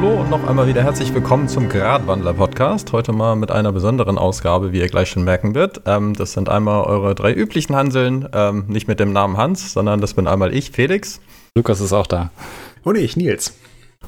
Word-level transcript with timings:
hallo 0.00 0.18
und 0.18 0.30
noch 0.30 0.48
einmal 0.48 0.66
wieder 0.66 0.82
herzlich 0.82 1.12
willkommen 1.12 1.46
zum 1.46 1.68
Gradwandler 1.68 2.32
Podcast. 2.32 2.90
Heute 2.90 3.12
mal 3.12 3.36
mit 3.36 3.50
einer 3.50 3.70
besonderen 3.70 4.16
Ausgabe, 4.16 4.72
wie 4.72 4.78
ihr 4.78 4.88
gleich 4.88 5.10
schon 5.10 5.24
merken 5.24 5.54
wird. 5.54 5.82
Ähm, 5.84 6.14
das 6.14 6.32
sind 6.32 6.48
einmal 6.48 6.84
eure 6.84 7.14
drei 7.14 7.34
üblichen 7.34 7.76
Hanseln, 7.76 8.26
ähm, 8.32 8.64
nicht 8.66 8.88
mit 8.88 8.98
dem 8.98 9.12
Namen 9.12 9.36
Hans, 9.36 9.74
sondern 9.74 10.00
das 10.00 10.14
bin 10.14 10.26
einmal 10.26 10.54
ich, 10.54 10.70
Felix. 10.70 11.20
Lukas 11.54 11.82
ist 11.82 11.92
auch 11.92 12.06
da. 12.06 12.30
Und 12.82 12.96
ich, 12.96 13.14
Nils. 13.18 13.52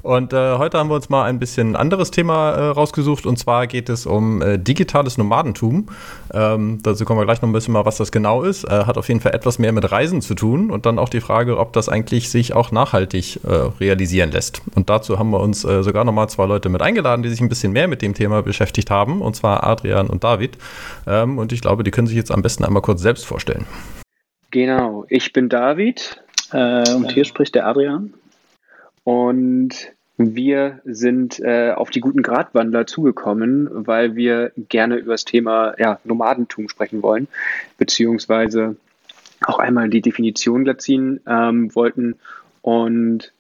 Und 0.02 0.32
äh, 0.32 0.58
heute 0.58 0.78
haben 0.78 0.88
wir 0.88 0.96
uns 0.96 1.10
mal 1.10 1.24
ein 1.24 1.38
bisschen 1.38 1.76
anderes 1.76 2.10
Thema 2.10 2.50
äh, 2.50 2.60
rausgesucht 2.70 3.24
und 3.24 3.38
zwar 3.38 3.68
geht 3.68 3.88
es 3.88 4.04
um 4.04 4.42
äh, 4.42 4.58
digitales 4.58 5.16
Nomadentum. 5.16 5.86
Ähm, 6.34 6.80
dazu 6.82 7.04
kommen 7.04 7.20
wir 7.20 7.24
gleich 7.24 7.40
noch 7.40 7.48
ein 7.48 7.52
bisschen 7.52 7.72
mal, 7.72 7.84
was 7.84 7.98
das 7.98 8.10
genau 8.10 8.42
ist. 8.42 8.64
Äh, 8.64 8.84
hat 8.84 8.98
auf 8.98 9.06
jeden 9.06 9.20
Fall 9.20 9.32
etwas 9.32 9.60
mehr 9.60 9.70
mit 9.70 9.90
Reisen 9.92 10.20
zu 10.20 10.34
tun 10.34 10.72
und 10.72 10.86
dann 10.86 10.98
auch 10.98 11.08
die 11.08 11.20
Frage, 11.20 11.56
ob 11.56 11.72
das 11.72 11.88
eigentlich 11.88 12.30
sich 12.30 12.52
auch 12.52 12.72
nachhaltig 12.72 13.44
äh, 13.44 13.48
realisieren 13.80 14.32
lässt. 14.32 14.62
Und 14.74 14.90
dazu 14.90 15.20
haben 15.20 15.30
wir 15.30 15.38
uns 15.38 15.64
äh, 15.64 15.84
sogar 15.84 16.04
nochmal 16.04 16.28
zwei 16.28 16.46
Leute 16.46 16.68
mit 16.68 16.82
eingeladen, 16.82 17.22
die 17.22 17.28
sich 17.28 17.40
ein 17.40 17.48
bisschen 17.48 17.72
mehr 17.72 17.86
mit 17.86 18.02
dem 18.02 18.14
Thema 18.14 18.42
beschäftigt 18.42 18.90
haben 18.90 19.22
und 19.22 19.36
zwar 19.36 19.62
Adrian 19.62 20.08
und 20.08 20.24
David. 20.24 20.58
Ähm, 21.06 21.38
und 21.38 21.52
ich 21.52 21.60
glaube, 21.60 21.84
die 21.84 21.92
können 21.92 22.08
sich 22.08 22.16
jetzt 22.16 22.32
am 22.32 22.42
besten 22.42 22.64
einmal 22.64 22.82
kurz 22.82 23.02
selbst 23.02 23.24
vorstellen. 23.24 23.66
Genau, 24.50 25.04
ich 25.08 25.32
bin 25.32 25.48
David 25.48 26.20
und 26.52 27.12
hier 27.12 27.24
spricht 27.24 27.54
der 27.54 27.66
Adrian. 27.66 28.12
Und 29.04 29.92
wir 30.16 30.80
sind 30.84 31.40
äh, 31.40 31.72
auf 31.72 31.90
die 31.90 32.00
guten 32.00 32.22
Gratwandler 32.22 32.86
zugekommen, 32.86 33.68
weil 33.72 34.14
wir 34.14 34.52
gerne 34.56 34.96
über 34.96 35.12
das 35.12 35.24
Thema 35.24 35.74
ja, 35.78 35.98
Nomadentum 36.04 36.68
sprechen 36.68 37.02
wollen, 37.02 37.28
beziehungsweise 37.78 38.76
auch 39.44 39.58
einmal 39.58 39.88
die 39.88 40.02
Definition 40.02 40.64
glatt 40.64 40.82
ziehen 40.82 41.20
ähm, 41.26 41.74
wollten. 41.74 42.16
Und 42.60 43.32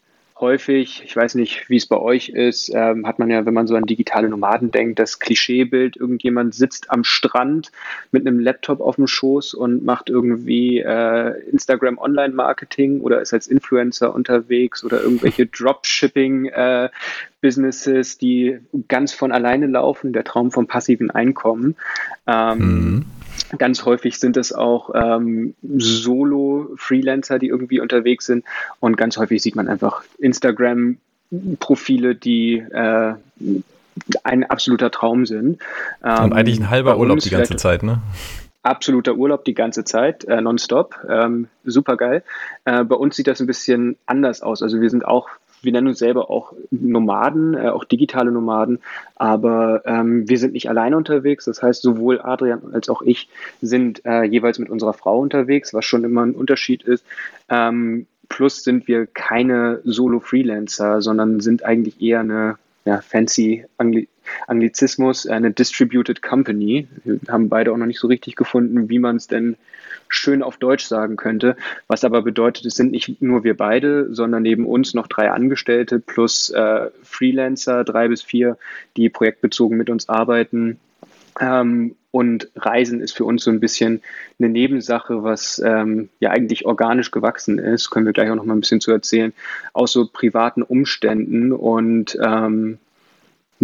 häufig, 0.42 1.02
ich 1.04 1.16
weiß 1.16 1.36
nicht, 1.36 1.70
wie 1.70 1.78
es 1.78 1.86
bei 1.86 1.96
euch 1.96 2.28
ist, 2.28 2.70
ähm, 2.74 3.06
hat 3.06 3.18
man 3.18 3.30
ja, 3.30 3.46
wenn 3.46 3.54
man 3.54 3.66
so 3.66 3.74
an 3.74 3.86
digitale 3.86 4.28
Nomaden 4.28 4.70
denkt, 4.70 4.98
das 4.98 5.18
Klischeebild, 5.18 5.96
irgendjemand 5.96 6.54
sitzt 6.54 6.90
am 6.90 7.04
Strand 7.04 7.72
mit 8.10 8.26
einem 8.26 8.38
Laptop 8.38 8.80
auf 8.80 8.96
dem 8.96 9.06
Schoß 9.06 9.54
und 9.54 9.82
macht 9.84 10.10
irgendwie 10.10 10.80
äh, 10.80 11.40
Instagram 11.50 11.96
Online-Marketing 11.96 13.00
oder 13.00 13.22
ist 13.22 13.32
als 13.32 13.46
Influencer 13.46 14.14
unterwegs 14.14 14.84
oder 14.84 15.00
irgendwelche 15.00 15.46
Dropshipping 15.52 16.46
äh, 16.46 16.90
Businesses, 17.40 18.18
die 18.18 18.58
ganz 18.88 19.12
von 19.12 19.32
alleine 19.32 19.66
laufen, 19.66 20.12
der 20.12 20.24
Traum 20.24 20.50
vom 20.50 20.66
passiven 20.66 21.10
Einkommen. 21.10 21.76
Ähm, 22.26 22.58
mhm. 22.58 23.04
Ganz 23.58 23.84
häufig 23.84 24.18
sind 24.18 24.36
es 24.36 24.52
auch 24.52 24.90
ähm, 24.94 25.54
Solo-Freelancer, 25.62 27.38
die 27.38 27.48
irgendwie 27.48 27.80
unterwegs 27.80 28.26
sind. 28.26 28.44
Und 28.80 28.96
ganz 28.96 29.16
häufig 29.16 29.42
sieht 29.42 29.56
man 29.56 29.68
einfach 29.68 30.02
Instagram-Profile, 30.18 32.14
die 32.14 32.58
äh, 32.58 33.14
ein 34.24 34.44
absoluter 34.44 34.90
Traum 34.90 35.26
sind. 35.26 35.60
Ähm, 36.04 36.24
Und 36.24 36.32
eigentlich 36.32 36.58
ein 36.60 36.70
halber 36.70 36.98
Urlaub 36.98 37.18
die 37.18 37.30
ganze 37.30 37.56
Zeit, 37.56 37.82
ne? 37.82 38.00
Absoluter 38.62 39.16
Urlaub 39.16 39.44
die 39.44 39.54
ganze 39.54 39.84
Zeit, 39.84 40.24
äh, 40.24 40.40
nonstop. 40.40 40.96
Ähm, 41.08 41.48
super 41.64 41.96
geil. 41.96 42.22
Äh, 42.64 42.84
bei 42.84 42.94
uns 42.94 43.16
sieht 43.16 43.26
das 43.26 43.40
ein 43.40 43.46
bisschen 43.46 43.96
anders 44.06 44.40
aus. 44.40 44.62
Also 44.62 44.80
wir 44.80 44.88
sind 44.88 45.04
auch 45.04 45.28
wir 45.62 45.72
nennen 45.72 45.88
uns 45.88 45.98
selber 45.98 46.30
auch 46.30 46.52
Nomaden, 46.70 47.54
äh, 47.54 47.68
auch 47.68 47.84
digitale 47.84 48.30
Nomaden, 48.32 48.80
aber 49.16 49.82
ähm, 49.86 50.28
wir 50.28 50.38
sind 50.38 50.52
nicht 50.52 50.68
alleine 50.68 50.96
unterwegs. 50.96 51.44
Das 51.44 51.62
heißt, 51.62 51.82
sowohl 51.82 52.20
Adrian 52.20 52.72
als 52.72 52.88
auch 52.88 53.02
ich 53.02 53.28
sind 53.60 54.04
äh, 54.04 54.24
jeweils 54.24 54.58
mit 54.58 54.70
unserer 54.70 54.92
Frau 54.92 55.18
unterwegs, 55.20 55.74
was 55.74 55.84
schon 55.84 56.04
immer 56.04 56.24
ein 56.24 56.34
Unterschied 56.34 56.82
ist. 56.82 57.04
Ähm, 57.48 58.06
plus 58.28 58.64
sind 58.64 58.88
wir 58.88 59.06
keine 59.06 59.80
Solo-Freelancer, 59.84 61.02
sondern 61.02 61.40
sind 61.40 61.64
eigentlich 61.64 62.00
eher 62.00 62.20
eine 62.20 62.56
ja, 62.84 63.00
fancy 63.00 63.66
Angli 63.76 64.08
Anglizismus, 64.46 65.26
eine 65.26 65.50
Distributed 65.50 66.22
Company. 66.22 66.88
Wir 67.04 67.20
haben 67.28 67.48
beide 67.48 67.72
auch 67.72 67.76
noch 67.76 67.86
nicht 67.86 68.00
so 68.00 68.08
richtig 68.08 68.36
gefunden, 68.36 68.88
wie 68.88 68.98
man 68.98 69.16
es 69.16 69.26
denn 69.26 69.56
schön 70.08 70.42
auf 70.42 70.56
Deutsch 70.58 70.84
sagen 70.84 71.16
könnte. 71.16 71.56
Was 71.88 72.04
aber 72.04 72.22
bedeutet, 72.22 72.66
es 72.66 72.74
sind 72.74 72.92
nicht 72.92 73.22
nur 73.22 73.44
wir 73.44 73.56
beide, 73.56 74.12
sondern 74.12 74.42
neben 74.42 74.66
uns 74.66 74.94
noch 74.94 75.06
drei 75.06 75.30
Angestellte 75.30 75.98
plus 75.98 76.50
äh, 76.50 76.90
Freelancer, 77.02 77.84
drei 77.84 78.08
bis 78.08 78.22
vier, 78.22 78.58
die 78.96 79.08
projektbezogen 79.08 79.76
mit 79.76 79.90
uns 79.90 80.08
arbeiten. 80.08 80.78
Ähm, 81.40 81.96
und 82.10 82.48
Reisen 82.56 83.00
ist 83.00 83.12
für 83.12 83.24
uns 83.24 83.42
so 83.42 83.50
ein 83.50 83.60
bisschen 83.60 84.02
eine 84.38 84.50
Nebensache, 84.50 85.24
was 85.24 85.62
ähm, 85.64 86.10
ja 86.20 86.30
eigentlich 86.30 86.66
organisch 86.66 87.10
gewachsen 87.10 87.58
ist, 87.58 87.90
können 87.90 88.04
wir 88.04 88.12
gleich 88.12 88.30
auch 88.30 88.34
noch 88.34 88.44
mal 88.44 88.54
ein 88.54 88.60
bisschen 88.60 88.82
zu 88.82 88.92
erzählen, 88.92 89.32
aus 89.72 89.92
so 89.92 90.06
privaten 90.06 90.62
Umständen 90.62 91.52
und 91.52 92.18
ähm, 92.22 92.78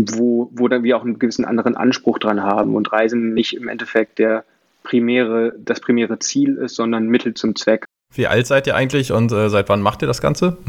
wo, 0.07 0.51
wo 0.53 0.69
dann 0.69 0.83
wir 0.83 0.97
auch 0.97 1.05
einen 1.05 1.19
gewissen 1.19 1.45
anderen 1.45 1.77
Anspruch 1.77 2.19
dran 2.19 2.43
haben 2.43 2.75
und 2.75 2.93
Reisen 2.93 3.35
nicht 3.35 3.55
im 3.55 3.69
Endeffekt 3.69 4.19
der 4.19 4.45
primäre, 4.83 5.55
das 5.59 5.81
primäre 5.81 6.19
Ziel 6.19 6.57
ist, 6.57 6.77
sondern 6.77 7.09
Mittel 7.09 7.35
zum 7.35 7.57
Zweck. 7.57 7.85
Wie 8.15 8.27
alt 8.27 8.47
seid 8.47 8.67
ihr 8.67 8.75
eigentlich 8.75 9.13
und 9.13 9.33
äh, 9.33 9.51
seit 9.51 9.69
wann 9.69 9.83
macht 9.83 10.03
ihr 10.03 10.09
das 10.09 10.21
Ganze? 10.21 10.59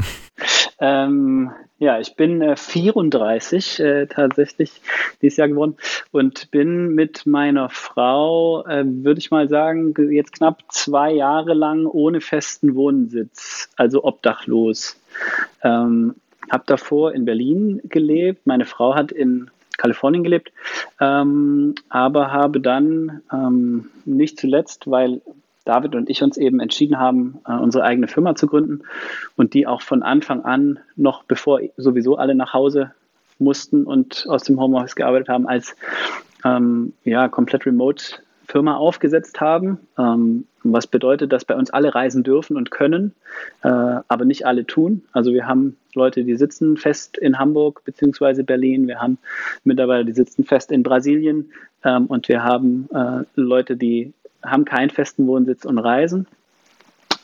Ähm, 0.82 1.50
ja, 1.78 2.00
ich 2.00 2.16
bin 2.16 2.40
äh, 2.40 2.56
34 2.56 3.80
äh, 3.80 4.06
tatsächlich 4.06 4.80
dieses 5.20 5.36
Jahr 5.36 5.48
geworden 5.48 5.76
und 6.10 6.50
bin 6.50 6.94
mit 6.94 7.26
meiner 7.26 7.68
Frau, 7.68 8.64
äh, 8.66 8.84
würde 8.86 9.18
ich 9.18 9.30
mal 9.30 9.50
sagen, 9.50 9.94
jetzt 10.10 10.32
knapp 10.32 10.62
zwei 10.70 11.12
Jahre 11.12 11.52
lang 11.52 11.84
ohne 11.84 12.22
festen 12.22 12.74
Wohnsitz, 12.74 13.68
also 13.76 14.04
obdachlos. 14.04 14.98
Ähm, 15.62 16.14
habe 16.50 16.64
davor 16.66 17.12
in 17.12 17.24
Berlin 17.24 17.80
gelebt. 17.84 18.46
Meine 18.46 18.64
Frau 18.64 18.94
hat 18.94 19.12
in 19.12 19.50
Kalifornien 19.76 20.24
gelebt, 20.24 20.52
ähm, 21.00 21.74
aber 21.88 22.32
habe 22.32 22.60
dann 22.60 23.22
ähm, 23.32 23.90
nicht 24.04 24.38
zuletzt, 24.38 24.90
weil 24.90 25.22
David 25.64 25.94
und 25.94 26.10
ich 26.10 26.22
uns 26.22 26.36
eben 26.36 26.60
entschieden 26.60 26.98
haben, 26.98 27.40
äh, 27.46 27.52
unsere 27.52 27.84
eigene 27.84 28.08
Firma 28.08 28.34
zu 28.34 28.46
gründen 28.46 28.82
und 29.36 29.54
die 29.54 29.66
auch 29.66 29.82
von 29.82 30.02
Anfang 30.02 30.44
an, 30.44 30.78
noch 30.96 31.24
bevor 31.24 31.60
sowieso 31.76 32.16
alle 32.16 32.34
nach 32.34 32.52
Hause 32.52 32.92
mussten 33.38 33.84
und 33.84 34.26
aus 34.28 34.42
dem 34.42 34.60
Homeoffice 34.60 34.96
gearbeitet 34.96 35.28
haben, 35.28 35.46
als 35.46 35.74
ähm, 36.44 36.92
ja, 37.04 37.28
komplett 37.28 37.66
remote 37.66 38.16
Firma 38.50 38.76
aufgesetzt 38.76 39.40
haben. 39.40 39.78
Ähm, 39.98 40.46
was 40.62 40.86
bedeutet, 40.86 41.32
dass 41.32 41.44
bei 41.44 41.54
uns 41.54 41.70
alle 41.70 41.94
reisen 41.94 42.22
dürfen 42.22 42.56
und 42.56 42.70
können, 42.70 43.14
äh, 43.62 43.68
aber 43.68 44.24
nicht 44.24 44.46
alle 44.46 44.66
tun. 44.66 45.02
Also 45.12 45.32
wir 45.32 45.46
haben 45.46 45.76
Leute, 45.94 46.24
die 46.24 46.36
sitzen 46.36 46.76
fest 46.76 47.16
in 47.16 47.38
Hamburg 47.38 47.82
bzw. 47.84 48.42
Berlin. 48.42 48.86
Wir 48.86 49.00
haben 49.00 49.18
Mitarbeiter, 49.64 50.04
die 50.04 50.12
sitzen 50.12 50.44
fest 50.44 50.70
in 50.70 50.82
Brasilien. 50.82 51.52
Ähm, 51.84 52.06
und 52.06 52.28
wir 52.28 52.42
haben 52.42 52.88
äh, 52.92 53.24
Leute, 53.36 53.76
die 53.76 54.12
haben 54.42 54.64
keinen 54.64 54.90
festen 54.90 55.26
Wohnsitz 55.26 55.64
und 55.64 55.78
reisen. 55.78 56.26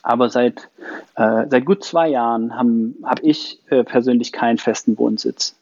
Aber 0.01 0.29
seit, 0.29 0.69
äh, 1.15 1.45
seit 1.49 1.65
gut 1.65 1.83
zwei 1.83 2.07
Jahren 2.07 2.55
habe 2.57 2.93
hab 3.03 3.21
ich 3.23 3.59
äh, 3.69 3.83
persönlich 3.83 4.31
keinen 4.31 4.57
festen 4.57 4.97
Wohnsitz. 4.97 5.55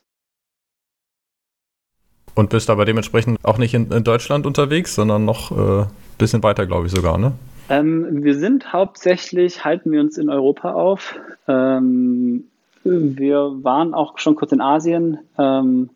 Und 2.35 2.49
bist 2.49 2.69
aber 2.69 2.85
dementsprechend 2.85 3.39
auch 3.43 3.57
nicht 3.57 3.73
in, 3.73 3.91
in 3.91 4.03
Deutschland 4.03 4.45
unterwegs, 4.45 4.93
sondern 4.93 5.25
noch 5.25 5.51
ein 5.51 5.83
äh, 5.83 5.85
bisschen 6.17 6.43
weiter, 6.43 6.65
glaube 6.65 6.87
ich 6.87 6.91
sogar, 6.91 7.17
ne? 7.17 7.31
Ähm, 7.69 8.23
wir 8.23 8.37
sind 8.37 8.73
hauptsächlich, 8.73 9.65
halten 9.65 9.91
wir 9.91 10.01
uns 10.01 10.17
in 10.17 10.29
Europa 10.29 10.73
auf. 10.73 11.15
Ähm, 11.47 12.43
wir 12.83 13.63
waren 13.63 13.95
auch 13.95 14.19
schon 14.19 14.35
kurz 14.35 14.51
in 14.51 14.61
Asien, 14.61 15.17
ähm, 15.39 15.89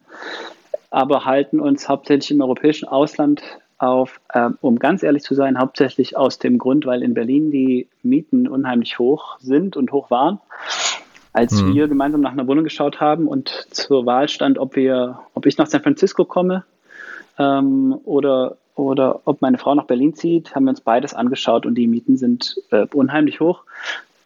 aber 0.89 1.25
halten 1.25 1.59
uns 1.59 1.87
hauptsächlich 1.87 2.31
im 2.31 2.41
europäischen 2.41 2.87
Ausland 2.87 3.43
auf, 3.77 4.19
äh, 4.33 4.49
um 4.61 4.79
ganz 4.79 5.03
ehrlich 5.03 5.23
zu 5.23 5.35
sein, 5.35 5.59
hauptsächlich 5.59 6.17
aus 6.17 6.39
dem 6.39 6.57
Grund, 6.57 6.85
weil 6.85 7.03
in 7.03 7.13
Berlin 7.13 7.51
die 7.51 7.87
Mieten 8.01 8.47
unheimlich 8.47 8.97
hoch 8.97 9.37
sind 9.39 9.77
und 9.77 9.91
hoch 9.91 10.09
waren. 10.09 10.39
Als 11.31 11.61
mhm. 11.61 11.73
wir 11.73 11.87
gemeinsam 11.87 12.21
nach 12.21 12.31
einer 12.31 12.47
Wohnung 12.47 12.63
geschaut 12.63 12.99
haben 12.99 13.27
und 13.27 13.49
zur 13.71 14.05
Wahl 14.05 14.29
stand, 14.29 14.57
ob 14.57 14.75
wir, 14.75 15.19
ob 15.33 15.45
ich 15.45 15.57
nach 15.57 15.67
San 15.67 15.83
Francisco 15.83 16.25
komme 16.25 16.63
ähm, 17.37 17.95
oder, 18.03 18.57
oder 18.75 19.21
ob 19.25 19.41
meine 19.41 19.57
Frau 19.57 19.75
nach 19.75 19.85
Berlin 19.85 20.15
zieht, 20.15 20.55
haben 20.55 20.65
wir 20.65 20.71
uns 20.71 20.81
beides 20.81 21.13
angeschaut 21.13 21.65
und 21.65 21.75
die 21.75 21.87
Mieten 21.87 22.17
sind 22.17 22.59
äh, 22.71 22.87
unheimlich 22.93 23.39
hoch. 23.39 23.63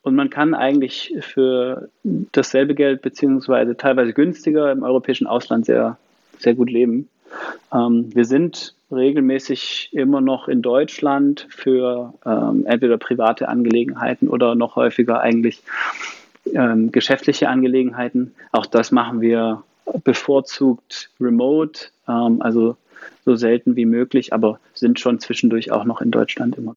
Und 0.02 0.16
man 0.16 0.30
kann 0.30 0.54
eigentlich 0.54 1.16
für 1.22 1.90
dasselbe 2.04 2.76
Geld 2.76 3.02
beziehungsweise 3.02 3.78
teilweise 3.78 4.14
günstiger 4.14 4.72
im 4.72 4.84
europäischen 4.84 5.28
Ausland 5.28 5.66
sehr, 5.66 5.98
sehr 6.40 6.56
gut 6.56 6.70
leben. 6.70 7.08
Ähm, 7.74 8.14
wir 8.14 8.26
sind 8.26 8.76
regelmäßig 8.92 9.90
immer 9.94 10.22
noch 10.22 10.48
in 10.48 10.62
Deutschland 10.62 11.48
für 11.50 12.14
ähm, 12.26 12.66
entweder 12.66 12.98
private 12.98 13.48
Angelegenheiten 13.48 14.28
oder 14.28 14.56
noch 14.56 14.76
häufiger 14.76 15.22
eigentlich 15.22 15.64
ähm, 16.54 16.92
geschäftliche 16.92 17.50
Angelegenheiten. 17.50 18.34
Auch 18.52 18.66
das 18.66 18.92
machen 18.92 19.22
wir 19.22 19.64
bevorzugt 20.04 21.10
remote, 21.20 21.88
ähm, 22.08 22.42
also 22.42 22.78
so 23.26 23.36
selten 23.36 23.76
wie 23.76 23.86
möglich, 23.86 24.34
aber 24.34 24.60
sind 24.74 25.00
schon 25.00 25.20
zwischendurch 25.20 25.72
auch 25.72 25.86
noch 25.86 26.02
in 26.02 26.12
Deutschland 26.12 26.58
immer. 26.58 26.76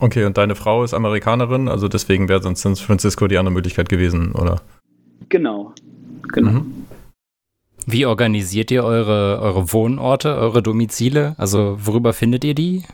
Okay, 0.00 0.24
und 0.24 0.38
deine 0.38 0.54
Frau 0.54 0.84
ist 0.84 0.94
Amerikanerin, 0.94 1.68
also 1.68 1.88
deswegen 1.88 2.28
wäre 2.28 2.40
sonst 2.40 2.62
San 2.62 2.76
Francisco 2.76 3.26
die 3.26 3.36
andere 3.36 3.52
Möglichkeit 3.52 3.88
gewesen, 3.88 4.32
oder? 4.32 4.60
Genau, 5.28 5.72
genau. 6.22 6.50
Mhm. 6.50 6.86
Wie 7.86 8.06
organisiert 8.06 8.70
ihr 8.70 8.84
eure, 8.84 9.40
eure 9.40 9.72
Wohnorte, 9.72 10.36
eure 10.36 10.62
Domizile? 10.62 11.34
Also 11.38 11.78
worüber 11.80 12.12
findet 12.12 12.44
ihr 12.44 12.54
die? 12.54 12.84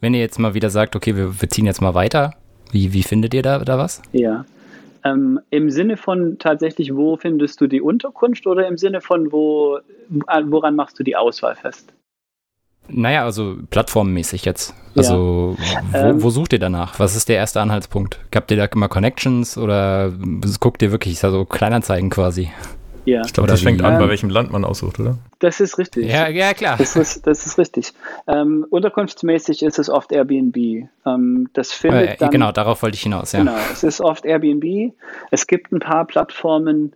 Wenn 0.00 0.14
ihr 0.14 0.20
jetzt 0.20 0.38
mal 0.38 0.54
wieder 0.54 0.70
sagt, 0.70 0.96
okay, 0.96 1.16
wir, 1.16 1.40
wir 1.40 1.48
ziehen 1.50 1.66
jetzt 1.66 1.82
mal 1.82 1.94
weiter, 1.94 2.34
wie, 2.72 2.92
wie 2.92 3.02
findet 3.02 3.34
ihr 3.34 3.42
da, 3.42 3.58
da 3.60 3.78
was? 3.78 4.02
Ja. 4.12 4.44
Ähm, 5.04 5.40
Im 5.50 5.70
Sinne 5.70 5.96
von 5.96 6.38
tatsächlich, 6.38 6.94
wo 6.94 7.16
findest 7.16 7.60
du 7.60 7.66
die 7.66 7.80
Unterkunft 7.80 8.46
oder 8.46 8.66
im 8.66 8.76
Sinne 8.76 9.00
von, 9.00 9.32
wo, 9.32 9.78
woran 10.08 10.76
machst 10.76 10.98
du 10.98 11.02
die 11.02 11.16
Auswahl 11.16 11.54
fest? 11.54 11.92
Naja, 12.88 13.24
also 13.24 13.56
plattformmäßig 13.70 14.44
jetzt. 14.44 14.74
Also 14.96 15.56
ja. 15.58 15.92
wo, 15.92 16.22
wo, 16.22 16.26
ähm. 16.26 16.30
sucht 16.30 16.52
ihr 16.52 16.58
danach? 16.58 16.98
Was 16.98 17.16
ist 17.16 17.28
der 17.28 17.36
erste 17.36 17.60
Anhaltspunkt? 17.60 18.18
Habt 18.34 18.50
ihr 18.50 18.56
da 18.56 18.64
immer 18.64 18.88
Connections 18.88 19.56
oder 19.56 20.12
guckt 20.58 20.82
ihr 20.82 20.90
wirklich 20.90 21.22
also 21.22 21.44
Kleinanzeigen 21.44 22.10
quasi? 22.10 22.50
Ja. 23.04 23.22
Ich 23.24 23.32
glaube, 23.32 23.48
das 23.48 23.62
fängt 23.62 23.82
an, 23.82 23.98
bei 23.98 24.08
welchem 24.08 24.30
Land 24.30 24.52
man 24.52 24.64
aussucht, 24.64 25.00
oder? 25.00 25.18
Das 25.38 25.60
ist 25.60 25.78
richtig. 25.78 26.06
Ja, 26.06 26.28
ja 26.28 26.52
klar. 26.54 26.76
Das 26.76 26.96
ist, 26.96 27.26
das 27.26 27.46
ist 27.46 27.58
richtig. 27.58 27.92
Ähm, 28.26 28.66
unterkunftsmäßig 28.68 29.62
ist 29.62 29.78
es 29.78 29.88
oft 29.88 30.12
Airbnb. 30.12 30.88
Ähm, 31.06 31.48
das 31.52 31.72
findet 31.72 32.10
äh, 32.10 32.16
dann, 32.18 32.30
genau, 32.30 32.52
darauf 32.52 32.82
wollte 32.82 32.96
ich 32.96 33.02
hinaus. 33.02 33.32
Ja. 33.32 33.40
Genau, 33.40 33.56
es 33.72 33.82
ist 33.82 34.00
oft 34.00 34.24
Airbnb. 34.24 34.92
Es 35.30 35.46
gibt 35.46 35.72
ein 35.72 35.80
paar 35.80 36.04
Plattformen, 36.04 36.92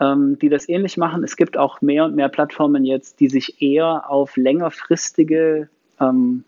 ähm, 0.00 0.38
die 0.38 0.48
das 0.48 0.68
ähnlich 0.68 0.96
machen. 0.96 1.24
Es 1.24 1.36
gibt 1.36 1.56
auch 1.56 1.80
mehr 1.80 2.04
und 2.04 2.14
mehr 2.14 2.28
Plattformen 2.28 2.84
jetzt, 2.84 3.20
die 3.20 3.28
sich 3.28 3.60
eher 3.60 4.08
auf 4.08 4.36
längerfristige 4.36 5.68
ähm, 6.00 6.44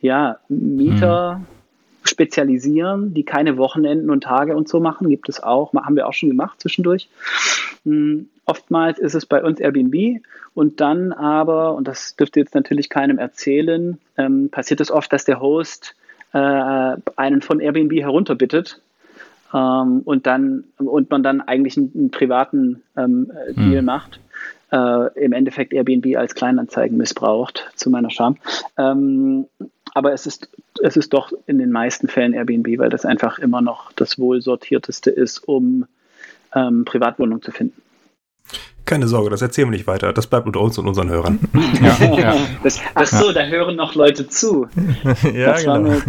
ja, 0.00 0.38
Mieter 0.48 1.36
hm. 1.36 1.46
Spezialisieren, 2.04 3.14
die 3.14 3.24
keine 3.24 3.56
Wochenenden 3.56 4.10
und 4.10 4.24
Tage 4.24 4.56
und 4.56 4.68
so 4.68 4.80
machen. 4.80 5.08
Gibt 5.08 5.28
es 5.28 5.42
auch, 5.42 5.72
haben 5.74 5.96
wir 5.96 6.06
auch 6.08 6.14
schon 6.14 6.28
gemacht 6.28 6.60
zwischendurch. 6.60 7.08
Hm, 7.84 8.28
oftmals 8.46 8.98
ist 8.98 9.14
es 9.14 9.26
bei 9.26 9.42
uns 9.42 9.60
Airbnb 9.60 10.22
und 10.54 10.80
dann 10.80 11.12
aber, 11.12 11.74
und 11.74 11.88
das 11.88 12.16
dürfte 12.16 12.40
jetzt 12.40 12.54
natürlich 12.54 12.88
keinem 12.88 13.18
erzählen, 13.18 13.98
ähm, 14.16 14.50
passiert 14.50 14.80
es 14.80 14.90
oft, 14.90 15.12
dass 15.12 15.24
der 15.24 15.40
Host 15.40 15.94
äh, 16.32 16.96
einen 17.16 17.42
von 17.42 17.60
Airbnb 17.60 17.92
herunterbittet 17.92 18.80
ähm, 19.54 20.02
und 20.04 20.26
dann 20.26 20.64
und 20.78 21.10
man 21.10 21.22
dann 21.22 21.40
eigentlich 21.40 21.76
einen, 21.76 21.92
einen 21.94 22.10
privaten 22.10 22.82
ähm, 22.96 23.30
Deal 23.56 23.78
hm. 23.78 23.84
macht. 23.84 24.20
Äh, 24.70 25.24
Im 25.24 25.32
Endeffekt 25.32 25.74
Airbnb 25.74 26.16
als 26.16 26.34
Kleinanzeigen 26.34 26.96
missbraucht, 26.96 27.70
zu 27.74 27.90
meiner 27.90 28.10
Scham. 28.10 28.36
Aber 29.94 30.12
es 30.12 30.26
ist, 30.26 30.48
es 30.82 30.96
ist 30.96 31.12
doch 31.12 31.32
in 31.46 31.58
den 31.58 31.70
meisten 31.70 32.08
Fällen 32.08 32.32
Airbnb, 32.32 32.78
weil 32.78 32.90
das 32.90 33.04
einfach 33.04 33.38
immer 33.38 33.60
noch 33.60 33.92
das 33.92 34.18
wohl 34.18 34.40
sortierteste 34.40 35.10
ist, 35.10 35.46
um 35.46 35.86
ähm, 36.54 36.84
Privatwohnung 36.84 37.42
zu 37.42 37.50
finden. 37.50 37.80
Keine 38.84 39.06
Sorge, 39.06 39.30
das 39.30 39.42
erzählen 39.42 39.68
wir 39.68 39.76
nicht 39.76 39.86
weiter. 39.86 40.12
Das 40.12 40.26
bleibt 40.26 40.46
unter 40.46 40.60
uns 40.60 40.76
und 40.76 40.88
unseren 40.88 41.08
Hörern. 41.08 41.38
Ja, 41.80 42.18
ja. 42.18 42.36
Das, 42.62 42.80
ach 42.94 43.06
so, 43.06 43.32
da 43.32 43.44
hören 43.44 43.76
noch 43.76 43.94
Leute 43.94 44.28
zu. 44.28 44.66
ja, 45.34 45.52
das 45.52 45.60
genau. 45.60 45.74
Eine, 45.74 46.02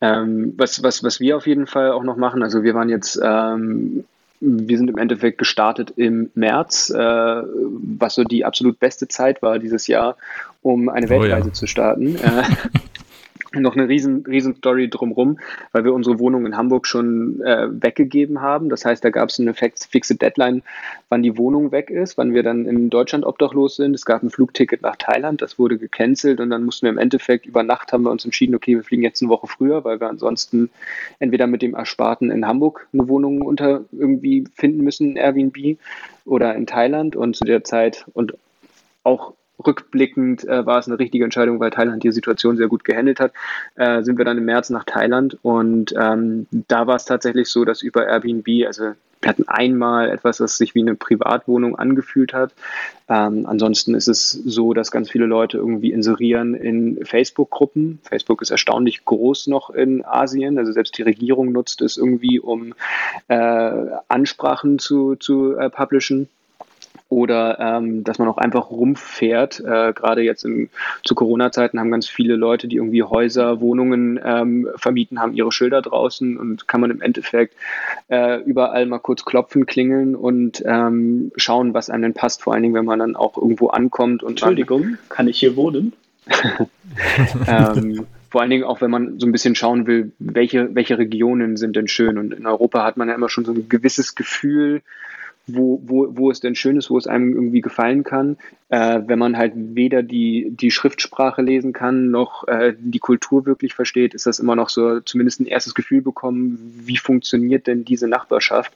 ähm, 0.00 0.52
was, 0.56 0.82
was, 0.82 1.02
was 1.02 1.20
wir 1.20 1.36
auf 1.36 1.46
jeden 1.46 1.66
Fall 1.66 1.92
auch 1.92 2.02
noch 2.02 2.16
machen, 2.16 2.42
also 2.42 2.62
wir 2.62 2.74
waren 2.74 2.90
jetzt, 2.90 3.18
ähm, 3.22 4.04
wir 4.40 4.76
sind 4.76 4.90
im 4.90 4.98
Endeffekt 4.98 5.38
gestartet 5.38 5.94
im 5.96 6.30
März, 6.34 6.90
äh, 6.90 6.98
was 6.98 8.14
so 8.14 8.24
die 8.24 8.44
absolut 8.44 8.78
beste 8.78 9.08
Zeit 9.08 9.40
war 9.40 9.58
dieses 9.58 9.86
Jahr, 9.86 10.16
um 10.64 10.88
eine 10.88 11.08
Weltreise 11.10 11.44
oh, 11.44 11.48
ja. 11.48 11.52
zu 11.52 11.66
starten. 11.66 12.16
Äh, 12.16 12.42
noch 13.60 13.76
eine 13.76 13.88
riesen, 13.88 14.24
riesen 14.26 14.56
Story 14.56 14.88
drumherum, 14.88 15.38
weil 15.72 15.84
wir 15.84 15.92
unsere 15.92 16.18
Wohnung 16.18 16.46
in 16.46 16.56
Hamburg 16.56 16.86
schon 16.86 17.40
äh, 17.42 17.68
weggegeben 17.70 18.40
haben. 18.40 18.70
Das 18.70 18.84
heißt, 18.84 19.04
da 19.04 19.10
gab 19.10 19.28
es 19.28 19.38
eine 19.38 19.54
fixe 19.54 20.16
Deadline, 20.16 20.62
wann 21.10 21.22
die 21.22 21.36
Wohnung 21.36 21.70
weg 21.70 21.90
ist, 21.90 22.16
wann 22.18 22.34
wir 22.34 22.42
dann 22.42 22.66
in 22.66 22.90
Deutschland 22.90 23.24
obdachlos 23.24 23.76
sind. 23.76 23.94
Es 23.94 24.04
gab 24.04 24.22
ein 24.22 24.30
Flugticket 24.30 24.82
nach 24.82 24.96
Thailand, 24.96 25.42
das 25.42 25.58
wurde 25.58 25.78
gecancelt 25.78 26.40
und 26.40 26.50
dann 26.50 26.64
mussten 26.64 26.86
wir 26.86 26.90
im 26.90 26.98
Endeffekt 26.98 27.46
über 27.46 27.62
Nacht 27.62 27.92
haben 27.92 28.04
wir 28.04 28.10
uns 28.10 28.24
entschieden, 28.24 28.54
okay, 28.54 28.74
wir 28.74 28.84
fliegen 28.84 29.02
jetzt 29.02 29.22
eine 29.22 29.28
Woche 29.28 29.46
früher, 29.46 29.84
weil 29.84 30.00
wir 30.00 30.08
ansonsten 30.08 30.70
entweder 31.18 31.46
mit 31.46 31.62
dem 31.62 31.74
Ersparten 31.74 32.30
in 32.30 32.46
Hamburg 32.46 32.88
eine 32.92 33.06
Wohnung 33.06 33.42
unter 33.42 33.84
irgendwie 33.92 34.44
finden 34.54 34.82
müssen, 34.82 35.16
Airbnb 35.16 35.78
oder 36.24 36.54
in 36.54 36.66
Thailand 36.66 37.16
und 37.16 37.36
zu 37.36 37.44
der 37.44 37.64
Zeit 37.64 38.06
und 38.14 38.34
auch 39.02 39.34
rückblickend 39.64 40.44
äh, 40.44 40.66
war 40.66 40.78
es 40.78 40.86
eine 40.86 40.98
richtige 40.98 41.24
Entscheidung, 41.24 41.60
weil 41.60 41.70
Thailand 41.70 42.02
die 42.02 42.12
Situation 42.12 42.56
sehr 42.56 42.68
gut 42.68 42.84
gehandelt 42.84 43.20
hat. 43.20 43.32
Äh, 43.76 44.02
sind 44.02 44.18
wir 44.18 44.24
dann 44.24 44.38
im 44.38 44.44
März 44.44 44.70
nach 44.70 44.84
Thailand 44.84 45.38
und 45.42 45.94
ähm, 45.98 46.46
da 46.50 46.86
war 46.86 46.96
es 46.96 47.04
tatsächlich 47.04 47.48
so, 47.48 47.64
dass 47.64 47.82
über 47.82 48.06
Airbnb, 48.06 48.66
also 48.66 48.92
wir 49.24 49.30
hatten 49.30 49.48
einmal 49.48 50.10
etwas, 50.10 50.36
das 50.36 50.58
sich 50.58 50.74
wie 50.74 50.82
eine 50.82 50.94
Privatwohnung 50.96 51.76
angefühlt 51.76 52.34
hat. 52.34 52.52
Ähm, 53.08 53.46
ansonsten 53.46 53.94
ist 53.94 54.06
es 54.06 54.30
so, 54.30 54.74
dass 54.74 54.90
ganz 54.90 55.10
viele 55.10 55.24
Leute 55.24 55.56
irgendwie 55.56 55.92
inserieren 55.92 56.54
in 56.54 57.02
Facebook-Gruppen. 57.06 58.00
Facebook 58.02 58.42
ist 58.42 58.50
erstaunlich 58.50 59.06
groß 59.06 59.46
noch 59.46 59.70
in 59.70 60.04
Asien. 60.04 60.58
Also 60.58 60.72
selbst 60.72 60.98
die 60.98 61.02
Regierung 61.02 61.52
nutzt 61.52 61.80
es 61.80 61.96
irgendwie, 61.96 62.38
um 62.38 62.74
äh, 63.28 63.70
Ansprachen 64.08 64.78
zu, 64.78 65.16
zu 65.16 65.56
äh, 65.56 65.70
publishen 65.70 66.28
oder 67.14 67.60
ähm, 67.60 68.02
dass 68.02 68.18
man 68.18 68.26
auch 68.26 68.38
einfach 68.38 68.70
rumfährt. 68.70 69.60
Äh, 69.60 69.92
Gerade 69.92 70.22
jetzt 70.22 70.44
in, 70.44 70.68
zu 71.04 71.14
Corona-Zeiten 71.14 71.78
haben 71.78 71.92
ganz 71.92 72.08
viele 72.08 72.34
Leute, 72.34 72.66
die 72.66 72.76
irgendwie 72.76 73.04
Häuser, 73.04 73.60
Wohnungen 73.60 74.18
ähm, 74.22 74.68
vermieten, 74.74 75.20
haben 75.20 75.32
ihre 75.32 75.52
Schilder 75.52 75.80
draußen 75.80 76.36
und 76.36 76.66
kann 76.66 76.80
man 76.80 76.90
im 76.90 77.00
Endeffekt 77.00 77.54
äh, 78.08 78.40
überall 78.42 78.86
mal 78.86 78.98
kurz 78.98 79.24
klopfen, 79.24 79.64
klingeln 79.64 80.16
und 80.16 80.62
ähm, 80.66 81.30
schauen, 81.36 81.72
was 81.72 81.88
einem 81.88 82.02
denn 82.02 82.14
passt. 82.14 82.42
Vor 82.42 82.52
allen 82.52 82.64
Dingen, 82.64 82.74
wenn 82.74 82.84
man 82.84 82.98
dann 82.98 83.14
auch 83.14 83.36
irgendwo 83.36 83.68
ankommt 83.68 84.24
und 84.24 84.30
Entschuldigung, 84.30 84.98
kann 85.08 85.28
ich 85.28 85.38
hier 85.38 85.54
wohnen? 85.54 85.92
ähm, 87.46 88.06
vor 88.28 88.40
allen 88.40 88.50
Dingen 88.50 88.64
auch, 88.64 88.80
wenn 88.80 88.90
man 88.90 89.20
so 89.20 89.26
ein 89.26 89.32
bisschen 89.32 89.54
schauen 89.54 89.86
will, 89.86 90.10
welche, 90.18 90.74
welche 90.74 90.98
Regionen 90.98 91.56
sind 91.56 91.76
denn 91.76 91.86
schön. 91.86 92.18
Und 92.18 92.34
in 92.34 92.46
Europa 92.46 92.82
hat 92.82 92.96
man 92.96 93.08
ja 93.08 93.14
immer 93.14 93.28
schon 93.28 93.44
so 93.44 93.52
ein 93.52 93.68
gewisses 93.68 94.16
Gefühl, 94.16 94.82
wo, 95.46 95.80
wo, 95.84 96.08
wo 96.16 96.30
es 96.30 96.40
denn 96.40 96.54
schön 96.54 96.76
ist, 96.76 96.90
wo 96.90 96.96
es 96.96 97.06
einem 97.06 97.34
irgendwie 97.34 97.60
gefallen 97.60 98.02
kann. 98.02 98.36
Äh, 98.70 99.02
wenn 99.06 99.18
man 99.18 99.36
halt 99.36 99.52
weder 99.54 100.02
die, 100.02 100.50
die 100.50 100.70
Schriftsprache 100.70 101.42
lesen 101.42 101.72
kann, 101.72 102.10
noch 102.10 102.48
äh, 102.48 102.74
die 102.78 102.98
Kultur 102.98 103.44
wirklich 103.44 103.74
versteht, 103.74 104.14
ist 104.14 104.26
das 104.26 104.38
immer 104.38 104.56
noch 104.56 104.68
so 104.68 105.00
zumindest 105.00 105.40
ein 105.40 105.46
erstes 105.46 105.74
Gefühl 105.74 106.02
bekommen, 106.02 106.58
wie 106.84 106.96
funktioniert 106.96 107.66
denn 107.66 107.84
diese 107.84 108.08
Nachbarschaft? 108.08 108.72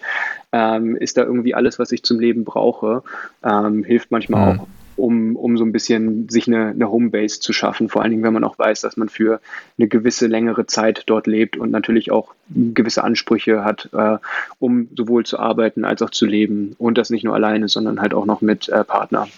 Ähm, 0.52 0.96
ist 0.96 1.16
da 1.16 1.22
irgendwie 1.22 1.54
alles, 1.54 1.78
was 1.78 1.92
ich 1.92 2.02
zum 2.02 2.20
Leben 2.20 2.44
brauche? 2.44 3.02
Ähm, 3.42 3.84
hilft 3.84 4.10
manchmal 4.10 4.54
mhm. 4.54 4.60
auch 4.60 4.66
um, 4.98 5.36
um 5.36 5.56
so 5.56 5.64
ein 5.64 5.72
bisschen 5.72 6.28
sich 6.28 6.46
eine, 6.48 6.68
eine 6.68 6.90
Homebase 6.90 7.40
zu 7.40 7.52
schaffen. 7.52 7.88
Vor 7.88 8.02
allen 8.02 8.10
Dingen, 8.10 8.22
wenn 8.22 8.32
man 8.32 8.44
auch 8.44 8.58
weiß, 8.58 8.80
dass 8.80 8.96
man 8.96 9.08
für 9.08 9.40
eine 9.78 9.88
gewisse 9.88 10.26
längere 10.26 10.66
Zeit 10.66 11.04
dort 11.06 11.26
lebt 11.26 11.56
und 11.56 11.70
natürlich 11.70 12.10
auch 12.10 12.34
gewisse 12.48 13.04
Ansprüche 13.04 13.64
hat, 13.64 13.88
äh, 13.92 14.18
um 14.58 14.88
sowohl 14.94 15.24
zu 15.24 15.38
arbeiten 15.38 15.84
als 15.84 16.02
auch 16.02 16.10
zu 16.10 16.26
leben. 16.26 16.74
Und 16.78 16.98
das 16.98 17.10
nicht 17.10 17.24
nur 17.24 17.34
alleine, 17.34 17.68
sondern 17.68 18.00
halt 18.00 18.14
auch 18.14 18.26
noch 18.26 18.40
mit 18.40 18.68
äh, 18.68 18.84
Partner. 18.84 19.28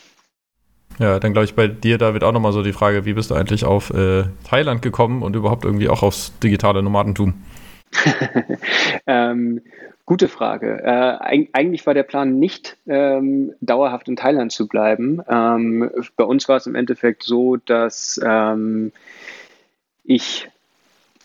Ja, 0.99 1.19
dann 1.19 1.33
glaube 1.33 1.45
ich 1.45 1.55
bei 1.55 1.69
dir, 1.69 1.99
da 1.99 2.13
wird 2.13 2.25
auch 2.25 2.33
nochmal 2.33 2.53
so 2.53 2.63
die 2.63 2.73
Frage, 2.73 3.05
wie 3.05 3.15
bist 3.15 3.31
du 3.31 3.35
eigentlich 3.35 3.65
auf 3.65 3.91
äh, 3.91 4.25
Thailand 4.49 4.83
gekommen 4.83 5.23
und 5.23 5.37
überhaupt 5.37 5.65
irgendwie 5.65 5.89
auch 5.89 6.03
aufs 6.03 6.39
digitale 6.41 6.83
Nomadentum? 6.83 7.35
ähm, 9.07 9.63
Gute 10.11 10.27
Frage. 10.27 10.83
Äh, 10.83 11.47
eigentlich 11.53 11.87
war 11.87 11.95
der 11.95 12.03
Plan 12.03 12.41
nicht, 12.41 12.77
ähm, 12.89 13.55
dauerhaft 13.61 14.09
in 14.09 14.17
Thailand 14.17 14.51
zu 14.51 14.67
bleiben. 14.67 15.23
Ähm, 15.29 15.89
bei 16.17 16.25
uns 16.25 16.49
war 16.49 16.57
es 16.57 16.67
im 16.67 16.75
Endeffekt 16.75 17.23
so, 17.23 17.59
dass 17.59 18.21
ähm, 18.21 18.91
ich 20.03 20.51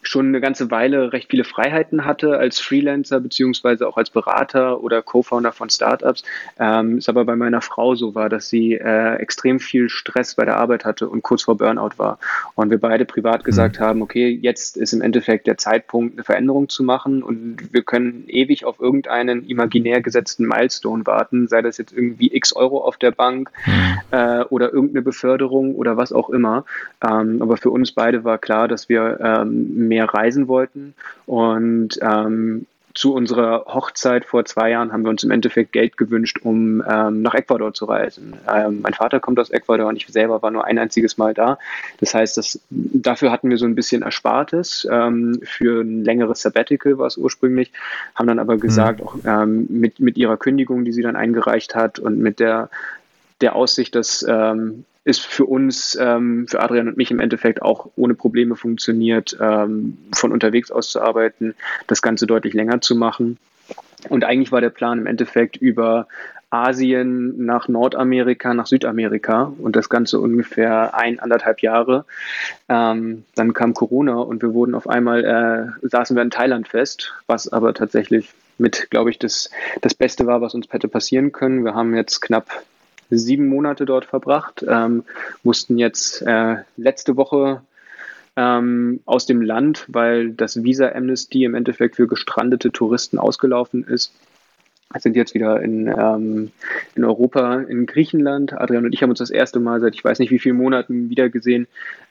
schon 0.07 0.27
eine 0.27 0.41
ganze 0.41 0.71
Weile 0.71 1.13
recht 1.13 1.29
viele 1.29 1.43
Freiheiten 1.43 2.05
hatte 2.05 2.37
als 2.37 2.59
Freelancer 2.59 3.19
beziehungsweise 3.19 3.87
auch 3.87 3.97
als 3.97 4.09
Berater 4.09 4.81
oder 4.81 5.01
Co-Founder 5.01 5.51
von 5.51 5.69
Startups. 5.69 6.23
Ähm, 6.59 6.97
es 6.97 7.09
aber 7.09 7.25
bei 7.25 7.35
meiner 7.35 7.61
Frau 7.61 7.95
so 7.95 8.15
war, 8.15 8.29
dass 8.29 8.49
sie 8.49 8.73
äh, 8.73 9.15
extrem 9.15 9.59
viel 9.59 9.89
Stress 9.89 10.35
bei 10.35 10.45
der 10.45 10.57
Arbeit 10.57 10.85
hatte 10.85 11.09
und 11.09 11.23
kurz 11.23 11.43
vor 11.43 11.57
Burnout 11.57 11.97
war. 11.97 12.19
Und 12.55 12.69
wir 12.69 12.79
beide 12.79 13.05
privat 13.05 13.41
mhm. 13.41 13.45
gesagt 13.45 13.79
mhm. 13.79 13.83
haben, 13.83 14.01
okay, 14.01 14.29
jetzt 14.29 14.77
ist 14.77 14.93
im 14.93 15.01
Endeffekt 15.01 15.47
der 15.47 15.57
Zeitpunkt, 15.57 16.15
eine 16.15 16.23
Veränderung 16.23 16.69
zu 16.69 16.83
machen 16.83 17.23
und 17.23 17.73
wir 17.73 17.83
können 17.83 18.25
ewig 18.27 18.65
auf 18.65 18.79
irgendeinen 18.79 19.47
imaginär 19.47 20.01
gesetzten 20.01 20.45
Milestone 20.45 21.05
warten, 21.05 21.47
sei 21.47 21.61
das 21.61 21.77
jetzt 21.77 21.93
irgendwie 21.93 22.33
x 22.33 22.53
Euro 22.53 22.83
auf 22.83 22.97
der 22.97 23.11
Bank 23.11 23.51
mhm. 23.65 23.97
äh, 24.11 24.43
oder 24.45 24.71
irgendeine 24.71 25.01
Beförderung 25.01 25.75
oder 25.75 25.97
was 25.97 26.13
auch 26.13 26.29
immer. 26.29 26.65
Ähm, 27.03 27.41
aber 27.41 27.57
für 27.57 27.69
uns 27.69 27.91
beide 27.91 28.23
war 28.23 28.37
klar, 28.37 28.67
dass 28.67 28.89
wir 28.89 29.19
ähm, 29.21 29.87
mehr 29.87 29.94
mehr 29.95 30.13
reisen 30.13 30.47
wollten 30.49 30.93
und 31.25 31.97
ähm, 32.01 32.65
zu 32.95 33.13
unserer 33.13 33.65
Hochzeit 33.67 34.23
vor 34.23 34.45
zwei 34.45 34.69
Jahren 34.71 34.93
haben 34.93 35.03
wir 35.03 35.09
uns 35.09 35.23
im 35.23 35.31
Endeffekt 35.31 35.73
Geld 35.73 35.97
gewünscht, 35.97 36.39
um 36.43 36.81
ähm, 36.89 37.21
nach 37.21 37.33
Ecuador 37.33 37.73
zu 37.73 37.85
reisen. 37.85 38.33
Ähm, 38.49 38.79
mein 38.81 38.93
Vater 38.93 39.19
kommt 39.19 39.37
aus 39.37 39.49
Ecuador 39.49 39.89
und 39.89 39.97
ich 39.97 40.07
selber 40.07 40.41
war 40.41 40.49
nur 40.49 40.63
ein 40.63 40.79
einziges 40.79 41.17
Mal 41.17 41.33
da. 41.33 41.59
Das 41.99 42.13
heißt, 42.13 42.37
dass, 42.37 42.61
dafür 42.69 43.31
hatten 43.31 43.49
wir 43.49 43.57
so 43.57 43.65
ein 43.65 43.75
bisschen 43.75 44.01
Erspartes 44.01 44.87
ähm, 44.89 45.41
für 45.43 45.81
ein 45.81 46.05
längeres 46.05 46.41
Sabbatical 46.41 46.97
war 46.97 47.07
es 47.07 47.17
ursprünglich, 47.17 47.73
haben 48.15 48.27
dann 48.27 48.39
aber 48.39 48.55
gesagt, 48.55 49.01
mhm. 49.01 49.05
auch 49.05 49.15
ähm, 49.25 49.67
mit, 49.69 49.99
mit 49.99 50.17
ihrer 50.17 50.37
Kündigung, 50.37 50.85
die 50.85 50.93
sie 50.93 51.01
dann 51.01 51.17
eingereicht 51.17 51.75
hat 51.75 51.99
und 51.99 52.19
mit 52.19 52.39
der, 52.39 52.69
der 53.41 53.57
Aussicht, 53.57 53.93
dass 53.95 54.25
ähm, 54.27 54.85
ist 55.05 55.25
für 55.25 55.45
uns, 55.45 55.97
ähm, 56.01 56.47
für 56.47 56.59
Adrian 56.59 56.87
und 56.87 56.97
mich 56.97 57.11
im 57.11 57.19
Endeffekt 57.19 57.61
auch 57.61 57.89
ohne 57.95 58.15
Probleme 58.15 58.55
funktioniert, 58.55 59.37
ähm, 59.39 59.97
von 60.13 60.31
unterwegs 60.31 60.71
aus 60.71 60.89
zu 60.89 60.99
arbeiten, 60.99 61.53
das 61.87 62.01
Ganze 62.01 62.25
deutlich 62.27 62.53
länger 62.53 62.81
zu 62.81 62.95
machen. 62.95 63.37
Und 64.09 64.23
eigentlich 64.23 64.51
war 64.51 64.61
der 64.61 64.71
Plan 64.71 64.99
im 64.99 65.07
Endeffekt 65.07 65.57
über 65.57 66.07
Asien 66.49 67.45
nach 67.45 67.67
Nordamerika, 67.67 68.53
nach 68.53 68.65
Südamerika 68.65 69.53
und 69.57 69.75
das 69.75 69.89
Ganze 69.89 70.19
ungefähr 70.19 70.95
ein, 70.95 71.19
anderthalb 71.19 71.61
Jahre. 71.61 72.05
Ähm, 72.67 73.25
dann 73.35 73.53
kam 73.53 73.73
Corona 73.73 74.15
und 74.15 74.41
wir 74.41 74.53
wurden 74.53 74.73
auf 74.73 74.87
einmal, 74.87 75.23
äh, 75.83 75.87
saßen 75.87 76.15
wir 76.15 76.23
in 76.23 76.31
Thailand 76.31 76.67
fest, 76.67 77.13
was 77.27 77.51
aber 77.51 77.73
tatsächlich 77.73 78.29
mit, 78.57 78.89
glaube 78.89 79.09
ich, 79.09 79.19
das, 79.19 79.49
das 79.81 79.93
Beste 79.93 80.25
war, 80.25 80.41
was 80.41 80.53
uns 80.55 80.67
hätte 80.69 80.87
passieren 80.87 81.31
können. 81.31 81.65
Wir 81.65 81.75
haben 81.75 81.95
jetzt 81.95 82.21
knapp 82.21 82.47
sieben 83.09 83.47
Monate 83.47 83.85
dort 83.85 84.05
verbracht, 84.05 84.65
ähm, 84.67 85.03
mussten 85.43 85.77
jetzt 85.77 86.21
äh, 86.21 86.57
letzte 86.77 87.17
Woche 87.17 87.61
ähm, 88.35 88.99
aus 89.05 89.25
dem 89.25 89.41
Land, 89.41 89.85
weil 89.87 90.31
das 90.31 90.63
Visa 90.63 90.91
Amnesty 90.91 91.43
im 91.43 91.55
Endeffekt 91.55 91.95
für 91.95 92.07
gestrandete 92.07 92.71
Touristen 92.71 93.17
ausgelaufen 93.17 93.83
ist. 93.83 94.13
Sind 94.97 95.15
jetzt 95.17 95.33
wieder 95.33 95.61
in, 95.61 95.87
ähm, 95.87 96.51
in 96.95 97.03
Europa, 97.03 97.55
in 97.61 97.85
Griechenland. 97.85 98.53
Adrian 98.53 98.85
und 98.85 98.93
ich 98.93 99.03
haben 99.03 99.09
uns 99.09 99.19
das 99.19 99.29
erste 99.29 99.59
Mal 99.59 99.81
seit 99.81 99.93
ich 99.93 100.05
weiß 100.05 100.19
nicht 100.19 100.31
wie 100.31 100.39
vielen 100.39 100.55
Monaten 100.55 101.09
wiedergesehen. 101.09 101.67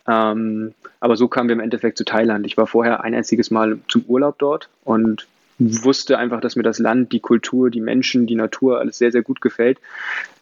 Ähm, 0.06 0.74
aber 1.00 1.16
so 1.16 1.28
kamen 1.28 1.48
wir 1.48 1.54
im 1.54 1.60
Endeffekt 1.60 1.96
zu 1.96 2.04
Thailand. 2.04 2.44
Ich 2.44 2.58
war 2.58 2.66
vorher 2.66 3.02
ein 3.02 3.14
einziges 3.14 3.50
Mal 3.50 3.78
zum 3.88 4.04
Urlaub 4.06 4.38
dort 4.38 4.68
und 4.84 5.26
wusste 5.58 6.18
einfach, 6.18 6.40
dass 6.40 6.56
mir 6.56 6.62
das 6.62 6.78
Land, 6.78 7.12
die 7.12 7.20
Kultur, 7.20 7.70
die 7.70 7.80
Menschen, 7.80 8.26
die 8.26 8.34
Natur 8.34 8.80
alles 8.80 8.98
sehr, 8.98 9.12
sehr 9.12 9.22
gut 9.22 9.40
gefällt. 9.40 9.78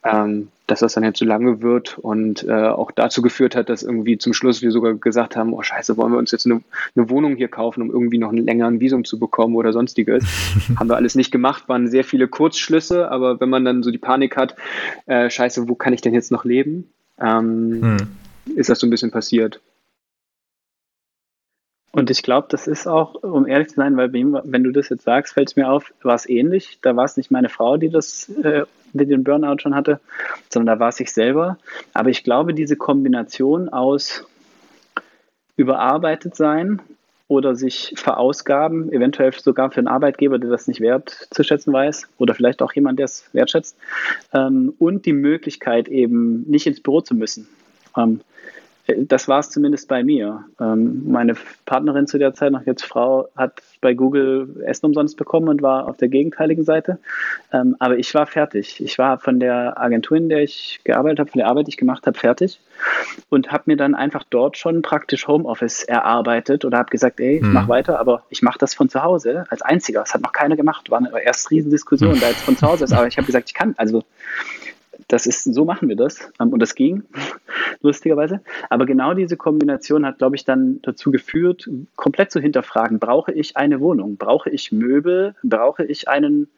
Ähm, 0.05 0.49
dass 0.67 0.81
das 0.81 0.95
dann 0.95 1.05
jetzt 1.05 1.19
so 1.19 1.27
lange 1.27 1.61
wird 1.61 1.99
und 1.99 2.45
äh, 2.49 2.53
auch 2.53 2.93
dazu 2.93 3.21
geführt 3.21 3.55
hat, 3.55 3.69
dass 3.69 3.83
irgendwie 3.83 4.17
zum 4.17 4.33
Schluss 4.33 4.63
wir 4.63 4.71
sogar 4.71 4.95
gesagt 4.95 5.37
haben, 5.37 5.53
oh 5.53 5.63
scheiße, 5.63 5.99
wollen 5.99 6.13
wir 6.13 6.19
uns 6.19 6.31
jetzt 6.31 6.47
eine, 6.47 6.63
eine 6.97 7.11
Wohnung 7.11 7.37
hier 7.37 7.49
kaufen, 7.49 7.83
um 7.83 7.91
irgendwie 7.91 8.17
noch 8.17 8.31
einen 8.31 8.45
längeren 8.45 8.81
Visum 8.81 9.05
zu 9.05 9.19
bekommen 9.19 9.55
oder 9.55 9.73
sonstiges. 9.73 10.25
haben 10.77 10.89
wir 10.89 10.97
alles 10.97 11.15
nicht 11.15 11.31
gemacht, 11.31 11.69
waren 11.69 11.89
sehr 11.89 12.05
viele 12.05 12.27
Kurzschlüsse, 12.27 13.11
aber 13.11 13.39
wenn 13.39 13.51
man 13.51 13.65
dann 13.67 13.83
so 13.83 13.91
die 13.91 13.99
Panik 13.99 14.37
hat, 14.37 14.57
äh, 15.07 15.29
scheiße, 15.29 15.69
wo 15.69 15.75
kann 15.75 15.93
ich 15.93 16.01
denn 16.01 16.15
jetzt 16.15 16.33
noch 16.33 16.45
leben, 16.45 16.89
ähm, 17.21 17.81
hm. 17.83 18.57
ist 18.57 18.71
das 18.71 18.81
so 18.81 18.87
ein 18.87 18.91
bisschen 18.91 19.11
passiert. 19.11 19.61
Und 21.93 22.11
ich 22.11 22.23
glaube, 22.23 22.49
das 22.51 22.67
ist 22.67 22.87
auch, 22.87 23.23
um 23.23 23.47
ehrlich 23.47 23.69
zu 23.69 23.77
sein, 23.77 23.97
weil 23.97 24.13
wenn 24.13 24.65
du 24.65 24.73
das 24.73 24.89
jetzt 24.89 25.05
sagst, 25.05 25.35
fällt 25.35 25.51
es 25.51 25.57
mir 25.57 25.71
auf, 25.71 25.93
war 26.03 26.15
es 26.15 26.29
ähnlich. 26.29 26.79
Da 26.81 26.97
war 26.97 27.05
es 27.05 27.19
nicht 27.19 27.31
meine 27.31 27.51
Frau, 27.51 27.77
die 27.77 27.91
das 27.91 28.31
äh, 28.43 28.65
die 28.93 29.07
den 29.07 29.25
Burnout 29.25 29.59
schon 29.61 29.75
hatte, 29.75 30.01
sondern 30.51 30.77
da 30.77 30.81
war 30.81 30.89
es 30.91 31.01
ich 31.01 31.13
selber. 31.13 31.59
Aber 31.95 32.11
ich 32.11 32.25
glaube, 32.25 32.55
diese 32.55 32.77
Kombination 32.77 33.69
aus 33.69 34.27
überarbeitet 35.57 36.35
sein 36.35 36.81
oder 37.29 37.55
sich 37.55 37.95
verausgaben, 37.97 38.93
eventuell 38.93 39.33
sogar 39.33 39.71
für 39.71 39.79
einen 39.79 39.89
Arbeitgeber, 39.89 40.39
der 40.39 40.51
das 40.51 40.67
nicht 40.67 40.81
wertzuschätzen 40.81 41.73
weiß 41.73 42.09
oder 42.19 42.35
vielleicht 42.35 42.63
auch 42.63 42.73
jemand, 42.73 42.99
der 42.99 43.05
es 43.05 43.29
wertschätzt, 43.33 43.77
ähm, 44.35 44.75
und 44.79 45.07
die 45.07 45.13
Möglichkeit 45.13 45.89
eben 45.89 46.43
nicht 46.43 46.67
ins 46.67 46.81
Büro 46.81 47.01
zu 47.01 47.15
müssen. 47.15 47.49
Ähm, 47.97 48.21
das 48.87 49.29
war 49.29 49.39
es 49.39 49.51
zumindest 49.51 49.89
bei 49.89 50.03
mir. 50.03 50.45
Ähm, 50.61 51.03
meine 51.11 51.35
Partnerin 51.67 52.09
zu 52.09 52.19
der 52.19 52.35
Zeit, 52.35 52.51
noch 52.51 52.67
jetzt 52.67 52.85
Frau, 52.85 53.29
hat 53.37 53.63
bei 53.81 53.95
Google 53.95 54.63
Essen 54.67 54.87
umsonst 54.87 55.17
bekommen 55.17 55.49
und 55.49 55.63
war 55.63 55.89
auf 55.89 55.97
der 55.99 56.09
gegenteiligen 56.09 56.65
Seite. 56.65 56.99
Ähm, 57.53 57.77
aber 57.79 57.99
ich 57.99 58.13
war 58.15 58.27
fertig. 58.27 58.81
Ich 58.81 58.99
war 58.99 59.19
von 59.19 59.39
der 59.39 59.81
Agentur, 59.81 60.17
in 60.17 60.29
der 60.29 60.43
ich 60.43 60.81
gearbeitet 60.83 61.21
habe, 61.21 61.31
von 61.31 61.39
der 61.39 61.49
Arbeit, 61.49 61.69
die 61.69 61.71
ich 61.71 61.77
gemacht 61.77 62.07
habe, 62.07 62.19
fertig 62.19 62.61
und 63.29 63.53
habe 63.53 63.65
mir 63.67 63.77
dann 63.77 63.95
einfach 63.95 64.25
dort 64.29 64.57
schon 64.57 64.83
praktisch 64.83 65.29
Homeoffice 65.29 65.85
erarbeitet 65.85 66.65
oder 66.65 66.79
habe 66.79 66.91
gesagt, 66.91 67.21
ey, 67.21 67.37
ich 67.37 67.43
hm. 67.43 67.69
weiter, 67.69 68.01
aber 68.01 68.25
ich 68.31 68.43
mache 68.43 68.59
das 68.59 68.75
von 68.75 68.89
zu 68.89 69.03
Hause 69.03 69.45
als 69.51 69.63
einziger. 69.63 70.01
Das 70.01 70.15
hat 70.15 70.23
noch 70.23 70.33
keiner 70.33 70.57
gemacht. 70.57 70.91
War 70.91 70.99
eine 70.99 71.11
erst 71.23 71.51
Riesendiskussion, 71.51 72.19
da 72.21 72.29
jetzt 72.29 72.43
von 72.43 72.57
zu 72.57 72.67
Hause 72.67 72.85
ist. 72.85 72.93
Aber 72.93 73.07
ich 73.07 73.17
habe 73.17 73.27
gesagt, 73.27 73.49
ich 73.49 73.55
kann. 73.55 73.75
Also 73.77 74.03
das 75.09 75.27
ist, 75.27 75.45
so 75.45 75.65
machen 75.65 75.89
wir 75.89 75.97
das. 75.97 76.31
Ähm, 76.41 76.53
und 76.53 76.61
das 76.61 76.75
ging, 76.75 77.03
lustigerweise. 77.83 78.41
Aber 78.71 78.87
genau 78.87 79.15
diese 79.15 79.37
Kombination 79.37 80.07
hat, 80.07 80.19
glaube 80.19 80.37
ich, 80.37 80.45
dann 80.45 80.81
dazu 80.83 81.11
geführt, 81.11 81.69
komplett 81.97 82.31
zu 82.31 82.41
hinterfragen, 82.41 82.99
brauche 82.99 83.33
ich 83.33 83.57
eine 83.57 83.81
Wohnung? 83.81 84.17
Brauche 84.17 84.51
ich 84.51 84.73
Möbel? 84.73 85.35
Brauche 85.43 85.85
ich 85.85 86.09
einen, 86.09 86.49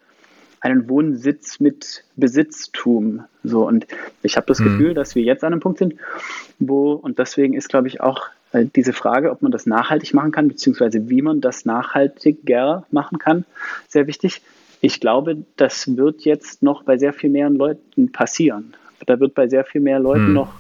einen 0.61 0.89
Wohnsitz 0.89 1.61
mit 1.61 2.05
Besitztum? 2.17 3.25
So, 3.43 3.67
und 3.67 3.87
ich 4.23 4.37
habe 4.37 4.47
das 4.47 4.61
mhm. 4.61 4.65
Gefühl, 4.65 4.95
dass 4.95 5.15
wir 5.15 5.23
jetzt 5.23 5.45
an 5.45 5.53
einem 5.53 5.61
Punkt 5.61 5.79
sind, 5.79 5.95
wo, 6.59 6.93
und 6.93 7.19
deswegen 7.19 7.55
ist, 7.55 7.69
glaube 7.69 7.89
ich, 7.89 8.01
auch 8.01 8.29
äh, 8.53 8.67
diese 8.75 8.93
Frage, 8.93 9.31
ob 9.31 9.43
man 9.43 9.53
das 9.53 9.67
nachhaltig 9.67 10.15
machen 10.15 10.33
kann, 10.33 10.49
beziehungsweise 10.49 11.11
wie 11.11 11.23
man 11.23 11.41
das 11.41 11.65
nachhaltiger 11.65 12.87
machen 12.91 13.19
kann, 13.19 13.45
sehr 13.89 14.07
wichtig 14.07 14.43
ich 14.85 15.01
glaube, 15.01 15.39
das 15.57 15.97
wird 15.97 16.27
jetzt 16.27 16.63
noch 16.63 16.83
bei 16.83 16.99
sehr 16.99 17.15
viel 17.15 17.31
mehr 17.31 17.49
Leuten 17.49 18.13
passieren. 18.13 18.77
Da 19.07 19.19
wird 19.19 19.35
bei 19.35 19.49
sehr 19.49 19.65
viel 19.65 19.81
mehr 19.81 19.99
Leuten 19.99 20.27
hm. 20.27 20.33
noch 20.35 20.53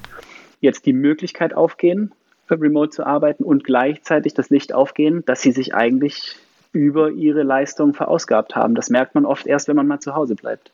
jetzt 0.60 0.86
die 0.86 0.94
Möglichkeit 0.94 1.54
aufgehen, 1.54 2.12
remote 2.50 2.90
zu 2.90 3.04
arbeiten 3.04 3.44
und 3.44 3.64
gleichzeitig 3.64 4.32
das 4.32 4.48
Licht 4.48 4.72
aufgehen, 4.72 5.22
dass 5.26 5.42
sie 5.42 5.52
sich 5.52 5.74
eigentlich 5.74 6.36
über 6.72 7.10
ihre 7.10 7.42
Leistung 7.42 7.92
verausgabt 7.92 8.56
haben. 8.56 8.74
Das 8.74 8.88
merkt 8.88 9.14
man 9.14 9.26
oft 9.26 9.46
erst, 9.46 9.68
wenn 9.68 9.76
man 9.76 9.86
mal 9.86 10.00
zu 10.00 10.14
Hause 10.14 10.36
bleibt. 10.36 10.72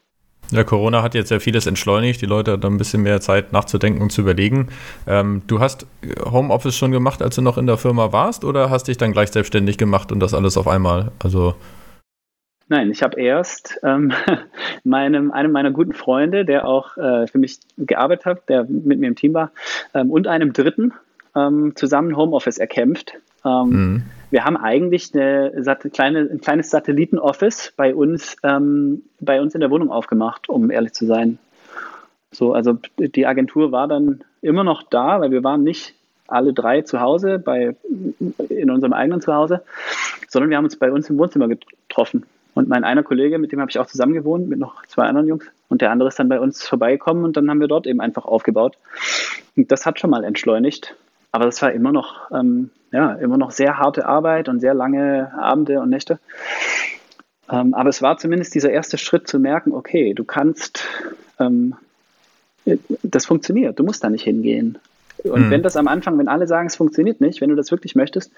Ja, 0.52 0.62
Corona 0.62 1.02
hat 1.02 1.14
jetzt 1.14 1.30
ja 1.30 1.40
vieles 1.40 1.66
entschleunigt. 1.66 2.22
Die 2.22 2.26
Leute 2.26 2.52
hatten 2.52 2.66
ein 2.66 2.78
bisschen 2.78 3.02
mehr 3.02 3.20
Zeit 3.20 3.52
nachzudenken 3.52 4.00
und 4.00 4.10
zu 4.12 4.20
überlegen. 4.20 4.68
Ähm, 5.08 5.42
du 5.48 5.58
hast 5.58 5.86
Homeoffice 6.24 6.76
schon 6.76 6.92
gemacht, 6.92 7.20
als 7.20 7.34
du 7.34 7.42
noch 7.42 7.58
in 7.58 7.66
der 7.66 7.78
Firma 7.78 8.12
warst, 8.12 8.44
oder 8.44 8.70
hast 8.70 8.86
dich 8.86 8.96
dann 8.96 9.12
gleich 9.12 9.30
selbstständig 9.32 9.76
gemacht 9.76 10.12
und 10.12 10.20
das 10.20 10.34
alles 10.34 10.56
auf 10.56 10.68
einmal? 10.68 11.10
Also 11.18 11.54
Nein, 12.70 12.92
ich 12.92 13.02
habe 13.02 13.20
erst 13.20 13.80
ähm, 13.82 14.12
meinem, 14.84 15.32
einem 15.32 15.50
meiner 15.50 15.72
guten 15.72 15.92
Freunde, 15.92 16.44
der 16.44 16.68
auch 16.68 16.96
äh, 16.96 17.26
für 17.26 17.38
mich 17.38 17.58
gearbeitet 17.76 18.26
hat, 18.26 18.48
der 18.48 18.62
mit 18.62 19.00
mir 19.00 19.08
im 19.08 19.16
Team 19.16 19.34
war, 19.34 19.50
ähm, 19.92 20.12
und 20.12 20.28
einem 20.28 20.52
dritten 20.52 20.92
ähm, 21.34 21.72
zusammen 21.74 22.16
Homeoffice 22.16 22.58
erkämpft. 22.58 23.14
Ähm, 23.44 23.68
mhm. 23.70 24.02
Wir 24.30 24.44
haben 24.44 24.56
eigentlich 24.56 25.12
eine 25.12 25.50
kleine, 25.92 26.20
ein 26.30 26.40
kleines 26.40 26.70
Satelliten-Office 26.70 27.72
bei 27.76 27.92
uns, 27.92 28.36
ähm, 28.44 29.02
bei 29.18 29.40
uns 29.40 29.56
in 29.56 29.60
der 29.60 29.72
Wohnung 29.72 29.90
aufgemacht, 29.90 30.48
um 30.48 30.70
ehrlich 30.70 30.92
zu 30.92 31.06
sein. 31.06 31.38
So, 32.30 32.52
also 32.52 32.78
die 33.00 33.26
Agentur 33.26 33.72
war 33.72 33.88
dann 33.88 34.22
immer 34.42 34.62
noch 34.62 34.84
da, 34.84 35.20
weil 35.20 35.32
wir 35.32 35.42
waren 35.42 35.64
nicht 35.64 35.96
alle 36.28 36.52
drei 36.52 36.82
zu 36.82 37.00
Hause, 37.00 37.40
bei, 37.40 37.74
in 38.48 38.70
unserem 38.70 38.92
eigenen 38.92 39.20
Zuhause, 39.20 39.64
sondern 40.28 40.50
wir 40.50 40.56
haben 40.56 40.66
uns 40.66 40.76
bei 40.76 40.92
uns 40.92 41.10
im 41.10 41.18
Wohnzimmer 41.18 41.48
getroffen. 41.48 42.24
Und 42.60 42.68
mein 42.68 42.84
einer 42.84 43.02
Kollege, 43.02 43.38
mit 43.38 43.52
dem 43.52 43.60
habe 43.60 43.70
ich 43.70 43.78
auch 43.78 43.86
zusammen 43.86 44.12
gewohnt, 44.12 44.46
mit 44.46 44.58
noch 44.58 44.84
zwei 44.84 45.04
anderen 45.04 45.26
Jungs. 45.26 45.46
Und 45.70 45.80
der 45.80 45.90
andere 45.90 46.10
ist 46.10 46.18
dann 46.18 46.28
bei 46.28 46.38
uns 46.38 46.62
vorbeigekommen 46.68 47.24
und 47.24 47.34
dann 47.38 47.48
haben 47.48 47.58
wir 47.58 47.68
dort 47.68 47.86
eben 47.86 48.02
einfach 48.02 48.26
aufgebaut. 48.26 48.76
Und 49.56 49.72
das 49.72 49.86
hat 49.86 49.98
schon 49.98 50.10
mal 50.10 50.24
entschleunigt. 50.24 50.94
Aber 51.32 51.46
das 51.46 51.62
war 51.62 51.72
immer 51.72 51.90
noch, 51.90 52.30
ähm, 52.32 52.68
ja, 52.92 53.14
immer 53.14 53.38
noch 53.38 53.50
sehr 53.50 53.78
harte 53.78 54.04
Arbeit 54.04 54.50
und 54.50 54.60
sehr 54.60 54.74
lange 54.74 55.32
Abende 55.38 55.80
und 55.80 55.88
Nächte. 55.88 56.18
Ähm, 57.50 57.72
aber 57.72 57.88
es 57.88 58.02
war 58.02 58.18
zumindest 58.18 58.54
dieser 58.54 58.70
erste 58.70 58.98
Schritt 58.98 59.26
zu 59.26 59.38
merken, 59.38 59.72
okay, 59.72 60.12
du 60.12 60.24
kannst, 60.24 60.86
ähm, 61.38 61.76
das 63.02 63.24
funktioniert, 63.24 63.78
du 63.78 63.84
musst 63.84 64.04
da 64.04 64.10
nicht 64.10 64.24
hingehen. 64.24 64.78
Und 65.24 65.46
mhm. 65.46 65.50
wenn 65.50 65.62
das 65.62 65.76
am 65.76 65.88
Anfang, 65.88 66.18
wenn 66.18 66.28
alle 66.28 66.46
sagen, 66.46 66.66
es 66.66 66.76
funktioniert 66.76 67.20
nicht, 67.20 67.40
wenn 67.40 67.50
du 67.50 67.56
das 67.56 67.70
wirklich 67.70 67.94
möchtest 67.94 68.32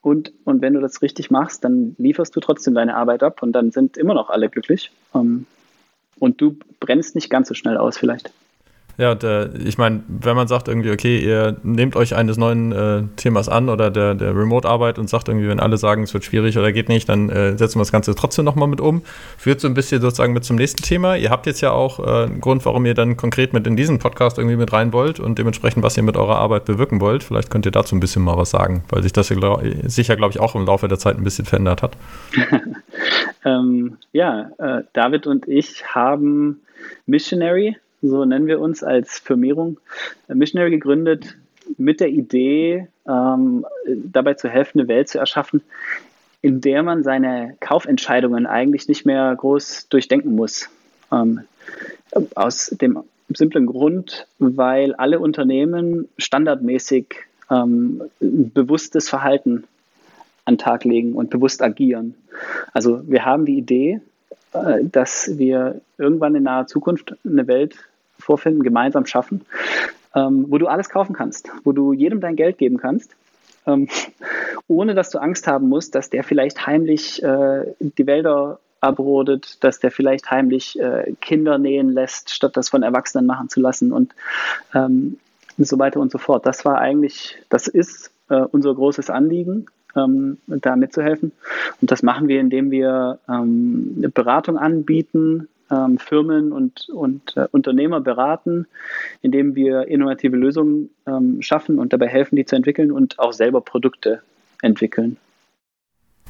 und, 0.00 0.32
und 0.44 0.60
wenn 0.62 0.74
du 0.74 0.80
das 0.80 1.02
richtig 1.02 1.30
machst, 1.30 1.64
dann 1.64 1.94
lieferst 1.98 2.34
du 2.34 2.40
trotzdem 2.40 2.74
deine 2.74 2.96
Arbeit 2.96 3.22
ab 3.22 3.42
und 3.42 3.52
dann 3.52 3.70
sind 3.70 3.96
immer 3.96 4.14
noch 4.14 4.30
alle 4.30 4.48
glücklich. 4.48 4.90
Ähm, 5.14 5.46
und 6.18 6.40
du 6.40 6.56
brennst 6.78 7.14
nicht 7.14 7.30
ganz 7.30 7.48
so 7.48 7.54
schnell 7.54 7.76
aus 7.76 7.98
vielleicht. 7.98 8.30
Ja, 8.98 9.14
der, 9.14 9.50
ich 9.54 9.78
meine, 9.78 10.02
wenn 10.06 10.36
man 10.36 10.48
sagt 10.48 10.68
irgendwie, 10.68 10.90
okay, 10.90 11.18
ihr 11.18 11.56
nehmt 11.62 11.96
euch 11.96 12.14
eines 12.14 12.36
neuen 12.36 12.72
äh, 12.72 13.02
Themas 13.16 13.48
an 13.48 13.68
oder 13.68 13.90
der, 13.90 14.14
der 14.14 14.36
Remote-Arbeit 14.36 14.98
und 14.98 15.08
sagt 15.08 15.28
irgendwie, 15.28 15.48
wenn 15.48 15.60
alle 15.60 15.78
sagen, 15.78 16.02
es 16.02 16.12
wird 16.12 16.24
schwierig 16.24 16.58
oder 16.58 16.72
geht 16.72 16.88
nicht, 16.88 17.08
dann 17.08 17.30
äh, 17.30 17.56
setzen 17.56 17.78
wir 17.78 17.82
das 17.82 17.92
Ganze 17.92 18.14
trotzdem 18.14 18.44
nochmal 18.44 18.68
mit 18.68 18.80
um. 18.80 19.02
Führt 19.38 19.60
so 19.60 19.68
ein 19.68 19.74
bisschen 19.74 20.02
sozusagen 20.02 20.34
mit 20.34 20.44
zum 20.44 20.56
nächsten 20.56 20.82
Thema. 20.82 21.16
Ihr 21.16 21.30
habt 21.30 21.46
jetzt 21.46 21.62
ja 21.62 21.72
auch 21.72 22.00
äh, 22.00 22.24
einen 22.24 22.40
Grund, 22.40 22.64
warum 22.66 22.84
ihr 22.84 22.94
dann 22.94 23.16
konkret 23.16 23.54
mit 23.54 23.66
in 23.66 23.76
diesen 23.76 23.98
Podcast 23.98 24.36
irgendwie 24.38 24.56
mit 24.56 24.72
rein 24.72 24.92
wollt 24.92 25.20
und 25.20 25.38
dementsprechend, 25.38 25.82
was 25.82 25.96
ihr 25.96 26.02
mit 26.02 26.16
eurer 26.16 26.36
Arbeit 26.36 26.66
bewirken 26.66 27.00
wollt. 27.00 27.22
Vielleicht 27.22 27.50
könnt 27.50 27.64
ihr 27.64 27.72
dazu 27.72 27.96
ein 27.96 28.00
bisschen 28.00 28.22
mal 28.22 28.36
was 28.36 28.50
sagen, 28.50 28.84
weil 28.90 29.02
sich 29.02 29.12
das 29.12 29.28
glaub, 29.28 29.62
sicher, 29.84 30.16
glaube 30.16 30.32
ich, 30.32 30.40
auch 30.40 30.54
im 30.54 30.66
Laufe 30.66 30.88
der 30.88 30.98
Zeit 30.98 31.16
ein 31.16 31.24
bisschen 31.24 31.46
verändert 31.46 31.82
hat. 31.82 31.96
ähm, 33.44 33.96
ja, 34.12 34.50
äh, 34.58 34.82
David 34.92 35.26
und 35.26 35.48
ich 35.48 35.84
haben 35.86 36.60
Missionary 37.06 37.76
so 38.02 38.24
nennen 38.24 38.46
wir 38.46 38.60
uns 38.60 38.82
als 38.82 39.18
Firmierung, 39.18 39.78
äh, 40.28 40.34
Missionary 40.34 40.70
gegründet 40.70 41.36
mit 41.78 42.00
der 42.00 42.08
Idee, 42.08 42.88
ähm, 43.06 43.64
dabei 43.86 44.34
zu 44.34 44.48
helfen, 44.48 44.80
eine 44.80 44.88
Welt 44.88 45.08
zu 45.08 45.18
erschaffen, 45.18 45.62
in 46.40 46.60
der 46.60 46.82
man 46.82 47.04
seine 47.04 47.56
Kaufentscheidungen 47.60 48.46
eigentlich 48.46 48.88
nicht 48.88 49.06
mehr 49.06 49.34
groß 49.34 49.88
durchdenken 49.88 50.34
muss. 50.34 50.68
Ähm, 51.12 51.42
aus 52.34 52.66
dem 52.66 53.04
simplen 53.34 53.66
Grund, 53.66 54.26
weil 54.38 54.94
alle 54.94 55.20
Unternehmen 55.20 56.08
standardmäßig 56.18 57.14
ähm, 57.50 58.02
bewusstes 58.20 59.08
Verhalten 59.08 59.64
an 60.44 60.54
den 60.54 60.58
Tag 60.58 60.84
legen 60.84 61.14
und 61.14 61.30
bewusst 61.30 61.62
agieren. 61.62 62.14
Also 62.72 63.00
wir 63.08 63.24
haben 63.24 63.46
die 63.46 63.56
Idee, 63.56 64.00
äh, 64.52 64.84
dass 64.84 65.38
wir 65.38 65.80
irgendwann 65.98 66.34
in 66.34 66.42
naher 66.42 66.66
Zukunft 66.66 67.14
eine 67.24 67.46
Welt 67.46 67.76
vorfinden, 68.22 68.62
gemeinsam 68.62 69.06
schaffen, 69.06 69.42
ähm, 70.14 70.46
wo 70.48 70.58
du 70.58 70.66
alles 70.66 70.88
kaufen 70.88 71.14
kannst, 71.14 71.50
wo 71.64 71.72
du 71.72 71.92
jedem 71.92 72.20
dein 72.20 72.36
Geld 72.36 72.58
geben 72.58 72.78
kannst, 72.78 73.14
ähm, 73.66 73.88
ohne 74.68 74.94
dass 74.94 75.10
du 75.10 75.18
Angst 75.18 75.46
haben 75.46 75.68
musst, 75.68 75.94
dass 75.94 76.10
der 76.10 76.24
vielleicht 76.24 76.66
heimlich 76.66 77.22
äh, 77.22 77.64
die 77.78 78.06
Wälder 78.06 78.58
abrodet, 78.80 79.62
dass 79.62 79.78
der 79.78 79.90
vielleicht 79.90 80.30
heimlich 80.30 80.78
äh, 80.78 81.14
Kinder 81.20 81.58
nähen 81.58 81.90
lässt, 81.90 82.30
statt 82.30 82.56
das 82.56 82.68
von 82.68 82.82
Erwachsenen 82.82 83.26
machen 83.26 83.48
zu 83.48 83.60
lassen 83.60 83.92
und 83.92 84.12
ähm, 84.74 85.18
so 85.58 85.78
weiter 85.78 86.00
und 86.00 86.10
so 86.10 86.18
fort. 86.18 86.46
Das 86.46 86.64
war 86.64 86.78
eigentlich, 86.78 87.36
das 87.48 87.68
ist 87.68 88.10
äh, 88.28 88.40
unser 88.50 88.74
großes 88.74 89.08
Anliegen, 89.08 89.66
ähm, 89.94 90.38
da 90.46 90.74
mitzuhelfen. 90.76 91.32
Und 91.80 91.90
das 91.90 92.02
machen 92.02 92.28
wir, 92.28 92.40
indem 92.40 92.70
wir 92.70 93.18
ähm, 93.28 94.10
Beratung 94.14 94.58
anbieten, 94.58 95.48
ähm, 95.72 95.98
Firmen 95.98 96.52
und, 96.52 96.88
und 96.90 97.36
äh, 97.36 97.48
Unternehmer 97.50 98.00
beraten, 98.00 98.66
indem 99.22 99.54
wir 99.54 99.88
innovative 99.88 100.36
Lösungen 100.36 100.90
ähm, 101.06 101.40
schaffen 101.40 101.78
und 101.78 101.92
dabei 101.92 102.08
helfen, 102.08 102.36
die 102.36 102.44
zu 102.44 102.54
entwickeln 102.54 102.92
und 102.92 103.18
auch 103.18 103.32
selber 103.32 103.60
Produkte 103.60 104.22
entwickeln. 104.60 105.16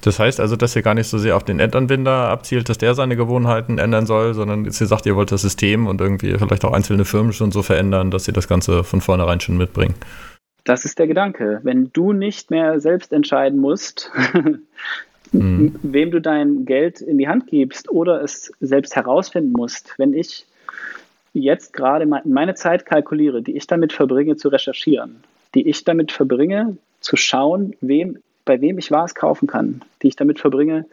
Das 0.03 0.19
heißt 0.19 0.41
also, 0.41 0.57
dass 0.57 0.75
ihr 0.75 0.83
gar 0.83 0.95
nicht 0.95 1.07
so 1.07 1.19
sehr 1.19 1.37
auf 1.37 1.45
den 1.45 1.61
Endanwender 1.61 2.29
abzielt, 2.29 2.69
dass 2.69 2.79
der 2.79 2.95
seine 2.95 3.17
Gewohnheiten 3.17 3.79
ändern 3.79 4.05
soll, 4.07 4.35
sondern 4.35 4.65
ihr 4.65 4.73
sagt, 4.73 5.07
ihr 5.07 5.15
wollt 5.15 5.31
das 5.31 5.43
System 5.43 5.87
und 5.87 6.01
irgendwie 6.01 6.37
vielleicht 6.39 6.65
auch 6.65 6.73
einzelne 6.73 7.05
Firmen 7.05 7.33
schon 7.33 7.53
so 7.53 7.63
verändern, 7.63 8.11
dass 8.11 8.27
ihr 8.27 8.35
das 8.35 8.49
Ganze 8.49 8.83
von 8.83 9.01
vornherein 9.01 9.41
schon 9.41 9.57
mitbringt. 9.57 9.95
Das 10.65 10.85
ist 10.85 10.99
der 10.99 11.07
Gedanke. 11.07 11.61
Wenn 11.63 11.91
du 11.93 12.13
nicht 12.13 12.51
mehr 12.51 12.81
selbst 12.81 13.13
entscheiden 13.13 13.61
musst, 13.61 14.11
mhm. 15.33 15.75
wem 15.83 16.11
du 16.11 16.21
dein 16.21 16.65
Geld 16.65 17.01
in 17.01 17.19
die 17.19 17.29
Hand 17.29 17.47
gibst 17.47 17.91
oder 17.91 18.23
es 18.23 18.53
selbst 18.61 18.97
herausfinden 18.97 19.53
musst. 19.53 19.95
Wenn 19.99 20.15
ich 20.15 20.47
jetzt 21.35 21.73
gerade 21.73 22.07
meine 22.07 22.55
Zeit 22.55 22.87
kalkuliere, 22.87 23.43
die 23.43 23.57
ich 23.57 23.67
damit 23.67 23.93
verbringe 23.93 24.37
zu 24.37 24.49
recherchieren, 24.49 25.23
die 25.55 25.69
ich 25.69 25.85
damit 25.85 26.13
verbringe 26.13 26.77
zu 27.01 27.17
schauen, 27.17 27.75
wem, 27.81 28.19
bei 28.45 28.61
wem 28.61 28.79
ich 28.79 28.91
was 28.91 29.15
kaufen 29.15 29.47
kann, 29.47 29.83
die 30.03 30.09
ich 30.09 30.17
damit 30.17 30.39
verbringe, 30.39 30.87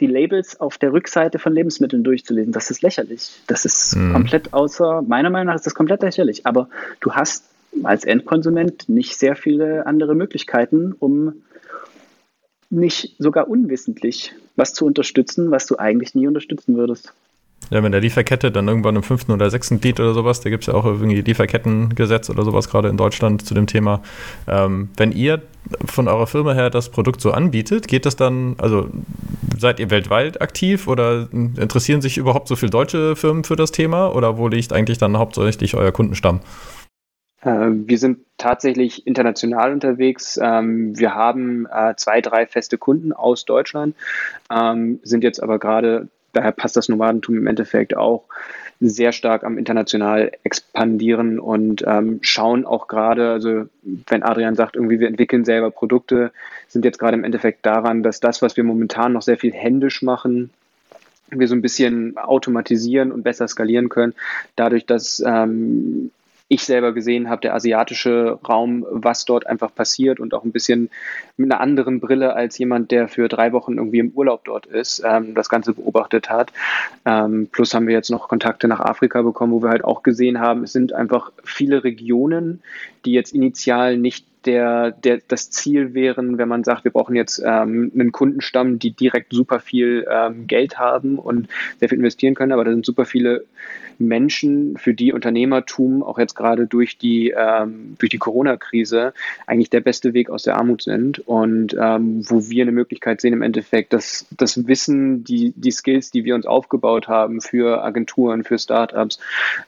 die 0.00 0.06
Labels 0.06 0.60
auf 0.60 0.76
der 0.78 0.92
Rückseite 0.92 1.38
von 1.38 1.54
Lebensmitteln 1.54 2.04
durchzulesen. 2.04 2.52
Das 2.52 2.70
ist 2.70 2.82
lächerlich. 2.82 3.40
Das 3.46 3.64
ist 3.64 3.96
mhm. 3.96 4.12
komplett 4.12 4.52
außer, 4.52 5.02
meiner 5.02 5.30
Meinung 5.30 5.46
nach 5.46 5.54
ist 5.54 5.66
das 5.66 5.74
komplett 5.74 6.02
lächerlich. 6.02 6.44
Aber 6.44 6.68
du 7.00 7.12
hast 7.12 7.44
als 7.82 8.04
Endkonsument 8.04 8.88
nicht 8.88 9.16
sehr 9.16 9.36
viele 9.36 9.86
andere 9.86 10.14
Möglichkeiten, 10.14 10.94
um 10.98 11.42
nicht 12.70 13.14
sogar 13.18 13.48
unwissentlich 13.48 14.32
was 14.56 14.72
zu 14.72 14.86
unterstützen, 14.86 15.50
was 15.50 15.66
du 15.66 15.76
eigentlich 15.78 16.14
nie 16.14 16.26
unterstützen 16.26 16.76
würdest. 16.76 17.12
Ja, 17.70 17.82
wenn 17.82 17.90
der 17.90 18.00
Lieferkette 18.00 18.52
dann 18.52 18.68
irgendwann 18.68 18.94
im 18.94 19.02
fünften 19.02 19.32
oder 19.32 19.50
sechsten 19.50 19.80
Glied 19.80 19.98
oder 19.98 20.14
sowas, 20.14 20.40
da 20.40 20.50
gibt 20.50 20.62
es 20.62 20.66
ja 20.68 20.74
auch 20.74 20.84
irgendwie 20.84 21.20
Lieferkettengesetz 21.20 22.30
oder 22.30 22.44
sowas 22.44 22.68
gerade 22.68 22.88
in 22.88 22.96
Deutschland 22.96 23.44
zu 23.44 23.54
dem 23.54 23.66
Thema. 23.66 24.02
Ähm, 24.46 24.90
wenn 24.96 25.10
ihr 25.10 25.42
von 25.84 26.06
eurer 26.06 26.28
Firma 26.28 26.52
her 26.52 26.70
das 26.70 26.90
Produkt 26.90 27.20
so 27.20 27.32
anbietet, 27.32 27.88
geht 27.88 28.06
das 28.06 28.14
dann, 28.14 28.54
also 28.58 28.88
seid 29.58 29.80
ihr 29.80 29.90
weltweit 29.90 30.40
aktiv 30.40 30.86
oder 30.86 31.28
interessieren 31.32 32.02
sich 32.02 32.18
überhaupt 32.18 32.46
so 32.46 32.54
viele 32.54 32.70
deutsche 32.70 33.16
Firmen 33.16 33.42
für 33.42 33.56
das 33.56 33.72
Thema 33.72 34.14
oder 34.14 34.38
wo 34.38 34.46
liegt 34.46 34.72
eigentlich 34.72 34.98
dann 34.98 35.16
hauptsächlich 35.16 35.74
euer 35.74 35.90
Kundenstamm? 35.90 36.40
Äh, 37.42 37.68
wir 37.70 37.98
sind 37.98 38.18
tatsächlich 38.38 39.06
international 39.06 39.72
unterwegs. 39.72 40.38
Ähm, 40.42 40.98
wir 40.98 41.14
haben 41.14 41.66
äh, 41.66 41.94
zwei, 41.96 42.20
drei 42.20 42.46
feste 42.46 42.78
Kunden 42.78 43.12
aus 43.12 43.44
Deutschland, 43.44 43.94
ähm, 44.50 45.00
sind 45.02 45.24
jetzt 45.24 45.42
aber 45.42 45.58
gerade, 45.58 46.08
daher 46.32 46.52
passt 46.52 46.76
das 46.76 46.88
Nomadentum 46.88 47.36
im 47.36 47.46
Endeffekt 47.46 47.96
auch 47.96 48.24
sehr 48.78 49.12
stark 49.12 49.42
am 49.44 49.56
international 49.56 50.32
expandieren 50.42 51.38
und 51.38 51.82
ähm, 51.86 52.18
schauen 52.20 52.66
auch 52.66 52.88
gerade, 52.88 53.30
also 53.30 53.64
wenn 53.82 54.22
Adrian 54.22 54.54
sagt, 54.54 54.76
irgendwie 54.76 55.00
wir 55.00 55.08
entwickeln 55.08 55.46
selber 55.46 55.70
Produkte, 55.70 56.30
sind 56.68 56.84
jetzt 56.84 56.98
gerade 56.98 57.16
im 57.16 57.24
Endeffekt 57.24 57.64
daran, 57.64 58.02
dass 58.02 58.20
das, 58.20 58.42
was 58.42 58.56
wir 58.58 58.64
momentan 58.64 59.14
noch 59.14 59.22
sehr 59.22 59.38
viel 59.38 59.52
händisch 59.52 60.02
machen, 60.02 60.50
wir 61.30 61.48
so 61.48 61.54
ein 61.54 61.62
bisschen 61.62 62.18
automatisieren 62.18 63.12
und 63.12 63.22
besser 63.22 63.48
skalieren 63.48 63.88
können, 63.88 64.14
dadurch, 64.56 64.84
dass 64.84 65.22
ähm, 65.26 66.10
ich 66.48 66.64
selber 66.64 66.92
gesehen 66.92 67.28
habe, 67.28 67.40
der 67.40 67.54
asiatische 67.54 68.38
Raum, 68.48 68.86
was 68.88 69.24
dort 69.24 69.46
einfach 69.46 69.74
passiert 69.74 70.20
und 70.20 70.32
auch 70.32 70.44
ein 70.44 70.52
bisschen 70.52 70.90
mit 71.36 71.50
einer 71.50 71.60
anderen 71.60 71.98
Brille 71.98 72.34
als 72.34 72.56
jemand, 72.58 72.92
der 72.92 73.08
für 73.08 73.28
drei 73.28 73.52
Wochen 73.52 73.78
irgendwie 73.78 73.98
im 73.98 74.10
Urlaub 74.10 74.44
dort 74.44 74.66
ist, 74.66 75.02
ähm, 75.04 75.34
das 75.34 75.48
Ganze 75.48 75.72
beobachtet 75.72 76.30
hat. 76.30 76.52
Ähm, 77.04 77.48
plus 77.50 77.74
haben 77.74 77.88
wir 77.88 77.94
jetzt 77.94 78.10
noch 78.10 78.28
Kontakte 78.28 78.68
nach 78.68 78.80
Afrika 78.80 79.22
bekommen, 79.22 79.52
wo 79.52 79.62
wir 79.62 79.70
halt 79.70 79.84
auch 79.84 80.04
gesehen 80.04 80.38
haben, 80.38 80.62
es 80.62 80.72
sind 80.72 80.92
einfach 80.92 81.32
viele 81.42 81.82
Regionen, 81.82 82.62
die 83.04 83.12
jetzt 83.12 83.34
initial 83.34 83.96
nicht 83.96 84.24
der, 84.46 84.92
der, 84.92 85.20
das 85.26 85.50
Ziel 85.50 85.94
wären, 85.94 86.38
wenn 86.38 86.48
man 86.48 86.64
sagt, 86.64 86.84
wir 86.84 86.92
brauchen 86.92 87.16
jetzt 87.16 87.42
ähm, 87.44 87.90
einen 87.94 88.12
Kundenstamm, 88.12 88.78
die 88.78 88.92
direkt 88.92 89.32
super 89.32 89.58
viel 89.58 90.06
ähm, 90.08 90.46
Geld 90.46 90.78
haben 90.78 91.18
und 91.18 91.48
sehr 91.80 91.88
viel 91.88 91.98
investieren 91.98 92.34
können, 92.34 92.52
aber 92.52 92.64
da 92.64 92.70
sind 92.70 92.86
super 92.86 93.04
viele 93.04 93.44
Menschen, 93.98 94.76
für 94.76 94.94
die 94.94 95.12
Unternehmertum 95.12 96.02
auch 96.02 96.18
jetzt 96.18 96.34
gerade 96.34 96.66
durch 96.66 96.98
die, 96.98 97.34
ähm, 97.36 97.96
die 98.00 98.18
Corona-Krise 98.18 99.12
eigentlich 99.46 99.70
der 99.70 99.80
beste 99.80 100.14
Weg 100.14 100.30
aus 100.30 100.42
der 100.42 100.56
Armut 100.56 100.82
sind 100.82 101.18
und 101.20 101.76
ähm, 101.78 102.22
wo 102.28 102.48
wir 102.48 102.62
eine 102.62 102.72
Möglichkeit 102.72 103.20
sehen 103.20 103.32
im 103.32 103.42
Endeffekt, 103.42 103.92
dass 103.92 104.26
das 104.30 104.66
Wissen, 104.66 105.24
die, 105.24 105.52
die 105.56 105.70
Skills, 105.70 106.10
die 106.10 106.24
wir 106.24 106.34
uns 106.34 106.46
aufgebaut 106.46 107.08
haben 107.08 107.40
für 107.40 107.82
Agenturen, 107.82 108.44
für 108.44 108.58
Startups, 108.58 109.18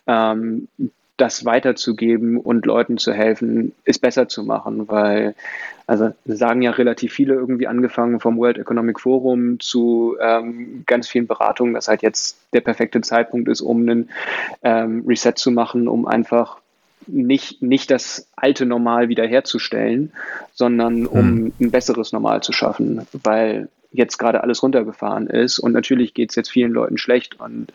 ähm, 0.07 0.69
das 1.19 1.45
weiterzugeben 1.45 2.39
und 2.39 2.65
Leuten 2.65 2.97
zu 2.97 3.13
helfen, 3.13 3.73
es 3.85 3.99
besser 3.99 4.29
zu 4.29 4.45
machen, 4.45 4.89
weil, 4.89 5.35
also 5.87 6.13
sagen 6.25 6.63
ja 6.63 6.71
relativ 6.71 7.13
viele 7.13 7.35
irgendwie 7.35 7.67
angefangen 7.67 8.21
vom 8.21 8.39
World 8.39 8.57
Economic 8.57 9.01
Forum 9.01 9.61
zu 9.61 10.17
ähm, 10.21 10.85
ganz 10.87 11.09
vielen 11.09 11.27
Beratungen, 11.27 11.75
dass 11.75 11.89
halt 11.89 12.03
jetzt 12.03 12.39
der 12.55 12.61
perfekte 12.61 13.01
Zeitpunkt 13.01 13.49
ist, 13.49 13.61
um 13.61 13.83
einen 13.83 14.11
ähm, 14.63 15.05
Reset 15.07 15.35
zu 15.35 15.51
machen, 15.51 15.89
um 15.89 16.07
einfach 16.07 16.59
nicht, 17.09 17.63
nicht 17.63 17.91
das 17.91 18.29
alte 18.37 18.65
Normal 18.65 19.09
wiederherzustellen, 19.09 20.13
sondern 20.55 21.07
um 21.07 21.19
hm. 21.19 21.53
ein 21.61 21.71
besseres 21.71 22.13
Normal 22.13 22.43
zu 22.43 22.53
schaffen, 22.53 23.07
weil 23.25 23.69
jetzt 23.91 24.19
gerade 24.19 24.43
alles 24.43 24.63
runtergefahren 24.63 25.27
ist. 25.27 25.59
Und 25.59 25.73
natürlich 25.73 26.15
geht 26.15 26.31
es 26.31 26.37
jetzt 26.37 26.51
vielen 26.51 26.73
Leuten 26.73 26.99
schlecht 26.99 27.41
und 27.41 27.73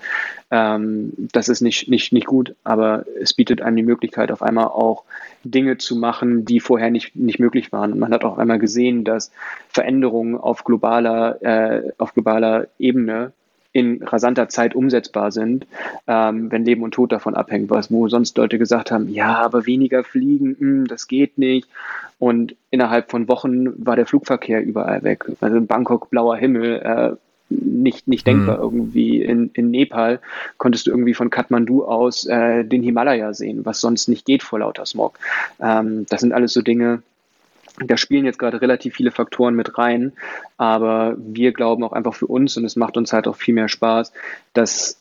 ähm, 0.51 1.13
das 1.17 1.49
ist 1.49 1.61
nicht, 1.61 1.89
nicht, 1.89 2.13
nicht 2.13 2.27
gut, 2.27 2.55
aber 2.63 3.05
es 3.19 3.33
bietet 3.33 3.61
einem 3.61 3.77
die 3.77 3.83
Möglichkeit, 3.83 4.31
auf 4.31 4.43
einmal 4.43 4.67
auch 4.67 5.03
Dinge 5.43 5.77
zu 5.77 5.95
machen, 5.95 6.45
die 6.45 6.59
vorher 6.59 6.91
nicht, 6.91 7.15
nicht 7.15 7.39
möglich 7.39 7.71
waren. 7.71 7.93
Und 7.93 7.99
man 7.99 8.13
hat 8.13 8.23
auch 8.23 8.37
einmal 8.37 8.59
gesehen, 8.59 9.03
dass 9.03 9.31
Veränderungen 9.69 10.35
auf 10.35 10.63
globaler, 10.63 11.41
äh, 11.41 11.91
auf 11.97 12.13
globaler 12.13 12.67
Ebene 12.77 13.31
in 13.73 14.01
rasanter 14.03 14.49
Zeit 14.49 14.75
umsetzbar 14.75 15.31
sind, 15.31 15.65
ähm, 16.07 16.51
wenn 16.51 16.63
Leben 16.63 16.83
und 16.83 16.93
Tod 16.93 17.11
davon 17.11 17.35
abhängt, 17.35 17.69
was 17.69 17.91
wo 17.91 18.07
sonst 18.07 18.37
Leute 18.37 18.59
gesagt 18.59 18.91
haben, 18.91 19.09
ja, 19.09 19.35
aber 19.39 19.65
weniger 19.65 20.03
fliegen, 20.03 20.49
mh, 20.51 20.57
hm, 20.59 20.87
das 20.87 21.07
geht 21.07 21.37
nicht. 21.37 21.67
Und 22.19 22.55
innerhalb 22.69 23.11
von 23.11 23.27
Wochen 23.27 23.85
war 23.85 23.95
der 23.95 24.05
Flugverkehr 24.05 24.63
überall 24.63 25.03
weg. 25.03 25.25
Also 25.41 25.57
in 25.57 25.67
Bangkok 25.67 26.09
blauer 26.09 26.37
Himmel, 26.37 26.79
äh, 26.79 27.15
nicht, 27.49 28.07
nicht 28.07 28.25
denkbar. 28.25 28.57
Mhm. 28.57 28.63
Irgendwie 28.63 29.21
in, 29.21 29.51
in 29.53 29.71
Nepal 29.71 30.19
konntest 30.57 30.87
du 30.87 30.91
irgendwie 30.91 31.13
von 31.13 31.29
Kathmandu 31.29 31.83
aus 31.83 32.25
äh, 32.25 32.63
den 32.63 32.83
Himalaya 32.83 33.33
sehen, 33.33 33.65
was 33.65 33.81
sonst 33.81 34.07
nicht 34.07 34.25
geht 34.25 34.43
vor 34.43 34.59
lauter 34.59 34.85
Smog. 34.85 35.19
Ähm, 35.59 36.05
das 36.09 36.21
sind 36.21 36.33
alles 36.33 36.53
so 36.53 36.61
Dinge, 36.61 37.01
da 37.79 37.97
spielen 37.97 38.25
jetzt 38.25 38.39
gerade 38.39 38.61
relativ 38.61 38.95
viele 38.95 39.11
Faktoren 39.11 39.55
mit 39.55 39.77
rein, 39.77 40.13
aber 40.57 41.15
wir 41.17 41.53
glauben 41.53 41.83
auch 41.83 41.93
einfach 41.93 42.13
für 42.13 42.27
uns 42.27 42.55
und 42.57 42.65
es 42.65 42.75
macht 42.75 42.97
uns 42.97 43.13
halt 43.13 43.27
auch 43.27 43.35
viel 43.35 43.55
mehr 43.55 43.69
Spaß, 43.69 44.13
dass 44.53 44.97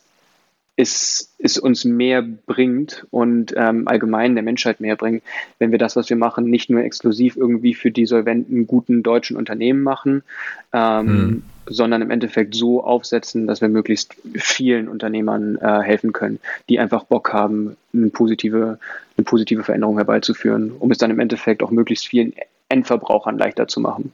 es, 0.75 1.31
es 1.37 1.57
uns 1.59 1.85
mehr 1.85 2.23
bringt 2.23 3.05
und 3.11 3.53
ähm, 3.55 3.87
allgemein 3.87 4.33
der 4.33 4.43
Menschheit 4.43 4.79
mehr 4.79 4.95
bringt, 4.95 5.21
wenn 5.59 5.71
wir 5.71 5.77
das, 5.77 5.95
was 5.95 6.09
wir 6.09 6.17
machen, 6.17 6.49
nicht 6.49 6.69
nur 6.69 6.81
exklusiv 6.81 7.37
irgendwie 7.37 7.75
für 7.75 7.91
die 7.91 8.07
solventen, 8.07 8.65
guten 8.65 9.03
deutschen 9.03 9.37
Unternehmen 9.37 9.83
machen, 9.83 10.23
ähm, 10.71 11.07
hm. 11.07 11.43
sondern 11.67 12.01
im 12.01 12.09
Endeffekt 12.09 12.55
so 12.55 12.83
aufsetzen, 12.83 13.45
dass 13.45 13.61
wir 13.61 13.69
möglichst 13.69 14.15
vielen 14.33 14.87
Unternehmern 14.87 15.57
äh, 15.57 15.81
helfen 15.81 16.11
können, 16.11 16.39
die 16.69 16.79
einfach 16.79 17.03
Bock 17.03 17.33
haben, 17.33 17.77
eine 17.93 18.09
positive, 18.09 18.79
eine 19.15 19.25
positive 19.25 19.63
Veränderung 19.63 19.97
herbeizuführen, 19.97 20.71
um 20.79 20.89
es 20.89 20.97
dann 20.97 21.11
im 21.11 21.19
Endeffekt 21.19 21.61
auch 21.61 21.71
möglichst 21.71 22.07
vielen 22.07 22.33
Endverbrauchern 22.73 23.37
leichter 23.37 23.67
zu 23.67 23.79
machen. 23.79 24.13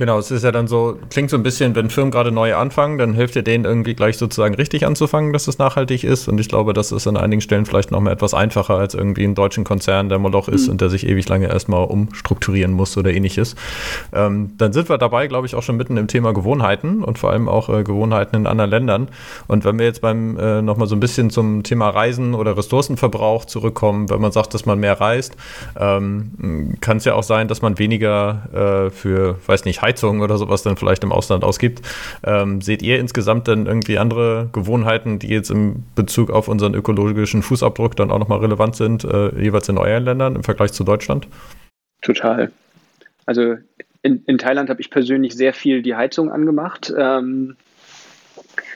Genau, 0.00 0.18
es 0.18 0.30
ist 0.30 0.44
ja 0.44 0.50
dann 0.50 0.66
so, 0.66 0.96
klingt 1.10 1.28
so 1.28 1.36
ein 1.36 1.42
bisschen, 1.42 1.74
wenn 1.74 1.90
Firmen 1.90 2.10
gerade 2.10 2.32
neu 2.32 2.54
anfangen, 2.54 2.96
dann 2.96 3.12
hilft 3.12 3.36
ihr 3.36 3.42
denen 3.42 3.66
irgendwie 3.66 3.92
gleich 3.92 4.16
sozusagen 4.16 4.54
richtig 4.54 4.86
anzufangen, 4.86 5.34
dass 5.34 5.46
es 5.46 5.58
nachhaltig 5.58 6.04
ist. 6.04 6.26
Und 6.26 6.40
ich 6.40 6.48
glaube, 6.48 6.72
das 6.72 6.90
ist 6.90 7.06
an 7.06 7.18
einigen 7.18 7.42
Stellen 7.42 7.66
vielleicht 7.66 7.90
noch 7.90 8.00
mal 8.00 8.10
etwas 8.10 8.32
einfacher 8.32 8.78
als 8.78 8.94
irgendwie 8.94 9.24
einen 9.24 9.34
deutschen 9.34 9.62
Konzern, 9.62 10.08
der 10.08 10.18
Moloch 10.18 10.48
ist 10.48 10.68
mhm. 10.68 10.72
und 10.72 10.80
der 10.80 10.88
sich 10.88 11.06
ewig 11.06 11.28
lange 11.28 11.48
erstmal 11.48 11.84
umstrukturieren 11.84 12.72
muss 12.72 12.96
oder 12.96 13.12
ähnliches. 13.12 13.56
Ähm, 14.14 14.52
dann 14.56 14.72
sind 14.72 14.88
wir 14.88 14.96
dabei, 14.96 15.26
glaube 15.26 15.46
ich, 15.46 15.54
auch 15.54 15.62
schon 15.62 15.76
mitten 15.76 15.98
im 15.98 16.08
Thema 16.08 16.32
Gewohnheiten 16.32 17.04
und 17.04 17.18
vor 17.18 17.32
allem 17.32 17.46
auch 17.46 17.68
äh, 17.68 17.84
Gewohnheiten 17.84 18.36
in 18.36 18.46
anderen 18.46 18.70
Ländern. 18.70 19.08
Und 19.48 19.66
wenn 19.66 19.78
wir 19.78 19.84
jetzt 19.84 20.00
beim 20.00 20.38
äh, 20.38 20.62
noch 20.62 20.78
mal 20.78 20.86
so 20.86 20.96
ein 20.96 21.00
bisschen 21.00 21.28
zum 21.28 21.62
Thema 21.62 21.90
Reisen 21.90 22.34
oder 22.34 22.56
Ressourcenverbrauch 22.56 23.44
zurückkommen, 23.44 24.08
wenn 24.08 24.22
man 24.22 24.32
sagt, 24.32 24.54
dass 24.54 24.64
man 24.64 24.80
mehr 24.80 24.98
reist, 24.98 25.36
ähm, 25.78 26.78
kann 26.80 26.96
es 26.96 27.04
ja 27.04 27.12
auch 27.12 27.22
sein, 27.22 27.48
dass 27.48 27.60
man 27.60 27.78
weniger 27.78 28.86
äh, 28.88 28.90
für, 28.90 29.36
weiß 29.46 29.66
nicht, 29.66 29.82
Heizung 29.90 30.20
oder 30.20 30.38
sowas 30.38 30.62
dann 30.62 30.76
vielleicht 30.76 31.02
im 31.02 31.12
Ausland 31.12 31.42
ausgibt. 31.42 31.82
Ähm, 32.24 32.60
seht 32.60 32.82
ihr 32.82 32.98
insgesamt 32.98 33.48
dann 33.48 33.66
irgendwie 33.66 33.98
andere 33.98 34.48
Gewohnheiten, 34.52 35.18
die 35.18 35.28
jetzt 35.28 35.50
im 35.50 35.82
Bezug 35.96 36.30
auf 36.30 36.48
unseren 36.48 36.74
ökologischen 36.74 37.42
Fußabdruck 37.42 37.96
dann 37.96 38.10
auch 38.10 38.18
nochmal 38.18 38.38
relevant 38.38 38.76
sind, 38.76 39.04
äh, 39.04 39.34
jeweils 39.40 39.68
in 39.68 39.78
euren 39.78 40.04
Ländern 40.04 40.36
im 40.36 40.44
Vergleich 40.44 40.72
zu 40.72 40.84
Deutschland? 40.84 41.26
Total. 42.02 42.52
Also 43.26 43.56
in, 44.02 44.22
in 44.26 44.38
Thailand 44.38 44.70
habe 44.70 44.80
ich 44.80 44.90
persönlich 44.90 45.34
sehr 45.34 45.52
viel 45.52 45.82
die 45.82 45.96
Heizung 45.96 46.30
angemacht. 46.30 46.92
Ähm, 46.96 47.56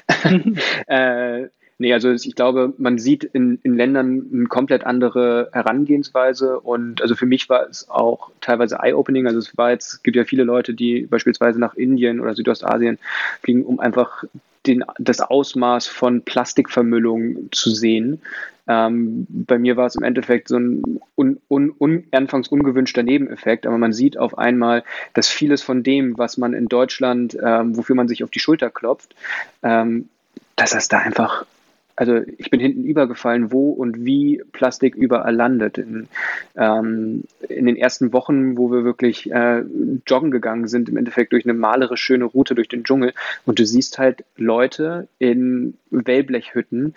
äh, 0.87 1.44
Nee, 1.85 1.92
also 1.92 2.12
ich 2.12 2.35
glaube, 2.35 2.73
man 2.79 2.97
sieht 2.97 3.25
in, 3.25 3.59
in 3.62 3.77
Ländern 3.77 4.27
eine 4.33 4.47
komplett 4.47 4.87
andere 4.87 5.51
Herangehensweise 5.53 6.59
und 6.59 7.03
also 7.03 7.14
für 7.14 7.27
mich 7.27 7.51
war 7.51 7.68
es 7.68 7.90
auch 7.90 8.31
teilweise 8.40 8.79
eye-opening. 8.81 9.27
Also 9.27 9.38
es 9.38 9.55
war 9.59 9.70
jetzt, 9.70 10.03
gibt 10.03 10.16
ja 10.16 10.25
viele 10.25 10.44
Leute, 10.44 10.73
die 10.73 11.03
beispielsweise 11.03 11.61
nach 11.61 11.75
Indien 11.75 12.20
oder 12.20 12.35
Südostasien 12.35 12.99
fliegen, 13.42 13.66
um 13.66 13.81
einfach 13.81 14.25
den, 14.66 14.83
das 14.99 15.20
Ausmaß 15.20 15.87
von 15.87 16.23
Plastikvermüllung 16.23 17.51
zu 17.53 17.68
sehen. 17.68 18.23
Ähm, 18.66 19.27
bei 19.29 19.59
mir 19.59 19.77
war 19.77 19.85
es 19.85 19.94
im 19.94 20.05
Endeffekt 20.05 20.49
so 20.49 20.57
ein 20.57 21.03
un, 21.18 21.38
un, 21.51 21.70
un, 21.79 22.05
anfangs 22.12 22.49
ungewünschter 22.49 23.03
Nebeneffekt, 23.03 23.66
aber 23.66 23.77
man 23.77 23.92
sieht 23.92 24.16
auf 24.16 24.38
einmal, 24.38 24.85
dass 25.12 25.29
vieles 25.29 25.61
von 25.61 25.83
dem, 25.83 26.16
was 26.16 26.38
man 26.38 26.55
in 26.55 26.68
Deutschland, 26.68 27.37
ähm, 27.44 27.77
wofür 27.77 27.94
man 27.94 28.09
sich 28.09 28.25
auf 28.25 28.31
die 28.31 28.40
Schulter 28.40 28.70
klopft, 28.70 29.14
ähm, 29.62 30.09
dass 30.57 30.70
das 30.70 30.88
da 30.88 30.99
einfach 30.99 31.44
also 31.96 32.20
ich 32.38 32.50
bin 32.50 32.61
hinten 32.61 32.85
übergefallen, 32.85 33.52
wo 33.52 33.70
und 33.70 34.04
wie 34.04 34.42
Plastik 34.52 34.94
überall 34.94 35.35
landet. 35.35 35.78
In, 35.78 36.09
ähm, 36.57 37.24
in 37.48 37.66
den 37.66 37.76
ersten 37.76 38.12
Wochen, 38.12 38.57
wo 38.57 38.70
wir 38.70 38.85
wirklich 38.85 39.30
äh, 39.30 39.62
joggen 40.07 40.30
gegangen 40.30 40.66
sind, 40.66 40.88
im 40.88 40.96
Endeffekt 40.96 41.33
durch 41.33 41.44
eine 41.44 41.54
malerisch 41.54 42.00
schöne 42.00 42.24
Route 42.24 42.54
durch 42.54 42.68
den 42.68 42.85
Dschungel. 42.85 43.12
Und 43.46 43.59
du 43.59 43.66
siehst 43.66 43.98
halt 43.98 44.24
Leute 44.37 45.09
in 45.18 45.74
Wellblechhütten, 45.90 46.94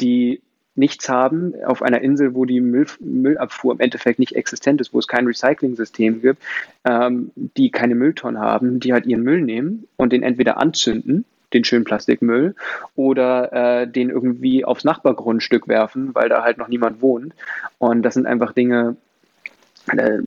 die 0.00 0.40
nichts 0.76 1.08
haben 1.08 1.54
auf 1.64 1.82
einer 1.82 2.02
Insel, 2.02 2.34
wo 2.34 2.44
die 2.44 2.60
Müll, 2.60 2.86
Müllabfuhr 3.00 3.72
im 3.72 3.80
Endeffekt 3.80 4.18
nicht 4.18 4.36
existent 4.36 4.80
ist, 4.80 4.92
wo 4.92 4.98
es 4.98 5.08
kein 5.08 5.26
Recycling-System 5.26 6.20
gibt, 6.20 6.42
ähm, 6.84 7.32
die 7.34 7.70
keine 7.70 7.94
Mülltonnen 7.94 8.40
haben, 8.40 8.78
die 8.78 8.92
halt 8.92 9.06
ihren 9.06 9.22
Müll 9.22 9.40
nehmen 9.40 9.88
und 9.96 10.12
den 10.12 10.22
entweder 10.22 10.58
anzünden 10.58 11.24
den 11.52 11.64
schönen 11.64 11.84
Plastikmüll 11.84 12.54
oder 12.94 13.52
äh, 13.52 13.86
den 13.88 14.10
irgendwie 14.10 14.64
aufs 14.64 14.84
Nachbargrundstück 14.84 15.68
werfen, 15.68 16.14
weil 16.14 16.28
da 16.28 16.42
halt 16.42 16.58
noch 16.58 16.68
niemand 16.68 17.00
wohnt. 17.02 17.34
Und 17.78 18.02
das 18.02 18.14
sind 18.14 18.26
einfach 18.26 18.52
Dinge, 18.52 18.96
äh, 19.88 20.18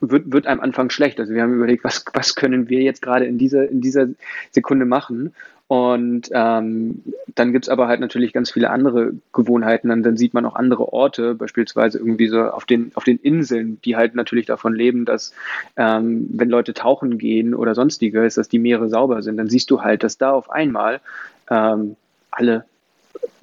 wird, 0.00 0.30
wird 0.32 0.46
einem 0.46 0.60
Anfang 0.60 0.90
schlecht. 0.90 1.18
Also 1.18 1.32
wir 1.32 1.42
haben 1.42 1.54
überlegt, 1.54 1.84
was, 1.84 2.04
was 2.12 2.34
können 2.34 2.68
wir 2.68 2.82
jetzt 2.82 3.02
gerade 3.02 3.24
in 3.24 3.38
dieser, 3.38 3.68
in 3.68 3.80
dieser 3.80 4.08
Sekunde 4.50 4.84
machen? 4.84 5.34
Und 5.68 6.30
ähm, 6.32 7.02
dann 7.34 7.52
gibt's 7.52 7.68
aber 7.68 7.88
halt 7.88 7.98
natürlich 7.98 8.32
ganz 8.32 8.52
viele 8.52 8.70
andere 8.70 9.14
Gewohnheiten. 9.32 9.88
Dann, 9.88 10.04
dann 10.04 10.16
sieht 10.16 10.32
man 10.32 10.46
auch 10.46 10.54
andere 10.54 10.92
Orte, 10.92 11.34
beispielsweise 11.34 11.98
irgendwie 11.98 12.28
so 12.28 12.40
auf 12.42 12.64
den, 12.64 12.92
auf 12.94 13.02
den 13.02 13.18
Inseln, 13.18 13.80
die 13.84 13.96
halt 13.96 14.14
natürlich 14.14 14.46
davon 14.46 14.74
leben, 14.74 15.04
dass 15.04 15.32
ähm, 15.76 16.28
wenn 16.32 16.50
Leute 16.50 16.72
tauchen 16.72 17.18
gehen 17.18 17.52
oder 17.52 17.74
sonstiges, 17.74 18.36
dass 18.36 18.48
die 18.48 18.60
Meere 18.60 18.88
sauber 18.88 19.22
sind. 19.22 19.38
Dann 19.38 19.48
siehst 19.48 19.70
du 19.70 19.82
halt, 19.82 20.04
dass 20.04 20.18
da 20.18 20.30
auf 20.30 20.50
einmal 20.50 21.00
ähm, 21.50 21.96
alle 22.30 22.64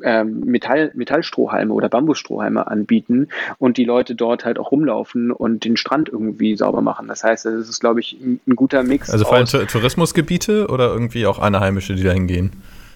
ähm, 0.03 0.41
Metall, 0.41 0.91
Metallstrohhalme 0.93 1.73
oder 1.73 1.89
Bambusstrohhalme 1.89 2.67
anbieten 2.67 3.29
und 3.57 3.77
die 3.77 3.85
Leute 3.85 4.15
dort 4.15 4.45
halt 4.45 4.59
auch 4.59 4.71
rumlaufen 4.71 5.31
und 5.31 5.65
den 5.65 5.77
Strand 5.77 6.09
irgendwie 6.09 6.55
sauber 6.55 6.81
machen. 6.81 7.07
Das 7.07 7.23
heißt, 7.23 7.45
es 7.45 7.69
ist, 7.69 7.79
glaube 7.79 7.99
ich, 7.99 8.17
ein, 8.21 8.39
ein 8.47 8.55
guter 8.55 8.83
Mix. 8.83 9.09
Also 9.09 9.25
vor 9.25 9.35
allem 9.35 9.45
Tourismusgebiete 9.45 10.67
oder 10.67 10.91
irgendwie 10.91 11.25
auch 11.25 11.39
Einheimische, 11.39 11.95
die 11.95 12.03
da 12.03 12.11
hingehen? 12.11 12.51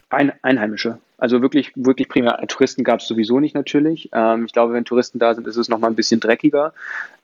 Ein, 0.09 0.31
Einheimische. 0.41 0.99
Also 1.17 1.41
wirklich, 1.41 1.71
wirklich 1.75 2.09
primär 2.09 2.37
Touristen 2.47 2.83
gab 2.83 2.99
es 2.99 3.07
sowieso 3.07 3.39
nicht 3.39 3.55
natürlich. 3.55 4.09
Ähm, 4.13 4.45
ich 4.45 4.53
glaube, 4.53 4.73
wenn 4.73 4.85
Touristen 4.85 5.17
da 5.17 5.33
sind, 5.33 5.47
ist 5.47 5.57
es 5.57 5.67
nochmal 5.67 5.89
ein 5.89 5.95
bisschen 5.95 6.19
dreckiger. 6.19 6.73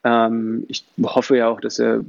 Ähm, 0.02 0.64
ich 0.68 0.84
hoffe 1.02 1.36
ja 1.36 1.48
auch, 1.48 1.60
dass 1.60 1.76
der 1.76 2.00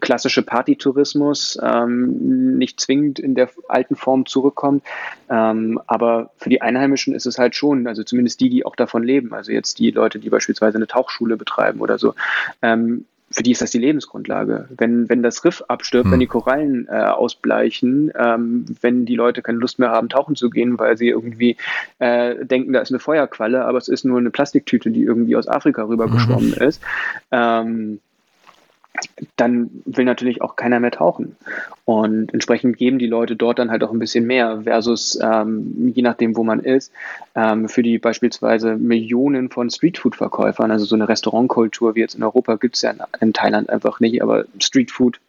klassische 0.00 0.42
Partytourismus 0.42 1.58
ähm, 1.62 2.58
nicht 2.58 2.80
zwingend 2.80 3.18
in 3.18 3.34
der 3.34 3.48
alten 3.68 3.96
Form 3.96 4.26
zurückkommt. 4.26 4.84
Ähm, 5.30 5.80
aber 5.86 6.30
für 6.36 6.50
die 6.50 6.60
Einheimischen 6.60 7.14
ist 7.14 7.26
es 7.26 7.38
halt 7.38 7.56
schon, 7.56 7.86
also 7.86 8.04
zumindest 8.04 8.40
die, 8.40 8.50
die 8.50 8.66
auch 8.66 8.76
davon 8.76 9.02
leben, 9.02 9.32
also 9.32 9.52
jetzt 9.52 9.78
die 9.78 9.90
Leute, 9.90 10.18
die 10.18 10.28
beispielsweise 10.28 10.76
eine 10.76 10.86
Tauchschule 10.86 11.38
betreiben 11.38 11.80
oder 11.80 11.98
so, 11.98 12.14
ähm, 12.60 13.06
für 13.32 13.42
die 13.42 13.52
ist 13.52 13.62
das 13.62 13.70
die 13.70 13.78
Lebensgrundlage. 13.78 14.68
Wenn, 14.76 15.08
wenn 15.08 15.22
das 15.22 15.44
Riff 15.44 15.62
abstirbt, 15.68 16.06
hm. 16.06 16.12
wenn 16.12 16.20
die 16.20 16.26
Korallen 16.26 16.86
äh, 16.88 16.92
ausbleichen, 16.92 18.12
ähm, 18.16 18.64
wenn 18.80 19.06
die 19.06 19.14
Leute 19.14 19.42
keine 19.42 19.58
Lust 19.58 19.78
mehr 19.78 19.90
haben, 19.90 20.08
tauchen 20.08 20.36
zu 20.36 20.50
gehen, 20.50 20.78
weil 20.78 20.96
sie 20.96 21.08
irgendwie 21.08 21.56
äh, 21.98 22.44
denken, 22.44 22.72
da 22.72 22.80
ist 22.80 22.90
eine 22.90 22.98
Feuerqualle, 22.98 23.64
aber 23.64 23.78
es 23.78 23.88
ist 23.88 24.04
nur 24.04 24.18
eine 24.18 24.30
Plastiktüte, 24.30 24.90
die 24.90 25.02
irgendwie 25.02 25.36
aus 25.36 25.48
Afrika 25.48 25.82
rübergeschwommen 25.82 26.50
mhm. 26.50 26.66
ist, 26.66 26.82
ähm, 27.30 28.00
dann 29.36 29.70
will 29.84 30.04
natürlich 30.04 30.42
auch 30.42 30.56
keiner 30.56 30.80
mehr 30.80 30.90
tauchen. 30.90 31.36
Und 31.84 32.32
entsprechend 32.32 32.76
geben 32.76 32.98
die 32.98 33.06
Leute 33.06 33.36
dort 33.36 33.58
dann 33.58 33.70
halt 33.70 33.82
auch 33.82 33.90
ein 33.90 33.98
bisschen 33.98 34.26
mehr 34.26 34.62
versus 34.64 35.18
ähm, 35.22 35.92
je 35.94 36.02
nachdem, 36.02 36.36
wo 36.36 36.44
man 36.44 36.60
ist, 36.60 36.92
ähm, 37.34 37.68
für 37.68 37.82
die 37.82 37.98
beispielsweise 37.98 38.76
Millionen 38.76 39.50
von 39.50 39.70
Streetfood-Verkäufern, 39.70 40.70
also 40.70 40.84
so 40.84 40.94
eine 40.94 41.08
Restaurantkultur 41.08 41.94
wie 41.94 42.00
jetzt 42.00 42.14
in 42.14 42.22
Europa 42.22 42.56
gibt 42.56 42.76
es 42.76 42.82
ja 42.82 42.90
in, 42.90 43.00
in 43.20 43.32
Thailand 43.32 43.70
einfach 43.70 44.00
nicht, 44.00 44.22
aber 44.22 44.44
Streetfood 44.60 45.20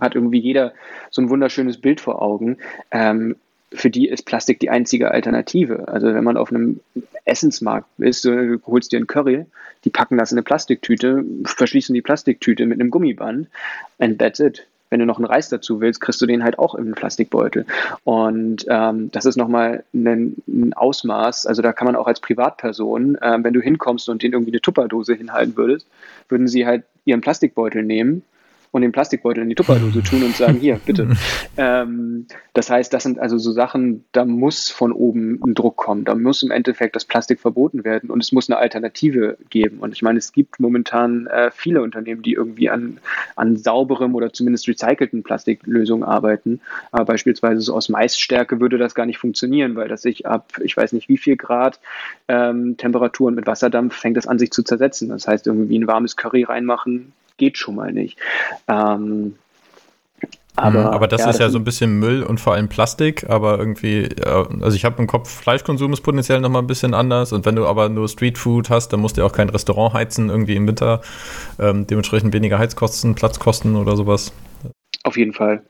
hat 0.00 0.14
irgendwie 0.14 0.40
jeder 0.40 0.72
so 1.10 1.22
ein 1.22 1.30
wunderschönes 1.30 1.78
Bild 1.78 2.00
vor 2.00 2.20
Augen. 2.20 2.58
Ähm, 2.90 3.36
für 3.76 3.90
die 3.90 4.08
ist 4.08 4.24
Plastik 4.24 4.60
die 4.60 4.70
einzige 4.70 5.10
Alternative. 5.10 5.88
Also 5.88 6.08
wenn 6.08 6.24
man 6.24 6.36
auf 6.36 6.50
einem 6.50 6.80
Essensmarkt 7.24 7.88
ist, 7.98 8.24
du 8.24 8.60
holst 8.66 8.92
dir 8.92 8.96
einen 8.96 9.06
Curry, 9.06 9.46
die 9.84 9.90
packen 9.90 10.18
das 10.18 10.32
in 10.32 10.38
eine 10.38 10.42
Plastiktüte, 10.42 11.24
verschließen 11.44 11.94
die 11.94 12.02
Plastiktüte 12.02 12.66
mit 12.66 12.80
einem 12.80 12.90
Gummiband 12.90 13.48
and 13.98 14.18
that's 14.18 14.40
it. 14.40 14.66
Wenn 14.88 15.00
du 15.00 15.06
noch 15.06 15.18
einen 15.18 15.26
Reis 15.26 15.48
dazu 15.48 15.80
willst, 15.80 16.00
kriegst 16.00 16.20
du 16.22 16.26
den 16.26 16.44
halt 16.44 16.60
auch 16.60 16.76
in 16.76 16.84
einen 16.84 16.94
Plastikbeutel. 16.94 17.66
Und 18.04 18.66
ähm, 18.68 19.10
das 19.10 19.24
ist 19.24 19.36
nochmal 19.36 19.82
ein, 19.92 20.36
ein 20.46 20.74
Ausmaß, 20.74 21.46
also 21.46 21.60
da 21.60 21.72
kann 21.72 21.86
man 21.86 21.96
auch 21.96 22.06
als 22.06 22.20
Privatperson, 22.20 23.16
äh, 23.16 23.38
wenn 23.42 23.52
du 23.52 23.60
hinkommst 23.60 24.08
und 24.08 24.22
denen 24.22 24.34
irgendwie 24.34 24.52
eine 24.52 24.60
Tupperdose 24.60 25.14
hinhalten 25.14 25.56
würdest, 25.56 25.88
würden 26.28 26.46
sie 26.46 26.66
halt 26.66 26.84
ihren 27.04 27.20
Plastikbeutel 27.20 27.82
nehmen 27.82 28.22
und 28.76 28.82
den 28.82 28.92
Plastikbeutel 28.92 29.42
in 29.42 29.48
die 29.48 29.54
Tupperdose 29.54 30.02
tun 30.02 30.22
und 30.22 30.36
sagen, 30.36 30.58
hier, 30.60 30.78
bitte. 30.84 31.08
ähm, 31.56 32.26
das 32.52 32.70
heißt, 32.70 32.92
das 32.92 33.02
sind 33.02 33.18
also 33.18 33.38
so 33.38 33.52
Sachen, 33.52 34.04
da 34.12 34.24
muss 34.24 34.70
von 34.70 34.92
oben 34.92 35.40
ein 35.44 35.54
Druck 35.54 35.76
kommen. 35.76 36.04
Da 36.04 36.14
muss 36.14 36.42
im 36.42 36.50
Endeffekt 36.50 36.94
das 36.94 37.04
Plastik 37.04 37.40
verboten 37.40 37.84
werden 37.84 38.10
und 38.10 38.22
es 38.22 38.32
muss 38.32 38.48
eine 38.48 38.58
Alternative 38.58 39.38
geben. 39.50 39.78
Und 39.78 39.92
ich 39.92 40.02
meine, 40.02 40.18
es 40.18 40.32
gibt 40.32 40.60
momentan 40.60 41.26
äh, 41.26 41.50
viele 41.50 41.82
Unternehmen, 41.82 42.22
die 42.22 42.34
irgendwie 42.34 42.70
an, 42.70 42.98
an 43.34 43.56
sauberem 43.56 44.14
oder 44.14 44.32
zumindest 44.32 44.68
recycelten 44.68 45.22
Plastiklösungen 45.22 46.06
arbeiten. 46.06 46.60
Aber 46.92 47.06
beispielsweise 47.06 47.60
so 47.60 47.74
aus 47.74 47.88
Maisstärke 47.88 48.60
würde 48.60 48.78
das 48.78 48.94
gar 48.94 49.06
nicht 49.06 49.18
funktionieren, 49.18 49.74
weil 49.74 49.88
das 49.88 50.02
sich 50.02 50.26
ab, 50.26 50.52
ich 50.62 50.76
weiß 50.76 50.92
nicht 50.92 51.08
wie 51.08 51.16
viel 51.18 51.36
Grad 51.36 51.80
ähm, 52.28 52.76
Temperaturen 52.76 53.34
mit 53.34 53.46
Wasserdampf 53.46 53.96
fängt 53.96 54.16
das 54.16 54.26
an 54.26 54.38
sich 54.38 54.50
zu 54.50 54.62
zersetzen. 54.62 55.08
Das 55.08 55.26
heißt, 55.26 55.46
irgendwie 55.46 55.78
ein 55.78 55.86
warmes 55.86 56.16
Curry 56.16 56.44
reinmachen, 56.44 57.12
geht 57.36 57.58
schon 57.58 57.74
mal 57.74 57.92
nicht. 57.92 58.18
Ähm, 58.68 59.36
aber, 60.56 60.80
mhm, 60.80 60.86
aber 60.86 61.06
das 61.06 61.20
ja, 61.20 61.28
ist 61.28 61.34
das 61.34 61.46
ja 61.46 61.50
so 61.50 61.58
ein 61.58 61.64
bisschen 61.64 61.98
Müll 61.98 62.22
und 62.22 62.40
vor 62.40 62.54
allem 62.54 62.68
Plastik, 62.68 63.28
aber 63.28 63.58
irgendwie, 63.58 64.08
also 64.24 64.74
ich 64.74 64.86
habe 64.86 65.00
im 65.02 65.06
Kopf, 65.06 65.28
Fleischkonsum 65.28 65.92
ist 65.92 66.00
potenziell 66.00 66.40
nochmal 66.40 66.62
ein 66.62 66.66
bisschen 66.66 66.94
anders 66.94 67.32
und 67.32 67.44
wenn 67.44 67.56
du 67.56 67.66
aber 67.66 67.90
nur 67.90 68.08
Streetfood 68.08 68.70
hast, 68.70 68.88
dann 68.88 69.00
musst 69.00 69.16
du 69.16 69.20
ja 69.20 69.26
auch 69.26 69.34
kein 69.34 69.50
Restaurant 69.50 69.92
heizen, 69.92 70.30
irgendwie 70.30 70.56
im 70.56 70.66
Winter, 70.66 71.02
ähm, 71.58 71.86
dementsprechend 71.86 72.32
weniger 72.32 72.58
Heizkosten, 72.58 73.14
Platzkosten 73.14 73.76
oder 73.76 73.96
sowas. 73.96 74.32
Auf 75.04 75.18
jeden 75.18 75.34
Fall. 75.34 75.62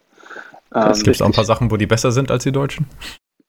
Es 0.70 0.98
ähm, 0.98 1.04
gibt 1.04 1.20
auch 1.20 1.26
ein 1.26 1.32
paar 1.32 1.44
Sachen, 1.44 1.72
wo 1.72 1.76
die 1.76 1.86
besser 1.86 2.12
sind 2.12 2.30
als 2.30 2.44
die 2.44 2.52
Deutschen. 2.52 2.86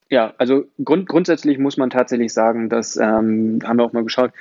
Ja, 0.09 0.33
also 0.37 0.65
grund, 0.83 1.07
grundsätzlich 1.07 1.59
muss 1.59 1.77
man 1.77 1.89
tatsächlich 1.89 2.33
sagen, 2.33 2.69
dass, 2.69 2.95
ähm, 2.95 3.59
haben 3.63 3.77
wir 3.77 3.83
auch 3.83 3.93
mal 3.93 4.03
geschaut, 4.03 4.31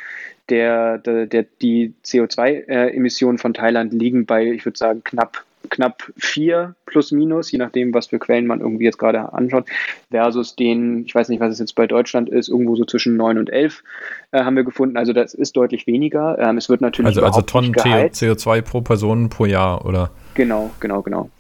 der, 0.49 0.99
der, 0.99 1.27
der 1.27 1.45
die 1.61 1.95
CO2-Emissionen 2.05 3.39
von 3.39 3.55
Thailand 3.55 3.93
liegen 3.93 4.27
bei, 4.27 4.47
ich 4.47 4.65
würde 4.65 4.79
sagen, 4.79 5.03
knapp 5.05 5.45
knapp 5.69 6.13
vier 6.17 6.75
plus 6.87 7.13
minus, 7.13 7.51
je 7.51 7.59
nachdem, 7.59 7.93
was 7.93 8.09
für 8.09 8.19
Quellen 8.19 8.47
man 8.47 8.61
irgendwie 8.61 8.85
jetzt 8.85 8.99
gerade 8.99 9.33
anschaut, 9.33 9.67
versus 10.11 10.57
den, 10.57 11.05
ich 11.07 11.15
weiß 11.15 11.29
nicht, 11.29 11.41
was 11.41 11.53
es 11.53 11.59
jetzt 11.59 11.75
bei 11.75 11.87
Deutschland 11.87 12.29
ist, 12.29 12.49
irgendwo 12.49 12.77
so 12.77 12.85
zwischen 12.85 13.17
neun 13.17 13.39
und 13.39 13.51
elf 13.51 13.83
äh, 14.33 14.43
haben 14.43 14.57
wir 14.57 14.65
gefunden. 14.65 14.97
Also 14.97 15.13
das 15.13 15.35
ist 15.35 15.57
deutlich 15.57 15.87
weniger. 15.87 16.39
Ähm, 16.39 16.57
es 16.57 16.69
wird 16.69 16.81
natürlich 16.81 17.09
also, 17.09 17.23
also 17.23 17.43
Tonnen 17.43 17.75
CO2 17.75 18.63
pro 18.63 18.81
Person 18.81 19.29
pro 19.29 19.47
Jahr, 19.47 19.85
oder? 19.85 20.11
Genau, 20.35 20.71
genau, 20.81 21.03
genau. 21.03 21.31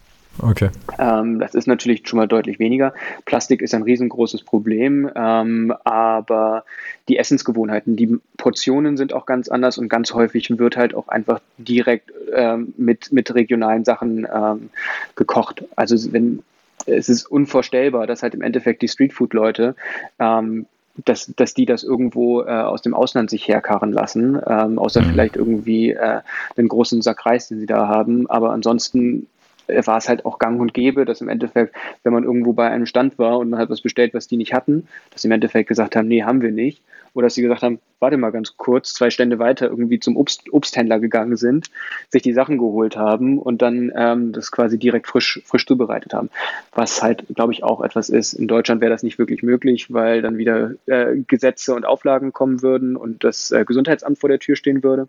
Okay. 0.42 0.70
Ähm, 0.98 1.38
das 1.40 1.54
ist 1.54 1.66
natürlich 1.66 2.06
schon 2.06 2.18
mal 2.18 2.28
deutlich 2.28 2.58
weniger. 2.58 2.92
Plastik 3.24 3.62
ist 3.62 3.74
ein 3.74 3.82
riesengroßes 3.82 4.42
Problem, 4.42 5.10
ähm, 5.14 5.74
aber 5.84 6.64
die 7.08 7.18
Essensgewohnheiten, 7.18 7.96
die 7.96 8.18
Portionen 8.36 8.96
sind 8.96 9.12
auch 9.12 9.26
ganz 9.26 9.48
anders 9.48 9.78
und 9.78 9.88
ganz 9.88 10.12
häufig 10.12 10.50
wird 10.58 10.76
halt 10.76 10.94
auch 10.94 11.08
einfach 11.08 11.40
direkt 11.58 12.12
ähm, 12.34 12.74
mit, 12.76 13.12
mit 13.12 13.34
regionalen 13.34 13.84
Sachen 13.84 14.26
ähm, 14.32 14.70
gekocht. 15.14 15.64
Also 15.76 16.12
wenn 16.12 16.42
es 16.86 17.08
ist 17.08 17.26
unvorstellbar, 17.26 18.06
dass 18.06 18.22
halt 18.22 18.34
im 18.34 18.42
Endeffekt 18.42 18.82
die 18.82 18.88
Streetfood-Leute 18.88 19.74
ähm, 20.18 20.66
dass, 21.04 21.32
dass 21.36 21.54
die 21.54 21.66
das 21.66 21.82
irgendwo 21.82 22.42
äh, 22.42 22.46
aus 22.46 22.82
dem 22.82 22.94
Ausland 22.94 23.30
sich 23.30 23.46
herkarren 23.46 23.92
lassen, 23.92 24.40
ähm, 24.46 24.78
außer 24.78 25.02
mhm. 25.02 25.10
vielleicht 25.10 25.36
irgendwie 25.36 25.90
äh, 25.90 26.20
den 26.56 26.68
großen 26.68 27.02
Sack 27.02 27.26
Reis, 27.26 27.48
den 27.48 27.60
sie 27.60 27.66
da 27.66 27.88
haben. 27.88 28.28
Aber 28.30 28.52
ansonsten 28.52 29.26
war 29.68 29.98
es 29.98 30.08
halt 30.08 30.24
auch 30.24 30.38
gang 30.38 30.60
und 30.60 30.74
gäbe, 30.74 31.04
dass 31.04 31.20
im 31.20 31.28
Endeffekt, 31.28 31.74
wenn 32.02 32.12
man 32.12 32.24
irgendwo 32.24 32.52
bei 32.52 32.70
einem 32.70 32.86
Stand 32.86 33.18
war 33.18 33.38
und 33.38 33.50
man 33.50 33.60
hat 33.60 33.70
was 33.70 33.80
bestellt, 33.80 34.14
was 34.14 34.28
die 34.28 34.36
nicht 34.36 34.52
hatten, 34.52 34.88
dass 35.10 35.22
sie 35.22 35.28
im 35.28 35.32
Endeffekt 35.32 35.68
gesagt 35.68 35.96
haben, 35.96 36.08
nee, 36.08 36.22
haben 36.22 36.42
wir 36.42 36.52
nicht. 36.52 36.82
Oder 37.14 37.26
dass 37.26 37.34
sie 37.34 37.40
gesagt 37.40 37.62
haben, 37.62 37.78
warte 37.98 38.18
mal 38.18 38.30
ganz 38.30 38.58
kurz, 38.58 38.92
zwei 38.92 39.08
Stände 39.08 39.38
weiter 39.38 39.68
irgendwie 39.68 39.98
zum 39.98 40.18
Obst, 40.18 40.52
Obsthändler 40.52 41.00
gegangen 41.00 41.36
sind, 41.36 41.70
sich 42.10 42.20
die 42.20 42.34
Sachen 42.34 42.58
geholt 42.58 42.98
haben 42.98 43.38
und 43.38 43.62
dann 43.62 43.90
ähm, 43.96 44.32
das 44.32 44.52
quasi 44.52 44.78
direkt 44.78 45.06
frisch, 45.06 45.40
frisch 45.46 45.64
zubereitet 45.64 46.12
haben. 46.12 46.28
Was 46.72 47.02
halt, 47.02 47.24
glaube 47.34 47.54
ich, 47.54 47.64
auch 47.64 47.80
etwas 47.80 48.10
ist. 48.10 48.34
In 48.34 48.48
Deutschland 48.48 48.82
wäre 48.82 48.90
das 48.90 49.02
nicht 49.02 49.18
wirklich 49.18 49.42
möglich, 49.42 49.90
weil 49.94 50.20
dann 50.20 50.36
wieder 50.36 50.72
äh, 50.84 51.16
Gesetze 51.26 51.74
und 51.74 51.86
Auflagen 51.86 52.34
kommen 52.34 52.60
würden 52.60 52.96
und 52.96 53.24
das 53.24 53.50
äh, 53.50 53.64
Gesundheitsamt 53.64 54.18
vor 54.18 54.28
der 54.28 54.38
Tür 54.38 54.56
stehen 54.56 54.82
würde. 54.82 55.08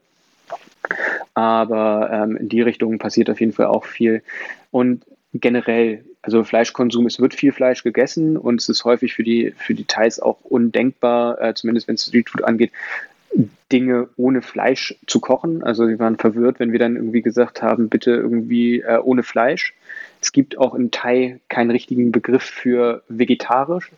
Aber 1.33 2.09
ähm, 2.11 2.37
in 2.37 2.49
die 2.49 2.61
Richtung 2.61 2.97
passiert 2.99 3.29
auf 3.29 3.39
jeden 3.39 3.53
Fall 3.53 3.67
auch 3.67 3.85
viel. 3.85 4.23
Und 4.71 5.05
generell, 5.33 6.03
also 6.21 6.43
Fleischkonsum, 6.43 7.05
es 7.05 7.19
wird 7.19 7.33
viel 7.33 7.51
Fleisch 7.51 7.83
gegessen 7.83 8.37
und 8.37 8.61
es 8.61 8.69
ist 8.69 8.85
häufig 8.85 9.13
für 9.13 9.23
die, 9.23 9.53
für 9.57 9.73
die 9.73 9.85
Thais 9.85 10.19
auch 10.19 10.41
undenkbar, 10.41 11.41
äh, 11.41 11.53
zumindest 11.53 11.87
wenn 11.87 11.95
es 11.95 12.05
Streetfood 12.05 12.43
angeht, 12.43 12.71
Dinge 13.71 14.07
ohne 14.15 14.41
Fleisch 14.41 14.95
zu 15.05 15.19
kochen. 15.19 15.63
Also 15.63 15.85
sie 15.85 15.99
waren 15.99 16.17
verwirrt, 16.17 16.59
wenn 16.59 16.71
wir 16.71 16.79
dann 16.79 16.95
irgendwie 16.95 17.21
gesagt 17.21 17.61
haben, 17.61 17.89
bitte 17.89 18.11
irgendwie 18.11 18.81
äh, 18.81 18.97
ohne 18.97 19.23
Fleisch. 19.23 19.73
Es 20.21 20.31
gibt 20.31 20.57
auch 20.57 20.73
im 20.73 20.91
Thai 20.91 21.39
keinen 21.49 21.71
richtigen 21.71 22.11
Begriff 22.11 22.43
für 22.43 23.03
vegetarisch. 23.09 23.91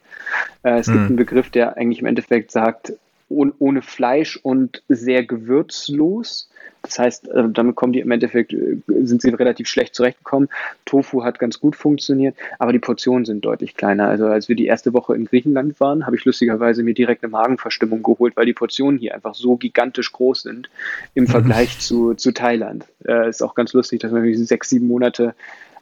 Äh, 0.63 0.79
es 0.79 0.87
hm. 0.87 0.93
gibt 0.93 1.05
einen 1.05 1.15
Begriff, 1.15 1.49
der 1.49 1.77
eigentlich 1.77 1.99
im 1.99 2.07
Endeffekt 2.07 2.51
sagt, 2.51 2.93
ohne 3.29 3.81
Fleisch 3.81 4.37
und 4.37 4.83
sehr 4.89 5.23
gewürzlos. 5.23 6.49
Das 6.81 6.97
heißt, 6.97 7.27
äh, 7.29 7.49
damit 7.49 7.75
kommen 7.75 7.93
die 7.93 7.99
im 7.99 8.11
Endeffekt, 8.11 8.53
äh, 8.53 8.77
sind 9.03 9.21
sie 9.21 9.29
relativ 9.29 9.67
schlecht 9.67 9.95
zurechtgekommen. 9.95 10.49
Tofu 10.85 11.23
hat 11.23 11.37
ganz 11.37 11.59
gut 11.59 11.75
funktioniert, 11.75 12.35
aber 12.57 12.71
die 12.71 12.79
Portionen 12.79 13.25
sind 13.25 13.43
deutlich 13.43 13.75
kleiner. 13.75 14.07
Also 14.07 14.27
als 14.27 14.47
wir 14.47 14.55
die 14.55 14.65
erste 14.65 14.93
Woche 14.93 15.15
in 15.15 15.25
Griechenland 15.25 15.79
waren, 15.79 16.05
habe 16.05 16.15
ich 16.15 16.25
lustigerweise 16.25 16.83
mir 16.83 16.93
direkt 16.93 17.23
eine 17.23 17.31
Magenverstimmung 17.31 18.01
geholt, 18.01 18.37
weil 18.37 18.45
die 18.45 18.53
Portionen 18.53 18.99
hier 18.99 19.13
einfach 19.13 19.35
so 19.35 19.57
gigantisch 19.57 20.11
groß 20.11 20.43
sind 20.43 20.69
im 21.15 21.27
Vergleich 21.27 21.79
zu, 21.79 22.13
zu 22.13 22.31
Thailand. 22.31 22.85
Äh, 23.05 23.29
ist 23.29 23.43
auch 23.43 23.55
ganz 23.55 23.73
lustig, 23.73 23.99
dass 23.99 24.11
man 24.11 24.33
sechs, 24.35 24.69
sieben 24.69 24.87
Monate 24.87 25.35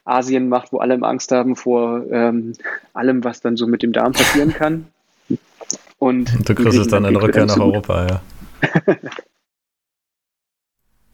Asien 0.04 0.48
macht, 0.48 0.72
wo 0.72 0.78
alle 0.78 1.00
Angst 1.02 1.30
haben 1.32 1.54
vor 1.54 2.04
ähm, 2.10 2.54
allem, 2.94 3.24
was 3.24 3.40
dann 3.40 3.56
so 3.56 3.66
mit 3.66 3.82
dem 3.82 3.92
Darm 3.92 4.12
passieren 4.12 4.52
kann. 4.52 4.86
Und, 5.98 6.34
und 6.34 6.48
du 6.48 6.54
kriegst 6.54 6.78
es 6.78 6.88
dann 6.88 7.04
in 7.04 7.16
Rückkehr 7.16 7.46
nach 7.46 7.58
Europa, 7.58 8.06
ja. 8.06 8.20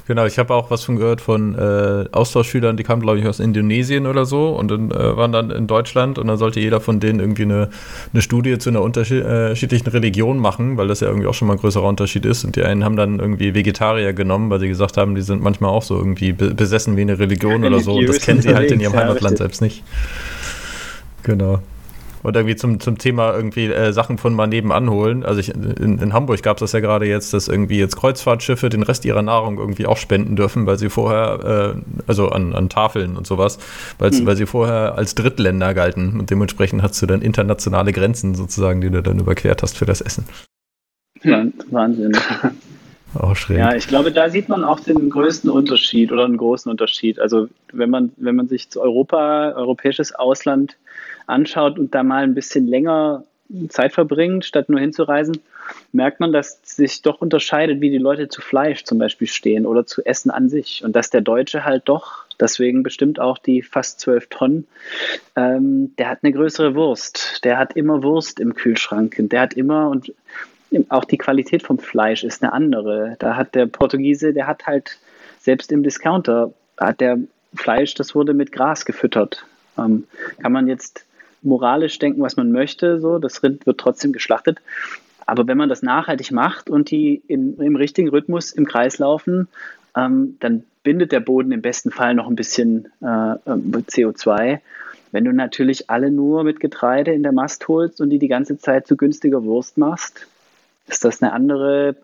Genau, 0.07 0.27
ich 0.27 0.39
habe 0.39 0.53
auch 0.53 0.71
was 0.71 0.85
von 0.85 0.97
gehört 0.97 1.23
von 1.23 1.55
äh, 1.55 2.05
Austauschschülern, 2.13 2.77
die 2.77 2.83
kamen, 2.83 3.01
glaube 3.01 3.19
ich, 3.19 3.27
aus 3.27 3.41
Indonesien 3.41 4.07
oder 4.07 4.27
so 4.27 4.51
und 4.51 4.71
dann, 4.71 4.91
äh, 4.91 5.17
waren 5.17 5.33
dann 5.33 5.51
in 5.51 5.67
Deutschland 5.67 6.19
und 6.19 6.27
dann 6.27 6.37
sollte 6.37 6.61
jeder 6.61 6.81
von 6.81 7.01
denen 7.01 7.21
irgendwie 7.21 7.45
eine, 7.45 7.71
eine 8.13 8.21
Studie 8.21 8.59
zu 8.59 8.69
einer 8.69 8.83
unterschiedlichen 8.83 9.89
Religion 9.89 10.39
machen, 10.39 10.77
weil 10.77 10.89
das 10.89 11.01
ja 11.01 11.09
irgendwie 11.09 11.27
auch 11.27 11.33
schon 11.33 11.49
mal 11.49 11.55
ein 11.55 11.61
größerer 11.61 11.89
Unterschied 11.89 12.27
ist. 12.27 12.45
Und 12.45 12.57
die 12.57 12.63
einen 12.65 12.85
haben 12.85 12.97
dann 12.97 13.19
irgendwie 13.19 13.55
Vegetarier 13.55 14.13
genommen, 14.13 14.51
weil 14.51 14.61
sie 14.61 14.69
gesagt 14.69 14.99
haben, 14.99 15.15
die 15.15 15.23
sind 15.23 15.43
manchmal 15.43 15.71
auch 15.71 15.83
so 15.83 15.97
irgendwie 15.97 16.33
besessen 16.33 16.99
wie 16.99 17.03
eine 17.03 17.19
Religion 17.19 17.65
oder 17.65 17.81
so. 17.81 17.95
Und 17.95 18.07
das 18.07 18.21
kennen 18.21 18.43
sie 18.43 18.55
halt 18.55 18.71
in 18.71 18.81
ihrem 18.81 18.95
Heimatland 18.95 19.39
selbst 19.39 19.63
nicht. 19.63 19.83
Genau. 21.23 21.61
Und 22.25 22.35
irgendwie 22.37 22.57
zum, 22.57 22.81
zum 22.81 22.97
Thema 22.97 23.35
irgendwie 23.35 23.67
äh, 23.67 23.93
Sachen 23.93 24.17
von 24.17 24.33
mal 24.33 24.47
nebenan 24.47 24.89
holen. 24.89 25.25
Also 25.25 25.41
ich, 25.41 25.51
in, 25.51 25.99
in 25.99 26.15
Hamburg 26.15 26.43
gab 26.43 26.57
es 26.57 26.61
das 26.61 26.73
ja 26.73 26.81
gerade 26.81 27.05
jetzt, 27.05 27.35
dass 27.35 27.49
irgendwie 27.49 27.79
jetzt 27.79 27.97
Kreuzfahrtschiffe 27.97 28.71
den 28.71 28.83
Rest 28.83 29.05
ihrer 29.05 29.21
Nahrung 29.21 29.59
irgendwie 29.59 29.85
auch 29.85 29.99
spenden 29.99 30.35
dürfen, 30.35 30.65
weil 30.65 30.79
sie 30.79 30.89
vorher, 30.89 31.75
äh, 31.77 31.81
also 32.07 32.31
an, 32.31 32.55
an 32.55 32.71
Tafeln 32.71 33.19
und 33.19 33.27
sowas, 33.27 33.59
weil, 33.99 34.11
mhm. 34.11 34.25
weil 34.25 34.37
sie 34.37 34.47
vorher 34.47 34.95
als 34.97 35.15
Drittländer 35.15 35.75
galten. 35.75 36.19
Und 36.19 36.31
dementsprechend 36.31 36.83
hast 36.83 37.03
du 37.03 37.05
dann 37.05 37.21
internationale 37.21 37.93
Grenzen 37.93 38.35
sozusagen, 38.35 38.81
die 38.81 38.89
du 38.89 39.03
dann 39.03 39.19
überquert 39.19 39.63
hast 39.63 39.77
für 39.77 39.85
das 39.85 40.01
Essen. 40.01 40.25
Ja, 41.25 41.45
Wahnsinn. 41.71 42.17
Auch 43.19 43.37
schräg. 43.37 43.59
Ja, 43.59 43.75
ich 43.75 43.87
glaube, 43.87 44.13
da 44.13 44.31
sieht 44.31 44.49
man 44.49 44.65
auch 44.65 44.81
den 44.81 45.11
größten 45.11 45.51
Unterschied 45.51 46.11
oder 46.11 46.25
einen 46.25 46.39
großen 46.39 46.71
Unterschied. 46.71 47.21
Also 47.21 47.49
wenn 47.71 47.91
man, 47.91 48.13
wenn 48.17 48.35
man 48.35 48.49
sich 48.49 48.71
zu 48.71 48.81
Europa, 48.81 49.53
europäisches 49.57 50.15
Ausland 50.15 50.79
anschaut 51.27 51.79
und 51.79 51.95
da 51.95 52.03
mal 52.03 52.23
ein 52.23 52.35
bisschen 52.35 52.67
länger 52.67 53.25
Zeit 53.69 53.93
verbringt, 53.93 54.45
statt 54.45 54.69
nur 54.69 54.81
hinzureisen, 54.81 55.39
merkt 55.93 56.21
man, 56.21 56.33
dass 56.33 56.61
sich 56.63 57.03
doch 57.03 57.21
unterscheidet, 57.21 57.81
wie 57.81 57.91
die 57.91 57.99
Leute 57.99 58.29
zu 58.29 58.41
Fleisch 58.41 58.85
zum 58.85 58.99
Beispiel 58.99 59.29
stehen 59.29 59.67
oder 59.67 59.87
zu 59.87 60.05
Essen 60.05 60.31
an 60.31 60.49
sich. 60.49 60.83
Und 60.85 60.97
dass 60.97 61.11
der 61.11 61.21
Deutsche 61.21 61.65
halt 61.65 61.83
doch, 61.87 62.25
deswegen 62.41 62.83
bestimmt 62.83 63.21
auch 63.21 63.39
die 63.39 63.63
fast 63.63 64.01
zwölf 64.01 64.29
Tonnen, 64.29 64.67
ähm, 65.37 65.95
der 65.99 66.09
hat 66.09 66.19
eine 66.23 66.33
größere 66.33 66.75
Wurst. 66.75 67.45
Der 67.45 67.59
hat 67.59 67.77
immer 67.77 68.03
Wurst 68.03 68.41
im 68.41 68.55
Kühlschrank. 68.55 69.17
Der 69.19 69.41
hat 69.43 69.55
immer 69.55 69.89
und 69.89 70.13
auch 70.89 71.05
die 71.05 71.19
Qualität 71.19 71.63
vom 71.63 71.79
Fleisch 71.79 72.25
ist 72.25 72.43
eine 72.43 72.53
andere. 72.53 73.17
Da 73.19 73.37
hat 73.37 73.55
der 73.55 73.67
Portugiese, 73.67 74.33
der 74.33 74.47
hat 74.47 74.67
halt 74.67 74.99
selbst 75.39 75.71
im 75.71 75.83
Discounter, 75.83 76.53
hat 76.79 77.01
der 77.01 77.19
Fleisch, 77.55 77.95
das 77.95 78.15
wurde 78.15 78.35
mit 78.35 78.51
Gras 78.51 78.85
gefüttert. 78.85 79.45
Ähm, 79.79 80.05
kann 80.39 80.53
man 80.53 80.67
jetzt 80.67 81.07
moralisch 81.45 81.99
denken, 81.99 82.23
was 82.23 82.37
man 82.37 82.53
möchte, 82.53 83.01
so, 83.01 83.19
das 83.19 83.43
Rind 83.43 83.67
wird 83.67 83.79
trotzdem 83.79 84.13
geschlachtet. 84.13 84.61
Aber 85.27 85.47
wenn 85.47 85.57
man 85.57 85.69
das 85.69 85.83
nachhaltig 85.83 86.33
macht 86.33 86.69
und 86.69 86.91
die 86.91 87.23
in, 87.29 87.59
im 87.59 87.77
richtigen 87.77 88.09
Rhythmus 88.09 88.53
im 88.53 88.67
Kreis 88.67 88.99
laufen, 88.99 89.49
ähm, 89.97 90.37
dann 90.41 90.65
bindet 90.83 91.13
der 91.13 91.21
Boden 91.21 91.53
im 91.53 91.63
besten 91.63 91.91
Fall 91.91 92.15
noch 92.15 92.29
ein 92.29 92.37
bisschen 92.37 92.89
äh, 93.01 93.05
CO2. 93.05 94.61
Wenn 95.13 95.25
du 95.25 95.33
natürlich 95.33 95.89
alle 95.91 96.11
nur 96.11 96.45
mit 96.45 96.61
Getreide 96.61 97.13
in 97.13 97.23
der 97.23 97.33
Mast 97.33 97.69
holst 97.69 98.01
und 98.01 98.11
die 98.11 98.19
die 98.19 98.29
ganze 98.29 98.59
Zeit 98.59 98.87
zu 98.87 98.97
günstiger 98.97 99.45
Wurst 99.45 99.79
machst, 99.79 100.27
ist 100.89 101.05
das 101.05 101.23
eine 101.23 101.33
andere 101.33 101.97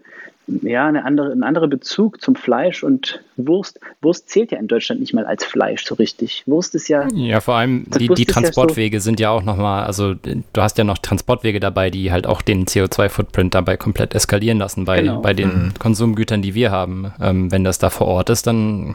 ja, 0.63 0.87
eine 0.87 1.05
andere, 1.05 1.33
ein 1.33 1.43
anderer 1.43 1.69
Bezug 1.69 2.21
zum 2.21 2.35
Fleisch 2.35 2.83
und 2.83 3.23
Wurst. 3.37 3.81
Wurst 4.03 4.29
zählt 4.29 4.53
ja 4.53 4.59
in 4.59 4.69
Deutschland 4.69 5.01
nicht 5.01 5.15
mal 5.15 5.25
als 5.25 5.45
Fleisch 5.45 5.85
so 5.85 5.95
richtig. 5.95 6.43
Wurst 6.47 6.75
ist 6.75 6.89
ja. 6.89 7.09
Ja, 7.15 7.41
vor 7.41 7.55
allem 7.55 7.87
die, 7.99 8.09
die 8.09 8.25
Transportwege 8.25 8.97
ja 8.97 9.01
so 9.01 9.05
sind 9.05 9.21
ja 9.21 9.31
auch 9.31 9.43
nochmal, 9.43 9.85
also 9.85 10.15
du 10.15 10.61
hast 10.61 10.79
ja 10.79 10.85
noch 10.85 10.99
Transportwege 10.99 11.61
dabei, 11.61 11.91
die 11.91 12.13
halt 12.13 12.27
auch 12.27 12.43
den 12.43 12.67
CO2-Footprint 12.67 13.55
dabei 13.55 13.77
komplett 13.77 14.15
eskalieren 14.15 14.59
lassen 14.59 14.85
bei, 14.85 15.03
genau. 15.03 15.21
bei 15.21 15.35
den 15.35 15.49
mhm. 15.49 15.75
Konsumgütern, 15.79 16.43
die 16.43 16.55
wir 16.55 16.71
haben. 16.71 17.13
Ähm, 17.21 17.51
wenn 17.51 17.65
das 17.65 17.79
da 17.79 17.91
vor 17.91 18.07
Ort 18.07 18.31
ist, 18.31 18.47
dann 18.47 18.95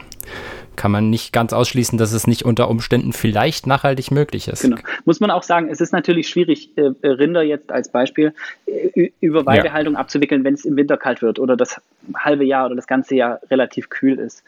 kann 0.76 0.92
man 0.92 1.10
nicht 1.10 1.34
ganz 1.34 1.54
ausschließen, 1.54 1.98
dass 1.98 2.14
es 2.14 2.28
nicht 2.28 2.44
unter 2.44 2.70
Umständen 2.70 3.14
vielleicht 3.14 3.68
nachhaltig 3.68 4.12
möglich 4.12 4.48
ist. 4.48 4.62
Genau. 4.62 4.78
Muss 5.06 5.20
man 5.20 5.32
auch 5.32 5.44
sagen, 5.44 5.70
es 5.70 5.82
ist 5.82 5.94
natürlich 5.94 6.30
schwierig, 6.30 6.72
äh, 6.78 6.92
Rinder 7.08 7.44
jetzt 7.44 7.72
als 7.72 7.90
Beispiel 7.90 8.34
äh, 8.66 9.12
über 9.20 9.46
Weidehaltung 9.46 9.94
ja. 9.94 10.00
abzuwickeln, 10.00 10.44
wenn 10.44 10.54
es 10.54 10.66
im 10.66 10.76
Winter 10.76 10.98
kalt 10.98 11.22
wird 11.22 11.40
oder 11.40 11.56
das 11.56 11.82
halbe 12.16 12.46
Jahr 12.46 12.68
oder 12.68 12.76
das 12.76 12.88
ganze 12.88 13.16
Jahr 13.16 13.40
relativ 13.50 13.90
kühl 13.90 14.20
ist. 14.20 14.44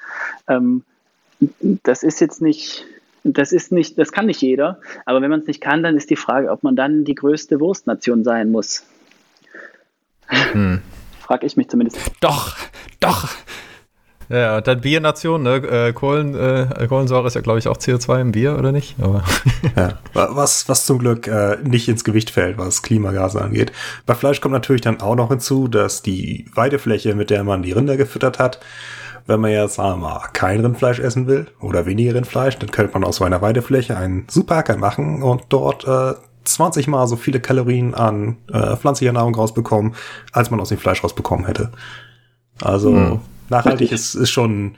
Ähm, 0.48 0.84
das 1.60 2.04
ist 2.04 2.20
jetzt 2.20 2.42
nicht, 2.42 2.86
das 3.24 3.52
ist 3.52 3.72
nicht, 3.72 3.98
das 3.98 4.12
kann 4.12 4.26
nicht 4.26 4.42
jeder, 4.42 4.80
aber 5.06 5.22
wenn 5.22 5.30
man 5.30 5.42
es 5.42 5.48
nicht 5.48 5.62
kann, 5.62 5.84
dann 5.84 5.98
ist 5.98 6.10
die 6.10 6.16
Frage, 6.16 6.50
ob 6.52 6.64
man 6.64 6.76
dann 6.76 7.04
die 7.04 7.16
größte 7.16 7.60
Wurstnation 7.60 8.24
sein 8.24 8.52
muss. 8.52 8.84
Hm. 10.28 10.82
Frag 11.20 11.44
ich 11.44 11.58
mich 11.58 11.68
zumindest. 11.68 12.00
Doch, 12.22 12.58
doch. 13.00 13.30
Ja, 14.30 14.60
dann 14.60 14.82
Biernation, 14.82 15.44
ne? 15.44 15.56
Äh, 15.56 15.94
Kohlen, 15.94 16.36
äh, 16.36 16.88
Kohlensäure 16.88 17.28
ist 17.28 17.36
ja, 17.36 17.42
glaube 17.42 17.60
ich, 17.60 17.68
auch 17.68 17.78
CO2 17.78 18.22
im 18.22 18.32
Bier, 18.34 18.58
oder 18.58 18.72
nicht? 18.74 18.96
Aber 19.02 19.24
ja, 19.76 19.98
was, 20.14 20.68
was 20.68 20.86
zum 20.86 21.00
Glück 21.00 21.28
äh, 21.28 21.58
nicht 21.64 21.88
ins 21.88 22.04
Gewicht 22.04 22.30
fällt, 22.32 22.58
was 22.58 22.82
Klimagase 22.82 23.42
angeht. 23.42 23.72
Bei 24.06 24.16
Fleisch 24.16 24.42
kommt 24.42 24.54
natürlich 24.54 24.82
dann 24.82 25.00
auch 25.00 25.16
noch 25.16 25.30
hinzu, 25.30 25.70
dass 25.70 26.02
die 26.02 26.46
Weidefläche, 26.54 27.16
mit 27.16 27.30
der 27.30 27.44
man 27.46 27.64
die 27.64 27.72
Rinder 27.72 27.96
gefüttert 27.96 28.38
hat, 28.38 28.60
wenn 29.28 29.40
man 29.40 29.52
jetzt, 29.52 29.76
sagen 29.76 30.02
wir 30.02 30.10
mal, 30.10 30.22
kein 30.34 30.60
Rindfleisch 30.60 31.00
essen 31.00 31.28
will 31.28 31.48
oder 31.62 31.86
weniger 31.86 32.16
Rindfleisch, 32.16 32.58
dann 32.58 32.72
könnte 32.72 32.94
man 32.94 33.06
aus 33.06 33.18
so 33.18 33.24
einer 33.24 33.42
Weidefläche 33.42 33.96
einen 33.96 34.26
Superacker 34.30 34.78
machen 34.78 35.24
und 35.24 35.44
dort 35.50 35.86
äh, 35.88 36.16
20 36.44 36.88
mal 36.88 37.08
so 37.08 37.16
viele 37.16 37.40
Kalorien 37.42 37.94
an 37.94 38.38
äh, 38.52 38.76
pflanzlicher 38.76 39.12
Nahrung 39.14 39.36
rausbekommen, 39.36 39.96
als 40.32 40.50
man 40.50 40.60
aus 40.60 40.70
dem 40.70 40.78
Fleisch 40.78 41.04
rausbekommen 41.04 41.46
hätte. 41.46 41.72
Also 42.62 42.92
hm 42.92 43.20
nachhaltig 43.50 43.92
ist, 43.92 44.16
ist 44.16 44.30
schon 44.30 44.76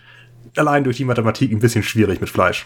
allein 0.56 0.84
durch 0.84 0.98
die 0.98 1.06
Mathematik 1.06 1.52
ein 1.52 1.60
bisschen 1.60 1.84
schwierig 1.84 2.22
mit 2.22 2.30
Fleisch. 2.30 2.66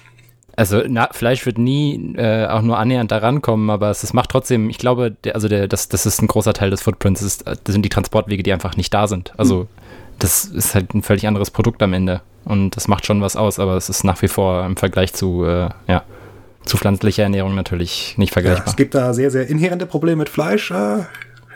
Also 0.55 0.83
na, 0.87 1.09
Fleisch 1.11 1.45
wird 1.45 1.57
nie 1.57 2.15
äh, 2.15 2.45
auch 2.45 2.61
nur 2.61 2.77
annähernd 2.77 3.11
daran 3.11 3.41
kommen, 3.41 3.69
aber 3.71 3.89
es, 3.89 4.03
es 4.03 4.13
macht 4.13 4.29
trotzdem, 4.29 4.69
ich 4.69 4.77
glaube, 4.77 5.11
der, 5.23 5.33
also 5.33 5.47
der, 5.47 5.67
das, 5.67 5.89
das 5.89 6.05
ist 6.05 6.21
ein 6.21 6.27
großer 6.27 6.53
Teil 6.53 6.69
des 6.69 6.81
Footprints, 6.81 7.21
das, 7.21 7.35
ist, 7.35 7.47
das 7.47 7.73
sind 7.73 7.83
die 7.83 7.89
Transportwege, 7.89 8.43
die 8.43 8.53
einfach 8.53 8.77
nicht 8.77 8.93
da 8.93 9.07
sind. 9.07 9.33
Also 9.37 9.61
mhm. 9.61 9.67
das 10.19 10.45
ist 10.45 10.75
halt 10.75 10.93
ein 10.93 11.01
völlig 11.01 11.25
anderes 11.25 11.49
Produkt 11.49 11.81
am 11.81 11.93
Ende 11.93 12.21
und 12.45 12.75
das 12.75 12.87
macht 12.87 13.05
schon 13.05 13.19
was 13.21 13.35
aus, 13.35 13.57
aber 13.57 13.75
es 13.77 13.89
ist 13.89 14.03
nach 14.03 14.21
wie 14.21 14.27
vor 14.27 14.63
im 14.65 14.77
Vergleich 14.77 15.13
zu, 15.13 15.43
äh, 15.43 15.69
ja, 15.87 16.03
zu 16.65 16.77
pflanzlicher 16.77 17.23
Ernährung 17.23 17.55
natürlich 17.55 18.15
nicht 18.17 18.31
vergleichbar. 18.31 18.65
Ja, 18.65 18.69
es 18.69 18.75
gibt 18.75 18.93
da 18.93 19.13
sehr, 19.13 19.31
sehr 19.31 19.47
inhärente 19.47 19.87
Probleme 19.87 20.17
mit 20.17 20.29
Fleisch. 20.29 20.69
Äh, 20.69 20.99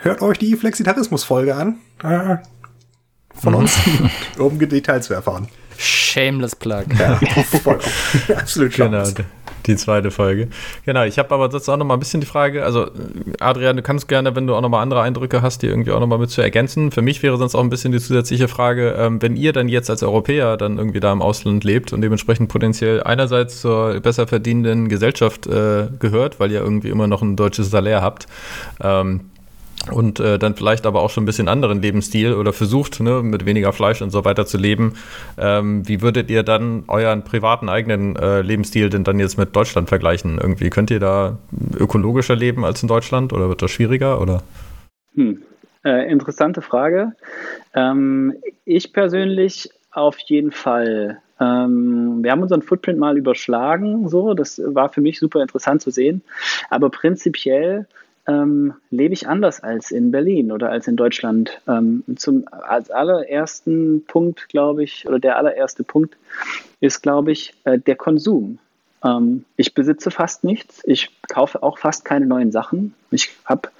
hört 0.00 0.22
euch 0.22 0.38
die 0.38 0.56
Flexitarismus-Folge 0.56 1.54
an. 1.54 1.76
Von 3.42 3.54
uns, 3.54 3.78
um 4.38 4.58
Details 4.58 5.06
zu 5.06 5.14
erfahren. 5.14 5.48
Shameless 5.78 6.56
Plug. 6.56 6.84
Ja, 6.98 7.20
Absolut 8.36 8.74
Genau, 8.74 9.04
die 9.66 9.76
zweite 9.76 10.10
Folge. 10.10 10.48
Genau, 10.84 11.04
ich 11.04 11.18
habe 11.18 11.32
aber 11.32 11.48
jetzt 11.52 11.68
auch 11.68 11.76
noch 11.76 11.84
mal 11.84 11.94
ein 11.94 12.00
bisschen 12.00 12.20
die 12.20 12.26
Frage, 12.26 12.64
also 12.64 12.90
Adrian, 13.38 13.76
du 13.76 13.82
kannst 13.82 14.08
gerne, 14.08 14.34
wenn 14.34 14.46
du 14.46 14.54
auch 14.54 14.60
noch 14.60 14.70
mal 14.70 14.82
andere 14.82 15.02
Eindrücke 15.02 15.40
hast, 15.42 15.62
die 15.62 15.66
irgendwie 15.66 15.92
auch 15.92 16.00
noch 16.00 16.06
mal 16.06 16.18
mit 16.18 16.30
zu 16.30 16.42
ergänzen. 16.42 16.90
Für 16.90 17.02
mich 17.02 17.22
wäre 17.22 17.36
sonst 17.36 17.54
auch 17.54 17.60
ein 17.60 17.70
bisschen 17.70 17.92
die 17.92 18.00
zusätzliche 18.00 18.48
Frage, 18.48 18.96
ähm, 18.98 19.22
wenn 19.22 19.36
ihr 19.36 19.52
dann 19.52 19.68
jetzt 19.68 19.88
als 19.90 20.02
Europäer 20.02 20.56
dann 20.56 20.78
irgendwie 20.78 21.00
da 21.00 21.12
im 21.12 21.22
Ausland 21.22 21.62
lebt 21.62 21.92
und 21.92 22.00
dementsprechend 22.00 22.48
potenziell 22.48 23.02
einerseits 23.02 23.60
zur 23.60 24.00
besser 24.00 24.26
verdienenden 24.26 24.88
Gesellschaft 24.88 25.46
äh, 25.46 25.88
gehört, 25.98 26.40
weil 26.40 26.50
ihr 26.50 26.60
irgendwie 26.60 26.88
immer 26.88 27.06
noch 27.06 27.22
ein 27.22 27.36
deutsches 27.36 27.70
Salär 27.70 28.02
habt, 28.02 28.26
ähm, 28.80 29.30
und 29.90 30.20
äh, 30.20 30.38
dann 30.38 30.54
vielleicht 30.54 30.86
aber 30.86 31.00
auch 31.00 31.10
schon 31.10 31.22
ein 31.22 31.26
bisschen 31.26 31.48
anderen 31.48 31.80
Lebensstil 31.80 32.34
oder 32.34 32.52
versucht, 32.52 33.00
ne, 33.00 33.22
mit 33.22 33.46
weniger 33.46 33.72
Fleisch 33.72 34.02
und 34.02 34.10
so 34.10 34.24
weiter 34.24 34.46
zu 34.46 34.58
leben. 34.58 34.94
Ähm, 35.38 35.86
wie 35.88 36.02
würdet 36.02 36.30
ihr 36.30 36.42
dann 36.42 36.84
euren 36.88 37.24
privaten 37.24 37.68
eigenen 37.68 38.16
äh, 38.16 38.42
Lebensstil 38.42 38.90
denn 38.90 39.04
dann 39.04 39.18
jetzt 39.18 39.38
mit 39.38 39.54
Deutschland 39.54 39.88
vergleichen? 39.88 40.38
Irgendwie 40.38 40.70
könnt 40.70 40.90
ihr 40.90 41.00
da 41.00 41.38
ökologischer 41.78 42.36
leben 42.36 42.64
als 42.64 42.82
in 42.82 42.88
Deutschland 42.88 43.32
oder 43.32 43.48
wird 43.48 43.62
das 43.62 43.70
schwieriger 43.70 44.20
oder? 44.20 44.42
Hm. 45.14 45.42
Äh, 45.84 46.10
interessante 46.10 46.60
Frage. 46.60 47.12
Ähm, 47.74 48.34
ich 48.64 48.92
persönlich 48.92 49.70
auf 49.92 50.18
jeden 50.18 50.50
Fall. 50.50 51.18
Ähm, 51.40 52.18
wir 52.22 52.32
haben 52.32 52.42
unseren 52.42 52.62
Footprint 52.62 52.98
mal 52.98 53.16
überschlagen, 53.16 54.08
so. 54.08 54.34
Das 54.34 54.60
war 54.64 54.88
für 54.88 55.00
mich 55.00 55.18
super 55.18 55.40
interessant 55.40 55.82
zu 55.82 55.90
sehen. 55.90 56.22
Aber 56.68 56.90
prinzipiell 56.90 57.86
ähm, 58.28 58.74
lebe 58.90 59.14
ich 59.14 59.26
anders 59.26 59.60
als 59.60 59.90
in 59.90 60.10
Berlin 60.10 60.52
oder 60.52 60.70
als 60.70 60.86
in 60.86 60.96
Deutschland. 60.96 61.60
Ähm, 61.66 62.04
zum, 62.16 62.44
als 62.50 62.90
allerersten 62.90 64.04
Punkt, 64.06 64.48
glaube 64.50 64.84
ich, 64.84 65.08
oder 65.08 65.18
der 65.18 65.36
allererste 65.38 65.82
Punkt 65.82 66.16
ist, 66.80 67.02
glaube 67.02 67.32
ich, 67.32 67.54
äh, 67.64 67.78
der 67.78 67.96
Konsum. 67.96 68.58
Ähm, 69.02 69.46
ich 69.56 69.74
besitze 69.74 70.10
fast 70.10 70.44
nichts. 70.44 70.82
Ich 70.84 71.10
kaufe 71.28 71.62
auch 71.62 71.78
fast 71.78 72.04
keine 72.04 72.26
neuen 72.26 72.52
Sachen. 72.52 72.94
Ich 73.10 73.30
habe 73.46 73.70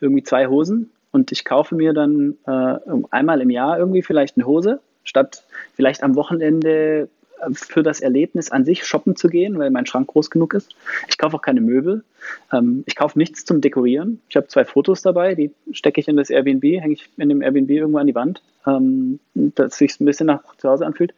irgendwie 0.00 0.22
zwei 0.22 0.46
Hosen 0.46 0.90
und 1.12 1.30
ich 1.30 1.44
kaufe 1.44 1.74
mir 1.74 1.92
dann 1.92 2.38
äh, 2.46 2.76
einmal 3.10 3.42
im 3.42 3.50
Jahr 3.50 3.78
irgendwie 3.78 4.02
vielleicht 4.02 4.38
eine 4.38 4.46
Hose, 4.46 4.80
statt 5.04 5.44
vielleicht 5.74 6.02
am 6.02 6.14
Wochenende 6.16 7.08
für 7.52 7.82
das 7.82 8.00
Erlebnis 8.00 8.50
an 8.50 8.64
sich 8.64 8.84
shoppen 8.84 9.16
zu 9.16 9.28
gehen, 9.28 9.58
weil 9.58 9.70
mein 9.70 9.86
Schrank 9.86 10.08
groß 10.08 10.30
genug 10.30 10.54
ist. 10.54 10.74
Ich 11.08 11.18
kaufe 11.18 11.36
auch 11.36 11.42
keine 11.42 11.60
Möbel. 11.60 12.04
Ähm, 12.52 12.84
ich 12.86 12.96
kaufe 12.96 13.18
nichts 13.18 13.44
zum 13.44 13.60
Dekorieren. 13.60 14.20
Ich 14.28 14.36
habe 14.36 14.48
zwei 14.48 14.64
Fotos 14.64 15.02
dabei, 15.02 15.34
die 15.34 15.52
stecke 15.72 16.00
ich 16.00 16.08
in 16.08 16.16
das 16.16 16.30
Airbnb, 16.30 16.62
hänge 16.62 16.94
ich 16.94 17.08
in 17.16 17.28
dem 17.28 17.42
Airbnb 17.42 17.70
irgendwo 17.70 17.98
an 17.98 18.06
die 18.06 18.14
Wand, 18.14 18.42
ähm, 18.66 19.20
dass 19.34 19.78
sich 19.78 19.98
ein 20.00 20.04
bisschen 20.04 20.26
nach 20.26 20.42
zu 20.56 20.68
Hause 20.68 20.86
anfühlt. 20.86 21.14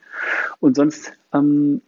Und 0.61 0.77
sonst 0.77 1.13
ähm, 1.33 1.81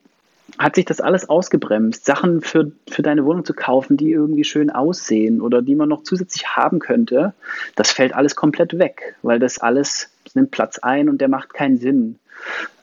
hat 0.58 0.74
sich 0.74 0.84
das 0.84 1.00
alles 1.00 1.28
ausgebremst. 1.28 2.04
Sachen 2.04 2.40
für, 2.40 2.70
für 2.88 3.02
deine 3.02 3.24
Wohnung 3.24 3.44
zu 3.44 3.54
kaufen, 3.54 3.96
die 3.96 4.10
irgendwie 4.10 4.44
schön 4.44 4.70
aussehen 4.70 5.40
oder 5.40 5.62
die 5.62 5.74
man 5.74 5.88
noch 5.88 6.02
zusätzlich 6.02 6.46
haben 6.48 6.78
könnte, 6.78 7.34
das 7.76 7.90
fällt 7.90 8.14
alles 8.14 8.36
komplett 8.36 8.78
weg, 8.78 9.16
weil 9.22 9.38
das 9.38 9.58
alles 9.58 10.10
das 10.24 10.34
nimmt 10.34 10.50
Platz 10.50 10.78
ein 10.78 11.08
und 11.08 11.20
der 11.20 11.28
macht 11.28 11.54
keinen 11.54 11.78
Sinn. 11.78 12.18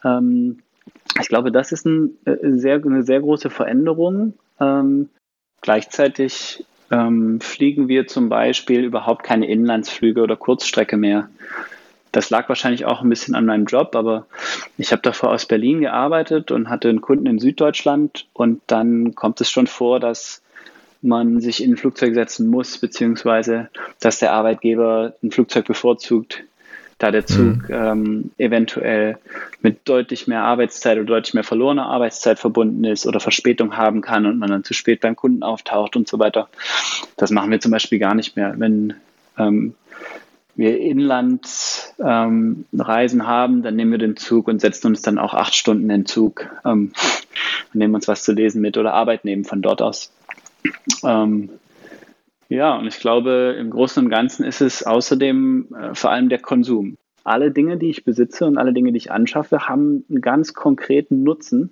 Ähm, 0.04 0.60
ich 1.20 1.28
glaube, 1.28 1.52
das 1.52 1.72
ist 1.72 1.86
ein, 1.86 2.18
äh, 2.26 2.38
sehr, 2.52 2.76
eine 2.76 3.04
sehr 3.04 3.20
große 3.20 3.50
Veränderung. 3.50 4.34
Ähm, 4.60 5.10
gleichzeitig 5.62 6.66
ähm, 6.92 7.40
fliegen 7.42 7.88
wir 7.88 8.08
zum 8.08 8.30
Beispiel 8.30 8.84
überhaupt 8.84 9.24
keine 9.24 9.48
Inlandsflüge 9.48 10.22
oder 10.22 10.36
Kurzstrecke 10.36 10.98
mehr. 10.98 11.30
Das 12.12 12.30
lag 12.30 12.50
wahrscheinlich 12.50 12.86
auch 12.86 13.02
ein 13.02 13.10
bisschen 13.10 13.36
an 13.36 13.46
meinem 13.46 13.66
Job, 13.66 13.96
aber 13.96 14.28
ich 14.78 14.92
habe 14.92 15.02
davor 15.02 15.32
aus 15.32 15.46
Berlin 15.46 15.80
gearbeitet 15.80 16.52
und 16.52 16.70
hatte 16.70 16.90
einen 16.90 17.00
Kunden 17.00 17.26
in 17.26 17.40
Süddeutschland 17.40 18.28
und 18.34 18.62
dann 18.68 19.16
kommt 19.16 19.40
es 19.40 19.50
schon 19.50 19.68
vor, 19.68 20.02
dass 20.02 20.42
man 21.02 21.40
sich 21.40 21.64
in 21.64 21.72
ein 21.74 21.78
Flugzeug 21.78 22.14
setzen 22.14 22.48
muss, 22.48 22.78
beziehungsweise 22.78 23.70
dass 24.02 24.20
der 24.20 24.34
Arbeitgeber 24.34 25.14
ein 25.24 25.32
Flugzeug 25.32 25.66
bevorzugt, 25.66 26.44
da 27.02 27.10
der 27.10 27.26
Zug 27.26 27.68
mhm. 27.68 27.70
ähm, 27.70 28.32
eventuell 28.38 29.18
mit 29.62 29.90
deutlich 29.90 30.28
mehr 30.28 30.44
Arbeitszeit 30.44 30.98
oder 30.98 31.08
deutlich 31.08 31.34
mehr 31.34 31.44
verlorener 31.44 31.88
Arbeitszeit 31.88 32.38
verbunden 32.38 32.84
ist 32.84 33.08
oder 33.08 33.20
Verspätung 33.20 33.76
haben 33.76 34.02
kann 34.02 34.28
und 34.28 34.38
man 34.38 34.50
dann 34.50 34.64
zu 34.64 34.74
spät 34.74 35.02
beim 35.02 35.16
Kunden 35.16 35.42
auftaucht 35.42 35.96
und 35.96 36.08
so 36.08 36.20
weiter. 36.20 36.48
Das 37.18 37.32
machen 37.32 37.50
wir 37.50 37.60
zum 37.60 37.72
Beispiel 37.72 37.98
gar 37.98 38.14
nicht 38.14 38.36
mehr. 38.36 38.54
Wenn 38.58 38.94
ähm, 39.38 39.74
wir 40.56 40.80
Inlandsreisen 40.80 43.20
ähm, 43.20 43.28
haben, 43.28 43.64
dann 43.64 43.76
nehmen 43.76 43.92
wir 43.92 43.98
den 43.98 44.18
Zug 44.18 44.48
und 44.48 44.62
setzen 44.62 44.88
uns 44.88 45.02
dann 45.02 45.18
auch 45.18 45.34
acht 45.34 45.56
Stunden 45.56 45.84
in 45.84 45.90
den 45.90 46.06
Zug 46.06 46.48
ähm, 46.66 46.94
und 47.74 47.80
nehmen 47.80 47.96
uns 47.96 48.08
was 48.08 48.24
zu 48.24 48.32
lesen 48.32 48.62
mit 48.62 48.78
oder 48.78 48.94
Arbeit 48.94 49.26
nehmen 49.26 49.44
von 49.44 49.64
dort 49.64 49.82
aus. 49.82 50.12
Ähm, 51.04 51.50
ja, 52.52 52.76
und 52.76 52.86
ich 52.86 53.00
glaube, 53.00 53.56
im 53.58 53.70
Großen 53.70 54.04
und 54.04 54.10
Ganzen 54.10 54.44
ist 54.44 54.60
es 54.60 54.84
außerdem 54.84 55.68
äh, 55.74 55.96
vor 55.96 56.12
allem 56.12 56.28
der 56.28 56.40
Konsum. 56.40 56.98
Alle 57.24 57.50
Dinge, 57.50 57.78
die 57.78 57.90
ich 57.90 58.04
besitze 58.04 58.46
und 58.46 58.58
alle 58.58 58.74
Dinge, 58.74 58.92
die 58.92 58.98
ich 58.98 59.10
anschaffe, 59.10 59.70
haben 59.70 60.04
einen 60.10 60.20
ganz 60.20 60.54
konkreten 60.54 61.24
Nutzen. 61.24 61.70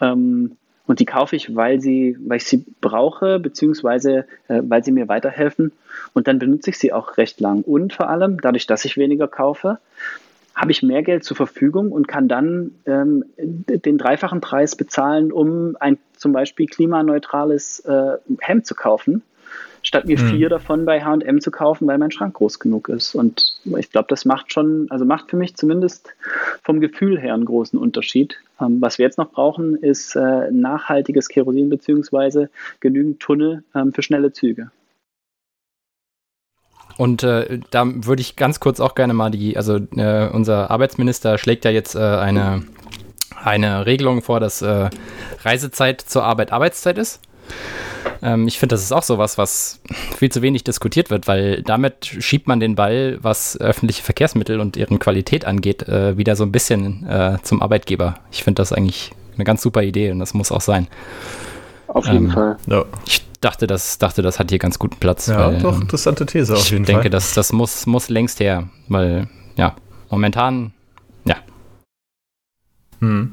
Ähm, 0.00 0.56
und 0.86 1.00
die 1.00 1.04
kaufe 1.04 1.36
ich, 1.36 1.54
weil, 1.54 1.82
sie, 1.82 2.16
weil 2.20 2.38
ich 2.38 2.46
sie 2.46 2.64
brauche, 2.80 3.38
beziehungsweise 3.38 4.24
äh, 4.48 4.62
weil 4.62 4.82
sie 4.82 4.92
mir 4.92 5.06
weiterhelfen. 5.06 5.72
Und 6.14 6.28
dann 6.28 6.38
benutze 6.38 6.70
ich 6.70 6.78
sie 6.78 6.94
auch 6.94 7.18
recht 7.18 7.38
lang. 7.38 7.60
Und 7.60 7.92
vor 7.92 8.08
allem, 8.08 8.40
dadurch, 8.40 8.66
dass 8.66 8.86
ich 8.86 8.96
weniger 8.96 9.28
kaufe, 9.28 9.80
habe 10.54 10.70
ich 10.70 10.82
mehr 10.82 11.02
Geld 11.02 11.24
zur 11.24 11.36
Verfügung 11.36 11.92
und 11.92 12.08
kann 12.08 12.26
dann 12.26 12.70
ähm, 12.86 13.22
den 13.36 13.98
dreifachen 13.98 14.40
Preis 14.40 14.76
bezahlen, 14.76 15.30
um 15.30 15.76
ein 15.78 15.98
zum 16.16 16.32
Beispiel 16.32 16.68
klimaneutrales 16.68 17.80
äh, 17.80 18.16
Hemd 18.40 18.66
zu 18.66 18.74
kaufen 18.74 19.22
statt 19.86 20.04
mir 20.04 20.18
hm. 20.18 20.30
vier 20.30 20.48
davon 20.48 20.84
bei 20.84 21.00
HM 21.00 21.40
zu 21.40 21.52
kaufen, 21.52 21.86
weil 21.86 21.96
mein 21.98 22.10
Schrank 22.10 22.34
groß 22.34 22.58
genug 22.58 22.88
ist. 22.88 23.14
Und 23.14 23.60
ich 23.78 23.90
glaube, 23.90 24.08
das 24.08 24.24
macht 24.24 24.52
schon, 24.52 24.88
also 24.90 25.04
macht 25.04 25.30
für 25.30 25.36
mich 25.36 25.54
zumindest 25.54 26.08
vom 26.64 26.80
Gefühl 26.80 27.20
her 27.20 27.34
einen 27.34 27.44
großen 27.44 27.78
Unterschied. 27.78 28.36
Ähm, 28.60 28.80
was 28.80 28.98
wir 28.98 29.04
jetzt 29.04 29.16
noch 29.16 29.30
brauchen, 29.30 29.76
ist 29.76 30.16
äh, 30.16 30.50
nachhaltiges 30.50 31.28
Kerosin 31.28 31.70
beziehungsweise 31.70 32.50
genügend 32.80 33.20
Tunnel 33.20 33.62
ähm, 33.76 33.92
für 33.92 34.02
schnelle 34.02 34.32
Züge. 34.32 34.72
Und 36.96 37.22
äh, 37.22 37.60
da 37.70 37.84
würde 37.86 38.22
ich 38.22 38.34
ganz 38.34 38.58
kurz 38.58 38.80
auch 38.80 38.96
gerne 38.96 39.14
mal 39.14 39.30
die, 39.30 39.56
also 39.56 39.76
äh, 39.76 40.28
unser 40.30 40.68
Arbeitsminister 40.68 41.38
schlägt 41.38 41.64
ja 41.64 41.70
jetzt 41.70 41.94
äh, 41.94 42.00
eine, 42.00 42.64
eine 43.40 43.86
Regelung 43.86 44.20
vor, 44.22 44.40
dass 44.40 44.62
äh, 44.62 44.90
Reisezeit 45.44 46.00
zur 46.00 46.24
Arbeit 46.24 46.50
Arbeitszeit 46.50 46.98
ist. 46.98 47.20
Ähm, 48.22 48.48
ich 48.48 48.58
finde, 48.58 48.74
das 48.74 48.82
ist 48.82 48.92
auch 48.92 49.02
sowas, 49.02 49.38
was 49.38 49.80
viel 50.16 50.30
zu 50.30 50.42
wenig 50.42 50.64
diskutiert 50.64 51.10
wird, 51.10 51.28
weil 51.28 51.62
damit 51.62 52.06
schiebt 52.06 52.46
man 52.46 52.60
den 52.60 52.74
Ball, 52.74 53.18
was 53.20 53.58
öffentliche 53.60 54.02
Verkehrsmittel 54.02 54.60
und 54.60 54.76
deren 54.76 54.98
Qualität 54.98 55.44
angeht, 55.44 55.88
äh, 55.88 56.16
wieder 56.16 56.36
so 56.36 56.44
ein 56.44 56.52
bisschen 56.52 57.06
äh, 57.06 57.38
zum 57.42 57.62
Arbeitgeber. 57.62 58.14
Ich 58.30 58.44
finde 58.44 58.60
das 58.60 58.72
eigentlich 58.72 59.12
eine 59.34 59.44
ganz 59.44 59.62
super 59.62 59.82
Idee 59.82 60.10
und 60.10 60.18
das 60.18 60.34
muss 60.34 60.50
auch 60.50 60.60
sein. 60.60 60.88
Auf 61.88 62.06
jeden 62.06 62.26
ähm, 62.26 62.30
Fall. 62.30 62.56
Ja. 62.66 62.84
Ich 63.06 63.22
dachte, 63.40 63.66
das, 63.66 63.98
dachte, 63.98 64.22
das 64.22 64.38
hat 64.38 64.50
hier 64.50 64.58
ganz 64.58 64.78
guten 64.78 64.96
Platz. 64.96 65.26
Ja, 65.26 65.52
weil, 65.52 65.58
doch, 65.58 65.76
ähm, 65.76 65.82
interessante 65.82 66.26
These 66.26 66.54
auf 66.54 66.70
jeden 66.70 66.84
Fall. 66.84 66.94
Ich 66.94 66.96
denke, 66.96 67.10
das, 67.10 67.34
das 67.34 67.52
muss, 67.52 67.86
muss 67.86 68.08
längst 68.08 68.40
her, 68.40 68.68
weil, 68.88 69.28
ja, 69.56 69.76
momentan. 70.10 70.72
Hm. 73.06 73.30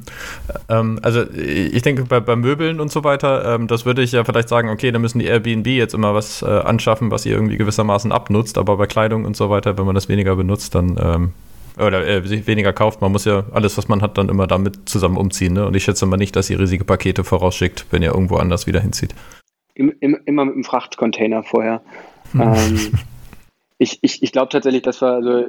Ähm, 0.69 0.99
also 1.01 1.23
ich 1.31 1.81
denke 1.81 2.03
bei, 2.03 2.19
bei, 2.19 2.35
Möbeln 2.35 2.79
und 2.79 2.91
so 2.91 3.03
weiter, 3.03 3.55
ähm, 3.55 3.67
das 3.67 3.85
würde 3.85 4.03
ich 4.03 4.11
ja 4.11 4.23
vielleicht 4.23 4.49
sagen, 4.49 4.69
okay, 4.69 4.91
da 4.91 4.99
müssen 4.99 5.19
die 5.19 5.25
Airbnb 5.25 5.67
jetzt 5.67 5.93
immer 5.93 6.13
was 6.13 6.41
äh, 6.41 6.45
anschaffen, 6.45 7.11
was 7.11 7.25
ihr 7.25 7.33
irgendwie 7.33 7.57
gewissermaßen 7.57 8.11
abnutzt, 8.11 8.57
aber 8.57 8.77
bei 8.77 8.85
Kleidung 8.85 9.25
und 9.25 9.35
so 9.35 9.49
weiter, 9.49 9.77
wenn 9.77 9.85
man 9.85 9.95
das 9.95 10.09
weniger 10.09 10.35
benutzt, 10.35 10.75
dann 10.75 10.97
ähm, 11.01 11.33
oder 11.77 12.07
äh, 12.07 12.47
weniger 12.47 12.71
kauft, 12.71 13.01
man 13.01 13.11
muss 13.11 13.25
ja 13.25 13.45
alles, 13.51 13.77
was 13.77 13.87
man 13.87 14.01
hat, 14.03 14.17
dann 14.17 14.29
immer 14.29 14.45
damit 14.45 14.87
zusammen 14.87 15.17
umziehen. 15.17 15.53
Ne? 15.53 15.65
Und 15.65 15.75
ich 15.75 15.83
schätze 15.83 16.05
mal 16.05 16.17
nicht, 16.17 16.35
dass 16.35 16.49
ihr 16.49 16.59
riesige 16.59 16.85
Pakete 16.85 17.23
vorausschickt, 17.23 17.87
wenn 17.89 18.03
ihr 18.03 18.11
irgendwo 18.11 18.35
anders 18.35 18.67
wieder 18.67 18.79
hinzieht. 18.79 19.15
Im, 19.73 19.91
im, 19.99 20.19
immer 20.25 20.45
mit 20.45 20.53
einem 20.53 20.63
Frachtcontainer 20.63 21.41
vorher. 21.41 21.81
Hm. 22.33 22.41
Ähm, 22.41 22.91
ich 23.79 23.97
ich, 24.03 24.21
ich 24.21 24.31
glaube 24.31 24.49
tatsächlich, 24.49 24.83
dass 24.83 25.01
wir 25.01 25.13
also 25.13 25.47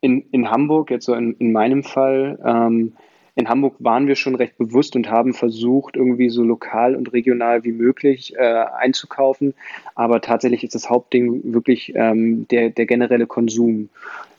in, 0.00 0.20
in 0.30 0.50
Hamburg, 0.50 0.90
jetzt 0.90 1.06
so 1.06 1.14
in, 1.14 1.32
in 1.38 1.50
meinem 1.50 1.82
Fall, 1.82 2.38
ähm, 2.44 2.92
in 3.36 3.48
Hamburg 3.48 3.74
waren 3.78 4.06
wir 4.06 4.16
schon 4.16 4.34
recht 4.34 4.56
bewusst 4.58 4.94
und 4.96 5.10
haben 5.10 5.34
versucht, 5.34 5.96
irgendwie 5.96 6.30
so 6.30 6.42
lokal 6.42 6.94
und 6.94 7.12
regional 7.12 7.64
wie 7.64 7.72
möglich 7.72 8.34
äh, 8.36 8.64
einzukaufen. 8.78 9.54
Aber 9.94 10.20
tatsächlich 10.20 10.62
ist 10.62 10.74
das 10.74 10.88
Hauptding 10.88 11.52
wirklich 11.52 11.92
ähm, 11.96 12.46
der, 12.48 12.70
der 12.70 12.86
generelle 12.86 13.26
Konsum 13.26 13.88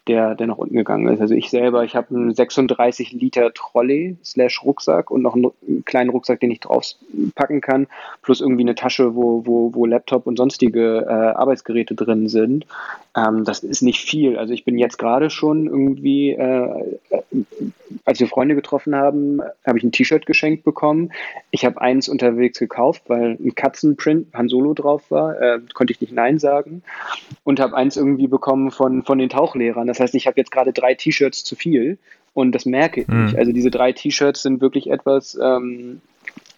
der, 0.07 0.35
der 0.35 0.47
nach 0.47 0.57
unten 0.57 0.75
gegangen 0.75 1.07
ist. 1.07 1.19
Also 1.19 1.33
ich 1.33 1.49
selber, 1.49 1.83
ich 1.83 1.95
habe 1.95 2.15
einen 2.15 2.33
36 2.33 3.11
Liter 3.13 3.53
Trolley 3.53 4.17
slash 4.23 4.63
Rucksack 4.63 5.09
und 5.09 5.21
noch 5.21 5.35
einen 5.35 5.83
kleinen 5.85 6.11
Rucksack, 6.11 6.39
den 6.39 6.51
ich 6.51 6.59
draufpacken 6.59 7.61
kann, 7.61 7.87
plus 8.21 8.41
irgendwie 8.41 8.61
eine 8.61 8.75
Tasche, 8.75 9.15
wo, 9.15 9.45
wo, 9.45 9.73
wo 9.73 9.85
Laptop 9.85 10.27
und 10.27 10.37
sonstige 10.37 11.05
äh, 11.07 11.11
Arbeitsgeräte 11.11 11.95
drin 11.95 12.29
sind. 12.29 12.67
Ähm, 13.15 13.45
das 13.45 13.59
ist 13.59 13.81
nicht 13.81 14.01
viel. 14.01 14.37
Also 14.37 14.53
ich 14.53 14.65
bin 14.65 14.77
jetzt 14.77 14.97
gerade 14.97 15.29
schon 15.29 15.67
irgendwie, 15.67 16.31
äh, 16.31 16.99
als 18.03 18.19
wir 18.19 18.27
Freunde 18.27 18.55
getroffen 18.55 18.95
haben, 18.95 19.41
habe 19.65 19.77
ich 19.77 19.83
ein 19.83 19.91
T-Shirt 19.91 20.25
geschenkt 20.25 20.63
bekommen. 20.63 21.11
Ich 21.51 21.65
habe 21.65 21.79
eins 21.79 22.09
unterwegs 22.09 22.59
gekauft, 22.59 23.03
weil 23.07 23.37
ein 23.39 23.55
Katzenprint 23.55 24.33
Han 24.33 24.49
Solo 24.49 24.73
drauf 24.73 25.09
war, 25.11 25.39
äh, 25.41 25.59
konnte 25.73 25.93
ich 25.93 26.01
nicht 26.01 26.13
Nein 26.13 26.39
sagen. 26.39 26.83
Und 27.43 27.59
habe 27.59 27.75
eins 27.75 27.95
irgendwie 27.95 28.27
bekommen 28.27 28.71
von, 28.71 29.03
von 29.03 29.17
den 29.17 29.29
Tauchlehrern. 29.29 29.87
Das 29.87 29.99
heißt, 29.99 30.15
ich 30.15 30.27
habe 30.27 30.39
jetzt 30.39 30.51
gerade 30.51 30.73
drei 30.73 30.93
T-Shirts 30.93 31.45
zu 31.45 31.55
viel 31.55 31.97
und 32.33 32.51
das 32.51 32.65
merke 32.65 33.01
ich. 33.01 33.07
Mhm. 33.07 33.33
Also 33.37 33.53
diese 33.53 33.71
drei 33.71 33.93
T-Shirts 33.93 34.41
sind 34.41 34.59
wirklich 34.59 34.89
etwas, 34.89 35.39
ähm, 35.41 36.01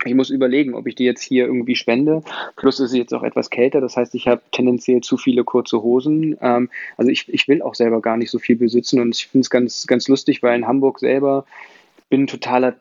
ich 0.05 0.13
muss 0.13 0.29
überlegen, 0.29 0.75
ob 0.75 0.87
ich 0.87 0.95
die 0.95 1.05
jetzt 1.05 1.21
hier 1.21 1.45
irgendwie 1.45 1.75
spende. 1.75 2.23
Plus 2.55 2.79
ist 2.79 2.91
es 2.91 2.97
jetzt 2.97 3.13
auch 3.13 3.23
etwas 3.23 3.49
kälter, 3.49 3.81
das 3.81 3.97
heißt, 3.97 4.15
ich 4.15 4.27
habe 4.27 4.41
tendenziell 4.51 5.01
zu 5.01 5.17
viele 5.17 5.43
kurze 5.43 5.81
Hosen. 5.81 6.37
Ähm, 6.41 6.69
also 6.97 7.11
ich, 7.11 7.31
ich 7.33 7.47
will 7.47 7.61
auch 7.61 7.75
selber 7.75 8.01
gar 8.01 8.17
nicht 8.17 8.31
so 8.31 8.39
viel 8.39 8.55
besitzen 8.55 8.99
und 8.99 9.15
ich 9.15 9.27
finde 9.27 9.41
es 9.41 9.49
ganz, 9.49 9.87
ganz 9.87 10.07
lustig, 10.07 10.43
weil 10.43 10.57
in 10.57 10.67
Hamburg 10.67 10.99
selber 10.99 11.45
bin 12.09 12.27
totaler 12.27 12.75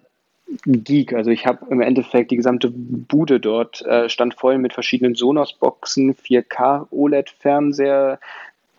Geek. 0.65 1.13
Also 1.13 1.31
ich 1.31 1.47
habe 1.47 1.67
im 1.71 1.81
Endeffekt 1.81 2.31
die 2.31 2.37
gesamte 2.37 2.71
Bude 2.71 3.41
dort 3.41 3.83
äh, 3.83 4.09
stand 4.09 4.35
voll 4.35 4.59
mit 4.59 4.73
verschiedenen 4.75 5.17
Sonos-Boxen, 5.17 6.15
4K 6.15 6.87
OLED-Fernseher, 6.91 8.21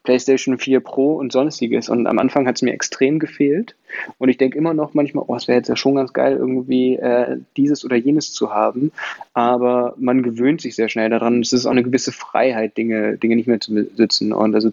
PlayStation 0.08 0.58
4 0.58 0.80
Pro 0.80 1.16
und 1.16 1.34
sonstiges. 1.34 1.90
Und 1.90 2.08
am 2.08 2.18
Anfang 2.18 2.48
hat 2.48 2.56
es 2.56 2.62
mir 2.62 2.72
extrem 2.72 3.20
gefehlt. 3.20 3.76
Und 4.18 4.30
ich 4.30 4.38
denke 4.38 4.58
immer 4.58 4.74
noch 4.74 4.94
manchmal, 4.94 5.26
oh, 5.28 5.36
es 5.36 5.50
wäre 5.50 5.58
jetzt 5.58 5.68
ja 5.68 5.76
schon 5.76 5.96
ganz 5.96 6.14
geil, 6.14 6.38
irgendwie 6.38 6.96
äh, 6.96 7.40
dieses 7.58 7.84
oder 7.84 7.98
jenes 7.98 8.32
zu 8.32 8.54
haben. 8.54 8.94
Aber 9.34 9.96
man 9.98 10.24
gewöhnt 10.24 10.62
sich 10.62 10.78
sehr 10.78 10.88
schnell 10.88 11.10
daran. 11.10 11.42
Es 11.42 11.52
ist 11.52 11.66
auch 11.66 11.72
eine 11.72 11.84
gewisse 11.84 12.14
Freiheit, 12.14 12.78
Dinge, 12.78 13.18
Dinge 13.18 13.36
nicht 13.36 13.50
mehr 13.50 13.60
zu 13.60 13.74
besitzen. 13.74 14.32
Und 14.32 14.56
also 14.56 14.72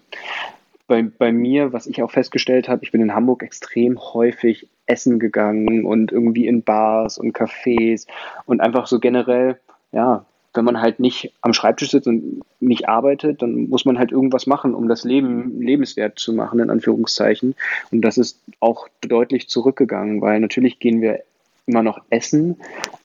bei, 0.86 1.02
bei 1.02 1.32
mir, 1.32 1.72
was 1.72 1.88
ich 1.88 2.00
auch 2.04 2.12
festgestellt 2.12 2.68
habe, 2.68 2.84
ich 2.84 2.92
bin 2.92 3.00
in 3.00 3.12
Hamburg 3.12 3.42
extrem 3.42 3.98
häufig 3.98 4.68
essen 4.86 5.18
gegangen 5.18 5.84
und 5.84 6.12
irgendwie 6.12 6.46
in 6.46 6.62
Bars 6.62 7.18
und 7.18 7.36
Cafés 7.36 8.06
und 8.46 8.60
einfach 8.60 8.86
so 8.86 9.00
generell, 9.00 9.58
ja, 9.90 10.26
wenn 10.54 10.64
man 10.64 10.80
halt 10.80 11.00
nicht 11.00 11.32
am 11.40 11.52
Schreibtisch 11.52 11.90
sitzt 11.90 12.06
und 12.06 12.42
nicht 12.60 12.88
arbeitet, 12.88 13.42
dann 13.42 13.68
muss 13.68 13.84
man 13.84 13.98
halt 13.98 14.12
irgendwas 14.12 14.46
machen, 14.46 14.74
um 14.74 14.88
das 14.88 15.04
Leben 15.04 15.60
lebenswert 15.60 16.18
zu 16.18 16.32
machen, 16.32 16.60
in 16.60 16.70
Anführungszeichen. 16.70 17.54
Und 17.90 18.02
das 18.02 18.18
ist 18.18 18.40
auch 18.60 18.88
deutlich 19.00 19.48
zurückgegangen, 19.48 20.20
weil 20.20 20.40
natürlich 20.40 20.78
gehen 20.78 21.00
wir 21.00 21.20
immer 21.66 21.82
noch 21.82 22.02
essen. 22.10 22.56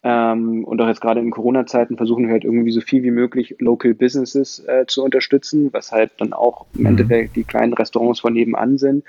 Ähm, 0.03 0.63
und 0.63 0.81
auch 0.81 0.87
jetzt 0.87 1.01
gerade 1.01 1.19
in 1.19 1.31
Corona-Zeiten 1.31 1.97
versuchen 1.97 2.25
wir 2.25 2.33
halt 2.33 2.43
irgendwie 2.43 2.71
so 2.71 2.81
viel 2.81 3.03
wie 3.03 3.11
möglich 3.11 3.55
Local 3.59 3.93
Businesses 3.93 4.59
äh, 4.67 4.85
zu 4.87 5.03
unterstützen, 5.03 5.69
was 5.73 5.91
halt 5.91 6.11
dann 6.17 6.33
auch 6.33 6.65
im 6.73 6.81
mhm. 6.81 6.87
Endeffekt 6.87 7.35
die 7.35 7.43
kleinen 7.43 7.73
Restaurants 7.73 8.19
von 8.19 8.33
nebenan 8.33 8.77
sind, 8.77 9.03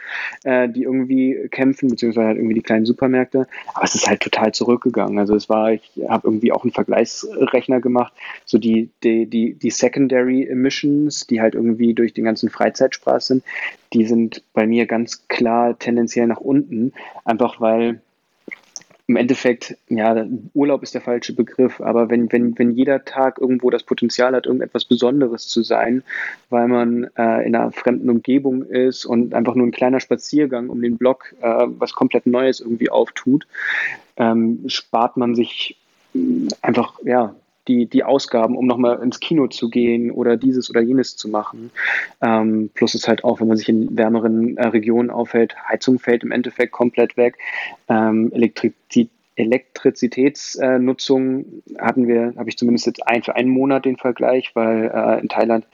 äh, 0.45 0.69
die 0.69 0.83
irgendwie 0.83 1.49
kämpfen, 1.51 1.89
beziehungsweise 1.91 2.29
halt 2.29 2.37
irgendwie 2.39 2.55
die 2.55 2.63
kleinen 2.63 2.87
Supermärkte. 2.87 3.47
Aber 3.75 3.85
es 3.85 3.95
ist 3.95 4.09
halt 4.09 4.21
total 4.21 4.53
zurückgegangen. 4.53 5.19
Also 5.19 5.35
es 5.35 5.49
war, 5.49 5.73
ich 5.73 5.91
habe 6.09 6.29
irgendwie 6.29 6.53
auch 6.53 6.65
einen 6.65 6.73
Vergleichsrechner 6.73 7.81
gemacht, 7.81 8.13
so 8.45 8.59
die, 8.59 8.91
die, 9.03 9.27
die, 9.27 9.55
die 9.55 9.71
Secondary 9.71 10.47
Emissions, 10.47 11.27
die 11.27 11.41
halt 11.41 11.55
irgendwie 11.55 11.95
durch 11.95 12.15
den 12.15 12.25
ganzen 12.25 12.51
Freizeitspaß 12.51 13.27
sind, 13.29 13.45
die 13.93 14.07
sind 14.07 14.43
bei 14.53 14.67
mir 14.67 14.87
ganz 14.87 15.27
klar 15.29 15.79
tendenziell 15.79 16.27
nach 16.27 16.41
unten, 16.41 16.93
einfach 17.25 17.61
weil 17.61 18.01
im 19.11 19.17
Endeffekt, 19.17 19.77
ja, 19.89 20.25
Urlaub 20.55 20.85
ist 20.85 20.95
der 20.95 21.01
falsche 21.01 21.33
Begriff, 21.33 21.81
aber 21.81 22.11
wenn, 22.11 22.31
wenn, 22.31 22.57
wenn 22.57 22.71
jeder 22.71 23.05
Tag 23.05 23.41
irgendwo 23.41 23.69
das 23.69 23.83
Potenzial 23.83 24.37
hat, 24.37 24.47
irgendetwas 24.47 24.85
Besonderes 24.85 25.49
zu 25.49 25.65
sein, 25.65 26.05
weil 26.49 26.69
man 26.69 27.11
äh, 27.19 27.45
in 27.45 27.57
einer 27.57 27.73
fremden 27.73 28.09
Umgebung 28.09 28.63
ist 28.63 29.05
und 29.05 29.35
einfach 29.35 29.57
nur 29.57 29.67
ein 29.67 29.73
kleiner 29.73 29.99
Spaziergang 29.99 30.69
um 30.69 30.81
den 30.81 30.97
Block 30.97 31.35
äh, 31.41 31.67
was 31.67 31.93
komplett 31.93 32.27
Neues 32.27 32.61
irgendwie 32.61 32.89
auftut, 32.89 33.49
ähm, 34.17 34.63
spart 34.69 35.17
man 35.17 35.35
sich 35.35 35.77
mm, 36.15 36.47
einfach, 36.63 37.01
ja, 37.03 37.35
die, 37.69 37.87
die 37.87 38.05
Ausgaben, 38.05 38.57
um 38.57 38.67
nochmal 38.67 39.03
ins 39.03 39.21
Kino 39.21 39.47
zu 39.47 39.71
gehen 39.71 40.11
oder 40.11 40.37
dieses 40.37 40.71
oder 40.71 40.81
jenes 40.81 41.17
zu 41.17 41.29
machen. 41.29 41.71
Ähm, 42.21 42.71
plus 42.75 42.95
ist 42.95 43.09
halt 43.09 43.25
auch, 43.25 43.41
wenn 43.41 43.49
man 43.49 43.57
sich 43.57 43.69
in 43.69 43.97
wärmeren 43.97 44.57
äh, 44.57 44.67
Regionen 44.69 45.11
aufhält, 45.11 45.57
Heizung 45.69 45.99
fällt 45.99 46.23
im 46.23 46.33
Endeffekt 46.33 46.73
komplett 46.73 47.17
weg. 47.17 47.39
Ähm, 47.89 48.33
Elektrizität 48.33 49.11
Elektrizitätsnutzung 49.41 51.45
hatten 51.79 52.07
wir, 52.07 52.35
habe 52.37 52.49
ich 52.49 52.57
zumindest 52.57 52.87
jetzt 52.87 53.07
ein 53.07 53.23
für 53.23 53.37
einen 53.37 53.51
Monat 53.51 53.85
den 53.85 53.97
Vergleich, 53.97 54.51
weil 54.55 54.91
äh, 54.95 55.21
in 55.21 55.29
Thailand 55.29 55.67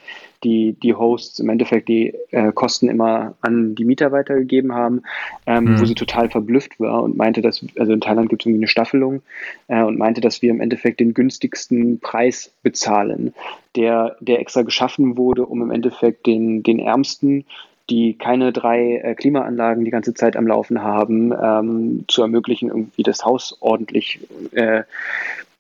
die, 0.44 0.76
die 0.82 0.94
Hosts 0.94 1.40
im 1.40 1.48
Endeffekt 1.48 1.88
die 1.88 2.14
äh, 2.30 2.52
Kosten 2.52 2.88
immer 2.88 3.34
an 3.40 3.74
die 3.74 3.84
Mieter 3.84 4.12
weitergegeben 4.12 4.74
haben, 4.74 5.02
ähm, 5.46 5.64
mhm. 5.64 5.80
wo 5.80 5.84
sie 5.84 5.94
total 5.94 6.30
verblüfft 6.30 6.78
war 6.78 7.02
und 7.02 7.16
meinte, 7.16 7.42
dass, 7.42 7.64
also 7.78 7.92
in 7.92 8.00
Thailand 8.00 8.28
gibt 8.28 8.42
es 8.42 8.46
irgendwie 8.46 8.60
eine 8.60 8.68
Staffelung 8.68 9.22
äh, 9.68 9.82
und 9.82 9.98
meinte, 9.98 10.20
dass 10.20 10.42
wir 10.42 10.50
im 10.50 10.60
Endeffekt 10.60 11.00
den 11.00 11.14
günstigsten 11.14 12.00
Preis 12.00 12.52
bezahlen, 12.62 13.34
der, 13.74 14.16
der 14.20 14.40
extra 14.40 14.62
geschaffen 14.62 15.16
wurde, 15.16 15.46
um 15.46 15.62
im 15.62 15.70
Endeffekt 15.70 16.26
den, 16.26 16.62
den 16.62 16.78
Ärmsten 16.78 17.44
die 17.90 18.14
keine 18.14 18.52
drei 18.52 18.96
äh, 18.96 19.14
Klimaanlagen 19.14 19.84
die 19.84 19.90
ganze 19.90 20.14
Zeit 20.14 20.36
am 20.36 20.46
Laufen 20.46 20.82
haben, 20.82 21.32
ähm, 21.32 22.04
zu 22.08 22.22
ermöglichen, 22.22 22.68
irgendwie 22.68 23.02
das 23.02 23.24
Haus 23.24 23.56
ordentlich 23.60 24.20
äh, 24.52 24.82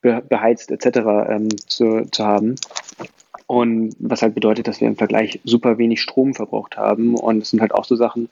be 0.02 0.22
beheizt 0.28 0.70
etc. 0.70 0.98
Ähm, 1.28 1.48
zu, 1.66 2.06
zu 2.10 2.24
haben. 2.24 2.56
Und 3.46 3.94
was 4.00 4.22
halt 4.22 4.34
bedeutet, 4.34 4.66
dass 4.66 4.80
wir 4.80 4.88
im 4.88 4.96
Vergleich 4.96 5.40
super 5.44 5.78
wenig 5.78 6.00
Strom 6.00 6.34
verbraucht 6.34 6.76
haben. 6.76 7.14
Und 7.14 7.42
es 7.42 7.50
sind 7.50 7.60
halt 7.60 7.72
auch 7.72 7.84
so 7.84 7.94
Sachen, 7.94 8.28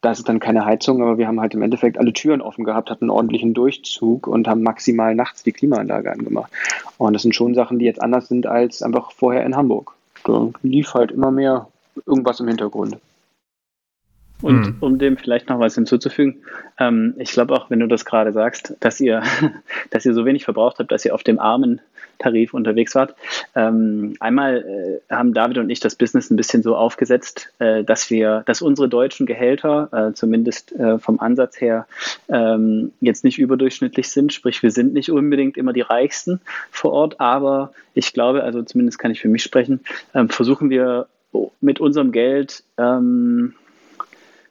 da 0.00 0.12
ist 0.12 0.28
dann 0.28 0.38
keine 0.38 0.64
Heizung, 0.64 1.02
aber 1.02 1.18
wir 1.18 1.26
haben 1.26 1.40
halt 1.40 1.54
im 1.54 1.62
Endeffekt 1.62 1.98
alle 1.98 2.12
Türen 2.12 2.40
offen 2.40 2.62
gehabt, 2.62 2.90
hatten 2.90 3.04
einen 3.04 3.10
ordentlichen 3.10 3.54
Durchzug 3.54 4.28
und 4.28 4.46
haben 4.46 4.62
maximal 4.62 5.16
nachts 5.16 5.42
die 5.42 5.50
Klimaanlage 5.50 6.12
angemacht. 6.12 6.52
Und 6.96 7.14
das 7.14 7.22
sind 7.22 7.34
schon 7.34 7.54
Sachen, 7.54 7.80
die 7.80 7.84
jetzt 7.84 8.00
anders 8.00 8.28
sind 8.28 8.46
als 8.46 8.82
einfach 8.82 9.10
vorher 9.10 9.44
in 9.44 9.56
Hamburg 9.56 9.98
da 10.24 10.50
lief 10.62 10.94
halt 10.94 11.10
immer 11.10 11.30
mehr 11.30 11.68
irgendwas 12.06 12.40
im 12.40 12.48
Hintergrund. 12.48 12.98
Und 14.40 14.66
hm. 14.66 14.76
um 14.80 14.98
dem 14.98 15.16
vielleicht 15.16 15.48
noch 15.48 15.58
was 15.58 15.74
hinzuzufügen, 15.74 16.42
ähm, 16.78 17.14
ich 17.18 17.32
glaube 17.32 17.54
auch, 17.54 17.70
wenn 17.70 17.80
du 17.80 17.88
das 17.88 18.04
gerade 18.04 18.32
sagst, 18.32 18.76
dass 18.80 19.00
ihr, 19.00 19.22
dass 19.90 20.06
ihr 20.06 20.14
so 20.14 20.24
wenig 20.24 20.44
verbraucht 20.44 20.78
habt, 20.78 20.92
dass 20.92 21.04
ihr 21.04 21.14
auf 21.14 21.24
dem 21.24 21.38
armen 21.38 21.80
Tarif 22.18 22.52
unterwegs 22.52 22.94
wart. 22.94 23.14
Ähm, 23.54 24.14
einmal 24.20 25.00
äh, 25.08 25.14
haben 25.14 25.34
David 25.34 25.58
und 25.58 25.70
ich 25.70 25.80
das 25.80 25.94
Business 25.94 26.30
ein 26.30 26.36
bisschen 26.36 26.62
so 26.62 26.76
aufgesetzt, 26.76 27.52
äh, 27.58 27.84
dass 27.84 28.10
wir, 28.10 28.42
dass 28.46 28.60
unsere 28.60 28.88
deutschen 28.88 29.26
Gehälter, 29.26 29.88
äh, 29.92 30.14
zumindest 30.14 30.72
äh, 30.72 30.98
vom 30.98 31.20
Ansatz 31.20 31.60
her, 31.60 31.86
ähm, 32.28 32.92
jetzt 33.00 33.24
nicht 33.24 33.38
überdurchschnittlich 33.38 34.10
sind. 34.10 34.32
Sprich, 34.32 34.62
wir 34.62 34.70
sind 34.70 34.92
nicht 34.92 35.10
unbedingt 35.10 35.56
immer 35.56 35.72
die 35.72 35.80
Reichsten 35.80 36.40
vor 36.70 36.92
Ort, 36.92 37.20
aber 37.20 37.72
ich 37.94 38.12
glaube, 38.12 38.42
also 38.42 38.62
zumindest 38.62 38.98
kann 38.98 39.12
ich 39.12 39.20
für 39.20 39.28
mich 39.28 39.42
sprechen, 39.42 39.80
ähm, 40.14 40.28
versuchen 40.28 40.70
wir 40.70 41.06
mit 41.60 41.80
unserem 41.80 42.12
Geld 42.12 42.62
ähm, 42.76 43.54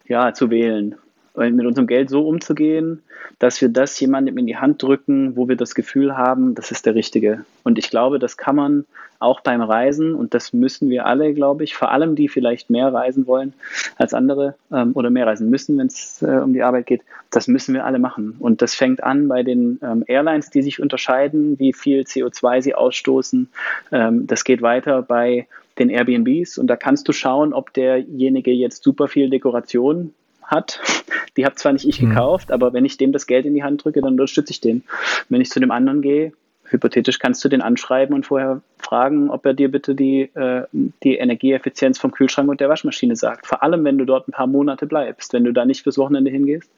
ja, 0.08 0.34
zu 0.34 0.50
wählen. 0.50 0.96
mit 1.36 1.66
unserem 1.66 1.88
Geld 1.88 2.10
so 2.10 2.28
umzugehen, 2.28 3.04
dass 3.40 3.62
wir 3.62 3.70
das 3.70 4.00
jemandem 4.00 4.38
in 4.38 4.48
die 4.48 4.58
Hand 4.58 4.82
drücken, 4.82 5.36
wo 5.36 5.48
wir 5.48 5.56
das 5.56 5.76
Gefühl 5.76 6.18
haben, 6.18 6.56
das 6.56 6.72
ist 6.72 6.86
der 6.86 6.96
Richtige. 6.96 7.46
Und 7.64 7.78
ich 7.78 7.90
glaube, 7.90 8.18
das 8.20 8.38
kann 8.38 8.56
man 8.56 8.86
auch 9.20 9.42
beim 9.42 9.62
Reisen 9.62 10.16
und 10.16 10.34
das 10.34 10.54
müssen 10.54 10.90
wir 10.90 11.06
alle, 11.06 11.34
glaube 11.34 11.64
ich, 11.64 11.76
vor 11.76 11.92
allem 11.92 12.16
die 12.16 12.28
vielleicht 12.28 12.70
mehr 12.70 12.94
reisen 12.94 13.28
wollen 13.28 13.54
als 13.96 14.14
andere 14.14 14.56
ähm, 14.72 14.92
oder 14.94 15.10
mehr 15.10 15.28
reisen 15.28 15.50
müssen, 15.50 15.78
wenn 15.78 15.88
es 15.88 16.22
äh, 16.22 16.40
um 16.44 16.54
die 16.54 16.64
Arbeit 16.64 16.86
geht, 16.86 17.02
das 17.32 17.48
müssen 17.48 17.74
wir 17.74 17.86
alle 17.86 18.00
machen. 18.00 18.36
Und 18.40 18.62
das 18.62 18.76
fängt 18.76 19.04
an 19.04 19.28
bei 19.28 19.44
den 19.44 19.80
ähm, 19.82 20.04
Airlines, 20.08 20.50
die 20.50 20.62
sich 20.62 20.82
unterscheiden, 20.82 21.58
wie 21.60 21.74
viel 21.74 22.02
CO2 22.02 22.62
sie 22.62 22.76
ausstoßen. 22.76 23.50
Ähm, 23.92 24.28
das 24.28 24.44
geht 24.44 24.62
weiter 24.62 25.02
bei 25.02 25.48
den 25.80 25.90
Airbnbs 25.90 26.58
und 26.58 26.68
da 26.68 26.76
kannst 26.76 27.08
du 27.08 27.14
schauen, 27.14 27.54
ob 27.54 27.74
derjenige 27.74 28.52
jetzt 28.52 28.84
super 28.84 29.08
viel 29.08 29.30
Dekoration 29.30 30.14
hat. 30.44 30.80
Die 31.38 31.46
habe 31.46 31.56
zwar 31.56 31.74
nicht 31.74 31.88
ich 31.88 32.02
mhm. 32.02 32.10
gekauft, 32.10 32.52
aber 32.52 32.74
wenn 32.74 32.86
ich 32.86 32.98
dem 32.98 33.12
das 33.12 33.28
Geld 33.28 33.46
in 33.46 33.54
die 33.54 33.64
Hand 33.64 33.84
drücke, 33.84 34.02
dann 34.02 34.14
unterstütze 34.14 34.52
ich 34.52 34.62
den. 34.62 34.84
Wenn 35.30 35.42
ich 35.42 35.52
zu 35.52 35.60
dem 35.60 35.70
anderen 35.70 36.02
gehe, 36.02 36.34
hypothetisch 36.70 37.20
kannst 37.20 37.44
du 37.46 37.50
den 37.50 37.62
anschreiben 37.62 38.16
und 38.16 38.26
vorher 38.26 38.62
fragen, 38.78 39.30
ob 39.30 39.46
er 39.46 39.54
dir 39.54 39.72
bitte 39.72 39.96
die, 39.96 40.24
äh, 40.34 40.64
die 41.04 41.16
Energieeffizienz 41.16 41.98
vom 42.00 42.12
Kühlschrank 42.12 42.50
und 42.50 42.60
der 42.60 42.70
Waschmaschine 42.70 43.16
sagt. 43.16 43.48
Vor 43.48 43.64
allem, 43.64 43.84
wenn 43.84 43.98
du 43.98 44.06
dort 44.06 44.28
ein 44.28 44.32
paar 44.32 44.48
Monate 44.48 44.86
bleibst, 44.86 45.34
wenn 45.34 45.44
du 45.44 45.54
da 45.54 45.66
nicht 45.66 45.84
fürs 45.84 45.98
Wochenende 45.98 46.32
hingehst. 46.32 46.70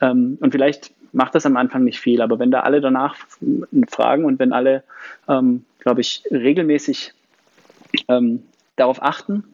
Ähm, 0.00 0.38
und 0.40 0.52
vielleicht 0.52 0.92
macht 1.12 1.34
das 1.34 1.46
am 1.46 1.56
Anfang 1.56 1.84
nicht 1.84 1.98
viel, 1.98 2.20
aber 2.20 2.38
wenn 2.38 2.50
da 2.50 2.60
alle 2.60 2.80
danach 2.80 3.16
fragen 3.88 4.24
und 4.24 4.38
wenn 4.38 4.52
alle, 4.52 4.82
ähm, 5.28 5.64
glaube 5.80 6.02
ich, 6.02 6.22
regelmäßig 6.30 7.14
ähm, 8.08 8.42
darauf 8.76 9.02
achten, 9.02 9.44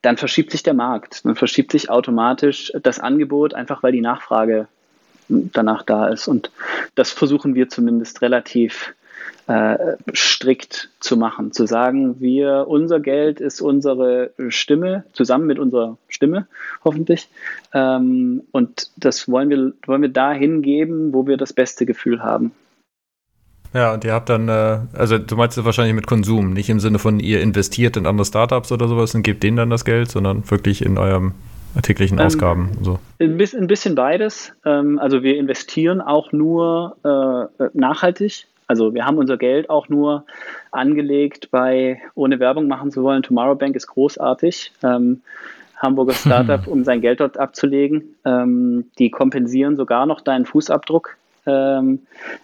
dann 0.00 0.16
verschiebt 0.16 0.50
sich 0.50 0.62
der 0.62 0.74
Markt, 0.74 1.24
dann 1.24 1.36
verschiebt 1.36 1.72
sich 1.72 1.90
automatisch 1.90 2.72
das 2.82 2.98
Angebot, 2.98 3.54
einfach 3.54 3.82
weil 3.82 3.92
die 3.92 4.00
Nachfrage 4.00 4.66
danach 5.28 5.82
da 5.82 6.08
ist. 6.08 6.28
Und 6.28 6.50
das 6.94 7.10
versuchen 7.10 7.54
wir 7.54 7.68
zumindest 7.68 8.22
relativ 8.22 8.94
äh, 9.46 9.96
strikt 10.14 10.90
zu 11.00 11.16
machen, 11.16 11.52
zu 11.52 11.66
sagen, 11.66 12.20
wir, 12.20 12.66
unser 12.68 13.00
Geld 13.00 13.40
ist 13.40 13.60
unsere 13.60 14.32
Stimme, 14.48 15.04
zusammen 15.12 15.46
mit 15.46 15.58
unserer 15.58 15.98
Stimme, 16.08 16.46
hoffentlich. 16.84 17.28
Ähm, 17.72 18.42
und 18.52 18.90
das 18.96 19.28
wollen 19.28 19.50
wir, 19.50 19.72
wollen 19.86 20.02
wir 20.02 20.08
dahin 20.08 20.62
geben, 20.62 21.12
wo 21.12 21.26
wir 21.26 21.36
das 21.36 21.52
beste 21.52 21.86
Gefühl 21.86 22.22
haben. 22.22 22.52
Ja, 23.74 23.94
und 23.94 24.04
ihr 24.04 24.12
habt 24.12 24.28
dann, 24.28 24.48
äh, 24.48 24.78
also 24.92 25.18
du 25.18 25.36
meinst 25.36 25.56
das 25.56 25.64
wahrscheinlich 25.64 25.94
mit 25.94 26.06
Konsum, 26.06 26.52
nicht 26.52 26.68
im 26.68 26.80
Sinne 26.80 26.98
von 26.98 27.20
ihr 27.20 27.40
investiert 27.40 27.96
in 27.96 28.06
andere 28.06 28.26
Startups 28.26 28.70
oder 28.70 28.86
sowas 28.88 29.14
und 29.14 29.22
gebt 29.22 29.42
denen 29.42 29.56
dann 29.56 29.70
das 29.70 29.84
Geld, 29.84 30.10
sondern 30.10 30.48
wirklich 30.50 30.84
in 30.84 30.98
eurem 30.98 31.32
täglichen 31.80 32.18
ähm, 32.18 32.26
Ausgaben. 32.26 32.70
So. 32.82 32.98
Ein, 33.18 33.38
bisschen, 33.38 33.60
ein 33.60 33.66
bisschen 33.66 33.94
beides. 33.94 34.52
Ähm, 34.64 34.98
also 34.98 35.22
wir 35.22 35.38
investieren 35.38 36.02
auch 36.02 36.32
nur 36.32 36.96
äh, 37.04 37.64
nachhaltig. 37.72 38.46
Also 38.66 38.94
wir 38.94 39.06
haben 39.06 39.18
unser 39.18 39.38
Geld 39.38 39.70
auch 39.70 39.88
nur 39.88 40.24
angelegt 40.70 41.50
bei, 41.50 42.00
ohne 42.14 42.40
Werbung 42.40 42.68
machen 42.68 42.90
zu 42.90 43.02
wollen, 43.02 43.22
Tomorrow 43.22 43.54
Bank 43.54 43.74
ist 43.76 43.86
großartig. 43.86 44.72
Ähm, 44.82 45.22
Hamburger 45.76 46.14
Startup, 46.14 46.66
um 46.66 46.84
sein 46.84 47.00
Geld 47.00 47.20
dort 47.20 47.38
abzulegen. 47.38 48.16
Ähm, 48.24 48.84
die 48.98 49.10
kompensieren 49.10 49.76
sogar 49.76 50.06
noch 50.06 50.20
deinen 50.20 50.46
Fußabdruck 50.46 51.16
ähm, 51.46 52.00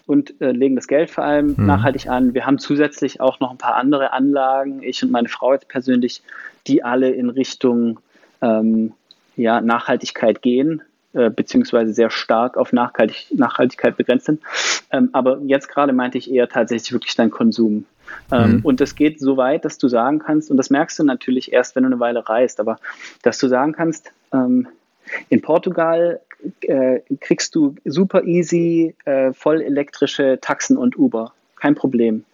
und 0.06 0.40
äh, 0.40 0.50
legen 0.50 0.76
das 0.76 0.88
Geld 0.88 1.10
vor 1.10 1.24
allem 1.24 1.54
mhm. 1.56 1.66
nachhaltig 1.66 2.08
an. 2.08 2.34
Wir 2.34 2.46
haben 2.46 2.58
zusätzlich 2.58 3.20
auch 3.20 3.40
noch 3.40 3.50
ein 3.50 3.58
paar 3.58 3.76
andere 3.76 4.12
Anlagen, 4.12 4.82
ich 4.82 5.02
und 5.02 5.10
meine 5.10 5.28
Frau 5.28 5.52
jetzt 5.52 5.68
persönlich, 5.68 6.22
die 6.66 6.82
alle 6.82 7.10
in 7.10 7.30
Richtung 7.30 8.00
ähm, 8.40 8.92
ja, 9.36 9.60
Nachhaltigkeit 9.60 10.42
gehen, 10.42 10.82
äh, 11.14 11.30
beziehungsweise 11.30 11.92
sehr 11.92 12.10
stark 12.10 12.56
auf 12.56 12.72
Nachhaltig 12.72 13.28
Nachhaltigkeit 13.30 13.96
begrenzt 13.96 14.26
sind. 14.26 14.42
Ähm, 14.90 15.10
aber 15.12 15.38
jetzt 15.44 15.68
gerade 15.68 15.92
meinte 15.92 16.18
ich 16.18 16.30
eher 16.30 16.48
tatsächlich 16.48 16.92
wirklich 16.92 17.14
dein 17.14 17.30
Konsum. 17.30 17.84
Ähm, 18.32 18.56
mhm. 18.56 18.60
Und 18.62 18.80
das 18.80 18.94
geht 18.94 19.20
so 19.20 19.36
weit, 19.36 19.64
dass 19.64 19.78
du 19.78 19.88
sagen 19.88 20.18
kannst, 20.18 20.50
und 20.50 20.56
das 20.56 20.70
merkst 20.70 20.98
du 20.98 21.04
natürlich 21.04 21.52
erst, 21.52 21.76
wenn 21.76 21.84
du 21.84 21.88
eine 21.88 22.00
Weile 22.00 22.28
reist, 22.28 22.58
aber 22.58 22.78
dass 23.22 23.38
du 23.38 23.48
sagen 23.48 23.72
kannst, 23.72 24.12
ähm, 24.32 24.66
in 25.28 25.40
Portugal 25.40 26.20
äh, 26.62 27.00
kriegst 27.20 27.54
du 27.54 27.74
super 27.84 28.24
easy 28.24 28.94
äh, 29.04 29.32
voll 29.32 29.60
elektrische 29.62 30.38
Taxen 30.40 30.76
und 30.76 30.98
Uber. 30.98 31.32
Kein 31.56 31.74
Problem. 31.74 32.24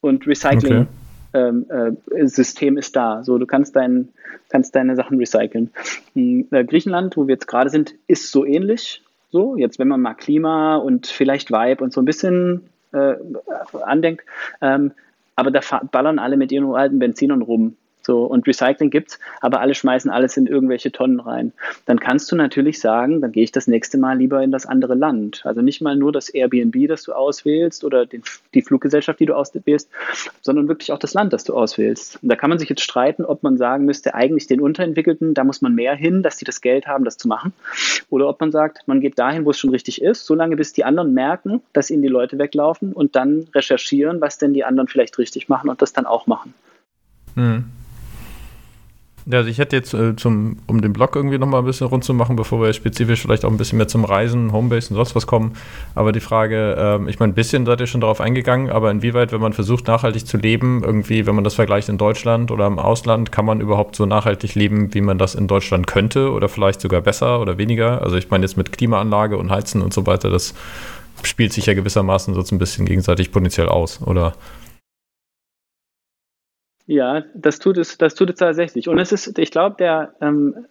Und 0.00 0.26
Recycling. 0.26 0.82
Okay. 0.82 0.86
Ähm, 1.34 1.66
äh, 1.68 2.26
System 2.26 2.78
ist 2.78 2.96
da. 2.96 3.22
So, 3.22 3.36
du 3.38 3.46
kannst, 3.46 3.76
dein, 3.76 4.08
kannst 4.48 4.74
deine 4.74 4.96
Sachen 4.96 5.18
recyceln. 5.18 5.70
Hm, 6.14 6.48
äh, 6.50 6.64
Griechenland, 6.64 7.16
wo 7.16 7.26
wir 7.26 7.34
jetzt 7.34 7.46
gerade 7.46 7.68
sind, 7.68 7.94
ist 8.06 8.30
so 8.30 8.44
ähnlich. 8.44 9.02
So, 9.30 9.56
jetzt 9.56 9.78
wenn 9.78 9.88
man 9.88 10.00
mal 10.00 10.14
Klima 10.14 10.76
und 10.76 11.06
vielleicht 11.06 11.50
Vibe 11.50 11.82
und 11.82 11.92
so 11.92 12.00
ein 12.00 12.04
bisschen 12.06 12.62
äh, 12.92 13.16
andenkt, 13.84 14.24
ähm, 14.62 14.92
aber 15.34 15.50
da 15.50 15.60
ballern 15.90 16.18
alle 16.18 16.36
mit 16.36 16.52
ihren 16.52 16.72
alten 16.74 16.98
Benzinern 16.98 17.42
rum. 17.42 17.76
So, 18.06 18.22
und 18.22 18.46
Recycling 18.46 18.90
gibt's, 18.90 19.18
aber 19.40 19.60
alle 19.60 19.74
schmeißen 19.74 20.12
alles 20.12 20.36
in 20.36 20.46
irgendwelche 20.46 20.92
Tonnen 20.92 21.18
rein. 21.18 21.52
Dann 21.86 21.98
kannst 21.98 22.30
du 22.30 22.36
natürlich 22.36 22.78
sagen, 22.78 23.20
dann 23.20 23.32
gehe 23.32 23.42
ich 23.42 23.50
das 23.50 23.66
nächste 23.66 23.98
Mal 23.98 24.16
lieber 24.16 24.44
in 24.44 24.52
das 24.52 24.64
andere 24.64 24.94
Land. 24.94 25.40
Also 25.44 25.60
nicht 25.60 25.82
mal 25.82 25.96
nur 25.96 26.12
das 26.12 26.28
Airbnb, 26.28 26.86
das 26.86 27.02
du 27.02 27.14
auswählst 27.14 27.82
oder 27.82 28.06
den, 28.06 28.22
die 28.54 28.62
Fluggesellschaft, 28.62 29.18
die 29.18 29.26
du 29.26 29.34
auswählst, 29.34 29.90
sondern 30.40 30.68
wirklich 30.68 30.92
auch 30.92 31.00
das 31.00 31.14
Land, 31.14 31.32
das 31.32 31.42
du 31.42 31.54
auswählst. 31.54 32.22
Und 32.22 32.28
da 32.28 32.36
kann 32.36 32.48
man 32.48 32.60
sich 32.60 32.68
jetzt 32.68 32.82
streiten, 32.82 33.24
ob 33.24 33.42
man 33.42 33.56
sagen 33.56 33.84
müsste, 33.84 34.14
eigentlich 34.14 34.46
den 34.46 34.60
Unterentwickelten, 34.60 35.34
da 35.34 35.42
muss 35.42 35.60
man 35.60 35.74
mehr 35.74 35.96
hin, 35.96 36.22
dass 36.22 36.36
die 36.36 36.44
das 36.44 36.60
Geld 36.60 36.86
haben, 36.86 37.04
das 37.04 37.16
zu 37.16 37.26
machen. 37.26 37.54
Oder 38.08 38.28
ob 38.28 38.38
man 38.38 38.52
sagt, 38.52 38.86
man 38.86 39.00
geht 39.00 39.18
dahin, 39.18 39.44
wo 39.44 39.50
es 39.50 39.58
schon 39.58 39.70
richtig 39.70 40.00
ist, 40.00 40.26
solange 40.26 40.54
bis 40.54 40.72
die 40.72 40.84
anderen 40.84 41.12
merken, 41.12 41.60
dass 41.72 41.90
ihnen 41.90 42.02
die 42.02 42.08
Leute 42.08 42.38
weglaufen 42.38 42.92
und 42.92 43.16
dann 43.16 43.48
recherchieren, 43.52 44.20
was 44.20 44.38
denn 44.38 44.54
die 44.54 44.62
anderen 44.62 44.86
vielleicht 44.86 45.18
richtig 45.18 45.48
machen 45.48 45.68
und 45.68 45.82
das 45.82 45.92
dann 45.92 46.06
auch 46.06 46.28
machen. 46.28 46.54
Hm. 47.34 47.64
Ja, 49.28 49.38
also 49.38 49.50
ich 49.50 49.58
hätte 49.58 49.74
jetzt 49.74 49.92
äh, 49.92 50.14
zum, 50.14 50.58
um 50.68 50.80
den 50.80 50.92
Blog 50.92 51.16
irgendwie 51.16 51.36
nochmal 51.36 51.60
ein 51.60 51.66
bisschen 51.66 51.88
rund 51.88 52.04
zu 52.04 52.14
machen, 52.14 52.36
bevor 52.36 52.62
wir 52.62 52.72
spezifisch 52.72 53.22
vielleicht 53.22 53.44
auch 53.44 53.50
ein 53.50 53.56
bisschen 53.56 53.76
mehr 53.76 53.88
zum 53.88 54.04
Reisen, 54.04 54.52
Homebase 54.52 54.90
und 54.90 54.96
sonst 54.96 55.16
was 55.16 55.26
kommen. 55.26 55.54
Aber 55.96 56.12
die 56.12 56.20
Frage, 56.20 56.76
ähm, 56.78 57.08
ich 57.08 57.18
meine, 57.18 57.32
ein 57.32 57.34
bisschen 57.34 57.66
seid 57.66 57.80
ihr 57.80 57.88
schon 57.88 58.00
darauf 58.00 58.20
eingegangen, 58.20 58.70
aber 58.70 58.88
inwieweit, 58.88 59.32
wenn 59.32 59.40
man 59.40 59.52
versucht, 59.52 59.88
nachhaltig 59.88 60.28
zu 60.28 60.36
leben, 60.36 60.84
irgendwie, 60.84 61.26
wenn 61.26 61.34
man 61.34 61.42
das 61.42 61.54
vergleicht 61.54 61.88
in 61.88 61.98
Deutschland 61.98 62.52
oder 62.52 62.68
im 62.68 62.78
Ausland, 62.78 63.32
kann 63.32 63.44
man 63.44 63.60
überhaupt 63.60 63.96
so 63.96 64.06
nachhaltig 64.06 64.54
leben, 64.54 64.94
wie 64.94 65.00
man 65.00 65.18
das 65.18 65.34
in 65.34 65.48
Deutschland 65.48 65.88
könnte 65.88 66.30
oder 66.30 66.48
vielleicht 66.48 66.80
sogar 66.80 67.00
besser 67.00 67.40
oder 67.40 67.58
weniger? 67.58 68.02
Also 68.02 68.16
ich 68.16 68.30
meine 68.30 68.44
jetzt 68.44 68.56
mit 68.56 68.70
Klimaanlage 68.70 69.38
und 69.38 69.50
Heizen 69.50 69.82
und 69.82 69.92
so 69.92 70.06
weiter, 70.06 70.30
das 70.30 70.54
spielt 71.24 71.52
sich 71.52 71.66
ja 71.66 71.74
gewissermaßen 71.74 72.32
so 72.32 72.54
ein 72.54 72.58
bisschen 72.58 72.86
gegenseitig 72.86 73.32
potenziell 73.32 73.68
aus, 73.68 74.00
oder? 74.02 74.34
Ja, 76.86 77.24
das 77.34 77.58
tut 77.58 77.78
es, 77.78 77.98
das 77.98 78.14
tut 78.14 78.30
es 78.30 78.36
tatsächlich. 78.36 78.88
Und 78.88 78.98
es 78.98 79.12
ist, 79.12 79.38
ich 79.38 79.50
glaube, 79.50 79.76
der 79.78 80.12
ähm, 80.20 80.66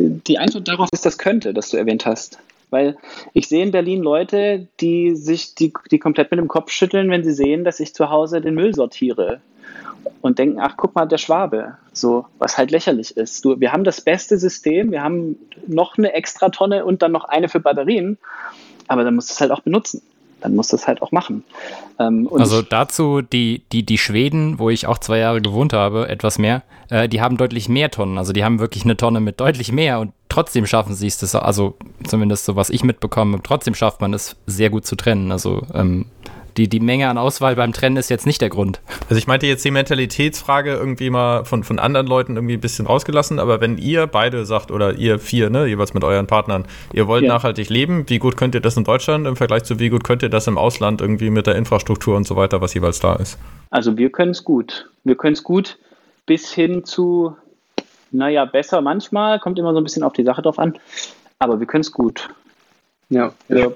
die 0.00 0.38
Antwort 0.38 0.68
darauf 0.68 0.88
ist 0.92 1.06
das 1.06 1.18
könnte, 1.18 1.52
das 1.52 1.70
du 1.70 1.76
erwähnt 1.76 2.06
hast. 2.06 2.38
Weil 2.70 2.96
ich 3.32 3.48
sehe 3.48 3.62
in 3.62 3.72
Berlin 3.72 4.02
Leute, 4.02 4.68
die 4.80 5.16
sich, 5.16 5.54
die, 5.54 5.72
die 5.90 5.98
komplett 5.98 6.30
mit 6.30 6.38
dem 6.38 6.48
Kopf 6.48 6.70
schütteln, 6.70 7.10
wenn 7.10 7.24
sie 7.24 7.32
sehen, 7.32 7.64
dass 7.64 7.80
ich 7.80 7.94
zu 7.94 8.10
Hause 8.10 8.40
den 8.40 8.54
Müll 8.54 8.74
sortiere. 8.74 9.40
Und 10.22 10.38
denken, 10.38 10.60
ach, 10.60 10.74
guck 10.76 10.94
mal, 10.94 11.06
der 11.06 11.18
Schwabe. 11.18 11.76
So, 11.92 12.26
was 12.38 12.56
halt 12.56 12.70
lächerlich 12.70 13.16
ist. 13.16 13.44
Du, 13.44 13.58
wir 13.60 13.72
haben 13.72 13.84
das 13.84 14.00
beste 14.00 14.38
System, 14.38 14.92
wir 14.92 15.02
haben 15.02 15.36
noch 15.66 15.98
eine 15.98 16.12
extra 16.12 16.48
Tonne 16.50 16.84
und 16.84 17.02
dann 17.02 17.12
noch 17.12 17.24
eine 17.24 17.48
für 17.48 17.60
Batterien, 17.60 18.18
aber 18.86 19.04
dann 19.04 19.14
musst 19.16 19.30
du 19.30 19.32
es 19.32 19.40
halt 19.40 19.50
auch 19.50 19.60
benutzen 19.60 20.02
dann 20.40 20.54
muss 20.54 20.68
das 20.68 20.86
halt 20.86 21.02
auch 21.02 21.12
machen. 21.12 21.44
Ähm, 21.98 22.28
also 22.32 22.62
dazu 22.62 23.22
die, 23.22 23.62
die, 23.72 23.84
die 23.84 23.98
Schweden, 23.98 24.58
wo 24.58 24.70
ich 24.70 24.86
auch 24.86 24.98
zwei 24.98 25.18
Jahre 25.18 25.40
gewohnt 25.40 25.72
habe, 25.72 26.08
etwas 26.08 26.38
mehr, 26.38 26.62
äh, 26.88 27.08
die 27.08 27.20
haben 27.20 27.36
deutlich 27.36 27.68
mehr 27.68 27.90
Tonnen. 27.90 28.18
Also 28.18 28.32
die 28.32 28.44
haben 28.44 28.58
wirklich 28.58 28.84
eine 28.84 28.96
Tonne 28.96 29.20
mit 29.20 29.40
deutlich 29.40 29.72
mehr 29.72 30.00
und 30.00 30.12
trotzdem 30.28 30.66
schaffen 30.66 30.94
sie 30.94 31.06
es, 31.06 31.34
also 31.34 31.76
zumindest 32.04 32.44
so, 32.44 32.56
was 32.56 32.70
ich 32.70 32.84
mitbekomme, 32.84 33.40
trotzdem 33.42 33.74
schafft 33.74 34.00
man 34.00 34.14
es 34.14 34.36
sehr 34.46 34.70
gut 34.70 34.86
zu 34.86 34.96
trennen. 34.96 35.32
Also 35.32 35.62
ähm, 35.74 36.06
Die, 36.60 36.68
die 36.68 36.80
Menge 36.80 37.08
an 37.08 37.16
Auswahl 37.16 37.56
beim 37.56 37.72
Trennen 37.72 37.96
ist 37.96 38.10
jetzt 38.10 38.26
nicht 38.26 38.42
der 38.42 38.50
Grund. 38.50 38.82
Also 39.04 39.14
ich 39.14 39.26
meinte 39.26 39.46
jetzt 39.46 39.64
die 39.64 39.70
Mentalitätsfrage 39.70 40.74
irgendwie 40.74 41.08
mal 41.08 41.46
von, 41.46 41.64
von 41.64 41.78
anderen 41.78 42.06
Leuten 42.06 42.36
irgendwie 42.36 42.52
ein 42.52 42.60
bisschen 42.60 42.84
rausgelassen, 42.84 43.38
aber 43.38 43.62
wenn 43.62 43.78
ihr 43.78 44.06
beide 44.06 44.44
sagt 44.44 44.70
oder 44.70 44.92
ihr 44.92 45.18
vier, 45.18 45.48
ne, 45.48 45.64
jeweils 45.64 45.94
mit 45.94 46.04
euren 46.04 46.26
Partnern, 46.26 46.66
ihr 46.92 47.06
wollt 47.06 47.24
ja. 47.24 47.32
nachhaltig 47.32 47.70
leben, 47.70 48.04
wie 48.10 48.18
gut 48.18 48.36
könnt 48.36 48.54
ihr 48.54 48.60
das 48.60 48.76
in 48.76 48.84
Deutschland 48.84 49.26
im 49.26 49.36
Vergleich 49.36 49.64
zu 49.64 49.78
wie 49.78 49.88
gut 49.88 50.04
könnt 50.04 50.22
ihr 50.22 50.28
das 50.28 50.48
im 50.48 50.58
Ausland 50.58 51.00
irgendwie 51.00 51.30
mit 51.30 51.46
der 51.46 51.54
Infrastruktur 51.54 52.14
und 52.14 52.26
so 52.26 52.36
weiter, 52.36 52.60
was 52.60 52.74
jeweils 52.74 53.00
da 53.00 53.14
ist? 53.14 53.38
Also 53.70 53.96
wir 53.96 54.10
können 54.10 54.32
es 54.32 54.44
gut. 54.44 54.90
Wir 55.04 55.16
können 55.16 55.32
es 55.32 55.42
gut 55.42 55.78
bis 56.26 56.52
hin 56.52 56.84
zu, 56.84 57.34
naja, 58.10 58.44
besser 58.44 58.82
manchmal, 58.82 59.38
kommt 59.38 59.58
immer 59.58 59.72
so 59.72 59.80
ein 59.80 59.84
bisschen 59.84 60.02
auf 60.02 60.12
die 60.12 60.24
Sache 60.24 60.42
drauf 60.42 60.58
an, 60.58 60.78
aber 61.38 61.58
wir 61.58 61.66
können 61.66 61.80
es 61.80 61.90
gut. 61.90 62.28
Ja, 63.08 63.32
ja 63.48 63.68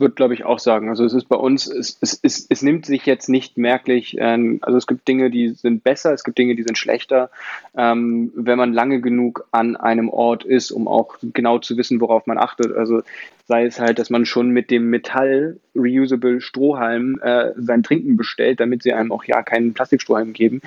würde, 0.00 0.14
glaube 0.14 0.34
ich, 0.34 0.44
auch 0.44 0.58
sagen. 0.58 0.88
Also 0.88 1.04
es 1.04 1.12
ist 1.12 1.28
bei 1.28 1.36
uns, 1.36 1.66
es, 1.66 1.98
es, 2.00 2.18
es, 2.22 2.46
es 2.48 2.62
nimmt 2.62 2.86
sich 2.86 3.06
jetzt 3.06 3.28
nicht 3.28 3.58
merklich, 3.58 4.16
ähm, 4.18 4.58
also 4.62 4.78
es 4.78 4.86
gibt 4.86 5.06
Dinge, 5.06 5.30
die 5.30 5.50
sind 5.50 5.84
besser, 5.84 6.12
es 6.12 6.24
gibt 6.24 6.38
Dinge, 6.38 6.54
die 6.54 6.62
sind 6.62 6.78
schlechter. 6.78 7.30
Ähm, 7.76 8.32
wenn 8.34 8.58
man 8.58 8.72
lange 8.72 9.00
genug 9.00 9.46
an 9.50 9.76
einem 9.76 10.08
Ort 10.08 10.44
ist, 10.44 10.70
um 10.70 10.88
auch 10.88 11.16
genau 11.22 11.58
zu 11.58 11.76
wissen, 11.76 12.00
worauf 12.00 12.26
man 12.26 12.38
achtet. 12.38 12.74
Also 12.74 13.02
sei 13.50 13.66
es 13.66 13.80
halt, 13.80 13.98
dass 13.98 14.10
man 14.10 14.26
schon 14.26 14.50
mit 14.50 14.70
dem 14.70 14.90
Metall 14.90 15.58
reusable 15.74 16.40
Strohhalm 16.40 17.18
äh, 17.20 17.50
sein 17.56 17.82
Trinken 17.82 18.16
bestellt, 18.16 18.60
damit 18.60 18.82
sie 18.84 18.92
einem 18.92 19.10
auch 19.10 19.24
ja 19.24 19.42
keinen 19.42 19.74
Plastikstrohhalm 19.74 20.32
geben. 20.32 20.62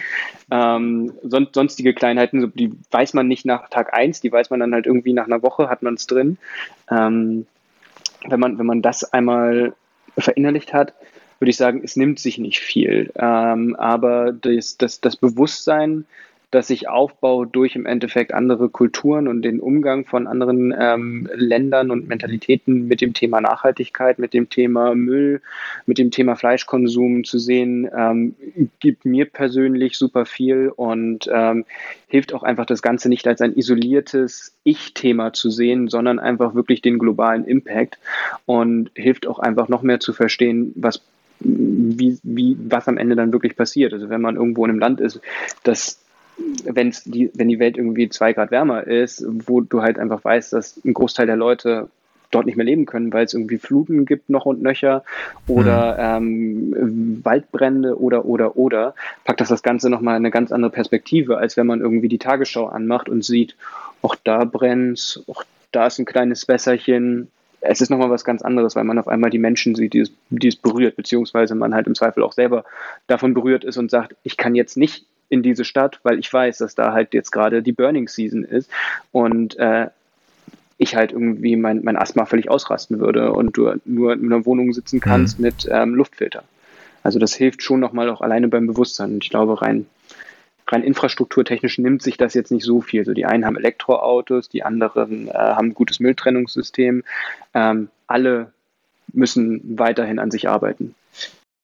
Ähm, 0.52 1.14
son 1.24 1.48
sonstige 1.54 1.94
Kleinheiten, 1.94 2.52
die 2.56 2.74
weiß 2.92 3.14
man 3.14 3.28
nicht 3.28 3.46
nach 3.46 3.70
Tag 3.70 3.94
eins, 3.94 4.20
die 4.20 4.32
weiß 4.32 4.50
man 4.50 4.60
dann 4.60 4.74
halt 4.74 4.86
irgendwie 4.86 5.14
nach 5.14 5.28
einer 5.28 5.42
Woche, 5.42 5.70
hat 5.70 5.82
man 5.82 5.94
es 5.94 6.08
drin. 6.08 6.38
Ähm, 6.92 7.46
wenn 8.28 8.40
man, 8.40 8.58
wenn 8.58 8.66
man 8.66 8.82
das 8.82 9.04
einmal 9.14 9.74
verinnerlicht 10.18 10.74
hat, 10.74 10.94
würde 11.40 11.50
ich 11.50 11.58
sagen, 11.58 11.82
es 11.84 11.96
nimmt 11.96 12.20
sich 12.20 12.38
nicht 12.38 12.60
viel. 12.60 13.12
Ähm, 13.16 13.76
aber 13.76 14.32
das, 14.32 14.78
das, 14.78 15.02
das 15.02 15.18
Bewusstsein, 15.18 16.06
das 16.54 16.68
sich 16.68 16.88
aufbaut 16.88 17.50
durch 17.54 17.76
im 17.76 17.86
Endeffekt 17.86 18.34
andere 18.34 18.70
Kulturen 18.70 19.28
und 19.28 19.42
den 19.42 19.60
Umgang 19.60 20.06
von 20.06 20.28
anderen 20.28 20.74
ähm, 20.78 21.28
Ländern 21.34 21.90
und 21.90 22.08
Mentalitäten 22.08 22.88
mit 22.88 23.02
dem 23.02 23.14
Thema 23.14 23.42
Nachhaltigkeit, 23.42 24.20
mit 24.20 24.34
dem 24.34 24.50
Thema 24.50 24.94
Müll, 24.94 25.42
mit 25.86 25.98
dem 25.98 26.12
Thema 26.12 26.36
Fleischkonsum 26.36 27.24
zu 27.24 27.40
sehen, 27.40 27.90
ähm, 27.96 28.36
gibt 28.80 29.06
mir 29.06 29.26
persönlich 29.26 29.98
super 29.98 30.26
viel 30.26 30.72
und 30.76 31.28
ähm, 31.34 31.66
hilft 32.08 32.34
auch 32.34 32.44
einfach 32.44 32.68
das 32.68 32.84
Ganze 32.84 33.10
nicht 33.10 33.28
als 33.28 33.42
ein 33.42 33.56
isoliertes 33.56 34.56
Ich-Thema 34.64 35.34
zu 35.34 35.50
sehen, 35.50 35.88
sondern 35.88 36.20
einfach 36.20 36.54
wirklich 36.54 36.82
den 36.82 37.00
globalen 37.00 37.46
Impact 37.46 37.98
und 38.46 38.92
hilft 38.94 39.26
auch 39.26 39.40
einfach 39.40 39.70
noch 39.70 39.82
mehr 39.82 40.00
zu 40.00 40.14
verstehen, 40.14 40.72
was 40.76 41.02
wie, 41.40 42.18
wie, 42.24 42.58
was 42.70 42.88
am 42.88 42.98
Ende 42.98 43.16
dann 43.16 43.34
wirklich 43.34 43.56
passiert. 43.56 43.94
Also 43.94 44.10
wenn 44.10 44.22
man 44.22 44.36
irgendwo 44.36 44.64
in 44.64 44.72
einem 44.72 44.80
Land 44.80 45.02
ist, 45.02 45.20
das 45.64 46.03
wenn's 46.66 47.04
die, 47.04 47.32
wenn 47.34 47.48
die 47.48 47.60
Welt 47.60 47.78
irgendwie 47.78 48.10
zwei 48.10 48.34
Grad 48.34 48.52
wärmer 48.52 48.86
ist, 48.86 49.26
wo 49.28 49.62
du 49.62 49.82
halt 49.82 50.00
einfach 50.00 50.24
weißt, 50.24 50.54
dass 50.54 50.80
ein 50.84 50.94
Großteil 50.94 51.28
der 51.28 51.36
Leute 51.36 51.90
dort 52.32 52.46
nicht 52.46 52.56
mehr 52.56 52.66
leben 52.66 52.86
können, 52.86 53.14
weil 53.14 53.26
es 53.26 53.34
irgendwie 53.34 53.58
Fluten 53.58 54.06
gibt 54.06 54.30
noch 54.30 54.46
und 54.46 54.62
nöcher 54.62 55.04
oder 55.48 56.20
mhm. 56.20 56.74
ähm, 56.76 57.22
Waldbrände 57.24 58.00
oder 58.00 58.26
oder 58.26 58.58
oder, 58.58 58.96
packt 59.24 59.42
das 59.42 59.50
das 59.50 59.64
Ganze 59.64 59.90
nochmal 59.90 60.16
eine 60.16 60.32
ganz 60.32 60.52
andere 60.52 60.72
Perspektive, 60.72 61.38
als 61.38 61.58
wenn 61.58 61.68
man 61.68 61.82
irgendwie 61.82 62.10
die 62.10 62.18
Tagesschau 62.18 62.68
anmacht 62.68 63.10
und 63.10 63.24
sieht, 63.24 63.56
auch 64.02 64.16
da 64.16 64.46
brennt 64.46 65.24
auch 65.28 65.44
da 65.72 65.88
ist 65.88 66.00
ein 66.00 66.06
kleines 66.06 66.48
Wässerchen. 66.48 67.30
Es 67.60 67.82
ist 67.82 67.90
nochmal 67.90 68.10
was 68.10 68.26
ganz 68.26 68.42
anderes, 68.42 68.76
weil 68.76 68.84
man 68.84 69.00
auf 69.00 69.08
einmal 69.08 69.30
die 69.30 69.40
Menschen 69.40 69.74
sieht, 69.74 69.94
die 69.94 70.00
es, 70.00 70.12
die 70.30 70.50
es 70.50 70.56
berührt, 70.56 70.96
beziehungsweise 70.96 71.56
man 71.56 71.74
halt 71.74 71.88
im 71.88 71.96
Zweifel 71.96 72.24
auch 72.24 72.34
selber 72.34 72.66
davon 73.08 73.34
berührt 73.34 73.64
ist 73.64 73.78
und 73.78 73.90
sagt, 73.90 74.16
ich 74.24 74.38
kann 74.38 74.54
jetzt 74.54 74.76
nicht 74.78 75.06
in 75.34 75.42
diese 75.42 75.66
Stadt, 75.66 76.00
weil 76.04 76.20
ich 76.20 76.32
weiß, 76.32 76.60
dass 76.60 76.76
da 76.76 76.94
halt 76.94 77.14
jetzt 77.14 77.32
gerade 77.32 77.64
die 77.64 77.72
Burning 77.72 78.08
Season 78.08 78.44
ist 78.44 78.70
und 79.12 79.58
äh, 79.58 79.88
ich 80.78 80.96
halt 80.96 81.12
irgendwie 81.12 81.56
mein, 81.56 81.84
mein 81.84 81.98
Asthma 81.98 82.26
völlig 82.26 82.50
ausrasten 82.50 83.00
würde 83.00 83.32
und 83.32 83.58
du 83.58 83.74
nur 83.86 84.14
in 84.14 84.26
einer 84.26 84.46
Wohnung 84.46 84.74
sitzen 84.74 85.00
kannst 85.00 85.40
mhm. 85.40 85.46
mit 85.46 85.68
ähm, 85.72 85.96
Luftfilter. 85.96 86.44
Also 87.02 87.20
das 87.20 87.34
hilft 87.34 87.64
schon 87.64 87.80
nochmal 87.80 88.10
auch 88.10 88.22
alleine 88.22 88.48
beim 88.48 88.68
Bewusstsein. 88.68 89.14
Und 89.14 89.24
ich 89.24 89.30
glaube, 89.30 89.62
rein, 89.62 89.88
rein 90.68 90.84
infrastrukturtechnisch 90.84 91.78
nimmt 91.80 92.02
sich 92.02 92.18
das 92.18 92.34
jetzt 92.34 92.52
nicht 92.52 92.64
so 92.64 92.82
viel. 92.82 93.06
So 93.06 93.14
die 93.14 93.26
einen 93.26 93.46
haben 93.46 93.58
Elektroautos, 93.58 94.50
die 94.50 94.64
anderen 94.64 95.28
äh, 95.28 95.34
haben 95.34 95.70
ein 95.70 95.74
gutes 95.74 96.00
Mülltrennungssystem. 96.00 97.04
Ähm, 97.54 97.90
alle 98.08 98.52
müssen 99.12 99.78
weiterhin 99.78 100.20
an 100.20 100.32
sich 100.32 100.48
arbeiten. 100.48 100.96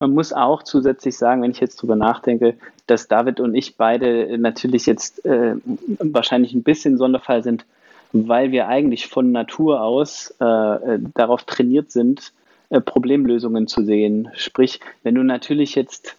Man 0.01 0.13
muss 0.13 0.31
auch 0.31 0.63
zusätzlich 0.63 1.17
sagen, 1.17 1.41
wenn 1.41 1.51
ich 1.51 1.59
jetzt 1.59 1.81
drüber 1.81 1.97
nachdenke, 1.97 2.55
dass 2.87 3.09
David 3.09 3.41
und 3.41 3.53
ich 3.53 3.75
beide 3.75 4.37
natürlich 4.37 4.85
jetzt 4.85 5.25
äh, 5.25 5.55
wahrscheinlich 5.99 6.53
ein 6.53 6.63
bisschen 6.63 6.97
Sonderfall 6.97 7.43
sind, 7.43 7.65
weil 8.13 8.51
wir 8.51 8.69
eigentlich 8.69 9.07
von 9.07 9.33
Natur 9.33 9.81
aus 9.81 10.31
äh, 10.39 10.99
darauf 11.13 11.43
trainiert 11.43 11.91
sind, 11.91 12.31
äh, 12.69 12.79
Problemlösungen 12.79 13.67
zu 13.67 13.83
sehen. 13.83 14.29
Sprich, 14.35 14.79
wenn 15.03 15.15
du 15.15 15.23
natürlich 15.23 15.75
jetzt 15.75 16.15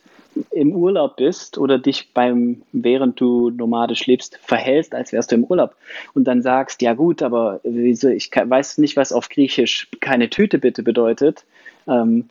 im 0.51 0.75
Urlaub 0.75 1.17
bist 1.17 1.57
oder 1.57 1.79
dich 1.79 2.13
beim, 2.13 2.61
während 2.73 3.19
du 3.19 3.49
nomadisch 3.49 4.07
lebst, 4.07 4.37
verhältst, 4.43 4.95
als 4.95 5.13
wärst 5.13 5.33
du 5.33 5.37
im 5.37 5.45
Urlaub 5.45 5.75
und 6.13 6.25
dann 6.25 6.43
sagst, 6.43 6.83
ja 6.83 6.93
gut, 6.93 7.23
aber 7.23 7.61
wieso, 7.65 8.09
ich 8.09 8.31
weiß 8.31 8.77
nicht, 8.77 8.99
was 8.99 9.13
auf 9.13 9.31
Griechisch 9.31 9.89
keine 10.01 10.29
Tüte 10.29 10.59
bitte 10.59 10.83
bedeutet, 10.83 11.45
ähm, 11.89 12.29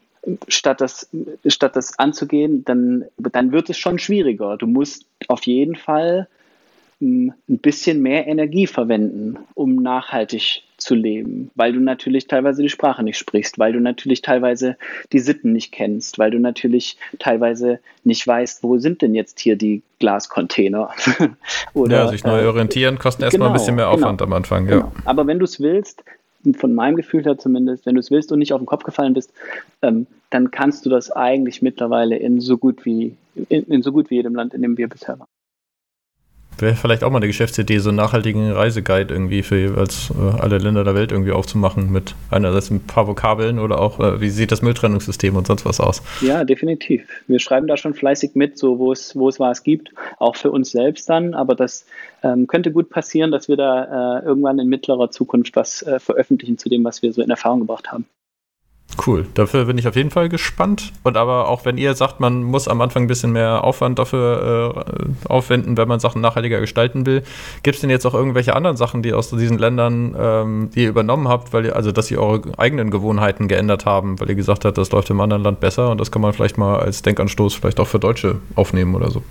statt 0.48 0.82
das, 0.82 1.10
statt 1.46 1.76
das 1.76 1.98
anzugehen, 1.98 2.64
dann, 2.66 3.06
dann 3.18 3.52
wird 3.52 3.70
es 3.70 3.78
schon 3.78 4.00
schwieriger. 4.00 4.58
Du 4.58 4.68
musst 4.68 5.06
auf 5.28 5.44
jeden 5.44 5.76
Fall 5.76 6.28
hm, 7.00 7.34
ein 7.48 7.58
bisschen 7.60 8.02
mehr 8.02 8.28
Energie 8.28 8.68
verwenden, 8.68 9.38
um 9.54 9.76
nachhaltig 9.76 10.64
zu 10.76 10.96
leben, 10.96 11.52
weil 11.56 11.74
du 11.74 11.80
natürlich 11.80 12.28
teilweise 12.28 12.62
die 12.62 12.70
Sprache 12.70 13.04
nicht 13.04 13.18
sprichst, 13.18 13.60
weil 13.60 13.74
du 13.74 13.80
natürlich 13.80 14.22
teilweise 14.22 14.78
die 15.12 15.20
Sitten 15.20 15.54
nicht 15.54 15.72
kennst, 15.72 16.20
weil 16.20 16.32
du 16.32 16.40
natürlich 16.40 16.98
teilweise 17.20 17.80
nicht 18.04 18.26
weißt, 18.26 18.64
wo 18.64 18.78
sind 18.78 19.02
denn 19.02 19.14
jetzt 19.14 19.40
hier 19.40 19.56
die 19.56 19.82
Glascontainer. 20.00 20.90
Oder, 21.74 21.98
ja, 21.98 22.08
sich 22.08 22.24
neu 22.24 22.42
äh, 22.42 22.46
orientieren 22.48 22.98
kostet 22.98 23.24
erstmal 23.24 23.48
genau, 23.48 23.52
ein 23.52 23.60
bisschen 23.60 23.76
mehr 23.76 23.90
Aufwand 23.90 24.20
genau, 24.20 24.32
am 24.32 24.34
Anfang. 24.34 24.68
Ja. 24.68 24.76
Genau. 24.78 24.92
Aber 25.06 25.28
wenn 25.28 25.40
du 25.40 25.46
es 25.46 25.60
willst, 25.60 26.04
von 26.58 26.74
meinem 26.74 26.96
Gefühl 26.96 27.24
her 27.24 27.38
zumindest, 27.38 27.86
wenn 27.86 27.96
du 27.96 28.00
es 28.00 28.12
willst 28.12 28.32
und 28.32 28.40
nicht 28.40 28.54
auf 28.54 28.62
den 28.62 28.66
Kopf 28.66 28.84
gefallen 28.84 29.14
bist, 29.14 29.34
ähm, 29.82 30.08
dann 30.30 30.52
kannst 30.52 30.86
du 30.86 30.90
das 30.90 31.12
eigentlich 31.12 31.62
mittlerweile 31.62 32.18
in 32.18 32.40
so 32.40 32.58
gut 32.58 32.86
wie 32.86 33.16
in, 33.50 33.64
in 33.64 33.82
so 33.82 33.92
gut 33.92 34.10
wie 34.10 34.16
jedem 34.16 34.36
Land, 34.36 34.54
in 34.54 34.62
dem 34.62 34.78
wir 34.78 34.88
bisher 34.88 35.20
waren. 35.20 35.28
Wäre 36.62 36.76
vielleicht 36.76 37.04
auch 37.04 37.10
mal 37.10 37.18
eine 37.18 37.28
Geschäftsidee, 37.28 37.80
so 37.80 37.90
einen 37.90 37.98
nachhaltigen 37.98 38.52
Reiseguide 38.52 39.14
irgendwie 39.14 39.44
für 39.44 39.58
jeweils 39.58 40.12
äh, 40.12 40.40
alle 40.40 40.58
Länder 40.58 40.84
der 40.84 40.96
Welt 40.96 41.12
irgendwie 41.12 41.32
aufzumachen 41.32 41.92
mit 41.92 42.16
einerseits 42.30 42.70
ein 42.70 42.82
paar 42.82 43.08
Vokabeln 43.08 43.60
oder 43.60 43.80
auch, 43.80 44.00
äh, 44.00 44.22
wie 44.22 44.30
sieht 44.30 44.52
das 44.52 44.62
Mülltrennungssystem 44.62 45.36
und 45.36 45.48
sonst 45.48 45.66
was 45.66 45.80
aus? 45.80 46.02
Ja, 46.22 46.44
definitiv. 46.44 47.08
Wir 47.28 47.40
schreiben 47.40 47.68
da 47.68 47.78
schon 47.78 47.94
fleißig 47.94 48.32
mit, 48.34 48.58
so 48.58 48.80
wo 48.80 48.92
es, 48.92 49.16
was 49.16 49.64
gibt, 49.64 49.94
auch 50.18 50.36
für 50.36 50.52
uns 50.52 50.72
selbst 50.72 51.10
dann, 51.10 51.34
aber 51.34 51.56
das 51.56 51.86
ähm, 52.24 52.48
könnte 52.48 52.72
gut 52.72 52.90
passieren, 52.90 53.32
dass 53.32 53.48
wir 53.48 53.58
da 53.58 54.20
äh, 54.20 54.26
irgendwann 54.26 54.60
in 54.60 54.68
mittlerer 54.68 55.12
Zukunft 55.12 55.56
was 55.56 55.82
äh, 55.84 56.00
veröffentlichen 56.00 56.58
zu 56.58 56.70
dem, 56.70 56.84
was 56.84 57.02
wir 57.02 57.14
so 57.14 57.22
in 57.22 57.30
Erfahrung 57.30 57.60
gebracht 57.60 57.92
haben. 57.92 58.06
Cool, 59.06 59.28
dafür 59.34 59.66
bin 59.66 59.78
ich 59.78 59.88
auf 59.88 59.96
jeden 59.96 60.10
Fall 60.10 60.30
gespannt. 60.30 60.92
Und 61.04 61.16
aber 61.16 61.48
auch 61.48 61.64
wenn 61.64 61.78
ihr 61.78 61.94
sagt, 61.94 62.20
man 62.20 62.44
muss 62.44 62.68
am 62.68 62.82
Anfang 62.82 63.04
ein 63.04 63.08
bisschen 63.08 63.32
mehr 63.32 63.64
Aufwand 63.64 64.00
dafür 64.00 64.84
äh, 64.96 65.30
aufwenden, 65.30 65.78
wenn 65.78 65.88
man 65.88 66.00
Sachen 66.00 66.22
nachhaltiger 66.22 66.60
gestalten 66.60 67.06
will, 67.06 67.24
gibt 67.64 67.76
es 67.76 67.82
denn 67.82 67.90
jetzt 67.90 68.06
auch 68.06 68.14
irgendwelche 68.14 68.56
anderen 68.56 68.78
Sachen, 68.78 69.02
die 69.02 69.14
aus 69.14 69.30
diesen 69.30 69.58
Ländern, 69.58 70.16
ähm, 70.20 70.70
die 70.74 70.84
ihr 70.84 70.90
übernommen 70.90 71.28
habt, 71.28 71.54
weil 71.54 71.66
ihr, 71.66 71.76
also 71.76 71.92
dass 71.92 72.12
ihr 72.12 72.20
eure 72.20 72.42
eigenen 72.58 72.90
Gewohnheiten 72.90 73.48
geändert 73.48 73.86
haben, 73.86 74.20
weil 74.20 74.30
ihr 74.30 74.36
gesagt 74.36 74.66
habt, 74.66 74.78
das 74.78 74.92
läuft 74.92 75.10
im 75.10 75.22
anderen 75.22 75.44
Land 75.44 75.60
besser 75.60 75.92
und 75.92 76.02
das 76.02 76.12
kann 76.12 76.22
man 76.22 76.34
vielleicht 76.34 76.58
mal 76.58 76.80
als 76.80 77.02
Denkanstoß 77.02 77.56
vielleicht 77.56 77.80
auch 77.80 77.88
für 77.88 78.00
Deutsche 78.00 78.40
aufnehmen 78.56 78.96
oder 78.96 79.12
so? 79.12 79.22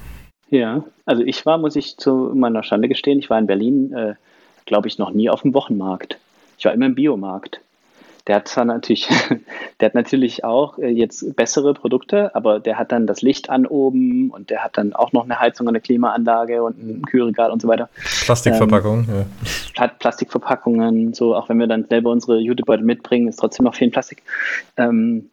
Ja, 0.50 0.84
also 1.04 1.22
ich 1.22 1.44
war, 1.44 1.58
muss 1.58 1.76
ich 1.76 1.98
zu 1.98 2.32
meiner 2.34 2.62
Schande 2.62 2.88
gestehen, 2.88 3.18
ich 3.18 3.28
war 3.28 3.38
in 3.38 3.46
Berlin, 3.46 3.92
äh, 3.92 4.14
glaube 4.64 4.88
ich, 4.88 4.98
noch 4.98 5.10
nie 5.10 5.28
auf 5.28 5.42
dem 5.42 5.52
Wochenmarkt. 5.52 6.18
Ich 6.58 6.64
war 6.64 6.72
immer 6.72 6.86
im 6.86 6.94
Biomarkt. 6.94 7.60
Der 8.28 8.36
hat 8.36 8.48
zwar 8.48 8.66
natürlich, 8.66 9.08
der 9.80 9.86
hat 9.86 9.94
natürlich 9.94 10.44
auch 10.44 10.78
äh, 10.78 10.88
jetzt 10.88 11.34
bessere 11.34 11.74
Produkte, 11.74 12.34
aber 12.34 12.60
der 12.60 12.78
hat 12.78 12.92
dann 12.92 13.06
das 13.06 13.22
Licht 13.22 13.48
an 13.48 13.66
oben 13.66 14.30
und 14.30 14.50
der 14.50 14.62
hat 14.62 14.76
dann 14.76 14.92
auch 14.92 15.12
noch 15.12 15.24
eine 15.24 15.40
Heizung 15.40 15.66
und 15.66 15.72
eine 15.72 15.80
Klimaanlage 15.80 16.62
und 16.62 16.78
ein 16.78 17.02
Kühlregal 17.02 17.50
und 17.50 17.62
so 17.62 17.68
weiter. 17.68 17.88
Plastikverpackung, 18.24 19.06
ähm, 19.08 19.26
ja. 19.74 19.80
Hat 19.80 19.98
Plastikverpackungen, 19.98 21.14
so 21.14 21.34
auch 21.34 21.48
wenn 21.48 21.58
wir 21.58 21.66
dann 21.66 21.86
selber 21.86 22.10
unsere 22.10 22.38
Jutebeutel 22.38 22.84
mitbringen, 22.84 23.28
ist 23.28 23.36
trotzdem 23.36 23.64
noch 23.64 23.74
viel 23.74 23.90
Plastik. 23.90 24.22
Ähm, 24.76 25.30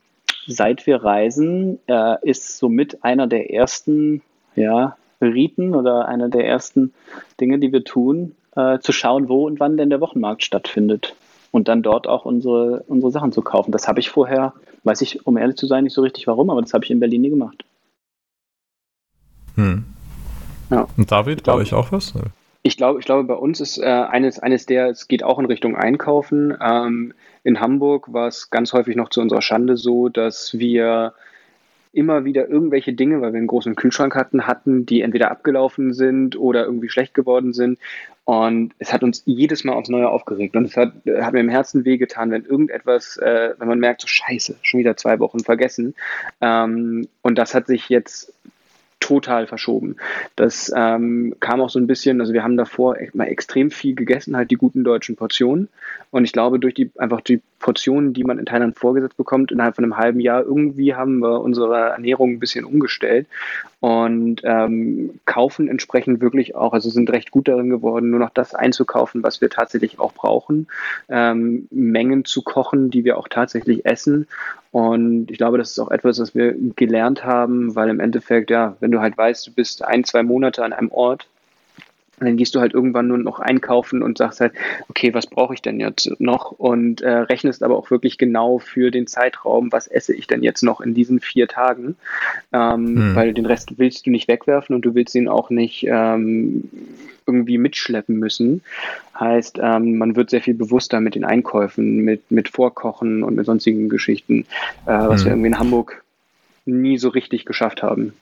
seit 0.48 0.88
wir 0.88 1.04
reisen, 1.04 1.80
äh, 1.88 2.16
ist 2.22 2.58
somit 2.58 3.04
einer 3.04 3.28
der 3.28 3.52
ersten, 3.52 4.22
ja, 4.56 4.96
Riten 5.22 5.76
oder 5.76 6.08
einer 6.08 6.30
der 6.30 6.46
ersten 6.46 6.94
Dinge, 7.40 7.60
die 7.60 7.72
wir 7.72 7.84
tun, 7.84 8.36
äh, 8.56 8.80
zu 8.80 8.92
schauen, 8.92 9.28
wo 9.28 9.46
und 9.46 9.60
wann 9.60 9.78
denn 9.78 9.90
der 9.90 10.02
Wochenmarkt 10.02 10.44
stattfindet. 10.44 11.16
Und 11.56 11.70
dann 11.70 11.82
dort 11.82 12.06
auch 12.06 12.26
unsere, 12.26 12.84
unsere 12.88 13.14
Sachen 13.14 13.32
zu 13.32 13.42
kaufen. 13.42 13.72
Das 13.72 13.88
habe 13.88 14.02
ich 14.02 14.10
vorher, 14.10 14.52
weiß 14.84 15.00
ich, 15.00 15.26
um 15.26 15.38
ehrlich 15.38 15.56
zu 15.56 15.68
sein, 15.68 15.86
nicht 15.86 15.94
so 15.94 16.02
richtig 16.02 16.28
warum, 16.28 16.50
aber 16.50 16.62
das 16.62 16.74
habe 16.74 16.84
ich 16.84 16.92
in 16.92 17.00
Berlin 17.00 17.22
nie 17.22 17.30
gemacht. 17.30 17.64
Hm. 19.56 19.86
Ja. 20.70 20.86
Und 20.98 21.10
David, 21.10 21.46
glaube 21.46 21.64
ich 21.64 21.74
auch 21.74 21.94
was? 21.94 22.14
Ich 22.64 22.76
glaube, 22.76 23.00
ich 23.00 23.06
glaube, 23.06 23.24
bei 23.24 23.36
uns 23.36 23.62
ist 23.62 23.78
äh, 23.78 23.86
eines, 23.86 24.38
eines 24.40 24.66
der, 24.66 24.90
es 24.90 25.08
geht 25.08 25.24
auch 25.24 25.40
in 25.40 25.46
Richtung 25.46 25.78
Einkaufen. 25.78 26.58
Ähm, 26.60 27.14
in 27.46 27.62
Hamburg 27.62 28.12
war 28.12 28.28
es 28.28 28.50
ganz 28.50 28.74
häufig 28.74 28.98
noch 28.98 29.08
zu 29.08 29.22
unserer 29.22 29.42
Schande 29.42 29.78
so, 29.78 30.10
dass 30.10 30.60
wir 30.60 31.14
immer 31.96 32.26
wieder 32.26 32.48
irgendwelche 32.48 32.94
Dinge, 32.94 33.22
weil 33.22 33.34
wir 33.34 33.38
einen 33.38 33.48
großen 33.48 33.76
Kühlschrank 33.76 34.16
hatten, 34.16 34.48
hatten, 34.48 34.86
die 34.86 35.02
entweder 35.02 35.32
abgelaufen 35.32 35.94
sind 35.94 36.38
oder 36.38 36.66
irgendwie 36.66 36.90
schlecht 36.90 37.14
geworden 37.14 37.54
sind. 37.54 37.80
Und 38.26 38.74
es 38.80 38.92
hat 38.92 39.04
uns 39.04 39.22
jedes 39.26 39.64
Mal 39.64 39.74
aufs 39.74 39.90
Neue 39.90 40.10
aufgeregt. 40.10 40.56
Und 40.56 40.66
es 40.66 40.76
hat, 40.76 40.94
hat 41.22 41.34
mir 41.34 41.40
im 41.40 41.50
Herzen 41.50 41.86
wehgetan, 41.86 42.32
wenn 42.32 42.44
irgendetwas, 42.44 43.18
äh, 43.18 43.54
wenn 43.58 43.68
man 43.68 43.80
merkt, 43.80 44.02
so 44.02 44.08
scheiße, 44.08 44.56
schon 44.64 44.80
wieder 44.80 44.98
zwei 44.98 45.20
Wochen 45.20 45.40
vergessen. 45.40 45.94
Ähm, 46.42 47.08
und 47.22 47.38
das 47.38 47.54
hat 47.54 47.68
sich 47.68 47.88
jetzt 47.90 48.34
total 49.06 49.46
verschoben. 49.46 49.98
Das 50.36 50.74
ähm, 50.76 51.36
kam 51.40 51.62
auch 51.62 51.70
so 51.70 51.78
ein 51.78 51.86
bisschen, 51.86 52.20
also 52.22 52.34
wir 52.34 52.44
haben 52.44 52.58
davor 52.58 52.98
mal 53.14 53.26
extrem 53.26 53.70
viel 53.70 53.94
gegessen, 53.94 54.36
halt 54.36 54.50
die 54.50 54.56
guten 54.56 54.84
deutschen 54.84 55.16
Portionen. 55.16 55.70
Und 56.10 56.26
ich 56.26 56.32
glaube, 56.32 56.60
durch 56.60 56.74
die 56.74 56.90
einfach 56.98 57.22
die 57.22 57.42
Portionen, 57.60 58.14
die 58.14 58.24
man 58.24 58.40
in 58.40 58.48
Thailand 58.48 58.80
vorgesetzt 58.80 59.16
bekommt, 59.16 59.52
innerhalb 59.52 59.76
von 59.76 59.84
einem 59.84 59.98
halben 59.98 60.20
Jahr, 60.20 60.42
irgendwie 60.42 60.96
haben 60.96 61.20
wir 61.20 61.42
unsere 61.42 61.90
Ernährung 61.90 62.32
ein 62.32 62.40
bisschen 62.40 62.66
umgestellt 62.66 63.28
und 63.80 64.42
ähm, 64.44 65.20
kaufen 65.26 65.68
entsprechend 65.68 66.20
wirklich 66.20 66.56
auch, 66.56 66.74
also 66.74 66.90
sind 66.90 67.12
recht 67.12 67.30
gut 67.30 67.48
darin 67.48 67.70
geworden, 67.70 68.10
nur 68.10 68.20
noch 68.20 68.32
das 68.32 68.56
einzukaufen, 68.56 69.22
was 69.22 69.42
wir 69.42 69.52
tatsächlich 69.52 70.00
auch 70.00 70.14
brauchen, 70.14 70.68
ähm, 71.10 71.68
Mengen 71.70 72.26
zu 72.26 72.42
kochen, 72.42 72.90
die 72.90 73.04
wir 73.04 73.18
auch 73.18 73.28
tatsächlich 73.28 73.86
essen. 73.86 74.28
Und 74.76 75.32
ich 75.32 75.38
glaube, 75.38 75.58
das 75.58 75.72
ist 75.72 75.80
auch 75.80 75.90
etwas, 75.90 76.20
was 76.20 76.36
wir 76.36 76.54
gelernt 76.76 77.24
haben, 77.24 77.76
weil 77.76 77.88
im 77.88 78.02
Endeffekt, 78.02 78.50
ja, 78.50 78.76
wenn 78.82 78.92
du 78.92 79.00
halt 79.00 79.18
weißt, 79.18 79.48
du 79.48 79.54
bist 79.54 79.86
ein, 79.86 80.04
zwei 80.04 80.22
Monate 80.22 80.66
an 80.66 80.74
einem 80.74 80.92
Ort, 80.92 81.30
und 82.20 82.28
dann 82.28 82.38
gehst 82.38 82.56
du 82.56 82.62
halt 82.62 82.74
irgendwann 82.74 83.08
nur 83.08 83.18
noch 83.18 83.40
einkaufen 83.40 84.02
und 84.02 84.18
sagst 84.18 84.40
halt, 84.40 84.54
okay, 84.88 85.14
was 85.14 85.28
brauche 85.28 85.54
ich 85.54 85.62
denn 85.62 85.80
jetzt 85.80 86.10
noch? 86.20 86.52
Und 86.52 87.02
äh, 87.02 87.10
rechnest 87.10 87.62
aber 87.62 87.78
auch 87.78 87.92
wirklich 87.92 88.18
genau 88.18 88.58
für 88.60 88.90
den 88.90 89.06
Zeitraum, 89.06 89.72
was 89.72 89.88
esse 89.88 90.16
ich 90.16 90.28
denn 90.28 90.42
jetzt 90.42 90.64
noch 90.64 90.80
in 90.80 90.94
diesen 90.94 91.20
vier 91.20 91.48
Tagen? 91.48 91.96
Ähm, 92.54 92.96
hm. 92.96 93.16
Weil 93.16 93.34
den 93.34 93.46
Rest 93.46 93.78
willst 93.78 94.06
du 94.06 94.12
nicht 94.12 94.30
wegwerfen 94.30 94.76
und 94.76 94.84
du 94.84 94.96
willst 94.96 95.14
ihn 95.16 95.28
auch 95.28 95.50
nicht 95.50 95.86
ähm, 95.90 96.70
irgendwie 97.28 97.58
mitschleppen 97.58 98.18
müssen. 98.18 98.62
Heißt, 99.20 99.60
ähm, 99.62 99.98
man 99.98 100.16
wird 100.16 100.30
sehr 100.30 100.42
viel 100.42 100.54
bewusster 100.54 101.02
mit 101.02 101.16
den 101.16 101.26
Einkäufen, 101.26 101.98
mit, 101.98 102.32
mit 102.32 102.48
Vorkochen 102.48 103.24
und 103.24 103.36
mit 103.36 103.46
sonstigen 103.46 103.90
Geschichten, 103.90 104.46
äh, 104.86 104.92
was 104.92 105.22
hm. 105.22 105.26
wir 105.26 105.32
irgendwie 105.34 105.48
in 105.48 105.60
Hamburg 105.60 106.04
nie 106.66 106.98
so 106.98 107.10
richtig 107.10 107.46
geschafft 107.46 107.84
haben. 107.84 108.14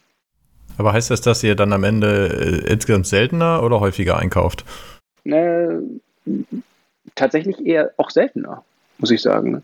Aber 0.78 0.94
heißt 0.94 1.12
das, 1.12 1.22
dass 1.22 1.44
ihr 1.44 1.56
dann 1.56 1.74
am 1.74 1.84
Ende 1.84 2.64
äh, 2.68 2.72
insgesamt 2.72 3.08
seltener 3.08 3.64
oder 3.64 3.80
häufiger 3.80 4.18
einkauft? 4.18 4.66
Äh, 5.26 5.68
tatsächlich 7.16 7.66
eher 7.66 7.92
auch 7.98 8.10
seltener, 8.10 8.64
muss 8.98 9.12
ich 9.12 9.22
sagen. 9.22 9.64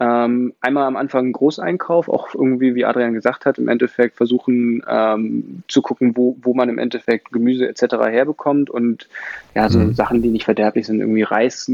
Ähm, 0.00 0.54
einmal 0.60 0.86
am 0.86 0.96
Anfang 0.96 1.26
ein 1.26 1.32
Großeinkauf, 1.32 2.08
auch 2.08 2.32
irgendwie, 2.32 2.76
wie 2.76 2.84
Adrian 2.84 3.14
gesagt 3.14 3.46
hat, 3.46 3.58
im 3.58 3.66
Endeffekt 3.66 4.16
versuchen 4.16 4.80
ähm, 4.88 5.64
zu 5.66 5.82
gucken, 5.82 6.16
wo, 6.16 6.36
wo 6.40 6.54
man 6.54 6.68
im 6.68 6.78
Endeffekt 6.78 7.32
Gemüse 7.32 7.68
etc. 7.68 7.96
herbekommt 8.08 8.70
und 8.70 9.08
ja, 9.56 9.68
so 9.68 9.80
mhm. 9.80 9.94
Sachen, 9.94 10.22
die 10.22 10.28
nicht 10.28 10.44
verderblich 10.44 10.86
sind, 10.86 11.00
irgendwie 11.00 11.22
Reis, 11.22 11.68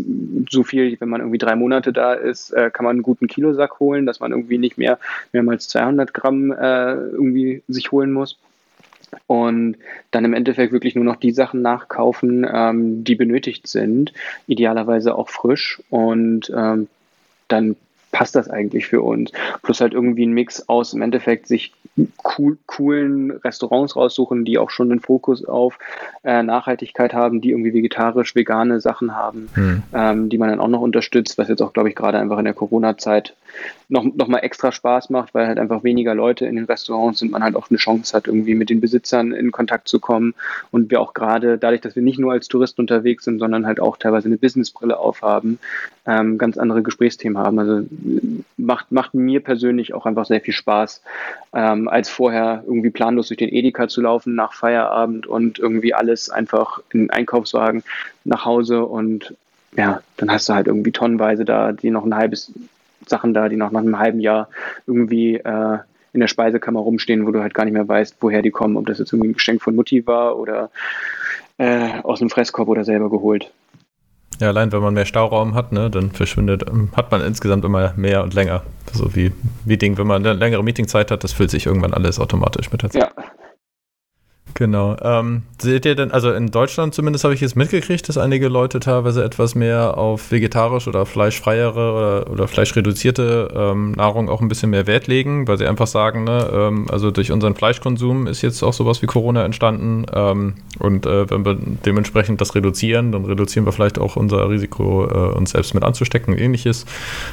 so 0.48 0.62
viel, 0.62 0.98
wenn 1.00 1.10
man 1.10 1.20
irgendwie 1.20 1.38
drei 1.38 1.54
Monate 1.54 1.92
da 1.92 2.14
ist, 2.14 2.50
äh, 2.52 2.70
kann 2.70 2.84
man 2.84 2.96
einen 2.96 3.02
guten 3.02 3.26
Kilosack 3.26 3.78
holen, 3.78 4.06
dass 4.06 4.20
man 4.20 4.32
irgendwie 4.32 4.58
nicht 4.58 4.78
mehr 4.78 4.98
mehrmals 5.32 5.68
200 5.68 6.14
Gramm 6.14 6.50
äh, 6.50 6.94
irgendwie 6.94 7.62
sich 7.68 7.92
holen 7.92 8.10
muss 8.10 8.38
und 9.26 9.76
dann 10.10 10.24
im 10.24 10.34
Endeffekt 10.34 10.72
wirklich 10.72 10.94
nur 10.94 11.04
noch 11.04 11.16
die 11.16 11.32
Sachen 11.32 11.62
nachkaufen, 11.62 12.46
ähm, 12.50 13.04
die 13.04 13.14
benötigt 13.14 13.66
sind, 13.66 14.12
idealerweise 14.46 15.14
auch 15.14 15.28
frisch 15.28 15.82
und 15.90 16.52
ähm, 16.54 16.88
dann 17.48 17.76
passt 18.14 18.36
das 18.36 18.48
eigentlich 18.48 18.86
für 18.86 19.02
uns. 19.02 19.32
Plus 19.62 19.80
halt 19.80 19.92
irgendwie 19.92 20.24
ein 20.24 20.32
Mix 20.32 20.68
aus 20.68 20.92
im 20.92 21.02
Endeffekt 21.02 21.48
sich 21.48 21.72
cool, 22.38 22.56
coolen 22.66 23.32
Restaurants 23.32 23.96
raussuchen, 23.96 24.44
die 24.44 24.58
auch 24.58 24.70
schon 24.70 24.88
den 24.88 25.00
Fokus 25.00 25.44
auf 25.44 25.78
äh, 26.22 26.42
Nachhaltigkeit 26.42 27.12
haben, 27.12 27.40
die 27.40 27.50
irgendwie 27.50 27.74
vegetarisch, 27.74 28.36
vegane 28.36 28.80
Sachen 28.80 29.16
haben, 29.16 29.48
hm. 29.54 29.82
ähm, 29.92 30.28
die 30.28 30.38
man 30.38 30.48
dann 30.48 30.60
auch 30.60 30.68
noch 30.68 30.80
unterstützt, 30.80 31.38
was 31.38 31.48
jetzt 31.48 31.60
auch, 31.60 31.72
glaube 31.72 31.88
ich, 31.88 31.96
gerade 31.96 32.18
einfach 32.18 32.38
in 32.38 32.44
der 32.44 32.54
Corona-Zeit 32.54 33.34
noch, 33.88 34.04
noch 34.04 34.28
mal 34.28 34.38
extra 34.38 34.72
Spaß 34.72 35.10
macht, 35.10 35.34
weil 35.34 35.46
halt 35.46 35.58
einfach 35.58 35.84
weniger 35.84 36.14
Leute 36.14 36.46
in 36.46 36.56
den 36.56 36.64
Restaurants 36.64 37.20
sind, 37.20 37.30
man 37.30 37.42
halt 37.42 37.56
auch 37.56 37.70
eine 37.70 37.78
Chance 37.78 38.16
hat, 38.16 38.26
irgendwie 38.26 38.54
mit 38.54 38.70
den 38.70 38.80
Besitzern 38.80 39.32
in 39.32 39.52
Kontakt 39.52 39.88
zu 39.88 40.00
kommen 40.00 40.34
und 40.70 40.90
wir 40.90 41.00
auch 41.00 41.14
gerade 41.14 41.58
dadurch, 41.58 41.80
dass 41.80 41.94
wir 41.96 42.02
nicht 42.02 42.18
nur 42.18 42.32
als 42.32 42.48
Touristen 42.48 42.80
unterwegs 42.80 43.24
sind, 43.24 43.38
sondern 43.38 43.66
halt 43.66 43.80
auch 43.80 43.96
teilweise 43.96 44.26
eine 44.26 44.36
Businessbrille 44.36 44.98
aufhaben, 44.98 45.58
ähm, 46.06 46.38
ganz 46.38 46.58
andere 46.58 46.82
Gesprächsthemen 46.82 47.38
haben. 47.38 47.58
Also 47.58 47.86
macht, 48.56 48.90
macht 48.90 49.14
mir 49.14 49.40
persönlich 49.40 49.94
auch 49.94 50.06
einfach 50.06 50.26
sehr 50.26 50.40
viel 50.40 50.54
Spaß, 50.54 51.02
ähm, 51.54 51.88
als 51.88 52.08
vorher 52.08 52.64
irgendwie 52.66 52.90
planlos 52.90 53.28
durch 53.28 53.38
den 53.38 53.52
Edeka 53.52 53.88
zu 53.88 54.00
laufen 54.00 54.34
nach 54.34 54.54
Feierabend 54.54 55.26
und 55.26 55.58
irgendwie 55.58 55.94
alles 55.94 56.30
einfach 56.30 56.80
in 56.92 57.00
den 57.00 57.10
Einkaufswagen 57.10 57.82
nach 58.24 58.44
Hause 58.44 58.84
und 58.84 59.34
ja, 59.76 60.00
dann 60.16 60.30
hast 60.30 60.48
du 60.48 60.54
halt 60.54 60.66
irgendwie 60.66 60.92
tonnenweise 60.92 61.44
da, 61.44 61.72
die 61.72 61.90
noch 61.90 62.04
ein 62.04 62.14
halbes 62.14 62.52
Sachen 63.08 63.34
da, 63.34 63.48
die 63.48 63.56
noch 63.56 63.70
nach 63.70 63.80
einem 63.80 63.98
halben 63.98 64.20
Jahr 64.20 64.48
irgendwie 64.86 65.36
äh, 65.36 65.78
in 66.12 66.20
der 66.20 66.28
Speisekammer 66.28 66.80
rumstehen, 66.80 67.26
wo 67.26 67.32
du 67.32 67.40
halt 67.40 67.54
gar 67.54 67.64
nicht 67.64 67.74
mehr 67.74 67.88
weißt, 67.88 68.16
woher 68.20 68.42
die 68.42 68.50
kommen, 68.50 68.76
ob 68.76 68.86
das 68.86 68.98
jetzt 68.98 69.12
irgendwie 69.12 69.30
ein 69.30 69.34
Geschenk 69.34 69.62
von 69.62 69.74
Mutti 69.74 70.06
war 70.06 70.38
oder 70.38 70.70
äh, 71.58 72.00
aus 72.02 72.20
einem 72.20 72.30
Fresskorb 72.30 72.68
oder 72.68 72.84
selber 72.84 73.10
geholt. 73.10 73.50
Ja, 74.40 74.48
allein 74.48 74.72
wenn 74.72 74.80
man 74.80 74.94
mehr 74.94 75.06
Stauraum 75.06 75.54
hat, 75.54 75.72
ne, 75.72 75.90
dann 75.90 76.10
verschwindet, 76.10 76.64
ähm, 76.68 76.88
hat 76.96 77.10
man 77.10 77.20
insgesamt 77.20 77.64
immer 77.64 77.94
mehr 77.96 78.22
und 78.22 78.34
länger. 78.34 78.62
So 78.92 79.14
wie 79.14 79.32
Meeting, 79.64 79.96
wenn 79.98 80.06
man 80.06 80.24
eine 80.24 80.38
längere 80.38 80.64
Meetingzeit 80.64 81.10
hat, 81.10 81.22
das 81.24 81.32
füllt 81.32 81.50
sich 81.50 81.66
irgendwann 81.66 81.94
alles 81.94 82.18
automatisch 82.18 82.72
mit 82.72 82.82
der 82.82 82.90
Zeit. 82.90 83.12
Ja, 83.16 83.24
Genau. 84.54 84.96
Ähm, 85.02 85.42
seht 85.58 85.84
ihr 85.84 85.96
denn, 85.96 86.12
also 86.12 86.32
in 86.32 86.52
Deutschland 86.52 86.94
zumindest 86.94 87.24
habe 87.24 87.34
ich 87.34 87.40
jetzt 87.40 87.56
mitgekriegt, 87.56 88.08
dass 88.08 88.16
einige 88.16 88.46
Leute 88.46 88.78
teilweise 88.78 89.24
etwas 89.24 89.56
mehr 89.56 89.98
auf 89.98 90.30
vegetarisch 90.30 90.86
oder 90.86 91.06
fleischfreiere 91.06 91.72
oder, 91.72 92.30
oder 92.30 92.48
fleischreduzierte 92.48 93.52
ähm, 93.52 93.92
Nahrung 93.92 94.28
auch 94.28 94.40
ein 94.40 94.46
bisschen 94.46 94.70
mehr 94.70 94.86
Wert 94.86 95.08
legen, 95.08 95.48
weil 95.48 95.58
sie 95.58 95.66
einfach 95.66 95.88
sagen, 95.88 96.22
ne, 96.22 96.48
ähm, 96.52 96.86
also 96.88 97.10
durch 97.10 97.32
unseren 97.32 97.56
Fleischkonsum 97.56 98.28
ist 98.28 98.42
jetzt 98.42 98.62
auch 98.62 98.72
sowas 98.72 99.02
wie 99.02 99.06
Corona 99.06 99.44
entstanden 99.44 100.06
ähm, 100.12 100.54
und 100.78 101.04
äh, 101.04 101.28
wenn 101.28 101.44
wir 101.44 101.58
dementsprechend 101.84 102.40
das 102.40 102.54
reduzieren, 102.54 103.10
dann 103.10 103.24
reduzieren 103.24 103.66
wir 103.66 103.72
vielleicht 103.72 103.98
auch 103.98 104.14
unser 104.14 104.48
Risiko, 104.48 105.06
äh, 105.06 105.34
uns 105.36 105.50
selbst 105.50 105.74
mit 105.74 105.82
anzustecken 105.82 106.32
und 106.32 106.40
ähnliches. 106.40 106.86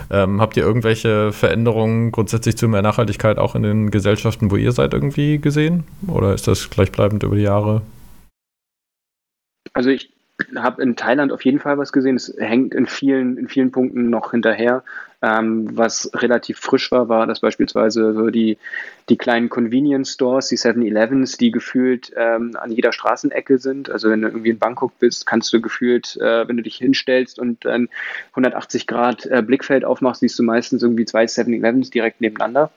Ähm, 0.10 0.42
habt 0.42 0.58
ihr 0.58 0.64
irgendwelche 0.64 1.32
Veränderungen 1.32 2.12
grundsätzlich 2.12 2.58
zu 2.58 2.68
mehr 2.68 2.82
Nachhaltigkeit 2.82 3.38
auch 3.38 3.54
in 3.54 3.62
den 3.62 3.92
Gesellschaften, 3.92 4.50
wo 4.50 4.56
ihr 4.56 4.72
seid, 4.72 4.96
irgendwie 4.96 5.38
gesehen? 5.38 5.84
Oder 6.08 6.34
ist 6.34 6.48
das 6.48 6.72
gleichbleibend? 6.72 7.11
Bleibend 7.12 7.24
über 7.24 7.36
die 7.36 7.44
Jahre? 7.44 7.82
Also 9.74 9.90
ich 9.90 10.12
habe 10.56 10.82
in 10.82 10.96
Thailand 10.96 11.32
auf 11.32 11.46
jeden 11.46 11.60
Fall 11.60 11.78
was 11.78 11.92
gesehen. 11.92 12.16
Es 12.16 12.34
hängt 12.38 12.74
in 12.74 12.88
vielen, 12.88 13.38
in 13.38 13.48
vielen 13.48 13.72
Punkten 13.72 14.10
noch 14.10 14.32
hinterher. 14.32 14.84
Ähm, 15.24 15.78
was 15.78 16.10
relativ 16.16 16.58
frisch 16.58 16.92
war, 16.92 17.08
war 17.08 17.28
dass 17.28 17.42
beispielsweise 17.42 18.14
so 18.14 18.32
die, 18.32 18.58
die 19.08 19.18
kleinen 19.18 19.50
Convenience 19.50 20.14
Stores, 20.14 20.48
die 20.48 20.58
7-Elevens, 20.58 21.38
die 21.38 21.52
gefühlt 21.52 22.12
ähm, 22.18 22.56
an 22.60 22.72
jeder 22.72 22.92
Straßenecke 22.92 23.60
sind. 23.60 23.92
Also 23.92 24.10
wenn 24.10 24.24
du 24.24 24.30
irgendwie 24.30 24.50
in 24.50 24.58
Bangkok 24.58 24.98
bist, 24.98 25.28
kannst 25.28 25.54
du 25.54 25.62
gefühlt, 25.62 26.18
äh, 26.18 26.48
wenn 26.48 26.58
du 26.58 26.64
dich 26.64 26.78
hinstellst 26.78 27.38
und 27.38 27.68
ein 27.68 27.88
180 28.32 28.88
Grad 28.88 29.28
äh, 29.28 29.44
Blickfeld 29.46 29.86
aufmachst, 29.86 30.22
siehst 30.22 30.40
du 30.40 30.44
meistens 30.44 30.82
irgendwie 30.82 31.06
zwei 31.06 31.26
7-Elevens 31.26 31.92
direkt 31.92 32.20
nebeneinander. 32.20 32.72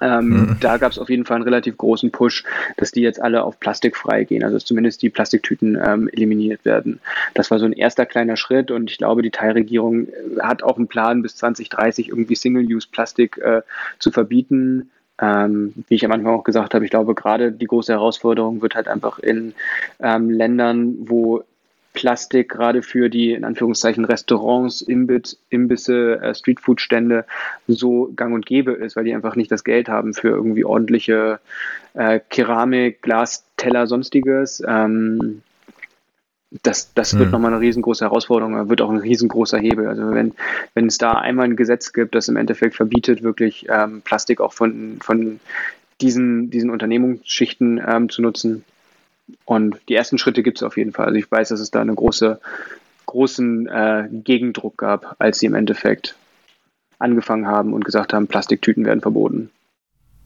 Ähm, 0.00 0.28
mhm. 0.28 0.56
Da 0.60 0.76
gab 0.76 0.92
es 0.92 0.98
auf 0.98 1.10
jeden 1.10 1.24
Fall 1.24 1.36
einen 1.36 1.44
relativ 1.44 1.76
großen 1.76 2.10
Push, 2.10 2.44
dass 2.76 2.92
die 2.92 3.00
jetzt 3.00 3.20
alle 3.20 3.42
auf 3.42 3.58
Plastik 3.58 3.96
frei 3.96 4.24
gehen, 4.24 4.44
also 4.44 4.56
dass 4.56 4.64
zumindest 4.64 5.02
die 5.02 5.10
Plastiktüten 5.10 5.78
ähm, 5.84 6.08
eliminiert 6.08 6.64
werden. 6.64 7.00
Das 7.34 7.50
war 7.50 7.58
so 7.58 7.66
ein 7.66 7.72
erster 7.72 8.06
kleiner 8.06 8.36
Schritt 8.36 8.70
und 8.70 8.90
ich 8.90 8.98
glaube, 8.98 9.22
die 9.22 9.30
Thai-Regierung 9.30 10.06
äh, 10.06 10.40
hat 10.40 10.62
auch 10.62 10.76
einen 10.76 10.88
Plan, 10.88 11.22
bis 11.22 11.36
2030 11.36 12.08
irgendwie 12.08 12.36
Single-Use-Plastik 12.36 13.38
äh, 13.38 13.62
zu 13.98 14.10
verbieten. 14.10 14.90
Ähm, 15.22 15.74
wie 15.88 15.96
ich 15.96 16.04
am 16.04 16.12
Anfang 16.12 16.32
auch 16.32 16.44
gesagt 16.44 16.72
habe, 16.72 16.84
ich 16.84 16.90
glaube, 16.90 17.14
gerade 17.14 17.52
die 17.52 17.66
große 17.66 17.92
Herausforderung 17.92 18.62
wird 18.62 18.74
halt 18.74 18.88
einfach 18.88 19.18
in 19.18 19.52
ähm, 20.00 20.30
Ländern, 20.30 20.96
wo 21.00 21.44
Plastik 21.92 22.48
gerade 22.50 22.82
für 22.82 23.08
die 23.08 23.32
in 23.32 23.44
Anführungszeichen 23.44 24.04
Restaurants, 24.04 24.80
Imbit, 24.80 25.36
Imbisse, 25.48 26.20
äh, 26.20 26.34
Streetfood-Stände 26.34 27.24
so 27.66 28.12
gang 28.14 28.34
und 28.34 28.46
gäbe 28.46 28.72
ist, 28.72 28.96
weil 28.96 29.04
die 29.04 29.14
einfach 29.14 29.36
nicht 29.36 29.50
das 29.50 29.64
Geld 29.64 29.88
haben 29.88 30.14
für 30.14 30.28
irgendwie 30.28 30.64
ordentliche 30.64 31.40
äh, 31.94 32.20
Keramik, 32.28 33.02
Glas, 33.02 33.44
Teller, 33.56 33.86
sonstiges. 33.86 34.62
Ähm, 34.66 35.42
das, 36.62 36.92
das 36.94 37.16
wird 37.16 37.30
nochmal 37.30 37.52
eine 37.52 37.60
riesengroße 37.60 38.04
Herausforderung, 38.04 38.68
wird 38.68 38.80
auch 38.80 38.90
ein 38.90 38.96
riesengroßer 38.96 39.58
Hebel. 39.58 39.86
Also 39.86 40.10
wenn, 40.10 40.32
wenn 40.74 40.86
es 40.86 40.98
da 40.98 41.12
einmal 41.12 41.44
ein 41.44 41.54
Gesetz 41.54 41.92
gibt, 41.92 42.16
das 42.16 42.26
im 42.28 42.36
Endeffekt 42.36 42.74
verbietet, 42.74 43.22
wirklich 43.22 43.66
ähm, 43.68 44.02
Plastik 44.02 44.40
auch 44.40 44.52
von, 44.52 44.98
von 45.00 45.38
diesen, 46.00 46.50
diesen 46.50 46.70
Unternehmungsschichten 46.70 47.80
ähm, 47.86 48.08
zu 48.08 48.20
nutzen. 48.20 48.64
Und 49.44 49.80
die 49.88 49.94
ersten 49.94 50.18
Schritte 50.18 50.42
gibt 50.42 50.58
es 50.58 50.62
auf 50.62 50.76
jeden 50.76 50.92
Fall. 50.92 51.06
Also 51.06 51.18
ich 51.18 51.30
weiß, 51.30 51.48
dass 51.48 51.60
es 51.60 51.70
da 51.70 51.80
einen 51.80 51.96
große, 51.96 52.40
großen 53.06 53.66
äh, 53.66 54.08
Gegendruck 54.10 54.78
gab, 54.78 55.16
als 55.18 55.38
sie 55.38 55.46
im 55.46 55.54
Endeffekt 55.54 56.16
angefangen 56.98 57.46
haben 57.46 57.72
und 57.72 57.84
gesagt 57.84 58.12
haben, 58.12 58.26
Plastiktüten 58.26 58.84
werden 58.84 59.00
verboten. 59.00 59.50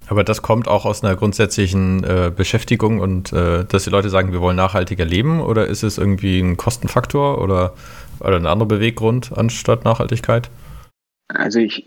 Aber 0.07 0.23
das 0.23 0.43
kommt 0.43 0.69
auch 0.69 0.85
aus 0.85 1.03
einer 1.03 1.17
grundsätzlichen 1.17 2.05
äh, 2.05 2.31
Beschäftigung 2.35 3.01
und 3.01 3.33
äh, 3.33 3.65
dass 3.65 3.85
die 3.85 3.91
Leute 3.91 4.11
sagen, 4.11 4.33
wir 4.33 4.41
wollen 4.41 4.57
nachhaltiger 4.57 5.05
leben 5.05 5.41
oder 5.41 5.67
ist 5.67 5.83
es 5.83 5.97
irgendwie 5.97 6.41
ein 6.41 6.57
Kostenfaktor 6.57 7.41
oder, 7.41 7.75
oder 8.21 8.37
ein 8.37 8.47
anderer 8.47 8.69
Beweggrund 8.69 9.33
anstatt 9.35 9.85
Nachhaltigkeit? 9.85 10.51
Also 11.29 11.59
ich 11.59 11.87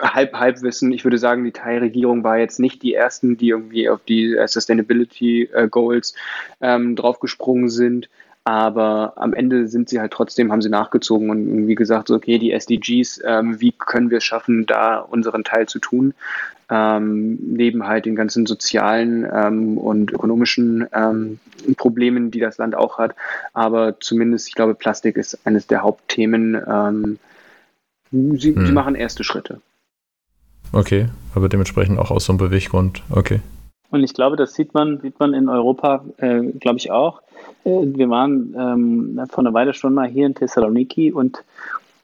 halb 0.00 0.34
halb 0.34 0.62
wissen, 0.62 0.92
ich 0.92 1.04
würde 1.04 1.18
sagen, 1.18 1.44
die 1.44 1.52
Thai-Regierung 1.52 2.24
war 2.24 2.38
jetzt 2.38 2.60
nicht 2.60 2.82
die 2.82 2.94
ersten, 2.94 3.36
die 3.36 3.48
irgendwie 3.48 3.88
auf 3.88 4.00
die 4.06 4.36
Sustainability 4.46 5.48
äh, 5.52 5.68
Goals 5.68 6.14
ähm, 6.60 6.94
draufgesprungen 6.96 7.68
sind. 7.70 8.08
Aber 8.46 9.14
am 9.16 9.32
Ende 9.32 9.68
sind 9.68 9.88
sie 9.88 10.00
halt 10.00 10.12
trotzdem, 10.12 10.52
haben 10.52 10.60
sie 10.60 10.68
nachgezogen 10.68 11.30
und 11.30 11.48
irgendwie 11.48 11.74
gesagt, 11.74 12.08
so, 12.08 12.14
okay, 12.14 12.38
die 12.38 12.52
SDGs, 12.52 13.22
ähm, 13.24 13.58
wie 13.58 13.72
können 13.72 14.10
wir 14.10 14.18
es 14.18 14.24
schaffen, 14.24 14.66
da 14.66 14.98
unseren 14.98 15.44
Teil 15.44 15.66
zu 15.66 15.78
tun? 15.78 16.12
Ähm, 16.68 17.38
neben 17.40 17.86
halt 17.86 18.04
den 18.04 18.16
ganzen 18.16 18.44
sozialen 18.44 19.26
ähm, 19.32 19.78
und 19.78 20.12
ökonomischen 20.12 20.86
ähm, 20.92 21.38
Problemen, 21.78 22.30
die 22.30 22.40
das 22.40 22.58
Land 22.58 22.74
auch 22.74 22.98
hat. 22.98 23.14
Aber 23.54 23.98
zumindest, 24.00 24.48
ich 24.48 24.54
glaube, 24.54 24.74
Plastik 24.74 25.16
ist 25.16 25.38
eines 25.46 25.66
der 25.66 25.82
Hauptthemen. 25.82 27.18
Sie, 28.14 28.54
hm. 28.54 28.66
sie 28.66 28.72
machen 28.72 28.94
erste 28.94 29.24
Schritte. 29.24 29.60
Okay, 30.72 31.08
aber 31.34 31.48
dementsprechend 31.48 31.98
auch 31.98 32.10
aus 32.10 32.26
so 32.26 32.32
einem 32.32 32.38
Beweggrund. 32.38 33.02
Okay. 33.10 33.40
Und 33.90 34.02
ich 34.02 34.14
glaube, 34.14 34.36
das 34.36 34.54
sieht 34.54 34.74
man, 34.74 35.00
sieht 35.00 35.20
man 35.20 35.34
in 35.34 35.48
Europa, 35.48 36.04
äh, 36.16 36.40
glaube 36.58 36.78
ich, 36.78 36.90
auch. 36.90 37.22
Äh, 37.64 37.70
wir 37.70 38.10
waren 38.10 38.54
ähm, 38.58 39.20
vor 39.30 39.40
einer 39.44 39.54
Weile 39.54 39.74
schon 39.74 39.94
mal 39.94 40.08
hier 40.08 40.26
in 40.26 40.34
Thessaloniki 40.34 41.12
und 41.12 41.44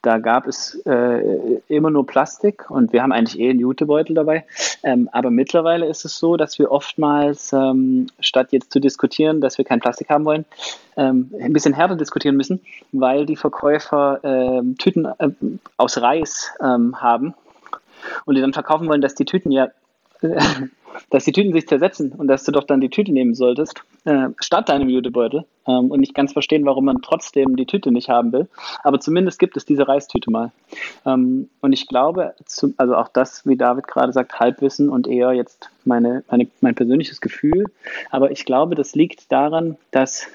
da 0.03 0.18
gab 0.18 0.46
es 0.46 0.80
äh, 0.86 1.61
immer 1.68 1.90
nur 1.90 2.07
Plastik 2.07 2.70
und 2.70 2.92
wir 2.92 3.03
haben 3.03 3.12
eigentlich 3.12 3.38
eh 3.38 3.51
einen 3.51 3.61
Jutebeutel 3.61 4.14
dabei. 4.14 4.46
Ähm, 4.82 5.11
aber 5.12 5.30
mittlerweile 5.30 5.86
ist 5.86 6.05
es 6.05 6.18
so, 6.18 6.36
dass 6.36 6.59
wir 6.59 6.70
oftmals, 6.70 7.53
ähm, 7.53 8.07
statt 8.18 8.48
jetzt 8.53 8.72
zu 8.72 8.80
diskutieren, 8.80 9.40
dass 9.42 9.59
wir 9.59 9.64
kein 9.66 9.80
Plastik 9.80 10.09
haben 10.09 10.24
wollen, 10.24 10.46
ähm, 10.96 11.30
ein 11.38 11.53
bisschen 11.53 11.74
härter 11.74 11.96
diskutieren 11.96 12.36
müssen, 12.36 12.61
weil 12.92 13.26
die 13.26 13.36
Verkäufer 13.36 14.20
ähm, 14.22 14.78
Tüten 14.78 15.05
äh, 15.05 15.30
aus 15.76 16.01
Reis 16.01 16.51
ähm, 16.61 17.01
haben 17.01 17.34
und 18.24 18.36
die 18.36 18.40
dann 18.40 18.55
verkaufen 18.55 18.88
wollen, 18.88 19.03
dass 19.03 19.14
die 19.14 19.26
Tüten 19.26 19.51
ja 19.51 19.68
dass 21.11 21.25
die 21.25 21.33
Tüten 21.33 21.53
sich 21.53 21.66
zersetzen 21.66 22.12
und 22.12 22.29
dass 22.29 22.45
du 22.45 22.53
doch 22.53 22.64
dann 22.64 22.81
die 22.81 22.91
Tüte 22.91 23.12
nehmen 23.12 23.35
solltest, 23.35 23.83
äh, 24.05 24.29
statt 24.41 24.68
deinem 24.68 24.89
Jutebeutel 24.89 25.45
ähm, 25.66 25.91
und 25.91 26.01
nicht 26.01 26.14
ganz 26.14 26.33
verstehen, 26.33 26.64
warum 26.64 26.85
man 26.85 27.03
trotzdem 27.03 27.57
die 27.57 27.66
Tüte 27.66 27.91
nicht 27.93 28.09
haben 28.09 28.33
will. 28.33 28.49
Aber 28.83 29.01
zumindest 29.01 29.39
gibt 29.39 29.57
es 29.57 29.64
diese 29.64 29.87
Reistüte 29.87 30.31
mal. 30.31 30.53
Ähm, 31.07 31.49
und 31.61 31.73
ich 31.73 31.87
glaube, 31.87 32.35
zu, 32.45 32.75
also 32.77 32.97
auch 32.97 33.09
das, 33.09 33.47
wie 33.47 33.57
David 33.57 33.87
gerade 33.87 34.12
sagt, 34.12 34.39
Halbwissen 34.39 34.89
und 34.89 35.07
eher 35.07 35.33
jetzt 35.33 35.71
meine, 35.85 36.25
meine, 36.31 36.49
mein 36.61 36.75
persönliches 36.75 37.21
Gefühl. 37.21 37.66
Aber 38.11 38.31
ich 38.31 38.45
glaube, 38.45 38.75
das 38.75 38.95
liegt 38.95 39.31
daran, 39.33 39.77
dass 39.91 40.27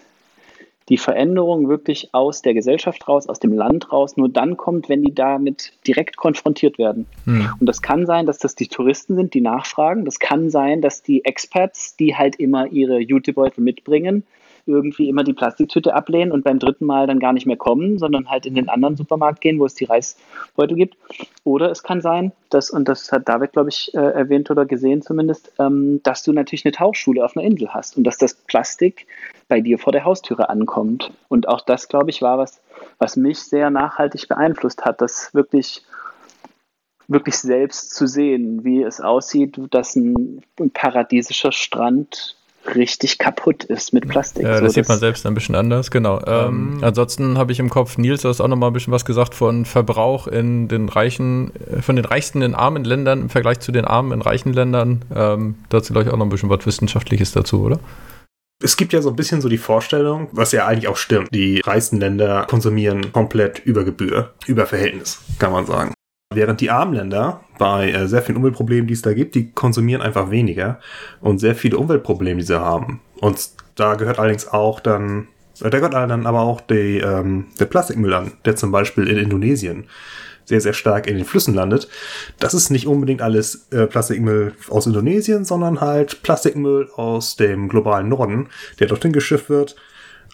die 0.90 0.98
Veränderung 0.98 1.68
wirklich 1.68 2.14
aus 2.14 2.42
der 2.42 2.54
Gesellschaft 2.54 3.08
raus, 3.08 3.28
aus 3.28 3.40
dem 3.40 3.54
Land 3.54 3.92
raus, 3.92 4.18
nur 4.18 4.30
dann 4.30 4.56
kommt, 4.56 4.88
wenn 4.88 5.02
die 5.02 5.16
damit 5.16 5.74
direkt 5.88 6.16
konfrontiert 6.16 6.78
werden. 6.78 7.08
Hm. 7.26 7.50
Und 7.60 7.66
das 7.66 7.82
kann 7.82 8.06
sein, 8.06 8.26
dass 8.26 8.38
das 8.38 8.56
die 8.56 8.68
Touristen 8.68 9.16
sind, 9.16 9.34
die 9.34 9.42
nachfragen. 9.42 10.06
Das 10.06 10.20
kann 10.20 10.50
sein, 10.50 10.82
dass 10.82 11.02
die 11.02 11.26
Experts, 11.26 11.96
die 11.96 12.16
halt 12.16 12.36
immer 12.36 12.68
ihre 12.68 13.00
Jutebeutel 13.00 13.64
mitbringen, 13.64 14.24
irgendwie 14.66 15.10
immer 15.10 15.24
die 15.24 15.34
Plastiktüte 15.34 15.94
ablehnen 15.94 16.32
und 16.32 16.44
beim 16.44 16.60
dritten 16.60 16.86
Mal 16.86 17.08
dann 17.08 17.20
gar 17.20 17.34
nicht 17.34 17.46
mehr 17.46 17.58
kommen, 17.58 17.98
sondern 17.98 18.30
halt 18.30 18.46
in 18.46 18.56
den 18.56 18.70
anderen 18.70 18.96
Supermarkt 18.96 19.42
gehen, 19.42 19.60
wo 19.60 19.66
es 19.66 19.76
die 19.76 19.86
Reisbeutel 19.86 20.76
gibt. 20.76 20.98
Oder 21.44 21.72
es 21.72 21.84
kann 21.84 22.02
sein, 22.02 22.32
dass, 22.50 22.70
und 22.72 22.88
das 22.88 23.12
hat 23.12 23.28
David, 23.30 23.54
glaube 23.54 23.70
ich, 23.70 23.94
äh, 23.94 23.98
erwähnt 23.98 24.50
oder 24.50 24.66
gesehen 24.66 25.02
zumindest, 25.02 25.54
ähm, 25.60 26.02
dass 26.04 26.24
du 26.24 26.34
natürlich 26.34 26.66
eine 26.66 26.72
Tauchschule 26.72 27.24
auf 27.24 27.36
einer 27.36 27.46
Insel 27.46 27.74
hast 27.74 27.98
und 27.98 28.04
dass 28.04 28.18
das 28.18 28.34
Plastik 28.34 29.08
bei 29.48 29.62
dir 29.62 29.78
vor 29.78 29.94
der 29.94 30.06
Haustüre 30.06 30.50
ankommt. 30.50 31.12
Und 31.28 31.48
auch 31.48 31.62
das, 31.62 31.88
glaube 31.88 32.10
ich, 32.10 32.22
war 32.22 32.38
was, 32.38 32.62
was 32.98 33.16
mich 33.16 33.40
sehr 33.40 33.70
nachhaltig 33.70 34.28
beeinflusst 34.28 34.86
hat, 34.86 35.02
das 35.02 35.34
wirklich 35.34 35.84
wirklich 37.08 37.38
selbst 37.38 37.94
zu 37.94 38.08
sehen, 38.08 38.64
wie 38.64 38.82
es 38.82 39.00
aussieht, 39.00 39.60
dass 39.70 39.96
ein 39.96 40.42
paradiesischer 40.74 41.52
Strand 41.52 42.36
richtig 42.74 43.18
kaputt 43.18 43.64
ist 43.66 43.94
mit 43.94 44.08
Plastik. 44.08 44.44
Ja, 44.44 44.62
das 44.62 44.74
so, 44.74 44.82
sieht 44.82 44.90
man 44.90 45.00
selbst 45.00 45.26
ein 45.26 45.34
bisschen 45.34 45.56
anders, 45.56 45.92
genau. 45.92 46.20
Ähm, 46.26 46.78
ähm, 46.78 46.84
ansonsten 46.84 47.38
habe 47.38 47.52
ich 47.52 47.60
im 47.60 47.70
Kopf, 47.70 47.98
Nils, 47.98 48.22
du 48.22 48.30
hast 48.30 48.42
auch 48.42 48.48
noch 48.48 48.56
mal 48.56 48.68
ein 48.68 48.74
bisschen 48.74 48.94
was 48.94 49.06
gesagt 49.06 49.36
von 49.36 49.66
Verbrauch 49.66 50.28
in 50.28 50.68
den 50.68 50.90
reichen, 50.90 51.52
äh, 51.72 51.82
von 51.82 51.96
den 51.96 52.06
reichsten 52.06 52.42
in 52.42 52.56
armen 52.56 52.84
Ländern 52.84 53.22
im 53.22 53.30
Vergleich 53.30 53.60
zu 53.60 53.72
den 53.72 53.86
armen 53.86 54.12
in 54.12 54.22
reichen 54.22 54.54
Ländern. 54.54 55.04
Ähm, 55.14 55.56
dazu 55.70 55.94
gleich 55.94 56.10
auch 56.10 56.18
noch 56.18 56.26
ein 56.26 56.30
bisschen 56.30 56.50
was 56.50 56.66
Wissenschaftliches 56.66 57.32
dazu, 57.32 57.64
oder? 57.64 57.80
Es 58.64 58.78
gibt 58.78 58.94
ja 58.94 59.02
so 59.02 59.10
ein 59.10 59.16
bisschen 59.16 59.42
so 59.42 59.50
die 59.50 59.58
Vorstellung, 59.58 60.30
was 60.32 60.54
ja 60.54 60.66
eigentlich 60.66 60.88
auch 60.88 60.98
stimmt. 60.98 61.34
Die 61.34 61.60
reichsten 61.60 62.00
Länder 62.00 62.46
konsumieren 62.50 63.12
komplett 63.12 63.60
über 63.60 63.84
Gebühr, 63.84 64.34
über 64.48 64.66
Verhältnis, 64.66 65.20
kann 65.40 65.52
man 65.52 65.66
sagen. 65.66 65.95
Während 66.36 66.60
die 66.60 66.70
armen 66.70 66.94
Länder 66.94 67.42
bei 67.58 67.92
äh, 67.92 68.08
sehr 68.08 68.22
vielen 68.22 68.38
Umweltproblemen, 68.38 68.88
die 68.88 68.94
es 68.94 69.02
da 69.02 69.14
gibt, 69.14 69.36
die 69.36 69.52
konsumieren 69.52 70.02
einfach 70.02 70.30
weniger 70.32 70.80
und 71.22 71.40
sehr 71.40 71.56
viele 71.56 71.78
Umweltprobleme, 71.78 72.42
die 72.42 72.46
sie 72.46 72.60
haben. 72.60 73.00
Und 73.22 73.50
da 73.76 73.96
gehört 73.96 74.20
allerdings 74.20 74.48
auch 74.48 74.80
dann, 74.82 75.28
äh, 75.62 75.70
da 75.70 75.78
gehört 75.78 75.94
dann 75.94 76.26
aber 76.26 76.42
auch 76.42 76.62
die, 76.62 77.00
ähm, 77.00 77.46
der 77.60 77.66
Plastikmüll 77.66 78.14
an, 78.14 78.34
der 78.44 78.56
zum 78.56 78.72
Beispiel 78.72 79.08
in 79.08 79.18
Indonesien 79.18 79.86
sehr, 80.44 80.62
sehr 80.62 80.74
stark 80.74 81.08
in 81.08 81.16
den 81.16 81.26
Flüssen 81.26 81.56
landet. 81.56 81.88
Das 82.40 82.54
ist 82.54 82.70
nicht 82.70 82.86
unbedingt 82.86 83.22
alles 83.22 83.68
äh, 83.72 83.88
Plastikmüll 83.88 84.54
aus 84.70 84.86
Indonesien, 84.86 85.46
sondern 85.46 85.82
halt 85.82 86.22
Plastikmüll 86.22 86.90
aus 86.96 87.36
dem 87.36 87.68
globalen 87.70 88.10
Norden, 88.10 88.50
der 88.80 88.88
dorthin 88.88 89.12
geschifft 89.14 89.50
wird 89.50 89.76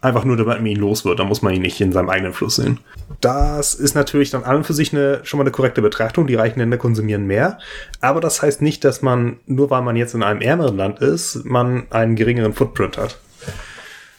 einfach 0.01 0.25
nur, 0.25 0.35
damit 0.35 0.57
man 0.57 0.65
ihn 0.65 0.79
los 0.79 1.05
wird. 1.05 1.19
Da 1.19 1.23
muss 1.23 1.41
man 1.41 1.53
ihn 1.53 1.61
nicht 1.61 1.79
in 1.79 1.91
seinem 1.91 2.09
eigenen 2.09 2.33
Fluss 2.33 2.55
sehen. 2.55 2.79
Das 3.21 3.75
ist 3.75 3.95
natürlich 3.95 4.31
dann 4.31 4.43
an 4.43 4.57
und 4.57 4.63
für 4.65 4.73
sich 4.73 4.93
eine, 4.93 5.19
schon 5.23 5.37
mal 5.37 5.43
eine 5.43 5.51
korrekte 5.51 5.81
Betrachtung. 5.81 6.27
Die 6.27 6.35
reichen 6.35 6.59
Länder 6.59 6.77
konsumieren 6.77 7.27
mehr. 7.27 7.59
Aber 8.01 8.19
das 8.19 8.41
heißt 8.41 8.61
nicht, 8.61 8.83
dass 8.83 9.01
man, 9.01 9.37
nur 9.45 9.69
weil 9.69 9.83
man 9.83 9.95
jetzt 9.95 10.15
in 10.15 10.23
einem 10.23 10.41
ärmeren 10.41 10.75
Land 10.75 10.99
ist, 10.99 11.45
man 11.45 11.85
einen 11.91 12.15
geringeren 12.15 12.53
Footprint 12.53 12.97
hat. 12.97 13.19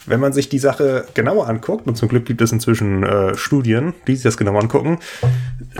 Wenn 0.04 0.18
man 0.18 0.32
sich 0.32 0.48
die 0.48 0.58
Sache 0.58 1.06
genauer 1.14 1.48
anguckt, 1.48 1.86
und 1.86 1.96
zum 1.96 2.08
Glück 2.08 2.24
gibt 2.24 2.40
es 2.42 2.50
inzwischen 2.50 3.04
äh, 3.04 3.36
Studien, 3.36 3.94
die 4.08 4.16
sich 4.16 4.24
das 4.24 4.36
genauer 4.36 4.60
angucken, 4.60 4.98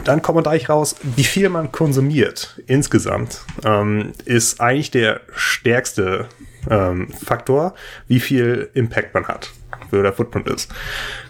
dann 0.05 0.23
kommt 0.23 0.37
man 0.37 0.45
gleich 0.45 0.69
raus, 0.69 0.95
wie 1.17 1.25
viel 1.25 1.49
man 1.49 1.73
konsumiert 1.73 2.61
insgesamt, 2.69 3.41
ähm, 3.65 4.13
ist 4.25 4.61
eigentlich 4.61 4.93
der 4.93 5.23
stärkste 5.35 6.27
ähm, 6.71 7.09
Faktor, 7.09 7.75
wie 8.07 8.21
viel 8.21 8.71
Impact 8.75 9.13
man 9.13 9.27
hat 9.27 9.51
für 9.93 10.03
der 10.03 10.15
Footprint 10.15 10.49
ist. 10.49 10.71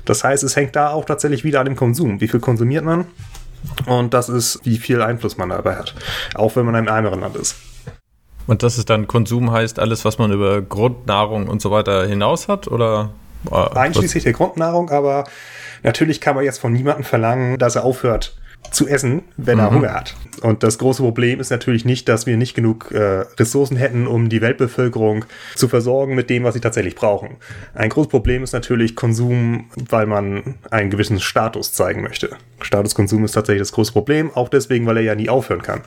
Das 0.05 0.23
heißt, 0.23 0.45
es 0.45 0.55
hängt 0.55 0.77
da 0.77 0.91
auch 0.91 1.05
tatsächlich 1.05 1.43
wieder 1.43 1.59
an 1.59 1.67
dem 1.67 1.75
Konsum. 1.75 2.21
Wie 2.21 2.29
viel 2.29 2.39
konsumiert 2.39 2.85
man? 2.85 3.07
Und 3.87 4.15
das 4.15 4.29
ist, 4.29 4.61
wie 4.63 4.79
viel 4.79 5.03
Einfluss 5.03 5.37
man 5.37 5.49
dabei 5.49 5.75
hat. 5.75 5.97
Auch 6.37 6.55
wenn 6.55 6.65
man 6.65 6.77
in 6.77 6.89
einem 6.89 6.89
ärmeren 6.89 7.21
Land 7.21 7.35
ist. 7.35 7.57
Und 8.47 8.63
das 8.63 8.79
ist 8.79 8.89
dann 8.89 9.09
Konsum 9.09 9.51
heißt 9.51 9.81
alles, 9.81 10.05
was 10.05 10.19
man 10.19 10.31
über 10.31 10.63
Grundnahrung 10.63 11.49
und 11.49 11.61
so 11.61 11.73
weiter 11.73 12.07
hinaus 12.07 12.47
hat? 12.47 12.69
Oder? 12.69 13.11
Äh, 13.51 13.77
Einschließlich 13.77 14.23
der 14.23 14.33
Grundnahrung, 14.33 14.91
aber 14.91 15.25
natürlich 15.83 16.21
kann 16.21 16.37
man 16.37 16.45
jetzt 16.45 16.61
von 16.61 16.73
niemandem 16.73 17.05
verlangen, 17.05 17.59
dass 17.59 17.75
er 17.75 17.85
aufhört, 17.85 18.37
zu 18.71 18.89
essen, 18.89 19.23
wenn 19.37 19.59
er 19.59 19.71
mhm. 19.71 19.77
Hunger 19.77 19.93
hat. 19.93 20.15
Und 20.41 20.63
das 20.63 20.79
große 20.79 21.03
Problem 21.03 21.41
ist 21.41 21.51
natürlich 21.51 21.85
nicht, 21.85 22.09
dass 22.09 22.27
wir 22.27 22.37
nicht 22.37 22.55
genug 22.55 22.91
äh, 22.91 23.25
Ressourcen 23.39 23.77
hätten, 23.77 24.07
um 24.07 24.29
die 24.29 24.41
Weltbevölkerung 24.41 25.25
zu 25.55 25.69
versorgen 25.69 26.15
mit 26.15 26.31
dem, 26.31 26.45
was 26.45 26.55
sie 26.55 26.61
tatsächlich 26.61 26.95
brauchen. 26.95 27.37
Ein 27.75 27.91
großes 27.91 28.11
Problem 28.11 28.43
ist 28.43 28.53
natürlich 28.53 28.97
Konsum, 28.97 29.71
weil 29.77 30.07
man 30.07 30.55
einen 30.71 30.91
gewissen 30.91 31.21
Status 31.21 31.73
zeigen 31.73 32.03
möchte. 32.03 32.31
Statuskonsum 32.61 33.25
ist 33.25 33.33
tatsächlich 33.33 33.63
das 33.63 33.73
große 33.73 33.93
Problem, 33.93 34.31
auch 34.35 34.49
deswegen, 34.49 34.87
weil 34.87 34.97
er 34.97 35.03
ja 35.03 35.15
nie 35.15 35.29
aufhören 35.29 35.63
kann. 35.63 35.83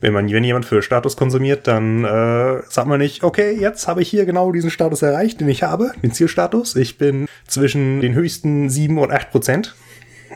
Wenn 0.00 0.12
man, 0.12 0.30
wenn 0.30 0.44
jemand 0.44 0.66
für 0.66 0.82
Status 0.82 1.16
konsumiert, 1.16 1.66
dann 1.66 2.04
äh, 2.04 2.60
sagt 2.68 2.86
man 2.86 2.98
nicht, 3.00 3.22
okay, 3.22 3.56
jetzt 3.58 3.88
habe 3.88 4.02
ich 4.02 4.08
hier 4.08 4.26
genau 4.26 4.52
diesen 4.52 4.70
Status 4.70 5.02
erreicht, 5.02 5.40
den 5.40 5.48
ich 5.48 5.62
habe, 5.62 5.92
den 6.02 6.12
Zielstatus. 6.12 6.76
Ich 6.76 6.98
bin 6.98 7.26
zwischen 7.46 8.00
den 8.00 8.14
höchsten 8.14 8.68
7 8.68 8.98
und 8.98 9.10
8 9.10 9.30
Prozent 9.30 9.74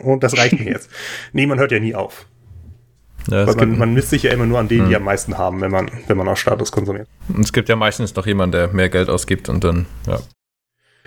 und 0.03 0.23
das 0.23 0.37
reicht 0.37 0.59
mir 0.59 0.65
jetzt. 0.71 0.89
Nee, 1.33 1.45
man 1.45 1.59
hört 1.59 1.71
ja 1.71 1.79
nie 1.79 1.95
auf. 1.95 2.25
Ja, 3.29 3.45
man, 3.53 3.77
man 3.77 3.93
misst 3.93 4.09
sich 4.09 4.23
ja 4.23 4.31
immer 4.31 4.45
nur 4.45 4.59
an 4.59 4.67
denen, 4.67 4.83
hm. 4.83 4.89
die 4.89 4.95
am 4.95 5.03
meisten 5.03 5.37
haben, 5.37 5.61
wenn 5.61 5.71
man, 5.71 5.91
wenn 6.07 6.17
man 6.17 6.27
auch 6.27 6.37
Status 6.37 6.71
konsumiert. 6.71 7.07
Und 7.27 7.41
es 7.41 7.53
gibt 7.53 7.69
ja 7.69 7.75
meistens 7.75 8.15
noch 8.15 8.25
jemanden, 8.25 8.53
der 8.53 8.67
mehr 8.69 8.89
Geld 8.89 9.09
ausgibt 9.09 9.49
und 9.49 9.63
dann, 9.63 9.85
ja. 10.07 10.19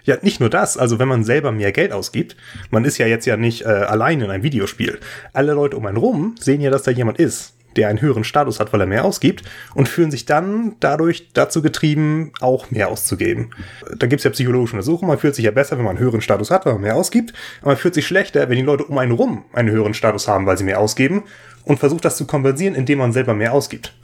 Ja, 0.05 0.17
nicht 0.21 0.41
nur 0.41 0.51
das. 0.51 0.77
Also 0.77 0.99
wenn 0.99 1.07
man 1.07 1.23
selber 1.23 1.53
mehr 1.53 1.71
Geld 1.71 1.93
ausgibt, 1.93 2.37
man 2.71 2.85
ist 2.85 2.99
ja 2.99 3.07
jetzt 3.07 3.25
ja 3.25 3.37
nicht 3.37 3.63
äh, 3.63 3.69
allein 3.69 4.21
in 4.21 4.31
einem 4.31 4.43
Videospiel. 4.43 4.99
Alle 5.33 5.53
Leute 5.53 5.77
um 5.77 5.87
einen 5.87 5.97
rum 5.97 6.35
sehen 6.41 6.61
ja, 6.61 6.71
dass 6.71 6.83
da 6.83 6.91
jemand 6.91 7.19
ist, 7.19 7.55
der 7.77 7.89
einen 7.89 8.01
höheren 8.01 8.25
Status 8.25 8.61
hat, 8.61 8.73
weil 8.73 8.81
er 8.81 8.87
mehr 8.87 9.05
ausgibt 9.05 9.43
und 9.75 9.89
fühlen 9.89 10.11
sich 10.11 10.27
dann 10.27 10.77
dadurch 10.81 11.29
dazu 11.33 11.63
getrieben, 11.63 12.33
auch 12.41 12.71
mehr 12.71 12.89
auszugeben. 12.89 13.51
Da 13.97 14.07
gibt's 14.07 14.25
ja 14.25 14.31
psychologische 14.31 14.75
Untersuchungen. 14.75 15.09
Man 15.09 15.19
fühlt 15.19 15.35
sich 15.35 15.45
ja 15.45 15.51
besser, 15.51 15.77
wenn 15.79 15.85
man 15.85 15.97
einen 15.97 16.05
höheren 16.05 16.21
Status 16.21 16.51
hat, 16.51 16.67
weil 16.67 16.75
man 16.75 16.83
mehr 16.83 16.97
ausgibt. 16.97 17.33
Aber 17.61 17.71
man 17.71 17.77
fühlt 17.77 17.95
sich 17.95 18.07
schlechter, 18.07 18.49
wenn 18.49 18.57
die 18.57 18.63
Leute 18.63 18.85
um 18.85 18.99
einen 18.99 19.13
rum 19.13 19.45
einen 19.53 19.71
höheren 19.71 19.95
Status 19.95 20.29
haben, 20.29 20.47
weil 20.47 20.59
sie 20.59 20.65
mehr 20.65 20.81
ausgeben 20.81 21.25
und 21.65 21.79
versucht 21.79 22.05
das 22.05 22.17
zu 22.17 22.27
kompensieren, 22.27 22.75
indem 22.75 22.99
man 22.99 23.13
selber 23.13 23.35
mehr 23.35 23.53
ausgibt. 23.53 23.95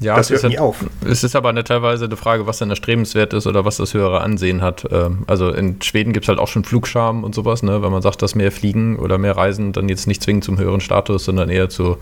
Ja, 0.00 0.16
das 0.16 0.30
hört 0.30 0.44
nie 0.44 0.58
auf. 0.58 0.84
Es 1.04 1.24
ist 1.24 1.34
aber 1.34 1.48
eine, 1.48 1.64
teilweise 1.64 2.04
eine 2.04 2.16
Frage, 2.16 2.46
was 2.46 2.58
dann 2.58 2.70
erstrebenswert 2.70 3.32
ist 3.32 3.46
oder 3.46 3.64
was 3.64 3.78
das 3.78 3.94
höhere 3.94 4.20
Ansehen 4.20 4.62
hat. 4.62 4.86
Ähm, 4.90 5.24
also 5.26 5.50
in 5.50 5.82
Schweden 5.82 6.12
gibt 6.12 6.24
es 6.24 6.28
halt 6.28 6.38
auch 6.38 6.48
schon 6.48 6.64
Flugscham 6.64 7.24
und 7.24 7.34
sowas, 7.34 7.62
ne? 7.62 7.82
wenn 7.82 7.90
man 7.90 8.02
sagt, 8.02 8.22
dass 8.22 8.34
mehr 8.34 8.52
Fliegen 8.52 8.98
oder 8.98 9.18
mehr 9.18 9.36
Reisen 9.36 9.72
dann 9.72 9.88
jetzt 9.88 10.06
nicht 10.06 10.22
zwingend 10.22 10.44
zum 10.44 10.58
höheren 10.58 10.80
Status, 10.80 11.24
sondern 11.24 11.50
eher 11.50 11.68
zu 11.68 11.96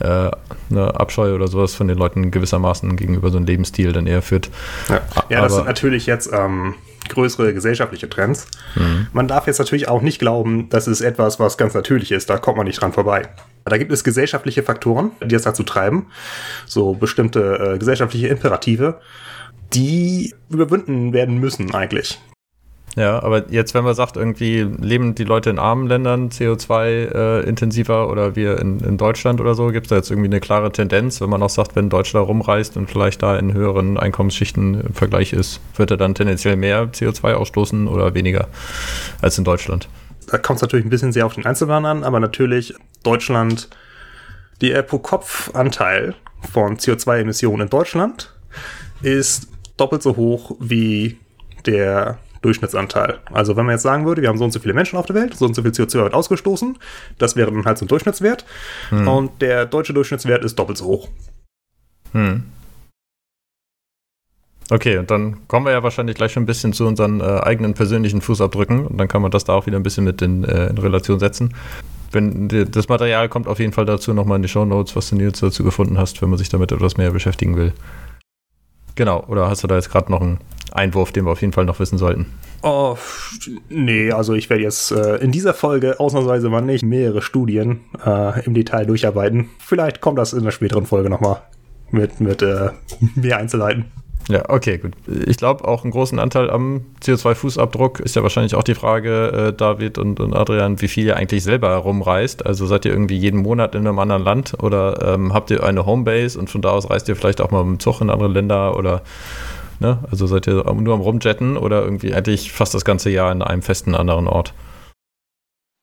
äh, 0.00 0.30
eine 0.70 1.00
Abscheu 1.00 1.34
oder 1.34 1.48
sowas 1.48 1.74
von 1.74 1.88
den 1.88 1.96
Leuten 1.96 2.30
gewissermaßen 2.30 2.96
gegenüber 2.96 3.30
so 3.30 3.38
einem 3.38 3.46
Lebensstil 3.46 3.92
dann 3.92 4.06
eher 4.06 4.22
führt. 4.22 4.50
Ja, 4.88 5.00
ja 5.28 5.40
das 5.42 5.54
sind 5.54 5.66
natürlich 5.66 6.06
jetzt 6.06 6.30
ähm, 6.32 6.74
größere 7.10 7.52
gesellschaftliche 7.54 8.08
Trends. 8.08 8.46
Mhm. 8.74 9.08
Man 9.12 9.28
darf 9.28 9.46
jetzt 9.46 9.58
natürlich 9.58 9.88
auch 9.88 10.02
nicht 10.02 10.18
glauben, 10.18 10.68
das 10.70 10.88
ist 10.88 11.00
etwas, 11.00 11.38
was 11.38 11.58
ganz 11.58 11.74
natürlich 11.74 12.12
ist, 12.12 12.30
da 12.30 12.38
kommt 12.38 12.56
man 12.56 12.66
nicht 12.66 12.80
dran 12.80 12.92
vorbei. 12.92 13.28
Da 13.64 13.76
gibt 13.76 13.92
es 13.92 14.04
gesellschaftliche 14.04 14.62
Faktoren, 14.62 15.12
die 15.22 15.34
das 15.34 15.42
dazu 15.42 15.62
treiben, 15.62 16.06
so 16.66 16.94
bestimmte 16.94 17.74
äh, 17.74 17.78
gesellschaftliche 17.78 18.28
Imperative, 18.28 19.00
die 19.74 20.34
überwunden 20.48 21.12
werden 21.12 21.38
müssen 21.38 21.74
eigentlich. 21.74 22.18
Ja, 22.96 23.22
aber 23.22 23.50
jetzt, 23.50 23.74
wenn 23.74 23.84
man 23.84 23.94
sagt, 23.94 24.16
irgendwie 24.16 24.62
leben 24.62 25.14
die 25.14 25.24
Leute 25.24 25.50
in 25.50 25.58
armen 25.58 25.86
Ländern 25.86 26.28
CO2 26.30 27.44
äh, 27.46 27.92
oder 27.92 28.34
wir 28.34 28.58
in, 28.58 28.80
in 28.80 28.98
Deutschland 28.98 29.40
oder 29.40 29.54
so, 29.54 29.68
gibt 29.68 29.86
es 29.86 29.90
da 29.90 29.96
jetzt 29.96 30.10
irgendwie 30.10 30.28
eine 30.28 30.40
klare 30.40 30.72
Tendenz, 30.72 31.20
wenn 31.20 31.30
man 31.30 31.42
auch 31.42 31.50
sagt, 31.50 31.76
wenn 31.76 31.88
Deutschland 31.88 32.26
rumreist 32.26 32.76
und 32.76 32.90
vielleicht 32.90 33.22
da 33.22 33.38
in 33.38 33.54
höheren 33.54 33.96
Einkommensschichten 33.96 34.80
im 34.80 34.94
Vergleich 34.94 35.32
ist, 35.32 35.60
wird 35.76 35.92
er 35.92 35.96
dann 35.96 36.14
tendenziell 36.14 36.56
mehr 36.56 36.90
CO2 36.92 37.34
ausstoßen 37.34 37.86
oder 37.86 38.14
weniger 38.14 38.48
als 39.22 39.38
in 39.38 39.44
Deutschland? 39.44 39.88
Da 40.26 40.38
kommt 40.38 40.56
es 40.56 40.62
natürlich 40.62 40.86
ein 40.86 40.90
bisschen 40.90 41.12
sehr 41.12 41.26
auf 41.26 41.34
den 41.34 41.46
Einzelnen 41.46 41.84
an, 41.84 42.02
aber 42.02 42.18
natürlich 42.18 42.74
Deutschland, 43.04 43.68
der 44.60 44.82
Pro-Kopf-Anteil 44.82 46.14
von 46.52 46.76
CO2-Emissionen 46.76 47.62
in 47.62 47.68
Deutschland 47.68 48.34
ist 49.02 49.48
doppelt 49.76 50.02
so 50.02 50.16
hoch 50.16 50.56
wie 50.60 51.18
der 51.66 52.18
Durchschnittsanteil. 52.42 53.18
Also 53.32 53.56
wenn 53.56 53.66
man 53.66 53.74
jetzt 53.74 53.82
sagen 53.82 54.06
würde, 54.06 54.22
wir 54.22 54.28
haben 54.28 54.38
so 54.38 54.44
und 54.44 54.52
so 54.52 54.60
viele 54.60 54.74
Menschen 54.74 54.98
auf 54.98 55.06
der 55.06 55.16
Welt, 55.16 55.34
so 55.34 55.44
und 55.44 55.54
so 55.54 55.62
viel 55.62 55.72
CO2 55.72 55.94
wird 56.04 56.14
ausgestoßen, 56.14 56.78
das 57.18 57.36
wäre 57.36 57.52
dann 57.52 57.64
halt 57.64 57.78
so 57.78 57.84
ein 57.84 57.88
Durchschnittswert. 57.88 58.44
Hm. 58.88 59.08
Und 59.08 59.42
der 59.42 59.66
deutsche 59.66 59.92
Durchschnittswert 59.92 60.44
ist 60.44 60.58
doppelt 60.58 60.78
so 60.78 60.86
hoch. 60.86 61.08
Hm. 62.12 62.44
Okay, 64.70 64.98
und 64.98 65.10
dann 65.10 65.48
kommen 65.48 65.66
wir 65.66 65.72
ja 65.72 65.82
wahrscheinlich 65.82 66.16
gleich 66.16 66.32
schon 66.32 66.44
ein 66.44 66.46
bisschen 66.46 66.72
zu 66.72 66.86
unseren 66.86 67.20
äh, 67.20 67.24
eigenen 67.24 67.74
persönlichen 67.74 68.20
Fußabdrücken 68.20 68.86
und 68.86 68.98
dann 68.98 69.08
kann 69.08 69.20
man 69.20 69.32
das 69.32 69.42
da 69.44 69.54
auch 69.54 69.66
wieder 69.66 69.76
ein 69.76 69.82
bisschen 69.82 70.04
mit 70.04 70.22
in, 70.22 70.44
äh, 70.44 70.68
in 70.68 70.78
Relation 70.78 71.18
setzen. 71.18 71.54
Wenn 72.12 72.48
das 72.48 72.88
Material 72.88 73.28
kommt 73.28 73.46
auf 73.46 73.58
jeden 73.58 73.72
Fall 73.72 73.84
dazu 73.84 74.14
nochmal 74.14 74.36
in 74.36 74.42
die 74.42 74.48
Show 74.48 74.64
Notes, 74.64 74.96
was 74.96 75.10
du 75.10 75.16
jetzt 75.16 75.42
dazu 75.42 75.62
gefunden 75.64 75.98
hast, 75.98 76.22
wenn 76.22 76.30
man 76.30 76.38
sich 76.38 76.48
damit 76.48 76.72
etwas 76.72 76.96
mehr 76.96 77.10
beschäftigen 77.10 77.56
will. 77.56 77.72
Genau, 78.94 79.24
oder 79.28 79.48
hast 79.48 79.62
du 79.62 79.66
da 79.66 79.76
jetzt 79.76 79.90
gerade 79.90 80.10
noch 80.10 80.20
einen 80.20 80.38
Einwurf, 80.72 81.12
den 81.12 81.24
wir 81.24 81.32
auf 81.32 81.40
jeden 81.40 81.52
Fall 81.52 81.64
noch 81.64 81.78
wissen 81.80 81.98
sollten? 81.98 82.26
Oh, 82.62 82.96
nee, 83.70 84.12
also 84.12 84.34
ich 84.34 84.50
werde 84.50 84.62
jetzt 84.62 84.92
äh, 84.92 85.16
in 85.16 85.32
dieser 85.32 85.54
Folge 85.54 85.98
ausnahmsweise 85.98 86.50
mal 86.50 86.60
nicht 86.60 86.84
mehrere 86.84 87.22
Studien 87.22 87.80
äh, 88.04 88.44
im 88.44 88.52
Detail 88.52 88.84
durcharbeiten. 88.84 89.48
Vielleicht 89.58 90.00
kommt 90.00 90.18
das 90.18 90.34
in 90.34 90.44
der 90.44 90.50
späteren 90.50 90.84
Folge 90.84 91.08
nochmal 91.08 91.42
mit, 91.90 92.20
mit 92.20 92.42
äh, 92.42 92.70
mehr 93.14 93.38
Einzelheiten. 93.38 93.86
Ja, 94.30 94.48
okay, 94.48 94.78
gut. 94.78 94.92
Ich 95.26 95.38
glaube, 95.38 95.66
auch 95.66 95.82
einen 95.82 95.90
großen 95.90 96.20
Anteil 96.20 96.50
am 96.50 96.86
CO2-Fußabdruck 97.02 98.00
ist 98.00 98.14
ja 98.14 98.22
wahrscheinlich 98.22 98.54
auch 98.54 98.62
die 98.62 98.76
Frage, 98.76 99.48
äh, 99.48 99.52
David 99.52 99.98
und, 99.98 100.20
und, 100.20 100.34
Adrian, 100.34 100.80
wie 100.80 100.86
viel 100.86 101.06
ihr 101.06 101.16
eigentlich 101.16 101.42
selber 101.42 101.70
herumreist. 101.70 102.46
Also 102.46 102.66
seid 102.66 102.84
ihr 102.84 102.92
irgendwie 102.92 103.16
jeden 103.16 103.42
Monat 103.42 103.74
in 103.74 103.88
einem 103.88 103.98
anderen 103.98 104.22
Land 104.22 104.54
oder 104.62 105.14
ähm, 105.14 105.34
habt 105.34 105.50
ihr 105.50 105.64
eine 105.64 105.84
Homebase 105.84 106.38
und 106.38 106.48
von 106.48 106.62
da 106.62 106.70
aus 106.70 106.88
reist 106.88 107.08
ihr 107.08 107.16
vielleicht 107.16 107.40
auch 107.40 107.50
mal 107.50 107.64
mit 107.64 107.78
dem 107.78 107.80
Zug 107.80 108.00
in 108.00 108.08
andere 108.08 108.28
Länder 108.28 108.76
oder, 108.76 109.02
ne? 109.80 109.98
Also 110.08 110.28
seid 110.28 110.46
ihr 110.46 110.62
nur 110.72 110.94
am 110.94 111.00
Rumjetten 111.00 111.56
oder 111.56 111.82
irgendwie 111.82 112.14
eigentlich 112.14 112.52
fast 112.52 112.72
das 112.72 112.84
ganze 112.84 113.10
Jahr 113.10 113.32
in 113.32 113.42
einem 113.42 113.62
festen 113.62 113.96
anderen 113.96 114.28
Ort? 114.28 114.54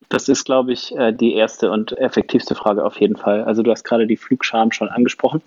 Das 0.07 0.29
ist, 0.29 0.45
glaube 0.45 0.71
ich, 0.71 0.95
äh, 0.95 1.11
die 1.11 1.33
erste 1.33 1.69
und 1.69 1.97
effektivste 1.97 2.55
Frage 2.55 2.85
auf 2.85 3.01
jeden 3.01 3.17
Fall. 3.17 3.43
Also 3.43 3.61
du 3.61 3.71
hast 3.71 3.83
gerade 3.83 4.07
die 4.07 4.15
Flugscham 4.15 4.71
schon 4.71 4.87
angesprochen. 4.87 5.41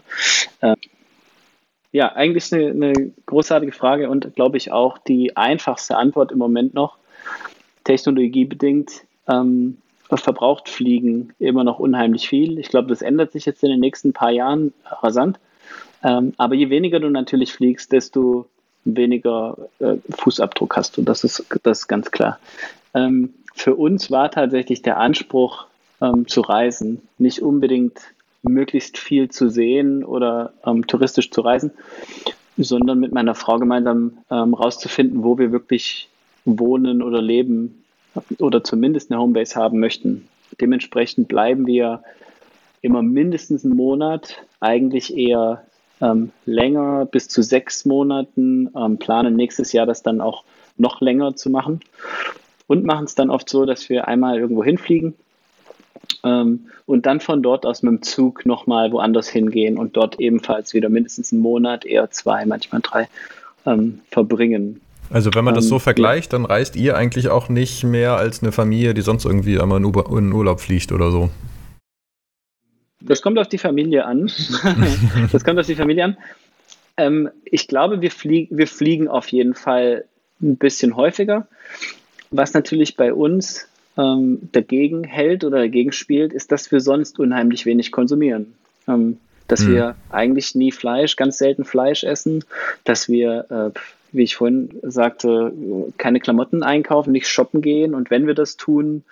Ja, 1.93 2.13
eigentlich 2.13 2.53
eine, 2.53 2.71
eine 2.71 3.13
großartige 3.27 3.73
Frage 3.73 4.09
und 4.11 4.35
glaube 4.35 4.57
ich 4.57 4.71
auch 4.71 4.99
die 4.99 5.37
einfachste 5.37 5.97
Antwort 5.97 6.31
im 6.33 6.39
Moment 6.39 6.75
noch. 6.75 6.97
Technologiebedingt 7.85 9.03
ähm, 9.29 9.79
verbraucht 10.09 10.69
Fliegen 10.69 11.33
immer 11.39 11.65
noch 11.65 11.79
unheimlich 11.79 12.29
viel. 12.29 12.59
Ich 12.59 12.69
glaube, 12.69 12.89
das 12.89 13.03
ändert 13.03 13.33
sich 13.33 13.47
jetzt 13.47 13.63
in 13.63 13.71
den 13.71 13.81
nächsten 13.81 14.13
paar 14.13 14.31
Jahren 14.31 14.73
rasant. 14.85 15.39
Ähm, 16.03 16.33
aber 16.37 16.55
je 16.55 16.71
weniger 16.71 17.01
du 17.01 17.11
natürlich 17.11 17.53
fliegst, 17.53 17.93
desto 17.93 18.47
weniger 18.85 19.57
äh, 19.79 19.97
Fußabdruck 20.11 20.77
hast 20.77 20.97
du. 20.97 21.03
Das 21.03 21.25
ist, 21.25 21.45
das 21.63 21.81
ist 21.81 21.89
ganz 21.89 22.11
klar. 22.11 22.39
Ähm, 22.95 23.35
für 23.55 23.75
uns 23.75 24.11
war 24.11 24.31
tatsächlich 24.31 24.83
der 24.83 24.99
Anspruch 24.99 25.67
ähm, 26.01 26.27
zu 26.27 26.41
reisen 26.41 27.03
nicht 27.19 27.43
unbedingt 27.43 28.01
möglichst 28.43 28.99
viel 28.99 29.31
zu 29.31 29.49
sehen 29.49 30.05
oder 30.05 30.53
ähm, 30.65 30.87
touristisch 30.87 31.31
zu 31.31 31.41
reisen, 31.41 31.73
sondern 32.57 33.01
mit 33.01 33.13
meiner 33.13 33.35
Frau 33.35 33.59
gemeinsam 33.59 34.19
ähm, 34.31 34.55
rauszufinden, 34.55 35.23
wo 35.25 35.39
wir 35.39 35.53
wirklich 35.53 36.09
wohnen 36.45 37.03
oder 37.03 37.21
leben 37.21 37.85
oder 38.39 38.65
zumindest 38.65 39.11
eine 39.11 39.21
Homebase 39.21 39.57
haben 39.57 39.79
möchten. 39.79 40.29
Dementsprechend 40.61 41.29
bleiben 41.29 41.67
wir 41.67 42.03
immer 42.83 43.03
mindestens 43.03 43.65
einen 43.65 43.77
Monat, 43.77 44.43
eigentlich 44.59 45.17
eher 45.17 45.65
ähm, 46.01 46.33
länger, 46.47 47.07
bis 47.07 47.29
zu 47.29 47.43
sechs 47.43 47.85
Monaten, 47.85 48.71
ähm, 48.77 48.99
planen 48.99 49.37
nächstes 49.37 49.73
Jahr 49.73 49.87
das 49.87 50.03
dann 50.03 50.21
auch 50.21 50.45
noch 50.77 51.01
länger 51.01 51.37
zu 51.37 51.51
machen 51.51 51.81
und 52.67 52.85
machen 52.85 53.05
es 53.05 53.15
dann 53.15 53.31
oft 53.31 53.49
so, 53.49 53.67
dass 53.67 53.89
wir 53.89 54.09
einmal 54.09 54.39
irgendwo 54.39 54.65
hinfliegen, 54.65 55.15
ähm, 56.25 56.67
und 56.87 57.07
dann 57.07 57.21
von 57.21 57.43
dort 57.43 57.67
aus 57.67 57.83
mit 57.83 57.93
dem 57.93 58.03
Zug 58.03 58.45
nochmal 58.47 58.93
woanders 58.93 59.29
hingehen 59.29 59.79
und 59.79 59.97
dort 59.97 60.21
ebenfalls 60.21 60.75
wieder 60.75 60.89
mindestens 60.89 61.33
einen 61.33 61.41
Monat, 61.41 61.85
eher 61.85 62.11
zwei, 62.11 62.45
manchmal 62.47 62.81
drei 62.83 63.09
ähm, 63.67 64.01
verbringen. 64.11 64.81
Also 65.11 65.35
wenn 65.35 65.45
man 65.45 65.55
das 65.55 65.67
so 65.67 65.77
ähm, 65.77 65.81
vergleicht, 65.81 66.33
dann 66.33 66.45
reist 66.45 66.77
ihr 66.77 66.97
eigentlich 66.97 67.29
auch 67.29 67.49
nicht 67.49 67.83
mehr 67.83 68.17
als 68.17 68.43
eine 68.43 68.53
Familie, 68.53 68.95
die 68.95 69.01
sonst 69.01 69.25
irgendwie 69.25 69.59
einmal 69.59 69.83
in 69.83 70.33
Urlaub 70.33 70.61
fliegt 70.61 70.93
oder 70.93 71.11
so. 71.11 71.31
Das 73.01 73.23
kommt 73.23 73.39
auf 73.39 73.49
die 73.49 73.59
Familie 73.59 74.05
an. 74.05 74.31
das 75.33 75.43
kommt 75.43 75.59
auf 75.59 75.67
die 75.67 75.75
Familie 75.75 76.05
an. 76.05 76.17
Ähm, 76.97 77.31
ich 77.45 77.67
glaube, 77.67 78.03
wir, 78.03 78.11
flieg 78.11 78.49
wir 78.51 78.67
fliegen 78.67 79.09
auf 79.09 79.29
jeden 79.29 79.55
Fall 79.55 80.05
ein 80.41 80.57
bisschen 80.57 80.97
häufiger. 80.97 81.49
Was 82.31 82.53
natürlich 82.55 82.97
bei 82.97 83.13
uns 83.13 83.70
ähm, 83.97 84.49
dagegen 84.53 85.05
hält 85.05 85.45
oder 85.45 85.59
dagegen 85.59 85.93
spielt, 85.93 86.33
ist, 86.33 86.53
dass 86.53 86.71
wir 86.73 86.81
sonst 86.81 87.19
unheimlich 87.19 87.67
wenig 87.67 87.93
konsumieren. 87.93 88.55
Ähm, 88.89 89.19
dass 89.49 89.63
mhm. 89.63 89.73
wir 89.73 89.97
eigentlich 90.11 90.55
nie 90.55 90.71
Fleisch, 90.71 91.17
ganz 91.17 91.39
selten 91.39 91.65
Fleisch 91.65 92.05
essen, 92.05 92.45
dass 92.85 93.09
wir, 93.09 93.47
äh, 93.75 93.79
wie 94.13 94.23
ich 94.23 94.37
vorhin 94.37 94.71
sagte, 94.83 95.53
keine 95.99 96.21
Klamotten 96.21 96.63
einkaufen, 96.63 97.13
nicht 97.13 97.29
shoppen 97.29 97.61
gehen 97.61 97.95
und 97.95 98.11
wenn 98.11 98.27
wir 98.27 98.35
das 98.35 98.57
tun, 98.57 99.03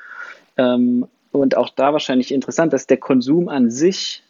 ähm, 0.56 1.06
und 1.30 1.56
auch 1.56 1.68
da 1.70 1.92
wahrscheinlich 1.92 2.32
interessant, 2.32 2.72
dass 2.72 2.86
der 2.86 2.96
Konsum 2.96 3.48
an 3.48 3.70
sich, 3.70 4.22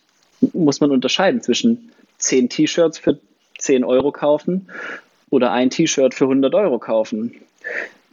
muss 0.53 0.81
man 0.81 0.91
unterscheiden 0.91 1.41
zwischen 1.41 1.91
10 2.19 2.49
T-Shirts 2.49 2.99
für 2.99 3.19
10 3.59 3.85
Euro 3.85 4.13
kaufen 4.13 4.69
oder 5.31 5.53
ein 5.53 5.71
T-Shirt 5.71 6.15
für 6.15 6.25
100 6.25 6.55
Euro 6.55 6.79
kaufen. 6.79 7.35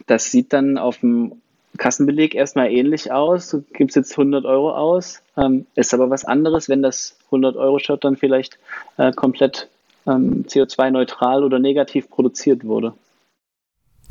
Das 0.06 0.30
sieht 0.30 0.52
dann 0.52 0.78
auf 0.78 0.98
dem 0.98 1.40
Kassenbeleg 1.76 2.34
erstmal 2.34 2.70
ähnlich 2.70 3.12
aus. 3.12 3.50
Du 3.50 3.62
gibst 3.72 3.96
jetzt 3.96 4.12
100 4.12 4.44
Euro 4.44 4.72
aus. 4.72 5.22
Ähm, 5.36 5.66
ist 5.74 5.94
aber 5.94 6.10
was 6.10 6.24
anderes, 6.24 6.68
wenn 6.68 6.82
das 6.82 7.16
100-Euro-Shirt 7.30 8.04
dann 8.04 8.16
vielleicht 8.16 8.58
äh, 8.96 9.12
komplett 9.12 9.68
ähm, 10.06 10.44
CO2-neutral 10.46 11.44
oder 11.44 11.58
negativ 11.58 12.08
produziert 12.08 12.64
wurde. 12.64 12.94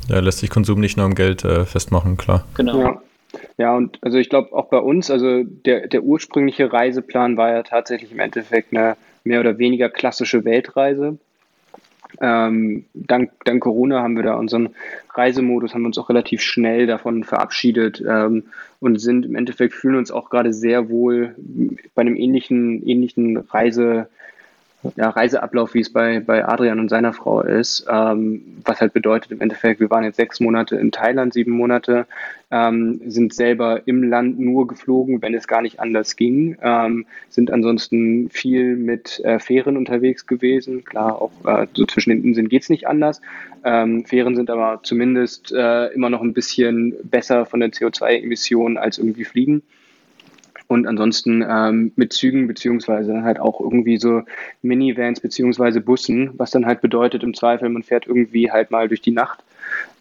Ja, 0.08 0.20
lässt 0.20 0.38
sich 0.38 0.50
Konsum 0.50 0.80
nicht 0.80 0.96
nur 0.96 1.06
am 1.06 1.14
Geld 1.14 1.44
äh, 1.44 1.64
festmachen, 1.64 2.16
klar. 2.16 2.44
Genau. 2.54 2.78
Ja. 2.78 3.02
ja 3.56 3.76
und 3.76 3.98
also 4.02 4.18
ich 4.18 4.28
glaube 4.28 4.52
auch 4.52 4.68
bei 4.68 4.78
uns, 4.78 5.10
also 5.10 5.42
der, 5.42 5.88
der 5.88 6.02
ursprüngliche 6.02 6.72
Reiseplan 6.72 7.36
war 7.36 7.50
ja 7.50 7.62
tatsächlich 7.62 8.12
im 8.12 8.20
Endeffekt 8.20 8.72
eine 8.72 8.96
mehr 9.24 9.40
oder 9.40 9.58
weniger 9.58 9.88
klassische 9.88 10.44
Weltreise. 10.44 11.18
Ähm, 12.20 12.84
dank, 12.94 13.32
dank 13.44 13.62
Corona 13.62 14.02
haben 14.02 14.16
wir 14.16 14.22
da 14.22 14.34
unseren 14.34 14.70
Reisemodus, 15.14 15.74
haben 15.74 15.86
uns 15.86 15.98
auch 15.98 16.08
relativ 16.08 16.40
schnell 16.40 16.86
davon 16.86 17.24
verabschiedet 17.24 18.02
ähm, 18.06 18.44
und 18.80 19.00
sind 19.00 19.26
im 19.26 19.34
Endeffekt 19.34 19.74
fühlen 19.74 19.96
uns 19.96 20.10
auch 20.10 20.30
gerade 20.30 20.52
sehr 20.52 20.88
wohl 20.88 21.34
bei 21.94 22.02
einem 22.02 22.16
ähnlichen, 22.16 22.86
ähnlichen 22.86 23.36
Reise, 23.36 24.08
ja, 24.96 25.10
Reiseablauf, 25.10 25.74
wie 25.74 25.80
es 25.80 25.90
bei, 25.92 26.20
bei 26.20 26.46
Adrian 26.46 26.78
und 26.78 26.88
seiner 26.88 27.12
Frau 27.12 27.40
ist, 27.40 27.86
ähm, 27.90 28.42
was 28.64 28.80
halt 28.80 28.92
bedeutet 28.92 29.32
im 29.32 29.40
Endeffekt, 29.40 29.80
wir 29.80 29.90
waren 29.90 30.04
jetzt 30.04 30.16
sechs 30.16 30.40
Monate 30.40 30.76
in 30.76 30.92
Thailand, 30.92 31.32
sieben 31.32 31.52
Monate, 31.52 32.06
ähm, 32.50 33.00
sind 33.06 33.34
selber 33.34 33.86
im 33.86 34.02
Land 34.02 34.38
nur 34.38 34.66
geflogen, 34.66 35.20
wenn 35.22 35.34
es 35.34 35.48
gar 35.48 35.62
nicht 35.62 35.80
anders 35.80 36.16
ging, 36.16 36.56
ähm, 36.62 37.06
sind 37.28 37.50
ansonsten 37.50 38.30
viel 38.30 38.76
mit 38.76 39.20
äh, 39.24 39.38
Fähren 39.38 39.76
unterwegs 39.76 40.26
gewesen. 40.26 40.84
Klar, 40.84 41.20
auch 41.20 41.32
äh, 41.44 41.66
so 41.74 41.84
zwischen 41.86 42.10
den 42.10 42.24
Inseln 42.24 42.48
geht 42.48 42.62
es 42.62 42.68
nicht 42.68 42.86
anders. 42.86 43.20
Ähm, 43.64 44.04
Fähren 44.04 44.36
sind 44.36 44.50
aber 44.50 44.80
zumindest 44.82 45.52
äh, 45.52 45.86
immer 45.88 46.10
noch 46.10 46.22
ein 46.22 46.34
bisschen 46.34 46.94
besser 47.02 47.46
von 47.46 47.60
der 47.60 47.70
CO2-Emission 47.70 48.78
als 48.78 48.98
irgendwie 48.98 49.24
Fliegen 49.24 49.62
und 50.68 50.86
ansonsten 50.86 51.44
ähm, 51.48 51.92
mit 51.96 52.12
Zügen 52.12 52.46
beziehungsweise 52.46 53.22
halt 53.22 53.38
auch 53.38 53.60
irgendwie 53.60 53.98
so 53.98 54.22
Minivans 54.62 55.20
beziehungsweise 55.20 55.80
Bussen, 55.80 56.30
was 56.36 56.50
dann 56.50 56.66
halt 56.66 56.80
bedeutet 56.80 57.22
im 57.22 57.34
Zweifel, 57.34 57.68
man 57.68 57.82
fährt 57.82 58.06
irgendwie 58.06 58.50
halt 58.50 58.70
mal 58.70 58.88
durch 58.88 59.00
die 59.00 59.12
Nacht 59.12 59.44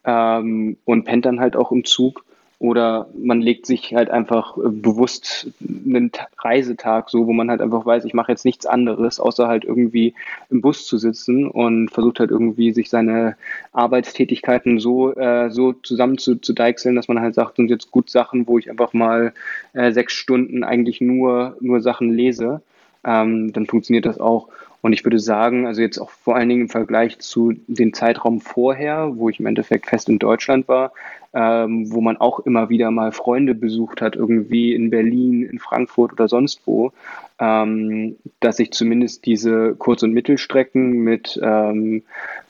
ähm, 0.06 0.78
und 0.86 1.06
pennt 1.06 1.26
dann 1.26 1.40
halt 1.40 1.56
auch 1.56 1.72
im 1.72 1.86
Zug 1.86 2.24
oder 2.60 3.08
man 3.14 3.42
legt 3.42 3.66
sich 3.66 3.94
halt 3.94 4.10
einfach 4.10 4.58
äh, 4.58 4.70
bewusst 4.70 5.52
einen 5.62 6.12
Reisetag 6.40 7.10
so, 7.10 7.28
wo 7.28 7.34
man 7.34 7.50
halt 7.50 7.62
einfach 7.62 7.86
weiß, 7.86 8.06
ich 8.06 8.14
mache 8.14 8.32
jetzt 8.32 8.46
nichts 8.46 8.66
anderes, 8.66 9.20
außer 9.20 9.48
halt 9.48 9.66
irgendwie 9.66 10.14
im 10.50 10.62
Bus 10.62 10.86
zu 10.86 10.98
sitzen 10.98 11.48
und 11.48 11.90
versucht 11.90 12.20
halt 12.20 12.32
irgendwie 12.32 12.72
sich 12.72 12.90
seine 12.90 13.36
Arbeitstätigkeiten 13.74 14.80
so, 14.80 15.14
äh, 15.16 15.52
so 15.52 15.74
zusammen 15.74 16.18
zu, 16.18 16.36
zu 16.36 16.54
deichseln, 16.54 16.96
dass 16.96 17.08
man 17.08 17.20
halt 17.20 17.36
sagt, 17.36 17.58
sind 17.58 17.70
jetzt 17.70 17.92
gut 17.92 18.10
Sachen, 18.10 18.48
wo 18.48 18.58
ich 18.58 18.70
einfach 18.70 18.94
mal 18.94 19.34
äh, 19.74 19.92
sechs 19.92 20.14
Stunden 20.14 20.64
eigentlich 20.64 21.02
nur, 21.02 21.58
nur 21.60 21.82
Sachen 21.82 22.14
lese. 22.14 22.62
Ähm, 23.04 23.54
dann 23.54 23.68
funktioniert 23.68 24.06
das 24.06 24.20
auch. 24.20 24.48
Und 24.86 24.94
ich 24.94 25.04
würde 25.04 25.18
sagen, 25.18 25.66
also 25.66 25.82
jetzt 25.82 25.98
auch 25.98 26.12
vor 26.12 26.36
allen 26.36 26.48
Dingen 26.48 26.62
im 26.62 26.70
Vergleich 26.70 27.18
zu 27.18 27.54
dem 27.66 27.92
Zeitraum 27.96 28.40
vorher, 28.40 29.14
wo 29.16 29.30
ich 29.30 29.40
im 29.40 29.48
Endeffekt 29.48 29.88
fest 29.88 30.10
in 30.10 30.20
Deutschland 30.20 30.68
war, 30.68 30.92
ähm, 31.34 31.92
wo 31.92 32.02
man 32.02 32.18
auch 32.18 32.42
immer 32.42 32.70
wieder 32.70 32.92
mal 32.92 33.12
Freunde 33.12 33.56
besucht 33.56 34.00
hat, 34.00 34.16
irgendwie 34.16 34.76
in 34.76 34.92
Berlin, 34.92 35.42
in 35.42 35.58
Frankfurt 35.58 36.14
oder 36.14 36.28
sonst 36.28 36.62
wo, 36.68 36.92
ähm, 37.40 38.18
dass 38.42 38.60
ich 38.60 38.74
zumindest 38.74 39.26
diese 39.26 39.74
Kurz- 39.74 40.04
und 40.04 40.14
Mittelstrecken 40.14 41.00
mit 41.00 41.40
ähm, 41.42 42.04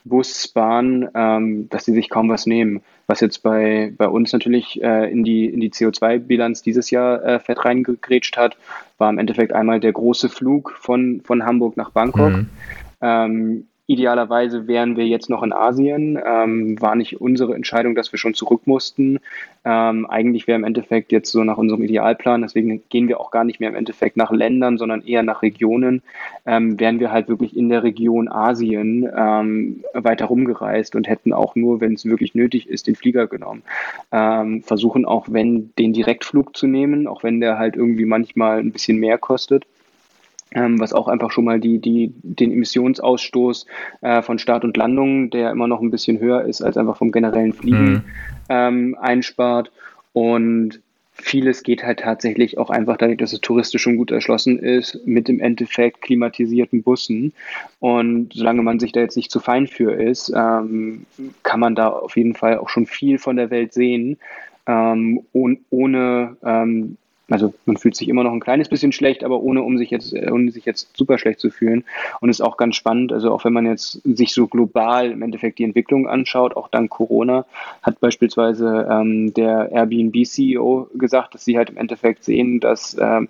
Bus, 0.06 0.48
Bahn, 0.48 1.10
ähm, 1.16 1.68
dass 1.70 1.86
sie 1.86 1.94
sich 1.94 2.10
kaum 2.10 2.30
was 2.30 2.46
nehmen. 2.46 2.82
Was 3.08 3.20
jetzt 3.20 3.44
bei, 3.44 3.92
bei 3.98 4.08
uns 4.08 4.32
natürlich 4.34 4.82
äh, 4.82 5.12
in 5.12 5.24
die, 5.24 5.46
in 5.46 5.60
die 5.60 5.72
CO2-Bilanz 5.72 6.62
dieses 6.62 6.92
Jahr 6.92 7.24
äh, 7.24 7.40
fett 7.40 7.66
reingegrätscht 7.66 8.38
hat, 8.38 8.58
war 8.98 9.10
im 9.10 9.18
Endeffekt 9.18 9.52
einmal 9.52 9.80
der 9.80 9.92
große 9.92 10.30
Flug 10.30 10.72
von, 10.80 11.22
von 11.22 11.46
Hamburg 11.46 11.76
nach 11.76 11.90
Bangkok. 11.90 12.32
Mhm. 12.32 12.50
Ähm, 13.02 13.68
Idealerweise 13.88 14.68
wären 14.68 14.98
wir 14.98 15.06
jetzt 15.06 15.30
noch 15.30 15.44
in 15.44 15.54
Asien. 15.54 16.20
Ähm, 16.26 16.82
war 16.82 16.96
nicht 16.96 17.22
unsere 17.22 17.54
Entscheidung, 17.54 17.94
dass 17.94 18.12
wir 18.12 18.18
schon 18.18 18.34
zurück 18.34 18.62
mussten. 18.66 19.20
Ähm, 19.64 20.08
eigentlich 20.10 20.48
wäre 20.48 20.58
im 20.58 20.64
Endeffekt 20.64 21.12
jetzt 21.12 21.32
so 21.32 21.44
nach 21.44 21.58
unserem 21.58 21.84
Idealplan, 21.84 22.42
deswegen 22.42 22.82
gehen 22.90 23.08
wir 23.08 23.20
auch 23.20 23.30
gar 23.30 23.44
nicht 23.44 23.60
mehr 23.60 23.70
im 23.70 23.76
Endeffekt 23.76 24.18
nach 24.18 24.32
Ländern, 24.32 24.80
sondern 24.80 25.06
eher 25.06 25.22
nach 25.22 25.44
Regionen. 25.44 26.02
Ähm, 26.48 26.80
wären 26.80 27.00
wir 27.00 27.12
halt 27.12 27.28
wirklich 27.28 27.56
in 27.56 27.70
der 27.70 27.84
Region 27.84 28.28
Asien 28.28 29.08
ähm, 29.16 29.84
weiter 29.94 30.26
rumgereist 30.26 30.96
und 30.96 31.08
hätten 31.08 31.32
auch 31.32 31.56
nur, 31.56 31.80
wenn 31.80 31.94
es 31.94 32.06
wirklich 32.06 32.34
nötig 32.34 32.68
ist, 32.68 32.88
den 32.88 32.96
Flieger 32.96 33.28
genommen. 33.28 33.62
Ähm, 34.12 34.64
versuchen 34.64 35.06
auch, 35.06 35.28
wenn 35.30 35.72
den 35.78 35.94
Direktflug 35.94 36.58
zu 36.58 36.66
nehmen, 36.66 37.06
auch 37.06 37.24
wenn 37.24 37.40
der 37.40 37.60
halt 37.60 37.76
irgendwie 37.76 38.06
manchmal 38.06 38.60
ein 38.60 38.72
bisschen 38.72 38.98
mehr 38.98 39.20
kostet 39.20 39.66
ähm, 40.56 40.80
was 40.80 40.94
auch 40.94 41.08
einfach 41.08 41.32
schon 41.32 41.46
mal 41.46 41.60
die, 41.60 41.80
die, 41.80 42.14
den 42.24 42.52
Emissionsausstoß 42.52 43.68
äh, 44.02 44.22
von 44.22 44.40
Start 44.40 44.64
und 44.64 44.78
Landung, 44.78 45.30
der 45.30 45.52
immer 45.52 45.68
noch 45.68 45.82
ein 45.82 45.92
bisschen 45.92 46.20
höher 46.20 46.44
ist 46.46 46.62
als 46.62 46.78
einfach 46.78 46.98
vom 46.98 47.12
generellen 47.12 47.54
Fliegen, 47.54 47.92
mhm. 47.92 48.04
ähm, 48.50 48.98
einspart. 49.00 49.72
Und 50.14 50.80
vieles 51.12 51.64
geht 51.64 51.84
halt 51.84 52.00
tatsächlich 52.00 52.58
auch 52.58 52.70
einfach 52.70 52.98
dadurch, 52.98 53.18
dass 53.18 53.34
es 53.34 53.42
touristisch 53.42 53.82
schon 53.82 53.98
gut 53.98 54.12
erschlossen 54.12 54.58
ist, 54.58 55.06
mit 55.06 55.28
im 55.28 55.42
Endeffekt 55.42 56.02
klimatisierten 56.02 56.84
Bussen. 56.84 57.34
Und 57.80 58.34
solange 58.34 58.64
man 58.64 58.80
sich 58.80 58.94
da 58.94 59.02
jetzt 59.02 59.18
nicht 59.18 59.32
zu 59.32 59.42
fein 59.42 59.68
für 59.68 59.92
ist, 59.92 60.32
ähm, 60.34 61.06
kann 61.44 61.60
man 61.60 61.76
da 61.76 61.90
auf 61.90 62.16
jeden 62.16 62.34
Fall 62.34 62.60
auch 62.60 62.70
schon 62.70 62.86
viel 62.86 63.20
von 63.20 63.36
der 63.36 63.50
Welt 63.50 63.74
sehen. 63.74 64.18
Ähm, 64.68 65.22
ohne 65.70 66.38
ähm, 66.44 66.98
also 67.30 67.54
man 67.66 67.78
fühlt 67.78 67.96
sich 67.96 68.08
immer 68.08 68.24
noch 68.24 68.34
ein 68.34 68.40
kleines 68.40 68.70
bisschen 68.70 68.92
schlecht, 68.92 69.24
aber 69.24 69.42
ohne 69.42 69.64
um 69.64 69.78
sich 69.78 69.90
jetzt, 69.90 70.14
äh, 70.14 70.30
ohne 70.32 70.52
sich 70.52 70.66
jetzt 70.66 70.96
super 70.96 71.18
schlecht 71.18 71.40
zu 71.40 71.50
fühlen. 71.50 71.84
Und 72.22 72.30
ist 72.30 72.42
auch 72.42 72.58
ganz 72.58 72.76
spannend. 72.76 73.12
Also 73.12 73.32
auch 73.32 73.46
wenn 73.46 73.54
man 73.54 73.66
jetzt 73.66 74.02
sich 74.04 74.34
so 74.34 74.48
global 74.48 75.12
im 75.12 75.22
Endeffekt 75.22 75.58
die 75.58 75.64
Entwicklung 75.64 76.08
anschaut, 76.08 76.56
auch 76.56 76.68
dank 76.68 76.90
Corona, 76.90 77.46
hat 77.82 78.00
beispielsweise 78.00 78.88
ähm, 78.90 79.34
der 79.34 79.72
Airbnb-CEO 79.72 80.90
gesagt, 80.94 81.34
dass 81.34 81.46
sie 81.46 81.58
halt 81.58 81.70
im 81.70 81.78
Endeffekt 81.78 82.24
sehen, 82.24 82.60
dass 82.60 82.96
ähm, 83.00 83.28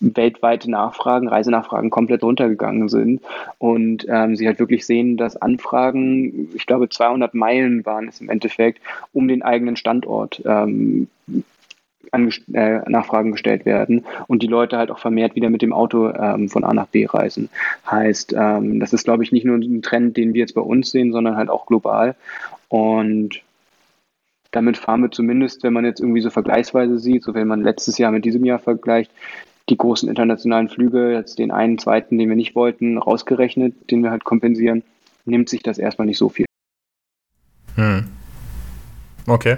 weltweite 0.00 0.70
Nachfragen, 0.70 1.28
Reisenachfragen 1.28 1.90
komplett 1.90 2.22
runtergegangen 2.22 2.88
sind 2.88 3.22
und 3.58 4.06
ähm, 4.08 4.36
sie 4.36 4.46
halt 4.46 4.58
wirklich 4.58 4.84
sehen, 4.84 5.16
dass 5.16 5.36
Anfragen, 5.36 6.50
ich 6.54 6.66
glaube 6.66 6.90
200 6.90 7.34
Meilen 7.34 7.86
waren 7.86 8.08
es 8.08 8.20
im 8.20 8.28
Endeffekt, 8.28 8.82
um 9.12 9.28
den 9.28 9.42
eigenen 9.42 9.76
Standort 9.76 10.42
ähm, 10.44 11.08
äh, 12.12 12.90
Nachfragen 12.90 13.32
gestellt 13.32 13.64
werden 13.64 14.04
und 14.26 14.42
die 14.42 14.46
Leute 14.46 14.76
halt 14.76 14.90
auch 14.90 14.98
vermehrt 14.98 15.34
wieder 15.34 15.50
mit 15.50 15.62
dem 15.62 15.72
Auto 15.72 16.10
ähm, 16.10 16.48
von 16.48 16.64
A 16.64 16.74
nach 16.74 16.86
B 16.86 17.06
reisen. 17.06 17.48
Heißt, 17.90 18.34
ähm, 18.36 18.80
das 18.80 18.92
ist, 18.92 19.04
glaube 19.04 19.22
ich, 19.24 19.32
nicht 19.32 19.44
nur 19.44 19.56
ein 19.56 19.82
Trend, 19.82 20.16
den 20.16 20.34
wir 20.34 20.40
jetzt 20.40 20.54
bei 20.54 20.60
uns 20.60 20.90
sehen, 20.90 21.12
sondern 21.12 21.36
halt 21.36 21.50
auch 21.50 21.66
global. 21.66 22.14
Und 22.68 23.42
damit 24.50 24.76
fahren 24.76 25.02
wir 25.02 25.10
zumindest, 25.10 25.62
wenn 25.62 25.72
man 25.72 25.84
jetzt 25.84 26.00
irgendwie 26.00 26.20
so 26.20 26.30
vergleichsweise 26.30 26.98
sieht, 26.98 27.24
so 27.24 27.34
wenn 27.34 27.48
man 27.48 27.62
letztes 27.62 27.98
Jahr 27.98 28.12
mit 28.12 28.24
diesem 28.24 28.44
Jahr 28.44 28.58
vergleicht, 28.58 29.10
die 29.68 29.76
großen 29.76 30.08
internationalen 30.08 30.68
Flüge, 30.68 31.12
jetzt 31.12 31.38
den 31.38 31.50
einen, 31.50 31.78
zweiten, 31.78 32.18
den 32.18 32.28
wir 32.28 32.36
nicht 32.36 32.54
wollten, 32.54 32.98
rausgerechnet, 32.98 33.90
den 33.90 34.02
wir 34.02 34.10
halt 34.10 34.24
kompensieren, 34.24 34.82
nimmt 35.24 35.48
sich 35.48 35.62
das 35.62 35.78
erstmal 35.78 36.06
nicht 36.06 36.18
so 36.18 36.28
viel. 36.28 36.46
Hm. 37.76 38.04
Okay. 39.26 39.56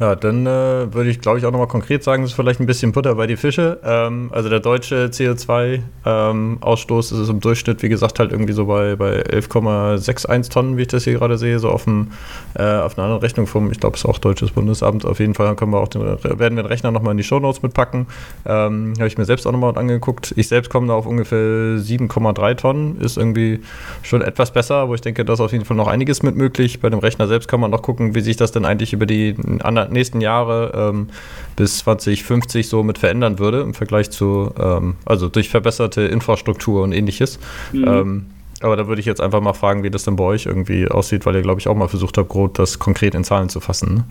Ja, 0.00 0.14
dann 0.14 0.46
äh, 0.46 0.94
würde 0.94 1.10
ich, 1.10 1.20
glaube 1.20 1.38
ich, 1.38 1.44
auch 1.44 1.50
nochmal 1.50 1.66
konkret 1.66 2.04
sagen, 2.04 2.22
das 2.22 2.30
ist 2.30 2.36
vielleicht 2.36 2.60
ein 2.60 2.66
bisschen 2.66 2.92
Butter 2.92 3.16
bei 3.16 3.26
die 3.26 3.36
Fische. 3.36 3.80
Ähm, 3.82 4.30
also 4.32 4.48
der 4.48 4.60
deutsche 4.60 5.06
CO2-Ausstoß 5.06 7.14
ähm, 7.14 7.22
ist 7.22 7.28
im 7.28 7.40
Durchschnitt, 7.40 7.82
wie 7.82 7.88
gesagt, 7.88 8.20
halt 8.20 8.30
irgendwie 8.30 8.52
so 8.52 8.66
bei, 8.66 8.94
bei 8.94 9.24
11,61 9.24 10.50
Tonnen, 10.50 10.76
wie 10.76 10.82
ich 10.82 10.88
das 10.88 11.02
hier 11.02 11.14
gerade 11.14 11.36
sehe, 11.36 11.58
so 11.58 11.70
auf, 11.70 11.84
dem, 11.84 12.12
äh, 12.54 12.62
auf 12.62 12.96
einer 12.96 13.06
anderen 13.06 13.22
Rechnung 13.22 13.48
vom, 13.48 13.72
ich 13.72 13.80
glaube, 13.80 13.96
es 13.96 14.02
ist 14.02 14.06
auch 14.06 14.18
Deutsches 14.18 14.52
Bundesamt. 14.52 15.04
Auf 15.04 15.18
jeden 15.18 15.34
Fall 15.34 15.56
können 15.56 15.72
wir 15.72 15.80
auch 15.80 15.88
den, 15.88 16.02
werden 16.02 16.38
wir 16.38 16.48
den 16.48 16.66
Rechner 16.66 16.92
nochmal 16.92 17.10
in 17.10 17.18
die 17.18 17.24
Shownotes 17.24 17.62
mitpacken. 17.62 18.06
Ähm, 18.46 18.94
Habe 18.98 19.08
ich 19.08 19.18
mir 19.18 19.24
selbst 19.24 19.48
auch 19.48 19.52
nochmal 19.52 19.76
angeguckt. 19.76 20.32
Ich 20.36 20.46
selbst 20.46 20.70
komme 20.70 20.86
da 20.86 20.94
auf 20.94 21.06
ungefähr 21.06 21.38
7,3 21.38 22.56
Tonnen, 22.56 23.00
ist 23.00 23.16
irgendwie 23.16 23.60
schon 24.02 24.22
etwas 24.22 24.52
besser, 24.52 24.88
wo 24.88 24.94
ich 24.94 25.00
denke, 25.00 25.24
da 25.24 25.32
ist 25.32 25.40
auf 25.40 25.50
jeden 25.50 25.64
Fall 25.64 25.76
noch 25.76 25.88
einiges 25.88 26.22
mit 26.22 26.36
möglich. 26.36 26.80
Bei 26.80 26.88
dem 26.88 27.00
Rechner 27.00 27.26
selbst 27.26 27.48
kann 27.48 27.58
man 27.58 27.72
noch 27.72 27.82
gucken, 27.82 28.14
wie 28.14 28.20
sich 28.20 28.36
das 28.36 28.52
denn 28.52 28.64
eigentlich 28.64 28.92
über 28.92 29.04
die 29.04 29.34
anderen 29.60 29.87
nächsten 29.92 30.20
Jahre 30.20 30.72
ähm, 30.74 31.08
bis 31.56 31.78
2050 31.78 32.68
so 32.68 32.82
mit 32.82 32.98
verändern 32.98 33.38
würde 33.38 33.60
im 33.60 33.74
Vergleich 33.74 34.10
zu, 34.10 34.52
ähm, 34.58 34.96
also 35.04 35.28
durch 35.28 35.48
verbesserte 35.48 36.02
Infrastruktur 36.02 36.82
und 36.82 36.92
ähnliches. 36.92 37.38
Mhm. 37.72 37.88
Ähm, 37.88 38.26
aber 38.60 38.76
da 38.76 38.88
würde 38.88 39.00
ich 39.00 39.06
jetzt 39.06 39.20
einfach 39.20 39.40
mal 39.40 39.52
fragen, 39.52 39.82
wie 39.82 39.90
das 39.90 40.04
denn 40.04 40.16
bei 40.16 40.24
euch 40.24 40.46
irgendwie 40.46 40.88
aussieht, 40.88 41.26
weil 41.26 41.36
ihr, 41.36 41.42
glaube 41.42 41.60
ich, 41.60 41.68
auch 41.68 41.76
mal 41.76 41.88
versucht 41.88 42.18
habt, 42.18 42.28
Grot 42.28 42.58
das 42.58 42.78
konkret 42.78 43.14
in 43.14 43.24
Zahlen 43.24 43.48
zu 43.48 43.60
fassen. 43.60 43.94
Ne? 43.94 44.04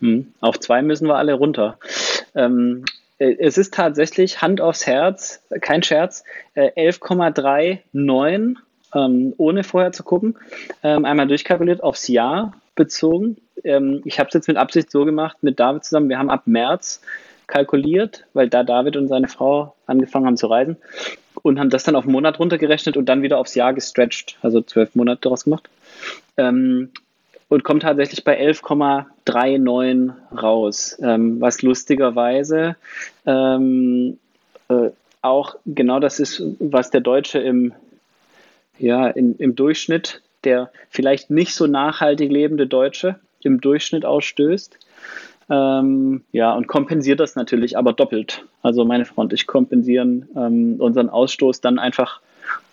Mhm. 0.00 0.26
Auf 0.40 0.60
zwei 0.60 0.82
müssen 0.82 1.08
wir 1.08 1.16
alle 1.16 1.34
runter. 1.34 1.78
Ähm, 2.34 2.84
äh, 3.18 3.36
es 3.38 3.58
ist 3.58 3.74
tatsächlich 3.74 4.42
Hand 4.42 4.60
aufs 4.60 4.86
Herz, 4.86 5.42
kein 5.60 5.82
Scherz, 5.82 6.24
äh, 6.54 6.70
11,39 6.90 8.56
ähm, 8.94 9.34
ohne 9.36 9.64
vorher 9.64 9.92
zu 9.92 10.02
gucken. 10.02 10.36
Ähm, 10.82 11.04
einmal 11.04 11.26
durchkalkuliert 11.26 11.82
aufs 11.82 12.08
Jahr 12.08 12.54
bezogen. 12.74 13.36
Ähm, 13.64 14.02
ich 14.04 14.18
habe 14.18 14.28
es 14.28 14.34
jetzt 14.34 14.48
mit 14.48 14.56
Absicht 14.56 14.90
so 14.90 15.04
gemacht, 15.04 15.38
mit 15.42 15.60
David 15.60 15.84
zusammen. 15.84 16.08
Wir 16.08 16.18
haben 16.18 16.30
ab 16.30 16.42
März 16.46 17.00
kalkuliert, 17.46 18.24
weil 18.34 18.48
da 18.48 18.62
David 18.62 18.96
und 18.96 19.08
seine 19.08 19.28
Frau 19.28 19.74
angefangen 19.86 20.26
haben 20.26 20.36
zu 20.36 20.48
reisen 20.48 20.76
und 21.42 21.58
haben 21.58 21.70
das 21.70 21.84
dann 21.84 21.96
auf 21.96 22.04
einen 22.04 22.12
Monat 22.12 22.38
runtergerechnet 22.38 22.96
und 22.96 23.06
dann 23.06 23.22
wieder 23.22 23.38
aufs 23.38 23.54
Jahr 23.54 23.72
gestretched, 23.72 24.36
also 24.42 24.60
zwölf 24.60 24.94
Monate 24.94 25.22
daraus 25.22 25.44
gemacht. 25.44 25.68
Ähm, 26.36 26.90
und 27.48 27.64
kommt 27.64 27.82
tatsächlich 27.82 28.24
bei 28.24 28.38
11,39 28.38 30.12
raus, 30.36 30.98
ähm, 31.02 31.40
was 31.40 31.62
lustigerweise 31.62 32.76
ähm, 33.24 34.18
äh, 34.68 34.90
auch 35.22 35.56
genau 35.64 35.98
das 36.00 36.20
ist, 36.20 36.42
was 36.58 36.90
der 36.90 37.00
Deutsche 37.00 37.38
im, 37.38 37.72
ja, 38.78 39.08
in, 39.08 39.36
im 39.36 39.56
Durchschnitt 39.56 40.20
der 40.44 40.70
vielleicht 40.88 41.30
nicht 41.30 41.54
so 41.54 41.66
nachhaltig 41.66 42.30
lebende 42.30 42.66
Deutsche 42.66 43.18
im 43.42 43.60
Durchschnitt 43.60 44.04
ausstößt. 44.04 44.78
Ähm, 45.50 46.22
ja, 46.32 46.52
und 46.52 46.66
kompensiert 46.66 47.20
das 47.20 47.34
natürlich 47.34 47.78
aber 47.78 47.92
doppelt. 47.92 48.44
Also 48.62 48.84
meine 48.84 49.04
Frau 49.04 49.22
und 49.22 49.32
ich 49.32 49.46
kompensieren 49.46 50.28
ähm, 50.36 50.76
unseren 50.78 51.08
Ausstoß 51.08 51.60
dann 51.60 51.78
einfach 51.78 52.20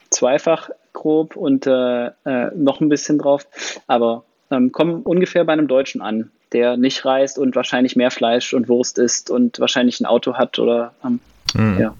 zweifach 0.09 0.69
grob 0.93 1.35
und 1.35 1.67
äh, 1.67 2.07
äh, 2.07 2.51
noch 2.55 2.81
ein 2.81 2.89
bisschen 2.89 3.17
drauf, 3.17 3.47
aber 3.87 4.23
ähm, 4.51 4.71
kommen 4.71 5.03
ungefähr 5.03 5.43
bei 5.45 5.53
einem 5.53 5.67
Deutschen 5.67 6.01
an, 6.01 6.31
der 6.51 6.77
nicht 6.77 7.05
reist 7.05 7.37
und 7.37 7.55
wahrscheinlich 7.55 7.95
mehr 7.95 8.11
Fleisch 8.11 8.53
und 8.53 8.67
Wurst 8.67 8.97
isst 8.97 9.29
und 9.29 9.59
wahrscheinlich 9.59 9.99
ein 9.99 10.05
Auto 10.05 10.35
hat 10.35 10.59
oder 10.59 10.93
ähm, 11.03 11.19
mhm. 11.53 11.79
ja. 11.79 11.95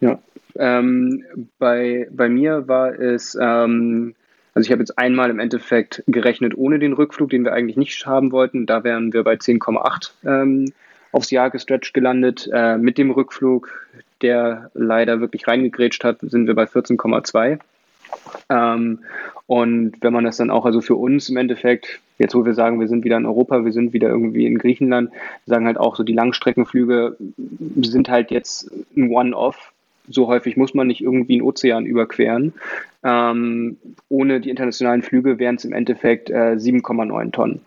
Ja, 0.00 0.18
ähm, 0.58 1.24
bei, 1.58 2.08
bei 2.10 2.28
mir 2.28 2.68
war 2.68 2.98
es, 2.98 3.36
ähm, 3.40 4.14
also 4.56 4.68
ich 4.68 4.72
habe 4.72 4.80
jetzt 4.80 4.96
einmal 4.96 5.28
im 5.28 5.38
Endeffekt 5.38 6.02
gerechnet 6.06 6.56
ohne 6.56 6.78
den 6.78 6.94
Rückflug, 6.94 7.28
den 7.28 7.44
wir 7.44 7.52
eigentlich 7.52 7.76
nicht 7.76 8.06
haben 8.06 8.32
wollten. 8.32 8.64
Da 8.64 8.84
wären 8.84 9.12
wir 9.12 9.22
bei 9.22 9.34
10,8 9.34 10.12
ähm, 10.24 10.72
aufs 11.12 11.30
Jahr 11.30 11.50
gestretched 11.50 11.92
gelandet. 11.92 12.48
Äh, 12.50 12.78
mit 12.78 12.96
dem 12.96 13.10
Rückflug, 13.10 13.86
der 14.22 14.70
leider 14.72 15.20
wirklich 15.20 15.46
reingegrätscht 15.46 16.04
hat, 16.04 16.20
sind 16.22 16.46
wir 16.46 16.54
bei 16.54 16.64
14,2. 16.64 17.58
Ähm, 18.48 19.00
und 19.46 19.96
wenn 20.00 20.14
man 20.14 20.24
das 20.24 20.38
dann 20.38 20.50
auch, 20.50 20.64
also 20.64 20.80
für 20.80 20.96
uns 20.96 21.28
im 21.28 21.36
Endeffekt, 21.36 22.00
jetzt 22.16 22.34
wo 22.34 22.46
wir 22.46 22.54
sagen, 22.54 22.80
wir 22.80 22.88
sind 22.88 23.04
wieder 23.04 23.18
in 23.18 23.26
Europa, 23.26 23.62
wir 23.62 23.72
sind 23.72 23.92
wieder 23.92 24.08
irgendwie 24.08 24.46
in 24.46 24.56
Griechenland, 24.56 25.10
sagen 25.44 25.66
halt 25.66 25.76
auch 25.76 25.96
so, 25.96 26.02
die 26.02 26.14
Langstreckenflüge 26.14 27.18
sind 27.82 28.08
halt 28.08 28.30
jetzt 28.30 28.70
ein 28.96 29.10
One-Off 29.10 29.74
so 30.08 30.26
häufig 30.28 30.56
muss 30.56 30.74
man 30.74 30.86
nicht 30.86 31.00
irgendwie 31.00 31.34
einen 31.34 31.42
Ozean 31.42 31.86
überqueren. 31.86 32.52
Ähm, 33.02 33.76
ohne 34.08 34.40
die 34.40 34.50
internationalen 34.50 35.02
Flüge 35.02 35.38
wären 35.38 35.56
es 35.56 35.64
im 35.64 35.72
Endeffekt 35.72 36.28
äh, 36.28 36.56
7,9 36.56 37.30
Tonnen, 37.32 37.60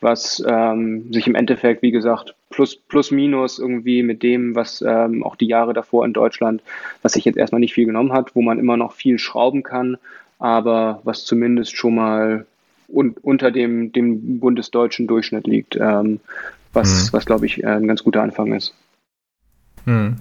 was 0.00 0.42
ähm, 0.46 1.12
sich 1.12 1.26
im 1.26 1.34
Endeffekt, 1.34 1.82
wie 1.82 1.92
gesagt, 1.92 2.34
plus, 2.50 2.76
plus 2.76 3.10
minus 3.10 3.58
irgendwie 3.58 4.02
mit 4.02 4.22
dem, 4.22 4.54
was 4.54 4.84
ähm, 4.86 5.22
auch 5.22 5.36
die 5.36 5.46
Jahre 5.46 5.72
davor 5.72 6.04
in 6.04 6.12
Deutschland, 6.12 6.62
was 7.00 7.12
sich 7.12 7.24
jetzt 7.24 7.38
erstmal 7.38 7.60
nicht 7.60 7.74
viel 7.74 7.86
genommen 7.86 8.12
hat, 8.12 8.36
wo 8.36 8.42
man 8.42 8.58
immer 8.58 8.76
noch 8.76 8.92
viel 8.92 9.18
schrauben 9.18 9.62
kann, 9.62 9.96
aber 10.38 11.00
was 11.04 11.24
zumindest 11.24 11.76
schon 11.76 11.94
mal 11.94 12.46
un 12.88 13.14
unter 13.22 13.50
dem, 13.50 13.92
dem 13.92 14.38
bundesdeutschen 14.38 15.06
Durchschnitt 15.06 15.46
liegt, 15.46 15.76
ähm, 15.76 16.20
was, 16.72 17.06
mhm. 17.06 17.16
was 17.16 17.26
glaube 17.26 17.46
ich, 17.46 17.62
äh, 17.62 17.68
ein 17.68 17.88
ganz 17.88 18.04
guter 18.04 18.22
Anfang 18.22 18.52
ist. 18.52 18.74
Mhm. 19.86 20.16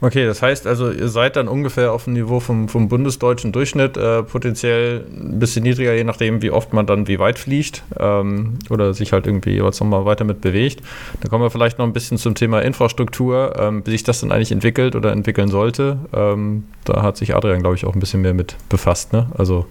Okay, 0.00 0.26
das 0.26 0.42
heißt 0.42 0.66
also, 0.66 0.90
ihr 0.90 1.08
seid 1.08 1.36
dann 1.36 1.48
ungefähr 1.48 1.92
auf 1.92 2.04
dem 2.04 2.12
Niveau 2.12 2.38
vom, 2.40 2.68
vom 2.68 2.88
bundesdeutschen 2.88 3.52
Durchschnitt, 3.52 3.96
äh, 3.96 4.22
potenziell 4.22 5.06
ein 5.10 5.38
bisschen 5.38 5.62
niedriger, 5.62 5.94
je 5.94 6.04
nachdem, 6.04 6.42
wie 6.42 6.50
oft 6.50 6.74
man 6.74 6.86
dann 6.86 7.08
wie 7.08 7.18
weit 7.18 7.38
fliegt 7.38 7.82
ähm, 7.98 8.58
oder 8.68 8.92
sich 8.92 9.12
halt 9.12 9.26
irgendwie 9.26 9.62
was 9.62 9.80
nochmal 9.80 10.04
weiter 10.04 10.24
mit 10.24 10.42
bewegt. 10.42 10.82
Dann 11.20 11.30
kommen 11.30 11.42
wir 11.42 11.50
vielleicht 11.50 11.78
noch 11.78 11.86
ein 11.86 11.94
bisschen 11.94 12.18
zum 12.18 12.34
Thema 12.34 12.60
Infrastruktur, 12.60 13.54
ähm, 13.58 13.82
wie 13.86 13.92
sich 13.92 14.04
das 14.04 14.20
dann 14.20 14.32
eigentlich 14.32 14.52
entwickelt 14.52 14.96
oder 14.96 15.12
entwickeln 15.12 15.48
sollte. 15.48 15.98
Ähm, 16.12 16.64
da 16.84 17.02
hat 17.02 17.16
sich 17.16 17.34
Adrian, 17.34 17.60
glaube 17.60 17.76
ich, 17.76 17.86
auch 17.86 17.94
ein 17.94 18.00
bisschen 18.00 18.20
mehr 18.20 18.34
mit 18.34 18.56
befasst. 18.68 19.14
Ne? 19.14 19.28
Also 19.36 19.66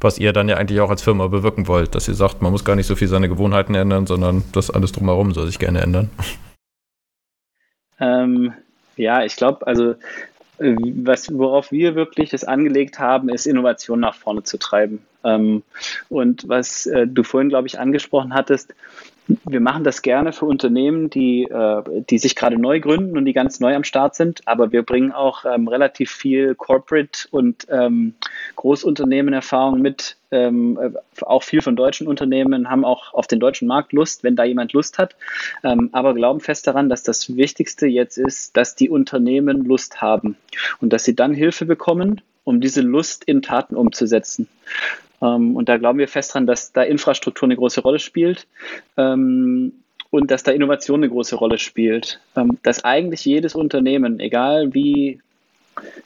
was 0.00 0.18
ihr 0.18 0.32
dann 0.32 0.48
ja 0.48 0.56
eigentlich 0.56 0.80
auch 0.80 0.90
als 0.90 1.02
Firma 1.02 1.26
bewirken 1.28 1.68
wollt, 1.68 1.94
dass 1.94 2.06
ihr 2.06 2.14
sagt, 2.14 2.42
man 2.42 2.52
muss 2.52 2.64
gar 2.64 2.76
nicht 2.76 2.86
so 2.86 2.96
viel 2.96 3.08
seine 3.08 3.28
Gewohnheiten 3.28 3.74
ändern, 3.74 4.06
sondern 4.06 4.44
das 4.52 4.70
alles 4.70 4.92
drumherum 4.92 5.32
soll 5.32 5.46
sich 5.46 5.58
gerne 5.58 5.80
ändern. 5.80 6.10
Ähm, 7.98 8.54
ja, 8.96 9.24
ich 9.24 9.36
glaube, 9.36 9.66
also 9.66 9.94
äh, 10.58 10.76
was, 10.78 11.32
worauf 11.32 11.72
wir 11.72 11.94
wirklich 11.94 12.32
es 12.32 12.44
angelegt 12.44 12.98
haben, 12.98 13.28
ist 13.28 13.46
Innovation 13.46 14.00
nach 14.00 14.14
vorne 14.14 14.42
zu 14.42 14.58
treiben. 14.58 15.04
Ähm, 15.24 15.62
und 16.08 16.48
was 16.48 16.86
äh, 16.86 17.06
du 17.06 17.22
vorhin, 17.22 17.48
glaube 17.48 17.68
ich, 17.68 17.78
angesprochen 17.78 18.34
hattest, 18.34 18.74
wir 19.44 19.60
machen 19.60 19.84
das 19.84 20.02
gerne 20.02 20.32
für 20.32 20.46
Unternehmen, 20.46 21.10
die, 21.10 21.44
äh, 21.44 21.82
die 22.08 22.18
sich 22.18 22.34
gerade 22.34 22.58
neu 22.58 22.80
gründen 22.80 23.16
und 23.16 23.24
die 23.24 23.32
ganz 23.32 23.60
neu 23.60 23.74
am 23.74 23.84
Start 23.84 24.14
sind, 24.14 24.42
aber 24.46 24.72
wir 24.72 24.82
bringen 24.82 25.12
auch 25.12 25.44
ähm, 25.44 25.68
relativ 25.68 26.10
viel 26.10 26.54
Corporate 26.54 27.28
und 27.30 27.66
ähm, 27.70 28.14
Großunternehmen-Erfahrung 28.56 29.80
mit, 29.80 30.16
ähm, 30.30 30.78
äh, 30.80 31.22
auch 31.22 31.42
viel 31.42 31.62
von 31.62 31.76
deutschen 31.76 32.06
Unternehmen, 32.06 32.70
haben 32.70 32.84
auch 32.84 33.14
auf 33.14 33.26
den 33.26 33.40
deutschen 33.40 33.68
Markt 33.68 33.92
Lust, 33.92 34.24
wenn 34.24 34.36
da 34.36 34.44
jemand 34.44 34.72
Lust 34.72 34.98
hat, 34.98 35.16
ähm, 35.62 35.90
aber 35.92 36.14
glauben 36.14 36.40
fest 36.40 36.66
daran, 36.66 36.88
dass 36.88 37.02
das 37.02 37.36
Wichtigste 37.36 37.86
jetzt 37.86 38.16
ist, 38.16 38.56
dass 38.56 38.74
die 38.74 38.90
Unternehmen 38.90 39.64
Lust 39.64 40.00
haben 40.00 40.36
und 40.80 40.92
dass 40.92 41.04
sie 41.04 41.14
dann 41.14 41.34
Hilfe 41.34 41.66
bekommen, 41.66 42.20
um 42.44 42.60
diese 42.60 42.80
Lust 42.80 43.24
in 43.24 43.42
Taten 43.42 43.76
umzusetzen. 43.76 44.48
Ähm, 45.22 45.56
und 45.56 45.68
da 45.68 45.76
glauben 45.76 45.98
wir 45.98 46.08
fest 46.08 46.34
dran, 46.34 46.46
dass 46.46 46.72
da 46.72 46.82
Infrastruktur 46.82 47.46
eine 47.46 47.56
große 47.56 47.80
Rolle 47.80 47.98
spielt 47.98 48.46
ähm, 48.96 49.72
und 50.10 50.30
dass 50.30 50.42
da 50.42 50.52
Innovation 50.52 51.00
eine 51.00 51.10
große 51.10 51.36
Rolle 51.36 51.58
spielt. 51.58 52.20
Ähm, 52.36 52.58
dass 52.62 52.84
eigentlich 52.84 53.24
jedes 53.24 53.54
Unternehmen, 53.54 54.20
egal 54.20 54.74
wie 54.74 55.20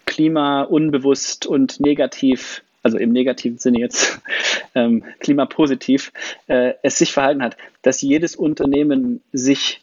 klimaunbewusst 0.07 1.47
und 1.47 1.81
negativ, 1.81 2.63
also 2.83 2.99
im 2.99 3.13
negativen 3.13 3.59
Sinne 3.59 3.81
jetzt 3.81 4.21
ähm, 4.75 5.05
klimapositiv, 5.21 6.13
äh, 6.47 6.75
es 6.83 6.99
sich 6.99 7.13
verhalten 7.13 7.43
hat, 7.43 7.57
dass 7.83 8.03
jedes 8.03 8.37
Unternehmen 8.37 9.23
sich 9.33 9.81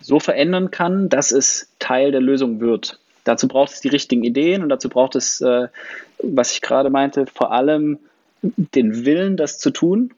so 0.00 0.20
verändern 0.20 0.70
kann, 0.70 1.08
dass 1.08 1.32
es 1.32 1.68
Teil 1.78 2.12
der 2.12 2.20
Lösung 2.20 2.60
wird. 2.60 2.98
Dazu 3.24 3.48
braucht 3.48 3.72
es 3.72 3.80
die 3.80 3.88
richtigen 3.88 4.22
Ideen 4.22 4.62
und 4.62 4.68
dazu 4.68 4.90
braucht 4.90 5.16
es, 5.16 5.40
äh, 5.40 5.68
was 6.18 6.52
ich 6.52 6.60
gerade 6.60 6.90
meinte, 6.90 7.26
vor 7.26 7.52
allem 7.52 7.98
den 8.56 9.04
Willen, 9.04 9.36
das 9.36 9.58
zu 9.58 9.70
tun. 9.70 10.12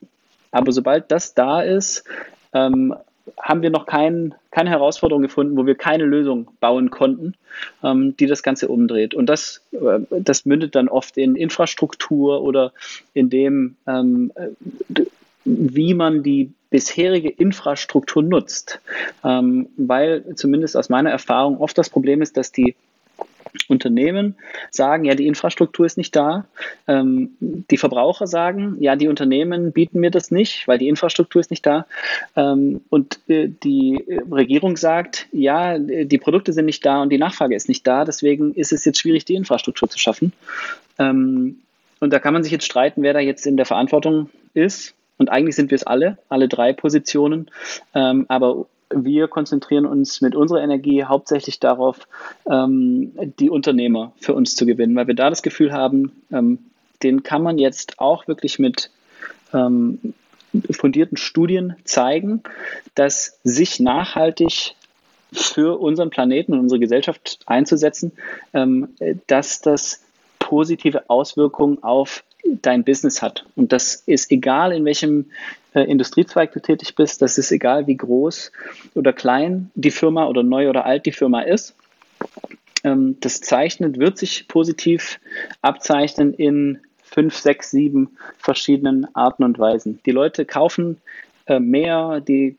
Aber 0.50 0.72
sobald 0.72 1.10
das 1.10 1.34
da 1.34 1.62
ist, 1.62 2.04
ähm, 2.52 2.94
haben 3.40 3.62
wir 3.62 3.70
noch 3.70 3.86
kein, 3.86 4.34
keine 4.50 4.70
Herausforderung 4.70 5.22
gefunden, 5.22 5.56
wo 5.56 5.66
wir 5.66 5.74
keine 5.74 6.04
Lösung 6.04 6.48
bauen 6.60 6.90
konnten, 6.90 7.34
ähm, 7.82 8.16
die 8.16 8.26
das 8.26 8.42
Ganze 8.42 8.68
umdreht. 8.68 9.14
Und 9.14 9.26
das, 9.26 9.62
äh, 9.72 10.00
das 10.10 10.46
mündet 10.46 10.74
dann 10.74 10.88
oft 10.88 11.16
in 11.16 11.36
Infrastruktur 11.36 12.42
oder 12.42 12.72
in 13.14 13.28
dem, 13.28 13.76
ähm, 13.86 14.32
wie 15.44 15.94
man 15.94 16.22
die 16.22 16.52
bisherige 16.70 17.28
Infrastruktur 17.28 18.22
nutzt. 18.22 18.80
Ähm, 19.24 19.68
weil 19.76 20.24
zumindest 20.36 20.76
aus 20.76 20.88
meiner 20.88 21.10
Erfahrung 21.10 21.58
oft 21.58 21.76
das 21.78 21.90
Problem 21.90 22.22
ist, 22.22 22.36
dass 22.36 22.52
die 22.52 22.74
Unternehmen 23.68 24.36
sagen, 24.70 25.04
ja, 25.04 25.14
die 25.14 25.26
Infrastruktur 25.26 25.86
ist 25.86 25.96
nicht 25.96 26.14
da. 26.14 26.46
Ähm, 26.86 27.36
die 27.40 27.76
Verbraucher 27.76 28.26
sagen, 28.26 28.76
ja, 28.80 28.96
die 28.96 29.08
Unternehmen 29.08 29.72
bieten 29.72 30.00
mir 30.00 30.10
das 30.10 30.30
nicht, 30.30 30.66
weil 30.68 30.78
die 30.78 30.88
Infrastruktur 30.88 31.40
ist 31.40 31.50
nicht 31.50 31.66
da. 31.66 31.86
Ähm, 32.36 32.80
und 32.90 33.20
äh, 33.28 33.48
die 33.48 34.04
Regierung 34.30 34.76
sagt, 34.76 35.26
ja, 35.32 35.78
die 35.78 36.18
Produkte 36.18 36.52
sind 36.52 36.66
nicht 36.66 36.84
da 36.84 37.02
und 37.02 37.10
die 37.10 37.18
Nachfrage 37.18 37.54
ist 37.54 37.68
nicht 37.68 37.86
da. 37.86 38.04
Deswegen 38.04 38.54
ist 38.54 38.72
es 38.72 38.84
jetzt 38.84 39.00
schwierig, 39.00 39.24
die 39.24 39.34
Infrastruktur 39.34 39.88
zu 39.88 39.98
schaffen. 39.98 40.32
Ähm, 40.98 41.58
und 42.00 42.12
da 42.12 42.18
kann 42.18 42.34
man 42.34 42.42
sich 42.42 42.52
jetzt 42.52 42.66
streiten, 42.66 43.02
wer 43.02 43.14
da 43.14 43.20
jetzt 43.20 43.46
in 43.46 43.56
der 43.56 43.66
Verantwortung 43.66 44.30
ist. 44.54 44.94
Und 45.18 45.30
eigentlich 45.30 45.56
sind 45.56 45.70
wir 45.70 45.76
es 45.76 45.84
alle, 45.84 46.18
alle 46.28 46.48
drei 46.48 46.72
Positionen. 46.72 47.50
Ähm, 47.94 48.26
aber 48.28 48.66
wir 48.94 49.28
konzentrieren 49.28 49.86
uns 49.86 50.20
mit 50.20 50.34
unserer 50.34 50.62
Energie 50.62 51.04
hauptsächlich 51.04 51.60
darauf, 51.60 52.06
ähm, 52.48 53.12
die 53.38 53.50
Unternehmer 53.50 54.12
für 54.20 54.34
uns 54.34 54.54
zu 54.54 54.66
gewinnen, 54.66 54.94
weil 54.96 55.06
wir 55.06 55.14
da 55.14 55.30
das 55.30 55.42
Gefühl 55.42 55.72
haben, 55.72 56.12
ähm, 56.32 56.58
den 57.02 57.22
kann 57.22 57.42
man 57.42 57.58
jetzt 57.58 57.98
auch 57.98 58.26
wirklich 58.26 58.58
mit 58.58 58.90
ähm, 59.52 60.14
fundierten 60.70 61.16
Studien 61.16 61.76
zeigen, 61.84 62.42
dass 62.94 63.38
sich 63.44 63.80
nachhaltig 63.80 64.74
für 65.32 65.78
unseren 65.80 66.10
Planeten 66.10 66.52
und 66.54 66.60
unsere 66.60 66.78
Gesellschaft 66.78 67.40
einzusetzen, 67.46 68.12
ähm, 68.54 68.88
dass 69.26 69.60
das 69.60 70.02
positive 70.38 71.10
Auswirkungen 71.10 71.82
auf 71.82 72.22
dein 72.62 72.84
Business 72.84 73.22
hat. 73.22 73.44
Und 73.56 73.72
das 73.72 73.96
ist 74.06 74.30
egal, 74.30 74.72
in 74.72 74.84
welchem 74.84 75.26
äh, 75.76 75.82
Industriezweig 75.82 76.52
du 76.52 76.60
tätig 76.60 76.94
bist, 76.94 77.20
das 77.20 77.36
ist 77.36 77.52
egal, 77.52 77.86
wie 77.86 77.96
groß 77.96 78.50
oder 78.94 79.12
klein 79.12 79.70
die 79.74 79.90
Firma 79.90 80.26
oder 80.26 80.42
neu 80.42 80.70
oder 80.70 80.86
alt 80.86 81.04
die 81.04 81.12
Firma 81.12 81.42
ist. 81.42 81.76
Ähm, 82.82 83.16
das 83.20 83.42
zeichnet, 83.42 83.98
wird 83.98 84.16
sich 84.16 84.48
positiv 84.48 85.20
abzeichnen 85.60 86.32
in 86.32 86.80
fünf, 87.02 87.36
sechs, 87.36 87.70
sieben 87.70 88.16
verschiedenen 88.38 89.06
Arten 89.14 89.44
und 89.44 89.58
Weisen. 89.58 90.00
Die 90.06 90.12
Leute 90.12 90.46
kaufen 90.46 90.96
äh, 91.44 91.60
mehr, 91.60 92.20
die 92.20 92.56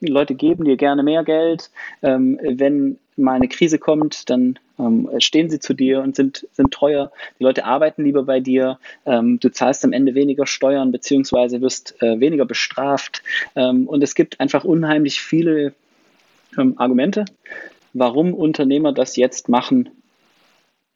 Leute, 0.00 0.34
geben 0.34 0.64
dir 0.64 0.76
gerne 0.76 1.04
mehr 1.04 1.22
Geld. 1.22 1.70
Ähm, 2.02 2.40
wenn 2.42 2.98
mal 3.18 3.34
eine 3.34 3.48
Krise 3.48 3.78
kommt, 3.78 4.30
dann 4.30 4.58
ähm, 4.78 5.08
stehen 5.18 5.50
sie 5.50 5.58
zu 5.58 5.74
dir 5.74 6.00
und 6.00 6.16
sind, 6.16 6.46
sind 6.52 6.72
treuer. 6.72 7.10
Die 7.38 7.44
Leute 7.44 7.64
arbeiten 7.64 8.04
lieber 8.04 8.22
bei 8.22 8.40
dir. 8.40 8.78
Ähm, 9.06 9.40
du 9.40 9.50
zahlst 9.50 9.84
am 9.84 9.92
Ende 9.92 10.14
weniger 10.14 10.46
Steuern 10.46 10.92
beziehungsweise 10.92 11.60
wirst 11.60 12.00
äh, 12.02 12.20
weniger 12.20 12.44
bestraft. 12.44 13.22
Ähm, 13.56 13.86
und 13.88 14.02
es 14.02 14.14
gibt 14.14 14.40
einfach 14.40 14.64
unheimlich 14.64 15.20
viele 15.20 15.74
ähm, 16.56 16.74
Argumente, 16.76 17.24
warum 17.92 18.34
Unternehmer 18.34 18.92
das 18.92 19.16
jetzt 19.16 19.48
machen 19.48 19.90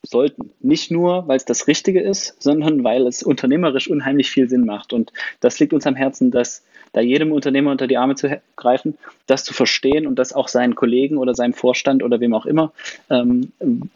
sollten. 0.05 0.51
Nicht 0.61 0.91
nur, 0.91 1.29
weil 1.29 1.37
es 1.37 1.45
das 1.45 1.69
Richtige 1.69 2.01
ist, 2.01 2.41
sondern 2.43 2.85
weil 2.85 3.07
es 3.07 3.23
unternehmerisch 3.23 3.89
unheimlich 3.89 4.31
viel 4.31 4.49
Sinn 4.49 4.66
macht. 4.66 4.93
Und 4.93 5.12
das 5.41 5.59
liegt 5.61 5.73
uns 5.73 5.87
am 5.87 5.95
Herzen, 5.95 6.31
dass 6.31 6.65
da 6.93 7.01
jedem 7.01 7.33
Unternehmer 7.33 7.70
unter 7.70 7.87
die 7.87 7.97
Arme 7.97 8.16
zu 8.16 8.41
greifen, 8.57 8.99
das 9.27 9.45
zu 9.45 9.55
verstehen 9.55 10.07
und 10.07 10.19
das 10.19 10.33
auch 10.33 10.49
seinen 10.49 10.74
Kollegen 10.74 11.16
oder 11.16 11.35
seinem 11.35 11.55
Vorstand 11.55 12.03
oder 12.03 12.20
wem 12.20 12.35
auch 12.35 12.47
immer 12.47 12.73
ähm, 13.09 13.53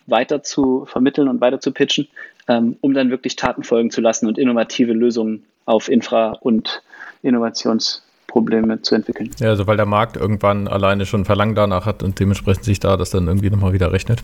weiter 0.07 0.43
zu 0.43 0.87
vermitteln 0.87 1.28
und 1.28 1.41
weiter 1.41 1.61
zu 1.61 1.73
pitchen, 1.73 2.09
ähm, 2.49 2.77
um 2.81 2.95
dann 2.95 3.11
wirklich 3.11 3.37
Taten 3.37 3.65
folgen 3.65 3.91
zu 3.91 4.01
lassen 4.01 4.27
und 4.27 4.39
innovative 4.39 4.93
Lösungen 4.93 5.45
auf 5.66 5.89
Infra- 5.89 6.39
und 6.41 6.83
Innovationsprobleme 7.23 8.81
zu 8.81 8.95
entwickeln. 8.95 9.31
Ja, 9.41 9.49
also 9.49 9.66
weil 9.66 9.77
der 9.77 9.87
Markt 9.87 10.16
irgendwann 10.16 10.69
alleine 10.69 11.05
schon 11.05 11.24
Verlangen 11.24 11.55
danach 11.55 11.85
hat 11.85 12.03
und 12.03 12.19
dementsprechend 12.19 12.65
sich 12.65 12.81
da 12.81 12.97
das 12.97 13.11
dann 13.11 13.27
irgendwie 13.27 13.51
nochmal 13.51 13.73
wieder 13.74 13.93
rechnet. 13.93 14.23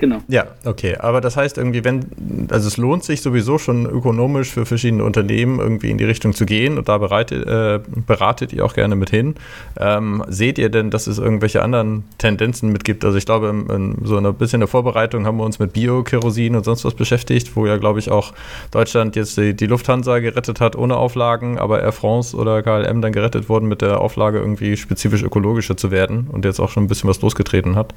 Genau. 0.00 0.22
Ja, 0.28 0.46
okay. 0.64 0.96
Aber 0.96 1.20
das 1.20 1.36
heißt 1.36 1.58
irgendwie, 1.58 1.84
wenn, 1.84 2.06
also 2.50 2.66
es 2.68 2.78
lohnt 2.78 3.04
sich 3.04 3.20
sowieso 3.20 3.58
schon 3.58 3.84
ökonomisch 3.84 4.50
für 4.50 4.64
verschiedene 4.64 5.04
Unternehmen 5.04 5.58
irgendwie 5.58 5.90
in 5.90 5.98
die 5.98 6.04
Richtung 6.04 6.32
zu 6.32 6.46
gehen 6.46 6.78
und 6.78 6.88
da 6.88 6.96
bereitet, 6.96 7.46
äh, 7.46 7.80
beratet 8.06 8.54
ihr 8.54 8.64
auch 8.64 8.72
gerne 8.72 8.96
mit 8.96 9.10
hin. 9.10 9.34
Ähm, 9.78 10.24
seht 10.26 10.56
ihr 10.56 10.70
denn, 10.70 10.90
dass 10.90 11.06
es 11.06 11.18
irgendwelche 11.18 11.62
anderen 11.62 12.04
Tendenzen 12.16 12.72
mitgibt? 12.72 13.04
Also 13.04 13.18
ich 13.18 13.26
glaube, 13.26 13.50
in, 13.50 13.66
in 13.68 13.96
so 14.06 14.16
ein 14.16 14.34
bisschen 14.36 14.60
der 14.60 14.68
Vorbereitung 14.68 15.26
haben 15.26 15.36
wir 15.36 15.44
uns 15.44 15.58
mit 15.58 15.74
Bio-Kerosin 15.74 16.56
und 16.56 16.64
sonst 16.64 16.86
was 16.86 16.94
beschäftigt, 16.94 17.54
wo 17.54 17.66
ja, 17.66 17.76
glaube 17.76 17.98
ich, 17.98 18.10
auch 18.10 18.32
Deutschland 18.70 19.16
jetzt 19.16 19.36
die, 19.36 19.54
die, 19.54 19.66
Lufthansa 19.66 20.20
gerettet 20.20 20.60
hat 20.60 20.76
ohne 20.76 20.96
Auflagen, 20.96 21.58
aber 21.58 21.82
Air 21.82 21.92
France 21.92 22.34
oder 22.34 22.62
KLM 22.62 23.02
dann 23.02 23.12
gerettet 23.12 23.50
wurden 23.50 23.68
mit 23.68 23.82
der 23.82 24.00
Auflage, 24.00 24.38
irgendwie 24.38 24.78
spezifisch 24.78 25.22
ökologischer 25.22 25.76
zu 25.76 25.90
werden 25.90 26.28
und 26.32 26.46
jetzt 26.46 26.58
auch 26.58 26.70
schon 26.70 26.84
ein 26.84 26.88
bisschen 26.88 27.10
was 27.10 27.20
losgetreten 27.20 27.76
hat. 27.76 27.92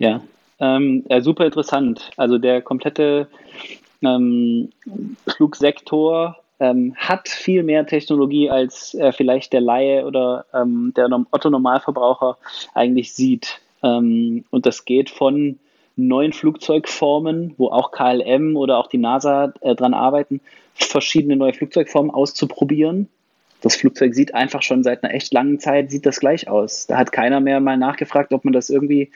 Ja, 0.00 0.22
ähm, 0.58 1.04
ja, 1.10 1.20
super 1.20 1.44
interessant. 1.44 2.10
Also 2.16 2.38
der 2.38 2.62
komplette 2.62 3.28
ähm, 4.02 4.70
Flugsektor 5.28 6.38
ähm, 6.58 6.94
hat 6.96 7.28
viel 7.28 7.62
mehr 7.62 7.86
Technologie, 7.86 8.48
als 8.48 8.94
äh, 8.94 9.12
vielleicht 9.12 9.52
der 9.52 9.60
Laie 9.60 10.06
oder 10.06 10.46
ähm, 10.54 10.94
der 10.96 11.06
Otto-Normalverbraucher 11.30 12.38
eigentlich 12.74 13.12
sieht. 13.12 13.60
Ähm, 13.82 14.44
und 14.50 14.64
das 14.64 14.86
geht 14.86 15.10
von 15.10 15.58
neuen 15.96 16.32
Flugzeugformen, 16.32 17.54
wo 17.58 17.68
auch 17.68 17.92
KLM 17.92 18.56
oder 18.56 18.78
auch 18.78 18.86
die 18.86 18.96
NASA 18.96 19.52
äh, 19.60 19.74
dran 19.74 19.92
arbeiten, 19.92 20.40
verschiedene 20.72 21.36
neue 21.36 21.52
Flugzeugformen 21.52 22.10
auszuprobieren. 22.10 23.10
Das 23.60 23.76
Flugzeug 23.76 24.14
sieht 24.14 24.34
einfach 24.34 24.62
schon 24.62 24.82
seit 24.82 25.04
einer 25.04 25.12
echt 25.12 25.34
langen 25.34 25.58
Zeit, 25.60 25.90
sieht 25.90 26.06
das 26.06 26.20
gleich 26.20 26.48
aus. 26.48 26.86
Da 26.86 26.96
hat 26.96 27.12
keiner 27.12 27.40
mehr 27.40 27.60
mal 27.60 27.76
nachgefragt, 27.76 28.32
ob 28.32 28.46
man 28.46 28.54
das 28.54 28.70
irgendwie 28.70 29.10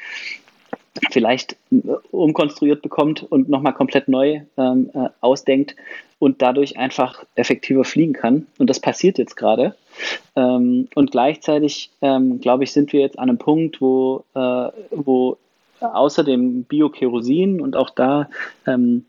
vielleicht 1.11 1.57
äh, 1.71 1.77
umkonstruiert 2.11 2.83
bekommt 2.83 3.23
und 3.23 3.49
nochmal 3.49 3.75
komplett 3.75 4.09
neu 4.09 4.41
ähm, 4.57 4.91
äh, 4.95 5.09
ausdenkt 5.21 5.77
und 6.19 6.41
dadurch 6.43 6.79
einfach 6.79 7.25
effektiver 7.35 7.85
fliegen 7.85 8.13
kann. 8.13 8.47
Und 8.59 8.71
das 8.71 8.81
passiert 8.81 9.19
jetzt 9.19 9.37
gerade. 9.37 9.75
Ähm, 10.37 10.89
und 10.95 11.11
gleichzeitig, 11.11 11.91
ähm, 12.01 12.41
glaube 12.41 12.65
ich, 12.65 12.73
sind 12.73 12.93
wir 12.93 13.01
jetzt 13.01 13.19
an 13.19 13.29
einem 13.29 13.39
Punkt, 13.39 13.81
wo, 13.81 14.25
äh, 14.35 14.69
wo 14.91 15.37
außer 15.81 16.25
dem 16.25 16.65
Biokerosin 16.65 17.61
und 17.61 17.77
auch 17.77 17.91
da 17.91 18.29
ähm, 18.67 19.05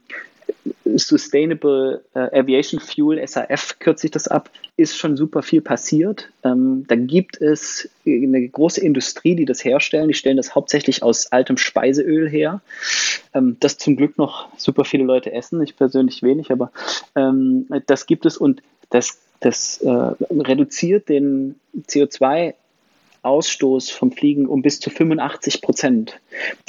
Sustainable 0.96 2.04
äh, 2.14 2.40
Aviation 2.40 2.80
Fuel, 2.80 3.26
SAF 3.28 3.80
kürzt 3.80 4.02
sich 4.02 4.12
das 4.12 4.28
ab, 4.28 4.50
ist 4.78 4.98
schon 4.98 5.18
super 5.18 5.44
viel 5.44 5.62
passiert. 5.62 6.30
Ähm, 6.44 6.86
da 6.88 6.96
gibt 6.96 7.42
es 7.42 7.90
eine 8.06 8.48
große 8.48 8.82
Industrie, 8.82 9.36
die 9.36 9.46
das 9.46 9.64
herstellen. 9.64 10.08
Die 10.08 10.14
stellen 10.14 10.38
das 10.38 10.56
hauptsächlich 10.56 11.04
aus 11.04 11.32
altem 11.32 11.58
Speiseöl 11.58 12.28
her. 12.28 12.62
Ähm, 13.34 13.58
das 13.60 13.78
zum 13.78 13.96
Glück 13.96 14.18
noch 14.18 14.48
super 14.58 14.86
viele 14.86 15.04
Leute 15.04 15.32
essen. 15.32 15.62
Ich 15.62 15.76
persönlich 15.76 16.24
wenig, 16.24 16.52
aber 16.52 16.72
ähm, 17.16 17.68
das 17.86 18.06
gibt 18.06 18.26
es 18.26 18.38
und 18.38 18.62
das, 18.90 19.20
das 19.40 19.82
äh, 19.82 19.90
reduziert 19.90 21.10
den 21.10 21.56
CO2 21.88 22.54
Ausstoß 23.26 23.90
vom 23.90 24.12
Fliegen 24.12 24.46
um 24.46 24.62
bis 24.62 24.80
zu 24.80 24.90
85 24.90 25.62
Prozent. 25.62 26.20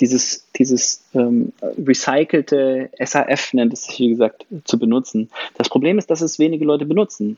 Dieses, 0.00 0.46
dieses 0.56 1.04
ähm, 1.14 1.52
recycelte 1.62 2.90
SAF 2.98 3.52
nennt 3.52 3.72
es 3.72 3.84
sich, 3.84 3.98
wie 3.98 4.10
gesagt, 4.10 4.46
zu 4.64 4.78
benutzen. 4.78 5.30
Das 5.56 5.68
Problem 5.68 5.98
ist, 5.98 6.10
dass 6.10 6.20
es 6.20 6.38
wenige 6.38 6.64
Leute 6.64 6.86
benutzen. 6.86 7.36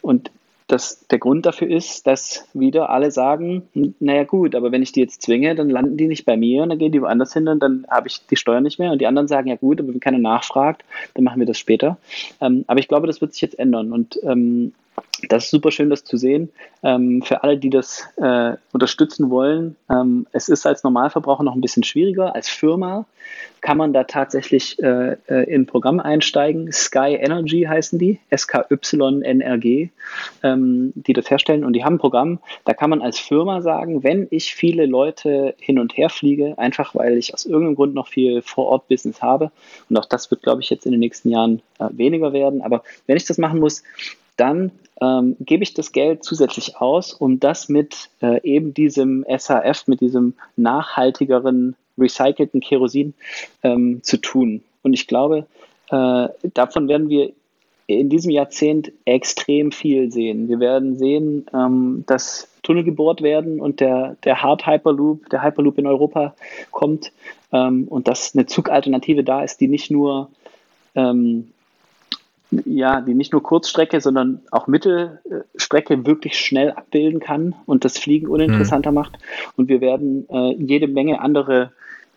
Und 0.00 0.30
das, 0.72 1.06
der 1.08 1.18
Grund 1.18 1.44
dafür 1.44 1.68
ist, 1.68 2.06
dass 2.06 2.48
wieder 2.54 2.88
alle 2.88 3.10
sagen, 3.10 3.68
naja 4.00 4.24
gut, 4.24 4.54
aber 4.54 4.72
wenn 4.72 4.82
ich 4.82 4.92
die 4.92 5.00
jetzt 5.00 5.20
zwinge, 5.20 5.54
dann 5.54 5.68
landen 5.68 5.98
die 5.98 6.06
nicht 6.06 6.24
bei 6.24 6.36
mir 6.36 6.62
und 6.62 6.70
dann 6.70 6.78
gehen 6.78 6.92
die 6.92 7.02
woanders 7.02 7.34
hin 7.34 7.46
und 7.48 7.60
dann 7.60 7.86
habe 7.90 8.08
ich 8.08 8.26
die 8.26 8.36
Steuer 8.36 8.62
nicht 8.62 8.78
mehr. 8.78 8.92
Und 8.92 9.00
die 9.00 9.06
anderen 9.06 9.28
sagen, 9.28 9.48
ja 9.48 9.56
gut, 9.56 9.80
aber 9.80 9.92
wenn 9.92 10.00
keiner 10.00 10.18
nachfragt, 10.18 10.84
dann 11.14 11.24
machen 11.24 11.40
wir 11.40 11.46
das 11.46 11.58
später. 11.58 11.98
Ähm, 12.40 12.64
aber 12.68 12.80
ich 12.80 12.88
glaube, 12.88 13.06
das 13.06 13.20
wird 13.20 13.34
sich 13.34 13.42
jetzt 13.42 13.58
ändern. 13.58 13.92
Und 13.92 14.18
ähm, 14.22 14.72
das 15.28 15.44
ist 15.44 15.50
super 15.50 15.70
schön, 15.70 15.90
das 15.90 16.04
zu 16.04 16.16
sehen. 16.16 16.50
Ähm, 16.82 17.22
für 17.22 17.42
alle, 17.42 17.56
die 17.56 17.70
das 17.70 18.08
äh, 18.16 18.54
unterstützen 18.72 19.30
wollen, 19.30 19.76
ähm, 19.88 20.26
es 20.32 20.48
ist 20.48 20.66
als 20.66 20.82
Normalverbraucher 20.82 21.44
noch 21.44 21.54
ein 21.54 21.60
bisschen 21.60 21.84
schwieriger. 21.84 22.34
Als 22.34 22.48
Firma 22.48 23.06
kann 23.60 23.76
man 23.78 23.92
da 23.92 24.04
tatsächlich 24.04 24.82
äh, 24.82 25.16
äh 25.28 25.44
in 25.44 25.62
ein 25.62 25.66
Programm 25.66 26.00
einsteigen. 26.00 26.72
Sky 26.72 27.14
Energy 27.14 27.62
heißen 27.62 27.98
die, 27.98 28.18
SKYNRG, 28.36 29.90
ähm, 30.42 30.92
die 30.96 31.12
das 31.12 31.30
herstellen. 31.30 31.64
Und 31.64 31.74
die 31.74 31.84
haben 31.84 31.94
ein 31.94 31.98
Programm, 31.98 32.40
da 32.64 32.74
kann 32.74 32.90
man 32.90 33.00
als 33.00 33.18
Firma 33.20 33.62
sagen, 33.62 34.02
wenn 34.02 34.26
ich 34.30 34.54
viele 34.54 34.86
Leute 34.86 35.54
hin 35.58 35.78
und 35.78 35.96
her 35.96 36.10
fliege, 36.10 36.58
einfach 36.58 36.96
weil 36.96 37.16
ich 37.16 37.32
aus 37.32 37.46
irgendeinem 37.46 37.76
Grund 37.76 37.94
noch 37.94 38.08
viel 38.08 38.42
Vor-Ort-Business 38.42 39.22
habe, 39.22 39.52
und 39.88 39.96
auch 39.96 40.06
das 40.06 40.30
wird, 40.30 40.42
glaube 40.42 40.62
ich, 40.62 40.70
jetzt 40.70 40.84
in 40.84 40.90
den 40.90 41.00
nächsten 41.00 41.30
Jahren 41.30 41.62
äh, 41.78 41.88
weniger 41.92 42.32
werden, 42.32 42.62
aber 42.62 42.82
wenn 43.06 43.16
ich 43.16 43.24
das 43.24 43.38
machen 43.38 43.60
muss, 43.60 43.84
dann 44.36 44.72
ähm, 45.00 45.36
gebe 45.40 45.62
ich 45.62 45.74
das 45.74 45.92
Geld 45.92 46.24
zusätzlich 46.24 46.76
aus, 46.76 47.12
um 47.12 47.40
das 47.40 47.68
mit 47.68 48.10
äh, 48.20 48.40
eben 48.42 48.74
diesem 48.74 49.24
SAF, 49.28 49.86
mit 49.86 50.00
diesem 50.00 50.34
nachhaltigeren, 50.56 51.76
recycelten 51.98 52.60
Kerosin 52.60 53.14
ähm, 53.62 54.02
zu 54.02 54.16
tun. 54.16 54.62
Und 54.82 54.92
ich 54.94 55.06
glaube, 55.06 55.46
äh, 55.90 56.28
davon 56.54 56.88
werden 56.88 57.08
wir 57.08 57.32
in 57.86 58.08
diesem 58.08 58.30
Jahrzehnt 58.30 58.92
extrem 59.04 59.72
viel 59.72 60.10
sehen. 60.10 60.48
Wir 60.48 60.60
werden 60.60 60.96
sehen, 60.96 61.46
ähm, 61.52 62.04
dass 62.06 62.48
Tunnel 62.62 62.84
gebohrt 62.84 63.22
werden 63.22 63.60
und 63.60 63.80
der, 63.80 64.16
der 64.24 64.42
Hard 64.42 64.66
Hyperloop, 64.66 65.28
der 65.30 65.42
Hyperloop 65.42 65.78
in 65.78 65.86
Europa 65.86 66.34
kommt 66.70 67.12
ähm, 67.52 67.86
und 67.88 68.08
dass 68.08 68.34
eine 68.34 68.46
Zugalternative 68.46 69.24
da 69.24 69.42
ist, 69.42 69.60
die 69.60 69.68
nicht 69.68 69.90
nur 69.90 70.30
ähm, 70.94 71.52
ja, 72.66 73.00
die 73.00 73.14
nicht 73.14 73.32
nur 73.32 73.42
Kurzstrecke, 73.42 74.00
sondern 74.00 74.42
auch 74.50 74.66
Mittelstrecke 74.66 76.06
wirklich 76.06 76.38
schnell 76.38 76.70
abbilden 76.72 77.20
kann 77.20 77.54
und 77.66 77.84
das 77.84 77.98
Fliegen 77.98 78.26
uninteressanter 78.28 78.90
mhm. 78.90 78.96
macht. 78.96 79.18
Und 79.56 79.68
wir 79.68 79.80
werden 79.80 80.28
äh, 80.28 80.54
jede 80.54 80.86
Menge 80.86 81.20
andere 81.20 81.72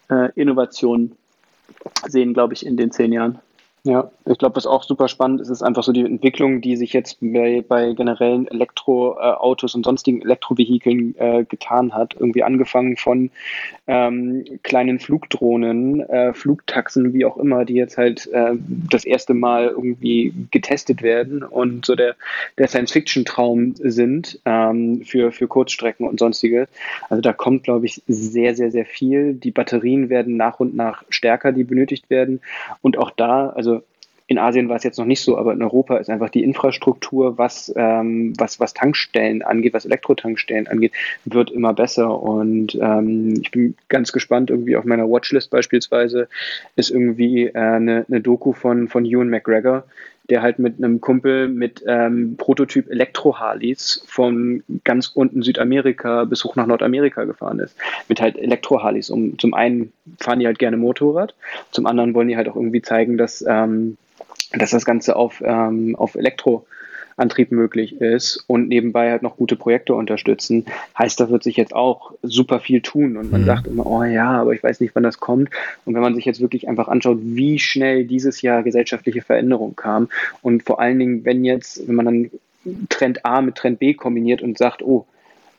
äh, 0.09 0.31
Innovationen 0.35 1.13
sehen, 2.07 2.33
glaube 2.33 2.53
ich, 2.53 2.65
in 2.65 2.77
den 2.77 2.91
zehn 2.91 3.13
Jahren. 3.13 3.39
Ja, 3.85 4.09
ich 4.25 4.39
glaube, 4.39 4.55
was 4.55 4.65
auch 4.65 4.81
super 4.81 5.07
spannend 5.07 5.41
ist, 5.41 5.49
ist 5.49 5.61
einfach 5.61 5.83
so 5.83 5.91
die 5.91 6.01
Entwicklung, 6.03 6.59
die 6.59 6.75
sich 6.75 6.91
jetzt 6.91 7.19
bei, 7.21 7.63
bei 7.67 7.93
generellen 7.93 8.47
Elektroautos 8.47 9.75
und 9.75 9.85
sonstigen 9.85 10.23
Elektrovehikeln 10.23 11.13
äh, 11.19 11.45
getan 11.47 11.93
hat. 11.93 12.15
Irgendwie 12.19 12.41
angefangen 12.41 12.97
von 12.97 13.29
ähm, 13.85 14.43
kleinen 14.63 14.97
Flugdrohnen, 14.97 15.99
äh, 15.99 16.33
Flugtaxen, 16.33 17.13
wie 17.13 17.25
auch 17.25 17.37
immer, 17.37 17.63
die 17.63 17.75
jetzt 17.75 17.95
halt 17.95 18.25
äh, 18.33 18.53
das 18.89 19.05
erste 19.05 19.35
Mal 19.35 19.67
irgendwie 19.67 20.33
getestet 20.49 21.03
werden 21.03 21.43
und 21.43 21.85
so 21.85 21.93
der, 21.93 22.15
der 22.57 22.67
Science-Fiction-Traum 22.67 23.75
sind 23.77 24.39
ähm, 24.45 25.03
für, 25.05 25.31
für 25.31 25.47
Kurzstrecken 25.47 26.07
und 26.07 26.19
sonstige. 26.19 26.67
Also 27.11 27.21
da 27.21 27.33
kommt, 27.33 27.65
glaube 27.65 27.85
ich, 27.85 28.01
sehr, 28.07 28.55
sehr, 28.55 28.71
sehr 28.71 28.87
viel. 28.87 29.35
Die 29.35 29.51
Batterien 29.51 30.09
werden 30.09 30.37
nach 30.37 30.59
und 30.59 30.75
nach 30.75 31.03
stärker, 31.09 31.51
die 31.51 31.63
benötigt 31.63 32.09
werden. 32.09 32.41
Und 32.81 32.97
auch 32.97 33.11
da, 33.11 33.49
also 33.49 33.74
in 34.27 34.39
Asien 34.39 34.69
war 34.69 34.75
es 34.75 34.83
jetzt 34.83 34.97
noch 34.97 35.05
nicht 35.05 35.21
so, 35.21 35.37
aber 35.37 35.53
in 35.53 35.61
Europa 35.61 35.97
ist 35.97 36.09
einfach 36.09 36.29
die 36.29 36.43
Infrastruktur, 36.43 37.37
was, 37.37 37.71
ähm, 37.75 38.33
was, 38.37 38.59
was 38.59 38.73
Tankstellen 38.73 39.43
angeht, 39.43 39.73
was 39.73 39.85
Elektrotankstellen 39.85 40.67
angeht, 40.67 40.93
wird 41.25 41.51
immer 41.51 41.73
besser. 41.73 42.19
Und 42.21 42.75
ähm, 42.81 43.39
ich 43.39 43.51
bin 43.51 43.75
ganz 43.87 44.11
gespannt, 44.11 44.49
irgendwie 44.49 44.77
auf 44.77 44.85
meiner 44.85 45.07
Watchlist 45.07 45.51
beispielsweise 45.51 46.27
ist 46.75 46.89
irgendwie 46.89 47.47
äh, 47.47 47.53
eine, 47.53 48.05
eine 48.09 48.21
Doku 48.21 48.53
von, 48.53 48.87
von 48.87 49.05
Ewan 49.05 49.29
McGregor, 49.29 49.83
der 50.27 50.41
halt 50.41 50.57
mit 50.57 50.77
einem 50.79 51.01
Kumpel 51.01 51.47
mit 51.47 51.83
ähm, 51.87 52.35
Prototyp 52.37 52.89
Elektro-Harleys 52.89 54.03
von 54.07 54.63
ganz 54.83 55.11
unten 55.13 55.43
Südamerika 55.43 56.23
bis 56.23 56.43
hoch 56.43 56.55
nach 56.55 56.65
Nordamerika 56.65 57.25
gefahren 57.25 57.59
ist. 57.59 57.77
Mit 58.07 58.21
halt 58.21 58.37
Elektro-Harleys. 58.37 59.11
Um, 59.11 59.37
zum 59.37 59.53
einen 59.53 59.93
fahren 60.19 60.39
die 60.39 60.47
halt 60.47 60.57
gerne 60.57 60.77
Motorrad, 60.77 61.35
zum 61.69 61.85
anderen 61.85 62.15
wollen 62.15 62.27
die 62.27 62.37
halt 62.37 62.49
auch 62.49 62.55
irgendwie 62.55 62.81
zeigen, 62.81 63.19
dass 63.19 63.45
ähm, 63.47 63.97
dass 64.53 64.71
das 64.71 64.85
Ganze 64.85 65.15
auf, 65.15 65.41
ähm, 65.45 65.95
auf 65.95 66.15
Elektro 66.15 66.65
Antrieb 67.17 67.51
möglich 67.51 68.01
ist 68.01 68.43
und 68.47 68.67
nebenbei 68.67 69.09
halt 69.09 69.23
noch 69.23 69.37
gute 69.37 69.55
Projekte 69.55 69.93
unterstützen, 69.93 70.65
heißt, 70.97 71.17
da 71.17 71.29
wird 71.29 71.43
sich 71.43 71.55
jetzt 71.55 71.73
auch 71.73 72.11
super 72.21 72.59
viel 72.59 72.81
tun 72.81 73.15
und 73.15 73.31
man 73.31 73.41
mhm. 73.41 73.45
sagt 73.45 73.67
immer, 73.67 73.85
oh 73.85 74.03
ja, 74.03 74.31
aber 74.31 74.53
ich 74.53 74.61
weiß 74.61 74.81
nicht, 74.81 74.95
wann 74.95 75.03
das 75.03 75.21
kommt. 75.21 75.49
Und 75.85 75.93
wenn 75.93 76.01
man 76.01 76.13
sich 76.15 76.25
jetzt 76.25 76.41
wirklich 76.41 76.67
einfach 76.67 76.89
anschaut, 76.89 77.19
wie 77.21 77.57
schnell 77.57 78.03
dieses 78.03 78.41
Jahr 78.41 78.63
gesellschaftliche 78.63 79.21
Veränderung 79.21 79.77
kam 79.77 80.09
und 80.41 80.63
vor 80.63 80.81
allen 80.81 80.99
Dingen, 80.99 81.23
wenn 81.23 81.45
jetzt, 81.45 81.87
wenn 81.87 81.95
man 81.95 82.05
dann 82.05 82.31
Trend 82.89 83.25
A 83.25 83.41
mit 83.41 83.55
Trend 83.55 83.79
B 83.79 83.93
kombiniert 83.93 84.41
und 84.41 84.57
sagt, 84.57 84.81
oh, 84.83 85.05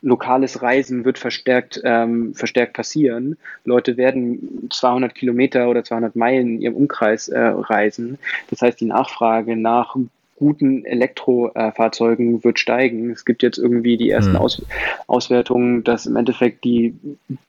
lokales 0.03 0.63
Reisen 0.63 1.05
wird 1.05 1.19
verstärkt, 1.19 1.81
ähm, 1.85 2.35
verstärkt 2.35 2.75
passieren. 2.75 3.37
Leute 3.65 3.97
werden 3.97 4.69
200 4.71 5.15
Kilometer 5.15 5.69
oder 5.69 5.85
200 5.85 6.17
Meilen 6.17 6.57
in 6.57 6.61
ihrem 6.63 6.75
Umkreis 6.75 7.29
äh, 7.29 7.39
reisen. 7.39 8.19
Das 8.51 8.63
heißt, 8.63 8.81
die 8.81 8.87
Nachfrage 8.87 9.57
nach 9.57 9.97
guten 10.37 10.85
Elektrofahrzeugen 10.85 12.45
wird 12.45 12.59
steigen. 12.59 13.11
Es 13.11 13.25
gibt 13.25 13.43
jetzt 13.43 13.59
irgendwie 13.59 13.97
die 13.97 14.11
ersten 14.11 14.33
mhm. 14.33 14.39
Aus 14.39 14.63
Auswertungen, 15.07 15.83
dass 15.83 16.07
im 16.07 16.17
Endeffekt 16.17 16.65
die, 16.65 16.95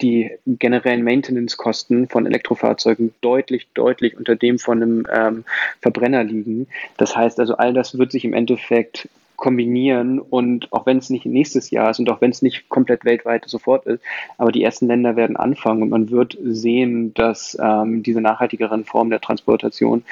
die 0.02 0.32
generellen 0.46 1.04
Maintenance-Kosten 1.04 2.08
von 2.08 2.26
Elektrofahrzeugen 2.26 3.14
deutlich, 3.22 3.68
deutlich 3.74 4.18
unter 4.18 4.36
dem 4.36 4.58
von 4.58 4.82
einem 4.82 5.08
ähm, 5.14 5.44
Verbrenner 5.82 6.24
liegen. 6.24 6.68
Das 6.98 7.16
heißt 7.16 7.40
also, 7.40 7.58
all 7.58 7.74
das 7.74 7.98
wird 7.98 8.12
sich 8.12 8.24
im 8.24 8.34
Endeffekt 8.34 9.10
kombinieren 9.38 10.20
und 10.20 10.74
auch 10.74 10.86
wenn 10.86 10.98
es 10.98 11.10
nicht 11.10 11.26
nächstes 11.26 11.70
Jahr 11.70 11.92
ist 11.92 12.00
und 12.00 12.10
auch 12.10 12.22
wenn 12.22 12.32
es 12.32 12.42
nicht 12.42 12.68
komplett 12.70 13.06
weltweit 13.06 13.48
sofort 13.48 13.86
ist, 13.86 14.04
aber 14.38 14.52
die 14.52 14.64
ersten 14.64 14.88
Länder 14.88 15.16
werden 15.16 15.38
anfangen 15.38 15.84
und 15.84 15.90
man 15.90 16.10
wird 16.10 16.38
sehen, 16.44 17.14
dass 17.14 17.58
ähm, 17.62 18.04
diese 18.04 18.20
nachhaltigeren 18.20 18.84
Formen 18.84 19.12
der 19.12 19.22
Transportation 19.22 20.04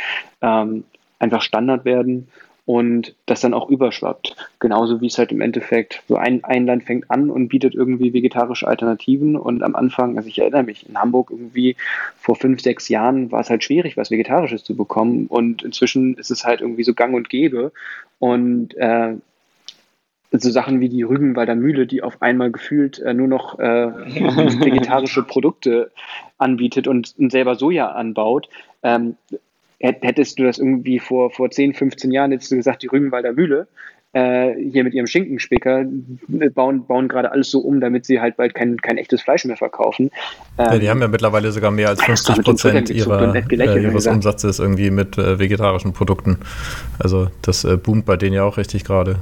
ähm, 0.41 0.83
einfach 1.19 1.41
Standard 1.41 1.85
werden 1.85 2.27
und 2.65 3.15
das 3.27 3.41
dann 3.41 3.53
auch 3.53 3.69
überschwappt. 3.69 4.35
Genauso 4.59 4.99
wie 4.99 5.07
es 5.07 5.17
halt 5.19 5.31
im 5.31 5.41
Endeffekt 5.41 6.01
so 6.07 6.15
ein, 6.15 6.43
ein 6.43 6.65
Land 6.65 6.83
fängt 6.83 7.11
an 7.11 7.29
und 7.29 7.47
bietet 7.47 7.75
irgendwie 7.75 8.13
vegetarische 8.13 8.67
Alternativen. 8.67 9.35
Und 9.35 9.61
am 9.61 9.75
Anfang, 9.75 10.17
also 10.17 10.27
ich 10.27 10.39
erinnere 10.39 10.63
mich, 10.63 10.89
in 10.89 10.99
Hamburg 10.99 11.29
irgendwie 11.29 11.75
vor 12.17 12.35
fünf, 12.35 12.61
sechs 12.61 12.89
Jahren 12.89 13.31
war 13.31 13.41
es 13.41 13.51
halt 13.51 13.63
schwierig, 13.63 13.97
was 13.97 14.09
Vegetarisches 14.09 14.63
zu 14.63 14.75
bekommen. 14.75 15.27
Und 15.27 15.61
inzwischen 15.61 16.15
ist 16.15 16.31
es 16.31 16.43
halt 16.43 16.61
irgendwie 16.61 16.83
so 16.83 16.95
gang 16.95 17.13
und 17.13 17.29
gäbe. 17.29 17.71
Und 18.17 18.75
äh, 18.77 19.15
so 20.31 20.49
Sachen 20.49 20.79
wie 20.79 20.89
die 20.89 21.03
Rügenwalder 21.03 21.55
Mühle, 21.55 21.85
die 21.85 22.01
auf 22.01 22.21
einmal 22.23 22.51
gefühlt 22.51 22.99
äh, 22.99 23.13
nur 23.13 23.27
noch 23.27 23.59
äh, 23.59 23.63
vegetarische 24.65 25.21
Produkte 25.21 25.91
anbietet 26.39 26.87
und, 26.87 27.13
und 27.17 27.31
selber 27.31 27.55
Soja 27.55 27.91
anbaut, 27.91 28.49
ähm, 28.83 29.17
hättest 29.79 30.39
du 30.39 30.43
das 30.43 30.57
irgendwie 30.57 30.99
vor, 30.99 31.31
vor 31.31 31.51
10, 31.51 31.73
15 31.73 32.11
Jahren, 32.11 32.31
hättest 32.31 32.51
du 32.51 32.55
gesagt, 32.55 32.83
die 32.83 32.87
Rügenwalder 32.87 33.33
Mühle, 33.33 33.67
äh, 34.15 34.55
hier 34.71 34.85
mit 34.85 34.93
ihrem 34.93 35.07
Schinkenspicker, 35.07 35.83
bauen, 36.53 36.87
bauen 36.87 37.09
gerade 37.09 37.31
alles 37.31 37.51
so 37.51 37.59
um, 37.59 37.81
damit 37.81 38.05
sie 38.05 38.21
halt 38.21 38.37
bald 38.37 38.55
kein, 38.55 38.77
kein 38.77 38.97
echtes 38.97 39.21
Fleisch 39.21 39.43
mehr 39.43 39.57
verkaufen. 39.57 40.09
Ähm, 40.57 40.65
ja, 40.65 40.79
die 40.79 40.89
haben 40.89 41.01
ja 41.01 41.09
mittlerweile 41.09 41.51
sogar 41.51 41.69
mehr 41.69 41.89
als 41.89 42.01
50 42.01 42.41
Prozent 42.41 42.89
ihrer, 42.89 43.35
äh, 43.35 43.81
ihres 43.83 44.07
Umsatzes 44.07 44.59
irgendwie 44.59 44.89
mit 44.89 45.17
äh, 45.17 45.37
vegetarischen 45.37 45.91
Produkten. 45.91 46.39
Also 46.97 47.27
das 47.41 47.65
äh, 47.65 47.75
boomt 47.75 48.05
bei 48.05 48.15
denen 48.15 48.35
ja 48.35 48.43
auch 48.45 48.55
richtig 48.55 48.85
gerade. 48.85 49.19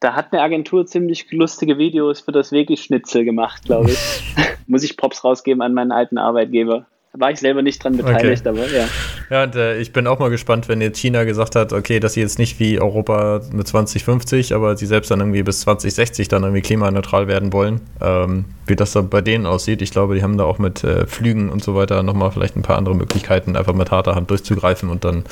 Da 0.00 0.14
hat 0.14 0.32
eine 0.32 0.40
Agentur 0.40 0.86
ziemlich 0.86 1.30
lustige 1.30 1.76
Videos 1.76 2.20
für 2.20 2.32
das 2.32 2.52
Veggie-Schnitzel 2.52 3.26
gemacht, 3.26 3.64
glaube 3.66 3.90
ich. 3.90 4.34
Muss 4.66 4.82
ich 4.82 4.96
Props 4.96 5.24
rausgeben 5.24 5.60
an 5.60 5.74
meinen 5.74 5.92
alten 5.92 6.16
Arbeitgeber 6.16 6.86
war 7.12 7.32
ich 7.32 7.40
selber 7.40 7.60
nicht 7.60 7.82
dran 7.82 7.96
beteiligt, 7.96 8.46
okay. 8.46 8.60
aber 8.60 8.70
ja. 8.70 8.88
Ja, 9.30 9.42
und 9.42 9.56
äh, 9.56 9.78
ich 9.78 9.92
bin 9.92 10.06
auch 10.06 10.20
mal 10.20 10.30
gespannt, 10.30 10.68
wenn 10.68 10.80
jetzt 10.80 10.98
China 10.98 11.24
gesagt 11.24 11.56
hat, 11.56 11.72
okay, 11.72 11.98
dass 11.98 12.14
sie 12.14 12.20
jetzt 12.20 12.38
nicht 12.38 12.60
wie 12.60 12.80
Europa 12.80 13.40
mit 13.52 13.66
2050, 13.66 14.54
aber 14.54 14.76
sie 14.76 14.86
selbst 14.86 15.10
dann 15.10 15.18
irgendwie 15.18 15.42
bis 15.42 15.60
2060 15.60 16.28
dann 16.28 16.44
irgendwie 16.44 16.62
klimaneutral 16.62 17.26
werden 17.26 17.52
wollen, 17.52 17.80
ähm, 18.00 18.44
wie 18.66 18.76
das 18.76 18.92
dann 18.92 19.08
bei 19.08 19.22
denen 19.22 19.46
aussieht. 19.46 19.82
Ich 19.82 19.90
glaube, 19.90 20.14
die 20.14 20.22
haben 20.22 20.38
da 20.38 20.44
auch 20.44 20.58
mit 20.58 20.84
äh, 20.84 21.06
Flügen 21.06 21.50
und 21.50 21.64
so 21.64 21.74
weiter 21.74 22.02
nochmal 22.04 22.30
vielleicht 22.30 22.56
ein 22.56 22.62
paar 22.62 22.78
andere 22.78 22.94
Möglichkeiten, 22.94 23.56
einfach 23.56 23.74
mit 23.74 23.90
harter 23.90 24.14
Hand 24.14 24.30
durchzugreifen 24.30 24.88
und 24.88 25.04
dann 25.04 25.24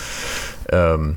ähm, 0.72 1.16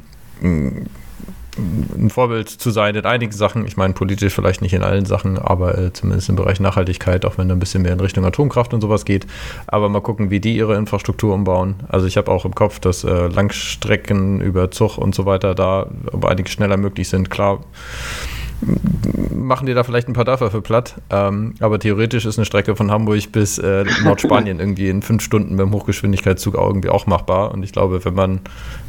ein 1.57 2.09
Vorbild 2.09 2.49
zu 2.49 2.71
sein 2.71 2.95
in 2.95 3.05
einigen 3.05 3.31
Sachen. 3.31 3.65
Ich 3.65 3.77
meine, 3.77 3.93
politisch 3.93 4.33
vielleicht 4.33 4.61
nicht 4.61 4.73
in 4.73 4.83
allen 4.83 5.05
Sachen, 5.05 5.37
aber 5.37 5.77
äh, 5.77 5.93
zumindest 5.93 6.29
im 6.29 6.35
Bereich 6.35 6.59
Nachhaltigkeit, 6.59 7.25
auch 7.25 7.37
wenn 7.37 7.49
da 7.49 7.55
ein 7.55 7.59
bisschen 7.59 7.83
mehr 7.83 7.93
in 7.93 7.99
Richtung 7.99 8.25
Atomkraft 8.25 8.73
und 8.73 8.81
sowas 8.81 9.05
geht. 9.05 9.27
Aber 9.67 9.89
mal 9.89 10.01
gucken, 10.01 10.29
wie 10.29 10.39
die 10.39 10.55
ihre 10.55 10.75
Infrastruktur 10.75 11.33
umbauen. 11.33 11.75
Also 11.89 12.07
ich 12.07 12.17
habe 12.17 12.31
auch 12.31 12.45
im 12.45 12.55
Kopf, 12.55 12.79
dass 12.79 13.03
äh, 13.03 13.27
Langstrecken 13.27 14.41
über 14.41 14.71
Zug 14.71 14.97
und 14.97 15.13
so 15.13 15.25
weiter 15.25 15.55
da 15.55 15.87
um 16.11 16.23
einiges 16.25 16.53
schneller 16.53 16.77
möglich 16.77 17.09
sind. 17.09 17.29
Klar, 17.29 17.59
machen 19.33 19.65
die 19.65 19.73
da 19.73 19.83
vielleicht 19.83 20.07
ein 20.07 20.13
paar 20.13 20.25
Dörfer 20.25 20.51
für 20.51 20.61
platt. 20.61 20.95
Ähm, 21.09 21.55
aber 21.59 21.79
theoretisch 21.79 22.25
ist 22.25 22.37
eine 22.37 22.45
Strecke 22.45 22.75
von 22.75 22.91
Hamburg 22.91 23.31
bis 23.31 23.57
äh, 23.57 23.85
Nordspanien 24.03 24.59
irgendwie 24.61 24.89
in 24.89 25.01
fünf 25.01 25.23
Stunden 25.23 25.57
beim 25.57 25.73
Hochgeschwindigkeitszug 25.73 26.55
irgendwie 26.55 26.89
auch 26.89 27.07
machbar. 27.07 27.51
Und 27.51 27.63
ich 27.63 27.71
glaube, 27.71 28.03
wenn 28.05 28.13
man 28.13 28.39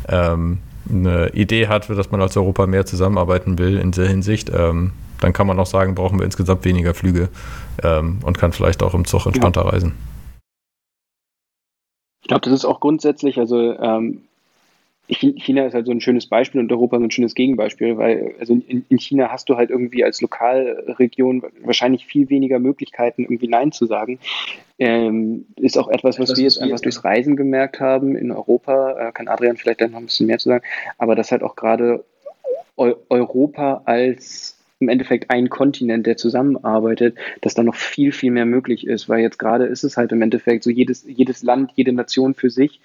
ähm, 0.08 0.58
eine 0.88 1.30
Idee 1.30 1.68
hat, 1.68 1.86
für 1.86 1.94
das 1.94 2.10
man 2.10 2.20
als 2.20 2.36
Europa 2.36 2.66
mehr 2.66 2.86
zusammenarbeiten 2.86 3.58
will 3.58 3.78
in 3.78 3.92
der 3.92 4.08
Hinsicht, 4.08 4.50
ähm, 4.54 4.92
dann 5.20 5.32
kann 5.32 5.46
man 5.46 5.58
auch 5.58 5.66
sagen, 5.66 5.94
brauchen 5.94 6.18
wir 6.18 6.24
insgesamt 6.24 6.64
weniger 6.64 6.94
Flüge 6.94 7.28
ähm, 7.82 8.18
und 8.24 8.38
kann 8.38 8.52
vielleicht 8.52 8.82
auch 8.82 8.94
im 8.94 9.04
Zug 9.04 9.26
entspannter 9.26 9.64
ja. 9.64 9.70
reisen. 9.70 9.94
Ich 12.22 12.28
glaube, 12.28 12.42
das 12.42 12.52
ist 12.52 12.64
auch 12.64 12.80
grundsätzlich, 12.80 13.38
also 13.38 13.56
ähm, 13.78 14.22
China 15.08 15.66
ist 15.66 15.74
halt 15.74 15.86
so 15.86 15.92
ein 15.92 16.00
schönes 16.00 16.26
Beispiel 16.26 16.60
und 16.60 16.70
Europa 16.70 16.98
so 16.98 17.04
ein 17.04 17.10
schönes 17.10 17.34
Gegenbeispiel, 17.34 17.96
weil 17.98 18.34
also 18.38 18.54
in, 18.54 18.84
in, 18.88 18.98
China 18.98 19.30
hast 19.30 19.48
du 19.48 19.56
halt 19.56 19.70
irgendwie 19.70 20.04
als 20.04 20.20
Lokalregion 20.20 21.42
wahrscheinlich 21.62 22.06
viel 22.06 22.30
weniger 22.30 22.58
Möglichkeiten, 22.58 23.22
irgendwie 23.22 23.48
Nein 23.48 23.72
zu 23.72 23.86
sagen. 23.86 24.20
Ähm, 24.78 25.46
ist 25.56 25.76
auch 25.76 25.88
etwas, 25.88 26.18
was 26.18 26.30
das 26.30 26.38
wir 26.38 26.44
jetzt 26.44 26.60
einfach 26.60 26.80
durchs 26.80 27.04
Reisen 27.04 27.36
gemerkt 27.36 27.80
haben 27.80 28.16
in 28.16 28.30
Europa. 28.30 29.08
Äh, 29.08 29.12
kann 29.12 29.28
Adrian 29.28 29.56
vielleicht 29.56 29.80
dann 29.80 29.90
noch 29.90 29.98
ein 29.98 30.06
bisschen 30.06 30.26
mehr 30.26 30.38
zu 30.38 30.48
sagen, 30.48 30.64
aber 30.98 31.14
das 31.14 31.32
halt 31.32 31.42
auch 31.42 31.56
gerade 31.56 32.04
Europa 32.76 33.82
als 33.84 34.51
im 34.82 34.88
Endeffekt 34.88 35.30
ein 35.30 35.48
Kontinent, 35.48 36.06
der 36.06 36.16
zusammenarbeitet, 36.16 37.16
dass 37.40 37.54
da 37.54 37.62
noch 37.62 37.76
viel, 37.76 38.12
viel 38.12 38.32
mehr 38.32 38.44
möglich 38.44 38.86
ist, 38.86 39.08
weil 39.08 39.20
jetzt 39.20 39.38
gerade 39.38 39.64
ist 39.64 39.84
es 39.84 39.96
halt 39.96 40.12
im 40.12 40.20
Endeffekt 40.20 40.64
so 40.64 40.70
jedes, 40.70 41.04
jedes 41.06 41.42
Land, 41.42 41.72
jede 41.76 41.92
Nation 41.92 42.34
für 42.34 42.50
sich 42.50 42.80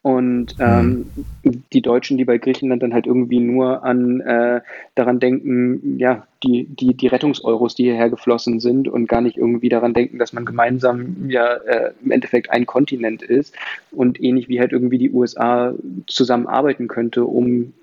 und 0.00 0.56
ähm, 0.58 1.06
mhm. 1.42 1.62
die 1.72 1.82
Deutschen, 1.82 2.16
die 2.16 2.24
bei 2.24 2.38
Griechenland 2.38 2.82
dann 2.82 2.94
halt 2.94 3.06
irgendwie 3.06 3.40
nur 3.40 3.84
an 3.84 4.20
äh, 4.20 4.62
daran 4.94 5.20
denken, 5.20 5.98
ja, 5.98 6.26
die, 6.42 6.64
die, 6.64 6.94
die 6.94 7.06
Rettungseuros, 7.06 7.74
die 7.74 7.84
hierher 7.84 8.10
geflossen 8.10 8.58
sind 8.58 8.88
und 8.88 9.08
gar 9.08 9.20
nicht 9.20 9.36
irgendwie 9.36 9.68
daran 9.68 9.94
denken, 9.94 10.18
dass 10.18 10.32
man 10.32 10.44
gemeinsam 10.44 11.28
ja 11.28 11.54
äh, 11.54 11.92
im 12.02 12.10
Endeffekt 12.10 12.50
ein 12.50 12.66
Kontinent 12.66 13.22
ist 13.22 13.54
und 13.92 14.20
ähnlich 14.20 14.48
wie 14.48 14.58
halt 14.58 14.72
irgendwie 14.72 14.98
die 14.98 15.12
USA 15.12 15.74
zusammenarbeiten 16.06 16.88
könnte, 16.88 17.24
um 17.24 17.74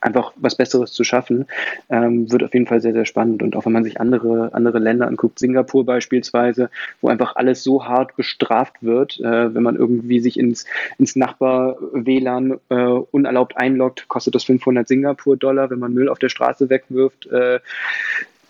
einfach 0.00 0.32
was 0.36 0.56
Besseres 0.56 0.92
zu 0.92 1.04
schaffen, 1.04 1.46
ähm, 1.88 2.30
wird 2.30 2.42
auf 2.42 2.52
jeden 2.54 2.66
Fall 2.66 2.80
sehr, 2.80 2.92
sehr 2.92 3.06
spannend. 3.06 3.42
Und 3.42 3.56
auch 3.56 3.66
wenn 3.66 3.72
man 3.72 3.84
sich 3.84 4.00
andere, 4.00 4.50
andere 4.52 4.78
Länder 4.78 5.06
anguckt, 5.06 5.38
Singapur 5.38 5.84
beispielsweise, 5.84 6.70
wo 7.00 7.08
einfach 7.08 7.36
alles 7.36 7.62
so 7.62 7.86
hart 7.86 8.16
bestraft 8.16 8.82
wird, 8.82 9.20
äh, 9.20 9.54
wenn 9.54 9.62
man 9.62 9.76
irgendwie 9.76 10.20
sich 10.20 10.38
ins, 10.38 10.64
ins 10.98 11.16
Nachbar-WLAN 11.16 12.58
äh, 12.68 12.74
unerlaubt 12.74 13.56
einloggt, 13.56 14.08
kostet 14.08 14.34
das 14.34 14.44
500 14.44 14.88
Singapur-Dollar. 14.88 15.70
Wenn 15.70 15.78
man 15.78 15.94
Müll 15.94 16.08
auf 16.08 16.18
der 16.18 16.28
Straße 16.28 16.68
wegwirft, 16.68 17.26
äh, 17.26 17.60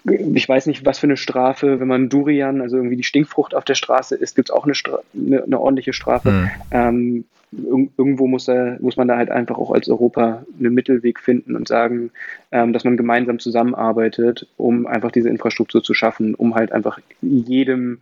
ich 0.04 0.48
weiß 0.48 0.66
nicht, 0.66 0.86
was 0.86 0.98
für 0.98 1.06
eine 1.06 1.16
Strafe, 1.16 1.78
wenn 1.78 1.88
man 1.88 2.08
Durian, 2.08 2.62
also 2.62 2.76
irgendwie 2.76 2.96
die 2.96 3.04
Stinkfrucht 3.04 3.54
auf 3.54 3.64
der 3.64 3.74
Straße 3.74 4.14
isst, 4.16 4.36
gibt 4.36 4.48
es 4.48 4.54
auch 4.54 4.64
eine, 4.64 4.72
eine, 5.14 5.44
eine, 5.44 5.60
ordentliche 5.60 5.92
Strafe. 5.92 6.30
Mhm. 6.30 6.50
Ähm, 6.70 7.24
irgendwo 7.52 8.28
muss, 8.28 8.44
da, 8.44 8.76
muss 8.80 8.96
man 8.96 9.08
da 9.08 9.16
halt 9.16 9.30
einfach 9.30 9.58
auch 9.58 9.72
als 9.72 9.88
Europa 9.88 10.44
einen 10.58 10.72
Mittelweg 10.72 11.18
finden 11.18 11.56
und 11.56 11.66
sagen, 11.66 12.10
ähm, 12.52 12.72
dass 12.72 12.84
man 12.84 12.96
gemeinsam 12.96 13.38
zusammenarbeitet, 13.38 14.46
um 14.56 14.86
einfach 14.86 15.10
diese 15.10 15.28
Infrastruktur 15.28 15.82
zu 15.82 15.92
schaffen, 15.94 16.34
um 16.34 16.54
halt 16.54 16.72
einfach 16.72 17.00
jedem 17.20 18.00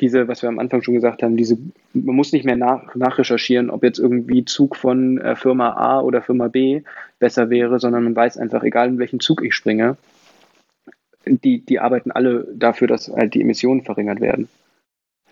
diese, 0.00 0.28
was 0.28 0.42
wir 0.42 0.48
am 0.48 0.58
Anfang 0.58 0.82
schon 0.82 0.94
gesagt 0.94 1.22
haben, 1.22 1.36
diese, 1.36 1.56
man 1.94 2.16
muss 2.16 2.32
nicht 2.32 2.44
mehr 2.44 2.56
nach, 2.56 2.94
nachrecherchieren, 2.94 3.70
ob 3.70 3.82
jetzt 3.82 3.98
irgendwie 3.98 4.44
Zug 4.44 4.76
von 4.76 5.18
äh, 5.18 5.36
Firma 5.36 5.70
A 5.70 6.00
oder 6.00 6.20
Firma 6.22 6.48
B 6.48 6.82
besser 7.18 7.48
wäre, 7.48 7.80
sondern 7.80 8.04
man 8.04 8.14
weiß 8.16 8.36
einfach, 8.36 8.62
egal 8.62 8.88
in 8.88 8.98
welchen 8.98 9.20
Zug 9.20 9.42
ich 9.42 9.54
springe, 9.54 9.96
die, 11.26 11.64
die 11.64 11.80
arbeiten 11.80 12.10
alle 12.10 12.46
dafür, 12.54 12.88
dass 12.88 13.08
halt 13.08 13.34
die 13.34 13.40
Emissionen 13.40 13.82
verringert 13.82 14.20
werden. 14.20 14.48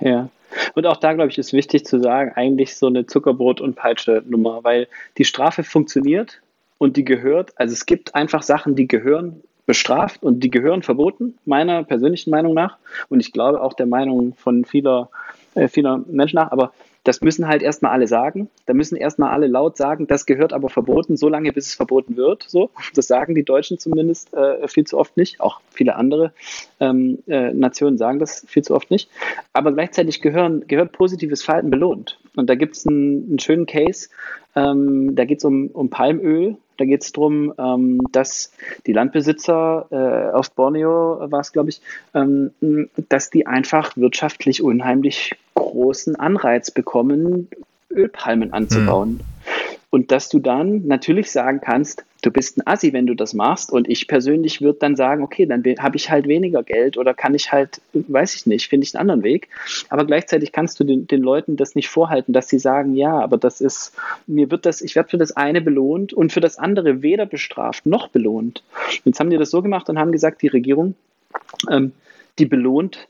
Ja. 0.01 0.31
Und 0.75 0.87
auch 0.87 0.97
da, 0.97 1.13
glaube 1.13 1.31
ich, 1.31 1.39
ist 1.39 1.53
wichtig 1.53 1.85
zu 1.85 2.01
sagen, 2.01 2.33
eigentlich 2.35 2.77
so 2.77 2.87
eine 2.87 3.03
Zuckerbrot- 3.03 3.61
und 3.61 3.77
Peitsche-Nummer, 3.77 4.63
weil 4.63 4.89
die 5.19 5.25
Strafe 5.25 5.63
funktioniert 5.63 6.41
und 6.79 6.97
die 6.97 7.05
gehört, 7.05 7.53
also 7.57 7.73
es 7.73 7.87
gibt 7.87 8.15
einfach 8.15 8.43
Sachen, 8.43 8.75
die 8.75 8.89
gehören 8.89 9.43
bestraft 9.67 10.23
und 10.23 10.41
die 10.41 10.51
gehören 10.51 10.83
verboten, 10.83 11.39
meiner 11.45 11.85
persönlichen 11.85 12.31
Meinung 12.31 12.55
nach. 12.55 12.77
Und 13.09 13.21
ich 13.21 13.33
glaube 13.33 13.63
auch 13.63 13.73
der 13.73 13.87
Meinung 13.87 14.35
von 14.35 14.65
vieler, 14.65 15.09
äh, 15.55 15.69
vieler 15.69 16.03
Menschen 16.07 16.37
nach, 16.37 16.53
aber 16.53 16.73
Das 17.05 17.21
müssen 17.21 17.47
halt 17.47 17.63
erstmal 17.63 17.93
alle 17.93 18.09
sagen. 18.09 18.49
Da 18.67 18.75
müssen 18.75 18.97
erstmal 18.97 19.31
alle 19.31 19.47
laut 19.47 19.77
sagen, 19.77 20.07
das 20.07 20.27
gehört 20.27 20.53
aber 20.53 20.71
verboten, 20.71 21.17
so 21.17 21.29
lange 21.29 21.53
bis 21.53 21.67
es 21.69 21.75
verboten 21.75 22.17
wird. 22.17 22.45
So, 22.49 22.71
das 22.95 23.07
sagen 23.07 23.35
die 23.35 23.45
Deutschen 23.45 23.79
zumindest 23.79 24.33
äh, 24.35 24.67
viel 24.69 24.85
zu 24.85 24.99
oft 24.99 25.17
nicht. 25.17 25.41
Auch 25.41 25.61
viele 25.71 25.97
andere 25.97 26.33
ähm, 26.81 27.19
äh, 27.27 27.53
Nationen 27.53 27.99
sagen 27.99 28.19
das 28.19 28.45
viel 28.49 28.65
zu 28.65 28.75
oft 28.75 28.91
nicht. 28.91 29.11
Aber 29.53 29.73
gleichzeitig 29.73 30.23
gehören, 30.23 30.67
gehört 30.67 30.93
positives 30.93 31.43
Verhalten 31.43 31.71
belohnt. 31.71 32.19
Und 32.37 32.49
da 32.49 32.55
gibt 32.55 32.77
es 32.77 32.87
einen, 32.87 33.27
einen, 33.29 33.39
schönen 33.39 33.67
Case. 33.67 34.09
Ähm, 34.57 35.15
da 35.15 35.25
geht 35.25 35.39
es 35.39 35.45
um, 35.45 35.69
um 35.69 35.91
Palmöl 35.91 36.57
da 36.77 36.85
geht 36.85 37.03
es 37.03 37.13
darum, 37.13 37.53
ähm, 37.59 38.01
dass 38.13 38.53
die 38.87 38.93
Landbesitzer 38.93 39.87
äh, 39.91 40.35
auf 40.35 40.51
Borneo 40.51 41.31
war 41.31 41.41
es, 41.41 41.53
glaube 41.53 41.71
ich, 41.71 41.81
ähm, 42.15 42.51
dass 43.09 43.31
die 43.31 43.47
einfach 43.47 43.97
wirtschaftlich 43.97 44.63
unheimlich 44.63 45.35
großen 45.55 46.17
Anreiz 46.17 46.71
bekommen, 46.71 47.49
Ölpalmen 47.91 48.53
anzubauen. 48.53 49.15
Mhm. 49.15 49.34
Und 49.95 50.11
dass 50.11 50.29
du 50.29 50.41
dann 50.41 50.89
natürlich 50.89 51.31
sagen 51.31 51.61
kannst, 51.61 52.05
du 52.21 52.33
bist 52.33 52.59
ein 52.59 52.67
Assi, 52.67 52.93
wenn 52.93 53.07
du 53.07 53.15
das 53.15 53.33
machst. 53.33 53.71
Und 53.71 53.89
ich 53.89 54.09
persönlich 54.09 54.61
würde 54.61 54.81
dann 54.81 54.97
sagen, 54.97 55.23
okay, 55.23 55.47
dann 55.47 55.63
habe 55.79 55.97
ich 55.97 56.11
halt 56.11 56.27
weniger 56.27 56.65
Geld 56.65 56.97
oder 56.97 57.15
kann 57.15 57.33
ich 57.33 57.53
halt, 57.53 57.81
weiß 57.93 58.35
ich 58.35 58.45
nicht, 58.45 58.67
finde 58.67 58.85
ich 58.89 58.97
einen 58.97 59.03
anderen 59.03 59.23
Weg. 59.23 59.51
Aber 59.91 60.05
gleichzeitig 60.05 60.51
kannst 60.51 60.81
du 60.81 60.85
den, 60.85 61.07
den 61.07 61.23
Leuten 61.23 61.55
das 61.55 61.77
nicht 61.77 61.89
vorhalten, 61.89 62.33
dass 62.33 62.49
sie 62.49 62.59
sagen, 62.59 62.97
ja, 62.97 63.21
aber 63.21 63.39
das 63.39 63.61
ist, 63.61 63.93
mir 64.27 64.51
wird 64.51 64.67
das, 64.67 64.81
ich 64.81 64.97
werde 64.97 65.11
für 65.11 65.19
das 65.19 65.31
eine 65.37 65.61
belohnt 65.61 66.13
und 66.13 66.33
für 66.33 66.41
das 66.41 66.59
andere 66.59 67.03
weder 67.03 67.25
bestraft 67.25 67.87
noch 67.87 68.09
belohnt. 68.09 68.65
Jetzt 69.05 69.21
haben 69.21 69.31
die 69.31 69.39
das 69.39 69.51
so 69.51 69.63
gemacht 69.63 69.89
und 69.89 70.01
haben 70.01 70.11
gesagt, 70.11 70.43
die 70.43 70.49
Regierung, 70.49 70.97
ähm, 71.71 71.93
die 72.41 72.47
belohnt 72.47 73.07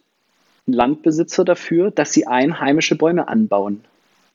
Landbesitzer 0.66 1.46
dafür, 1.46 1.90
dass 1.90 2.12
sie 2.12 2.26
einheimische 2.26 2.94
Bäume 2.94 3.26
anbauen 3.26 3.84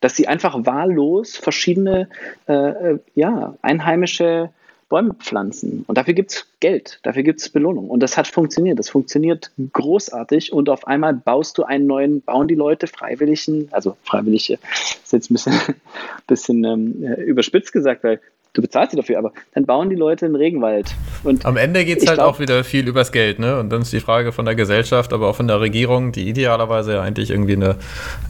dass 0.01 0.15
sie 0.15 0.27
einfach 0.27 0.65
wahllos 0.65 1.37
verschiedene 1.37 2.09
äh, 2.47 2.53
äh, 2.53 2.99
ja, 3.15 3.55
einheimische 3.61 4.49
Bäume 4.89 5.13
pflanzen. 5.13 5.83
Und 5.87 5.97
dafür 5.99 6.15
gibt 6.15 6.31
es 6.31 6.47
Geld, 6.59 6.99
dafür 7.03 7.21
gibt 7.21 7.39
es 7.39 7.49
Belohnung. 7.49 7.89
Und 7.89 8.01
das 8.01 8.17
hat 8.17 8.27
funktioniert. 8.27 8.79
Das 8.79 8.89
funktioniert 8.89 9.51
großartig. 9.71 10.51
Und 10.51 10.67
auf 10.67 10.87
einmal 10.87 11.13
baust 11.13 11.59
du 11.59 11.63
einen 11.63 11.85
neuen, 11.85 12.21
bauen 12.21 12.47
die 12.47 12.55
Leute 12.55 12.87
Freiwilligen, 12.87 13.67
also 13.71 13.95
Freiwillige, 14.03 14.57
ist 15.03 15.13
jetzt 15.13 15.29
ein 15.29 15.35
bisschen, 15.35 15.53
bisschen 16.27 16.63
ähm, 16.63 17.03
überspitzt 17.17 17.71
gesagt, 17.71 18.03
weil 18.03 18.19
du 18.53 18.61
bezahlst 18.61 18.91
sie 18.91 18.97
dafür, 18.97 19.17
aber 19.19 19.31
dann 19.53 19.65
bauen 19.65 19.89
die 19.89 19.95
Leute 19.95 20.25
einen 20.25 20.35
Regenwald. 20.35 20.95
Und 21.23 21.45
Am 21.45 21.57
Ende 21.57 21.85
geht 21.85 21.99
es 21.99 22.07
halt 22.07 22.17
glaub, 22.17 22.35
auch 22.35 22.39
wieder 22.39 22.63
viel 22.63 22.87
übers 22.87 23.11
Geld, 23.11 23.39
ne? 23.39 23.59
Und 23.59 23.69
dann 23.69 23.81
ist 23.81 23.93
die 23.93 23.99
Frage 23.99 24.31
von 24.31 24.45
der 24.45 24.55
Gesellschaft, 24.55 25.13
aber 25.13 25.27
auch 25.27 25.35
von 25.35 25.47
der 25.47 25.59
Regierung, 25.61 26.11
die 26.11 26.27
idealerweise 26.27 26.93
ja 26.93 27.01
eigentlich 27.01 27.29
irgendwie 27.29 27.53
eine, 27.53 27.75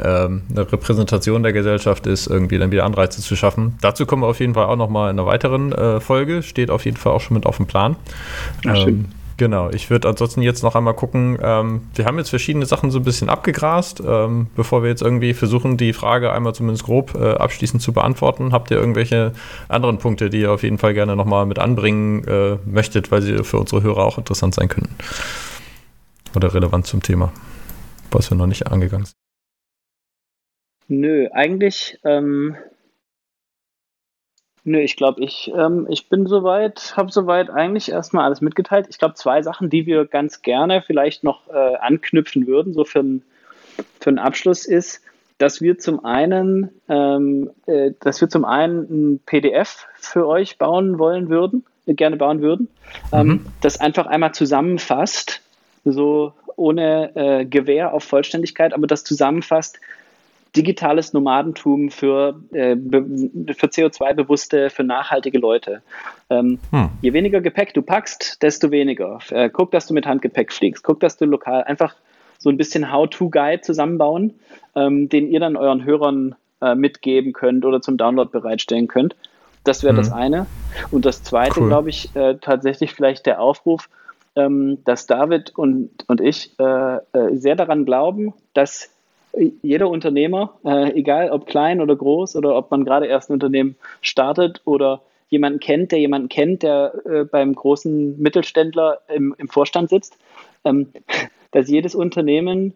ähm, 0.03 0.43
eine 0.49 0.71
Repräsentation 0.71 1.43
der 1.43 1.53
Gesellschaft 1.53 2.07
ist, 2.07 2.27
irgendwie 2.27 2.57
dann 2.57 2.71
wieder 2.71 2.85
Anreize 2.85 3.21
zu 3.21 3.35
schaffen. 3.35 3.77
Dazu 3.81 4.05
kommen 4.05 4.23
wir 4.23 4.27
auf 4.27 4.39
jeden 4.39 4.53
Fall 4.53 4.65
auch 4.65 4.75
nochmal 4.75 5.11
in 5.11 5.19
einer 5.19 5.27
weiteren 5.27 5.71
äh, 5.71 5.99
Folge, 5.99 6.43
steht 6.43 6.69
auf 6.69 6.85
jeden 6.85 6.97
Fall 6.97 7.13
auch 7.13 7.21
schon 7.21 7.35
mit 7.35 7.45
auf 7.45 7.57
dem 7.57 7.67
Plan. 7.67 7.95
Ach, 8.67 8.87
ähm, 8.87 9.05
Genau, 9.39 9.69
ich 9.69 9.89
würde 9.89 10.09
ansonsten 10.09 10.41
jetzt 10.41 10.63
noch 10.63 10.75
einmal 10.75 10.93
gucken. 10.93 11.39
Ähm, 11.41 11.83
wir 11.95 12.03
haben 12.03 12.17
jetzt 12.17 12.29
verschiedene 12.29 12.65
Sachen 12.65 12.91
so 12.91 12.99
ein 12.99 13.05
bisschen 13.05 13.29
abgegrast. 13.29 14.03
Ähm, 14.05 14.47
bevor 14.53 14.83
wir 14.83 14.89
jetzt 14.89 15.01
irgendwie 15.01 15.33
versuchen, 15.33 15.77
die 15.77 15.93
Frage 15.93 16.33
einmal 16.33 16.53
zumindest 16.53 16.83
grob 16.83 17.15
äh, 17.15 17.35
abschließend 17.35 17.81
zu 17.81 17.93
beantworten, 17.93 18.51
habt 18.51 18.69
ihr 18.69 18.75
irgendwelche 18.75 19.31
anderen 19.69 19.97
Punkte, 19.97 20.29
die 20.29 20.41
ihr 20.41 20.51
auf 20.51 20.63
jeden 20.63 20.77
Fall 20.77 20.93
gerne 20.93 21.15
nochmal 21.15 21.45
mit 21.45 21.57
anbringen 21.57 22.27
äh, 22.27 22.57
möchtet, 22.65 23.13
weil 23.13 23.21
sie 23.21 23.45
für 23.45 23.59
unsere 23.59 23.81
Hörer 23.81 24.03
auch 24.03 24.17
interessant 24.17 24.55
sein 24.55 24.67
könnten? 24.67 24.93
Oder 26.35 26.53
relevant 26.53 26.85
zum 26.85 27.01
Thema, 27.01 27.31
was 28.11 28.29
wir 28.29 28.35
noch 28.35 28.45
nicht 28.45 28.67
angegangen 28.67 29.05
sind? 29.05 29.15
Nö, 30.89 31.29
eigentlich 31.31 31.97
ähm, 32.03 32.57
Nö, 34.69 34.79
ich 34.81 34.95
glaube, 34.95 35.23
ich, 35.23 35.51
ähm, 35.57 35.87
ich 35.89 36.09
bin 36.09 36.27
soweit, 36.27 36.93
habe 36.95 37.11
soweit 37.11 37.49
eigentlich 37.49 37.89
erstmal 37.89 38.25
alles 38.25 38.39
mitgeteilt. 38.39 38.85
Ich 38.91 38.99
glaube, 38.99 39.15
zwei 39.15 39.41
Sachen, 39.41 39.71
die 39.71 39.87
wir 39.87 40.05
ganz 40.05 40.43
gerne 40.43 40.83
vielleicht 40.85 41.23
noch 41.23 41.47
äh, 41.47 41.75
anknüpfen 41.77 42.45
würden, 42.45 42.75
so 42.75 42.85
für, 42.85 42.99
ein, 42.99 43.23
für 43.99 44.11
einen 44.11 44.19
Abschluss, 44.19 44.67
ist, 44.67 45.01
dass 45.39 45.59
wir 45.59 45.79
zum 45.79 46.05
einen, 46.05 46.69
ähm, 46.87 47.49
äh, 47.65 47.93
dass 47.99 48.21
wir 48.21 48.29
zum 48.29 48.45
einen 48.45 49.15
ein 49.15 49.19
PDF 49.25 49.87
für 49.95 50.27
euch 50.27 50.59
bauen 50.59 50.99
wollen 50.99 51.29
würden, 51.29 51.65
äh, 51.87 51.95
gerne 51.95 52.17
bauen 52.17 52.43
würden, 52.43 52.67
ähm, 53.11 53.27
mhm. 53.27 53.45
das 53.61 53.79
einfach 53.79 54.05
einmal 54.05 54.35
zusammenfasst, 54.35 55.41
so 55.83 56.33
ohne 56.57 57.15
äh, 57.15 57.45
Gewähr 57.45 57.91
auf 57.91 58.03
Vollständigkeit, 58.03 58.75
aber 58.75 58.85
das 58.85 59.03
zusammenfasst, 59.03 59.79
digitales 60.55 61.13
Nomadentum 61.13 61.89
für, 61.89 62.41
äh, 62.51 62.75
für 62.75 63.67
CO2-bewusste, 63.67 64.69
für 64.69 64.83
nachhaltige 64.83 65.37
Leute. 65.37 65.81
Ähm, 66.29 66.59
hm. 66.71 66.89
Je 67.01 67.13
weniger 67.13 67.41
Gepäck 67.41 67.73
du 67.73 67.81
packst, 67.81 68.41
desto 68.41 68.71
weniger. 68.71 69.19
Äh, 69.29 69.49
guck, 69.49 69.71
dass 69.71 69.87
du 69.87 69.93
mit 69.93 70.05
Handgepäck 70.05 70.51
fliegst. 70.51 70.83
Guck, 70.83 70.99
dass 70.99 71.17
du 71.17 71.25
lokal 71.25 71.63
einfach 71.63 71.95
so 72.39 72.49
ein 72.49 72.57
bisschen 72.57 72.91
How-to-Guide 72.91 73.61
zusammenbauen, 73.61 74.33
ähm, 74.75 75.09
den 75.09 75.29
ihr 75.29 75.39
dann 75.39 75.55
euren 75.55 75.83
Hörern 75.83 76.35
äh, 76.61 76.75
mitgeben 76.75 77.33
könnt 77.33 77.65
oder 77.65 77.81
zum 77.81 77.97
Download 77.97 78.29
bereitstellen 78.31 78.87
könnt. 78.87 79.15
Das 79.63 79.83
wäre 79.83 79.93
hm. 79.93 79.97
das 79.97 80.11
eine. 80.11 80.45
Und 80.89 81.05
das 81.05 81.23
zweite, 81.23 81.59
cool. 81.59 81.67
glaube 81.67 81.89
ich, 81.89 82.15
äh, 82.15 82.35
tatsächlich 82.39 82.93
vielleicht 82.93 83.25
der 83.25 83.41
Aufruf, 83.41 83.89
ähm, 84.35 84.79
dass 84.85 85.05
David 85.05 85.51
und, 85.57 85.89
und 86.07 86.21
ich 86.21 86.57
äh, 86.59 86.63
äh, 86.95 86.99
sehr 87.33 87.55
daran 87.55 87.85
glauben, 87.85 88.33
dass 88.53 88.89
jeder 89.61 89.89
Unternehmer, 89.89 90.55
äh, 90.65 90.91
egal 90.93 91.29
ob 91.31 91.45
klein 91.45 91.81
oder 91.81 91.95
groß 91.95 92.35
oder 92.35 92.55
ob 92.55 92.71
man 92.71 92.85
gerade 92.85 93.05
erst 93.05 93.29
ein 93.29 93.33
Unternehmen 93.33 93.75
startet 94.01 94.61
oder 94.65 95.01
jemanden 95.29 95.59
kennt, 95.59 95.91
der 95.91 95.99
jemanden 95.99 96.29
kennt, 96.29 96.63
der 96.63 96.93
äh, 97.05 97.23
beim 97.23 97.53
großen 97.53 98.19
Mittelständler 98.21 98.99
im, 99.13 99.35
im 99.37 99.47
Vorstand 99.47 99.89
sitzt, 99.89 100.17
ähm, 100.65 100.91
dass 101.51 101.69
jedes 101.69 101.95
Unternehmen 101.95 102.73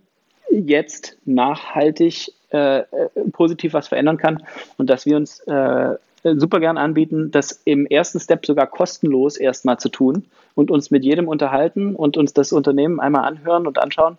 jetzt 0.50 1.18
nachhaltig 1.26 2.32
äh, 2.52 2.80
äh 2.80 2.86
positiv 3.32 3.74
was 3.74 3.88
verändern 3.88 4.18
kann 4.18 4.44
und 4.78 4.90
dass 4.90 5.06
wir 5.06 5.18
uns 5.18 5.40
äh, 5.42 5.96
super 6.24 6.60
gern 6.60 6.78
anbieten, 6.78 7.32
das 7.32 7.62
im 7.66 7.86
ersten 7.86 8.20
Step 8.20 8.46
sogar 8.46 8.68
kostenlos 8.68 9.38
erstmal 9.38 9.78
zu 9.78 9.90
tun 9.90 10.26
und 10.56 10.72
uns 10.72 10.92
mit 10.92 11.04
jedem 11.04 11.28
unterhalten 11.28 11.96
und 11.96 12.18
uns 12.18 12.34
das 12.34 12.54
Unternehmen 12.54 13.00
einmal 13.00 13.26
anhören 13.26 13.68
und 13.68 13.78
anschauen 13.80 14.18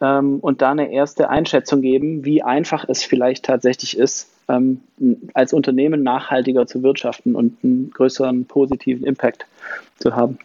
ähm, 0.00 0.38
und 0.40 0.62
da 0.62 0.70
eine 0.70 0.92
erste 0.92 1.28
Einschätzung 1.28 1.82
geben, 1.82 2.24
wie 2.24 2.42
einfach 2.42 2.84
es 2.88 3.02
vielleicht 3.02 3.44
tatsächlich 3.44 3.96
ist, 3.96 4.28
ähm, 4.48 4.80
als 5.34 5.52
Unternehmen 5.52 6.02
nachhaltiger 6.02 6.66
zu 6.66 6.82
wirtschaften 6.82 7.34
und 7.34 7.58
einen 7.64 7.90
größeren 7.90 8.46
positiven 8.46 9.04
Impact 9.04 9.46
zu 9.98 10.14
haben. 10.14 10.38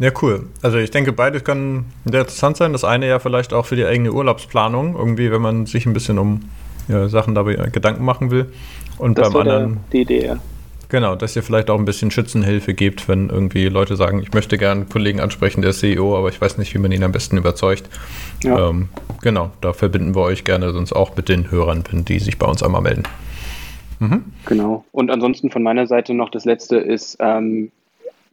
Ja, 0.00 0.10
cool. 0.22 0.46
Also 0.60 0.78
ich 0.78 0.90
denke, 0.90 1.12
beides 1.12 1.44
kann 1.44 1.86
sehr 2.04 2.22
interessant 2.22 2.56
sein. 2.56 2.72
Das 2.72 2.82
eine 2.82 3.06
ja 3.06 3.20
vielleicht 3.20 3.52
auch 3.52 3.64
für 3.64 3.76
die 3.76 3.84
eigene 3.84 4.12
Urlaubsplanung, 4.12 4.96
irgendwie, 4.96 5.30
wenn 5.30 5.40
man 5.40 5.66
sich 5.66 5.86
ein 5.86 5.92
bisschen 5.92 6.18
um 6.18 6.40
ja, 6.88 7.08
Sachen 7.08 7.34
dabei 7.34 7.54
Gedanken 7.54 8.04
machen 8.04 8.30
will. 8.30 8.46
Und 8.98 9.18
das 9.18 9.32
beim 9.32 9.42
anderen. 9.42 9.80
Die 9.92 10.02
Idee, 10.02 10.26
ja. 10.26 10.36
Genau, 10.88 11.16
dass 11.16 11.34
ihr 11.34 11.42
vielleicht 11.42 11.70
auch 11.70 11.78
ein 11.78 11.84
bisschen 11.84 12.10
Schützenhilfe 12.10 12.74
gebt, 12.74 13.08
wenn 13.08 13.28
irgendwie 13.28 13.66
Leute 13.66 13.96
sagen, 13.96 14.20
ich 14.22 14.32
möchte 14.32 14.58
gerne 14.58 14.82
einen 14.82 14.90
Kollegen 14.90 15.18
ansprechen, 15.18 15.60
der 15.60 15.70
ist 15.70 15.80
CEO, 15.80 16.16
aber 16.16 16.28
ich 16.28 16.40
weiß 16.40 16.58
nicht, 16.58 16.72
wie 16.74 16.78
man 16.78 16.92
ihn 16.92 17.02
am 17.02 17.10
besten 17.10 17.36
überzeugt. 17.36 17.88
Ja. 18.44 18.68
Ähm, 18.68 18.90
genau, 19.22 19.50
da 19.60 19.72
verbinden 19.72 20.14
wir 20.14 20.22
euch 20.22 20.44
gerne 20.44 20.72
sonst 20.72 20.92
auch 20.92 21.16
mit 21.16 21.28
den 21.28 21.50
Hörern, 21.50 21.82
wenn 21.90 22.04
die 22.04 22.18
sich 22.18 22.38
bei 22.38 22.46
uns 22.46 22.62
einmal 22.62 22.82
melden. 22.82 23.04
Mhm. 23.98 24.24
Genau. 24.46 24.84
Und 24.92 25.10
ansonsten 25.10 25.50
von 25.50 25.62
meiner 25.62 25.86
Seite 25.86 26.14
noch 26.14 26.30
das 26.30 26.44
letzte 26.44 26.76
ist, 26.76 27.16
ähm, 27.20 27.72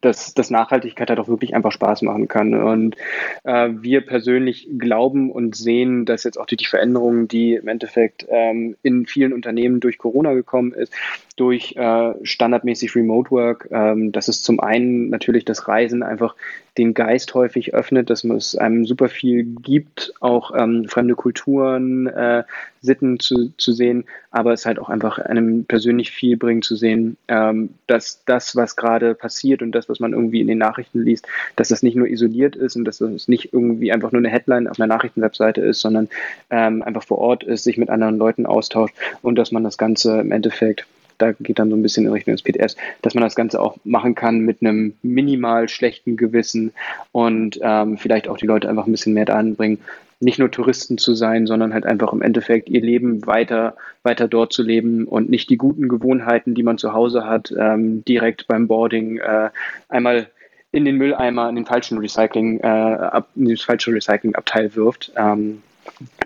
dass, 0.02 0.34
dass 0.34 0.50
Nachhaltigkeit 0.50 1.10
halt 1.10 1.20
auch 1.20 1.28
wirklich 1.28 1.56
einfach 1.56 1.72
Spaß 1.72 2.02
machen 2.02 2.28
kann. 2.28 2.54
Und 2.54 2.96
äh, 3.44 3.70
wir 3.72 4.02
persönlich 4.02 4.68
glauben 4.78 5.32
und 5.32 5.56
sehen, 5.56 6.06
dass 6.06 6.24
jetzt 6.24 6.38
auch 6.38 6.46
durch 6.46 6.58
die 6.58 6.66
Veränderungen, 6.66 7.28
die 7.28 7.56
im 7.56 7.68
Endeffekt 7.68 8.26
ähm, 8.30 8.76
in 8.84 9.06
vielen 9.06 9.34
Unternehmen 9.34 9.80
durch 9.80 9.98
Corona 9.98 10.34
gekommen 10.34 10.74
ist, 10.74 10.94
durch 11.38 11.76
äh, 11.76 12.14
standardmäßig 12.24 12.96
Remote 12.96 13.32
Work, 13.32 13.70
ähm, 13.72 14.12
dass 14.12 14.28
es 14.28 14.44
zum 14.44 14.60
einen 14.60 15.10
natürlich 15.10 15.46
das 15.46 15.68
Reisen 15.68 16.04
einfach 16.04 16.36
den 16.78 16.94
Geist 16.94 17.34
häufig 17.34 17.74
öffnet, 17.74 18.10
dass 18.10 18.24
es 18.24 18.56
einem 18.56 18.86
super 18.86 19.10
viel 19.10 19.44
gibt, 19.44 20.14
auch 20.20 20.52
ähm, 20.56 20.88
fremde 20.88 21.16
Kulturen, 21.16 22.08
äh, 22.08 22.44
Sitten 22.82 23.20
zu, 23.20 23.54
zu 23.58 23.74
sehen, 23.74 24.06
aber 24.32 24.54
es 24.54 24.66
halt 24.66 24.80
auch 24.80 24.90
einfach 24.90 25.20
einem 25.20 25.66
persönlich 25.66 26.12
viel 26.12 26.38
bringt 26.38 26.66
zu 26.66 26.76
sehen, 26.76 27.18
ähm, 27.28 27.70
dass 27.88 28.24
das, 28.26 28.56
was 28.56 28.76
gerade 28.76 29.14
passiert 29.14 29.62
und 29.62 29.72
das, 29.74 29.88
was 29.88 30.00
man 30.00 30.14
irgendwie 30.14 30.42
in 30.42 30.48
den 30.48 30.58
Nachrichten 30.58 31.04
liest, 31.04 31.28
dass 31.56 31.70
das 31.70 31.84
nicht 31.84 31.96
nur 31.96 32.08
isoliert 32.08 32.56
ist 32.56 32.76
und 32.76 32.86
dass 32.86 32.98
das 32.98 33.28
nicht 33.28 33.54
irgendwie 33.54 33.92
einfach 33.92 34.12
nur 34.12 34.20
eine 34.20 34.30
Headline 34.30 34.68
auf 34.68 34.80
einer 34.80 34.88
Nachrichtenwebseite 34.88 35.62
ist, 35.62 35.82
sondern 35.82 36.10
ähm, 36.50 36.82
einfach 36.82 37.04
vor 37.04 37.20
Ort 37.20 37.44
ist, 37.44 37.64
sich 37.64 37.78
mit 37.78 37.90
anderen 37.90 38.18
Leuten 38.18 38.46
austauscht 38.46 38.96
und 39.22 39.36
dass 39.36 39.52
man 39.52 39.64
das 39.64 39.78
Ganze 39.78 40.20
im 40.20 40.32
Endeffekt 40.32 40.86
da 41.22 41.34
geht 41.34 41.60
dann 41.60 41.70
so 41.70 41.76
ein 41.76 41.84
bisschen 41.84 42.06
in 42.06 42.12
Richtung 42.12 42.34
des 42.36 42.42
PTS, 42.42 42.76
dass 43.02 43.14
man 43.14 43.24
das 43.24 43.36
Ganze 43.36 43.62
auch 43.62 43.78
machen 43.84 44.16
kann 44.16 44.40
mit 44.40 44.62
einem 44.62 44.94
minimal 45.04 45.70
schlechten 45.70 46.18
Gewissen 46.18 46.72
und 47.12 47.60
ähm, 47.62 47.98
vielleicht 47.98 48.28
auch 48.28 48.38
die 48.38 48.48
Leute 48.48 48.68
einfach 48.68 48.88
ein 48.88 48.92
bisschen 48.92 49.14
mehr 49.14 49.26
da 49.26 49.36
anbringen, 49.36 49.80
nicht 50.22 50.40
nur 50.40 50.52
Touristen 50.52 50.98
zu 50.98 51.14
sein, 51.14 51.48
sondern 51.48 51.74
halt 51.74 51.86
einfach 51.86 52.14
im 52.14 52.22
Endeffekt 52.22 52.70
ihr 52.70 52.82
Leben 52.82 53.26
weiter, 53.26 53.76
weiter 54.04 54.28
dort 54.28 54.54
zu 54.54 54.64
leben 54.64 55.06
und 55.06 55.30
nicht 55.30 55.50
die 55.50 55.58
guten 55.58 55.88
Gewohnheiten, 55.88 56.54
die 56.54 56.64
man 56.64 56.78
zu 56.78 56.94
Hause 56.94 57.26
hat, 57.26 57.54
ähm, 57.58 58.06
direkt 58.06 58.48
beim 58.48 58.68
Boarding 58.68 59.18
äh, 59.18 59.50
einmal 59.90 60.28
in 60.72 60.86
den 60.86 60.98
Mülleimer, 60.98 61.50
in 61.50 61.56
den 61.56 61.66
falschen 61.66 61.98
Recycling, 61.98 62.60
äh, 62.60 62.68
ab, 62.68 63.30
in 63.36 63.50
das 63.50 63.62
falsche 63.62 63.92
Recyclingabteil 63.92 64.76
wirft. 64.76 65.12
Ähm, 65.18 65.64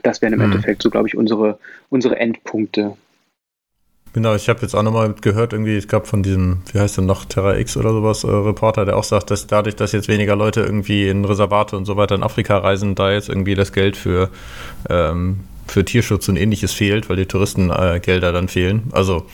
das 0.04 0.22
wären 0.22 0.34
im 0.34 0.40
mhm. 0.40 0.46
Endeffekt 0.46 0.84
so, 0.84 0.90
glaube 0.90 1.08
ich, 1.08 1.18
unsere, 1.18 1.58
unsere 1.90 2.20
Endpunkte. 2.20 2.96
Genau, 4.16 4.34
ich 4.34 4.48
habe 4.48 4.62
jetzt 4.62 4.74
auch 4.74 4.82
nochmal 4.82 5.14
gehört, 5.20 5.52
irgendwie, 5.52 5.76
ich 5.76 5.90
glaube 5.90 6.06
von 6.06 6.24
diesem, 6.24 6.60
wie 6.72 6.80
heißt 6.80 6.96
der 6.96 7.04
noch, 7.04 7.26
Terra 7.26 7.58
X 7.58 7.76
oder 7.76 7.92
sowas, 7.92 8.24
äh, 8.24 8.28
Reporter, 8.28 8.86
der 8.86 8.96
auch 8.96 9.04
sagt, 9.04 9.30
dass 9.30 9.46
dadurch, 9.46 9.76
dass 9.76 9.92
jetzt 9.92 10.08
weniger 10.08 10.38
Leute 10.38 10.62
irgendwie 10.62 11.10
in 11.10 11.26
Reservate 11.26 11.76
und 11.76 11.84
so 11.84 11.98
weiter 11.98 12.16
in 12.16 12.24
Afrika 12.24 12.58
reisen, 12.60 12.96
da 12.96 13.12
jetzt 13.12 13.28
irgendwie 13.28 13.56
das 13.56 13.74
Geld 13.74 13.98
für, 13.98 14.30
ähm, 14.90 15.42
für 15.68 15.84
Tierschutz 15.84 16.30
und 16.30 16.38
ähnliches 16.38 16.72
fehlt, 16.72 17.10
weil 17.10 17.18
die 17.18 17.26
Touristengelder 17.26 18.30
äh, 18.30 18.32
dann 18.32 18.48
fehlen. 18.48 18.84
Also 18.94 19.26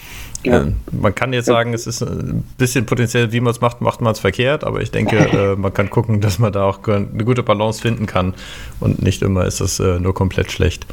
ja. 0.44 0.64
äh, 0.64 0.72
man 0.92 1.14
kann 1.14 1.32
jetzt 1.32 1.46
sagen, 1.46 1.76
es 1.76 1.86
ist 1.86 2.02
ein 2.02 2.44
bisschen 2.58 2.88
potenziell, 2.88 3.32
wie 3.32 3.40
man 3.40 3.52
es 3.52 3.62
macht, 3.62 3.82
macht 3.82 4.02
man 4.02 4.14
es 4.14 4.20
verkehrt, 4.20 4.64
aber 4.64 4.82
ich 4.82 4.90
denke, 4.90 5.16
äh, 5.54 5.56
man 5.58 5.76
kann 5.76 5.92
gucken, 5.92 6.22
dass 6.22 6.40
man 6.40 6.52
da 6.54 6.64
auch 6.64 6.80
eine 6.88 7.24
gute 7.24 7.44
Balance 7.44 7.84
finden 7.84 8.08
kann 8.08 8.34
und 8.80 9.04
nicht 9.04 9.22
immer 9.22 9.46
ist 9.46 9.62
das 9.62 9.80
äh, 9.80 10.00
nur 10.00 10.16
komplett 10.16 10.52
schlecht. 10.52 10.88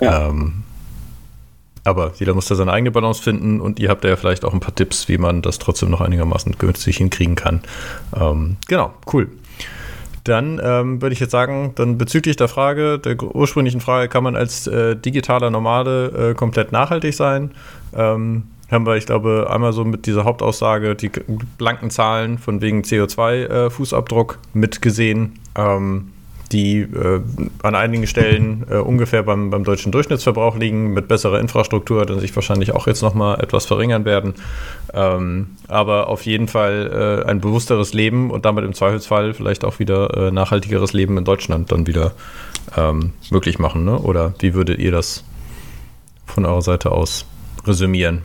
Ja. 0.00 0.28
Ähm, 0.28 0.62
aber 1.84 2.12
jeder 2.16 2.34
muss 2.34 2.46
da 2.46 2.54
seine 2.54 2.72
eigene 2.72 2.90
Balance 2.90 3.22
finden 3.22 3.60
und 3.60 3.78
ihr 3.78 3.90
habt 3.90 4.04
ja 4.04 4.16
vielleicht 4.16 4.44
auch 4.44 4.52
ein 4.52 4.60
paar 4.60 4.74
Tipps, 4.74 5.08
wie 5.08 5.18
man 5.18 5.42
das 5.42 5.58
trotzdem 5.58 5.90
noch 5.90 6.00
einigermaßen 6.00 6.56
günstig 6.58 6.96
hinkriegen 6.96 7.36
kann. 7.36 7.60
Ähm, 8.18 8.56
genau, 8.66 8.92
cool. 9.12 9.28
Dann 10.24 10.58
ähm, 10.64 11.02
würde 11.02 11.12
ich 11.12 11.20
jetzt 11.20 11.32
sagen, 11.32 11.72
dann 11.74 11.98
bezüglich 11.98 12.36
der 12.36 12.48
Frage, 12.48 12.98
der 12.98 13.22
ursprünglichen 13.22 13.82
Frage, 13.82 14.08
kann 14.08 14.24
man 14.24 14.36
als 14.36 14.66
äh, 14.66 14.96
digitaler 14.96 15.50
Nomade 15.50 16.30
äh, 16.30 16.34
komplett 16.34 16.72
nachhaltig 16.72 17.14
sein? 17.14 17.50
Ähm, 17.94 18.44
haben 18.70 18.86
wir, 18.86 18.96
ich 18.96 19.04
glaube, 19.04 19.48
einmal 19.50 19.74
so 19.74 19.84
mit 19.84 20.06
dieser 20.06 20.24
Hauptaussage 20.24 20.94
die 20.94 21.10
blanken 21.58 21.90
Zahlen 21.90 22.38
von 22.38 22.62
wegen 22.62 22.80
CO2-Fußabdruck 22.80 24.32
äh, 24.32 24.36
mitgesehen. 24.54 25.38
Ähm, 25.54 26.13
die 26.54 26.82
äh, 26.82 27.20
an 27.62 27.74
einigen 27.74 28.06
Stellen 28.06 28.64
äh, 28.70 28.76
ungefähr 28.76 29.22
beim, 29.24 29.50
beim 29.50 29.64
deutschen 29.64 29.92
Durchschnittsverbrauch 29.92 30.56
liegen, 30.56 30.94
mit 30.94 31.08
besserer 31.08 31.40
Infrastruktur, 31.40 32.06
dann 32.06 32.20
sich 32.20 32.34
wahrscheinlich 32.34 32.72
auch 32.72 32.86
jetzt 32.86 33.02
nochmal 33.02 33.40
etwas 33.40 33.66
verringern 33.66 34.04
werden. 34.04 34.34
Ähm, 34.94 35.48
aber 35.68 36.08
auf 36.08 36.24
jeden 36.24 36.48
Fall 36.48 37.24
äh, 37.26 37.28
ein 37.28 37.40
bewussteres 37.40 37.92
Leben 37.92 38.30
und 38.30 38.44
damit 38.44 38.64
im 38.64 38.72
Zweifelsfall 38.72 39.34
vielleicht 39.34 39.64
auch 39.64 39.80
wieder 39.80 40.28
äh, 40.28 40.30
nachhaltigeres 40.30 40.92
Leben 40.92 41.18
in 41.18 41.24
Deutschland 41.24 41.72
dann 41.72 41.86
wieder 41.86 42.12
ähm, 42.76 43.12
möglich 43.30 43.58
machen. 43.58 43.84
Ne? 43.84 43.98
Oder 43.98 44.34
wie 44.38 44.54
würdet 44.54 44.78
ihr 44.78 44.92
das 44.92 45.24
von 46.26 46.46
eurer 46.46 46.62
Seite 46.62 46.92
aus 46.92 47.26
resümieren? 47.66 48.22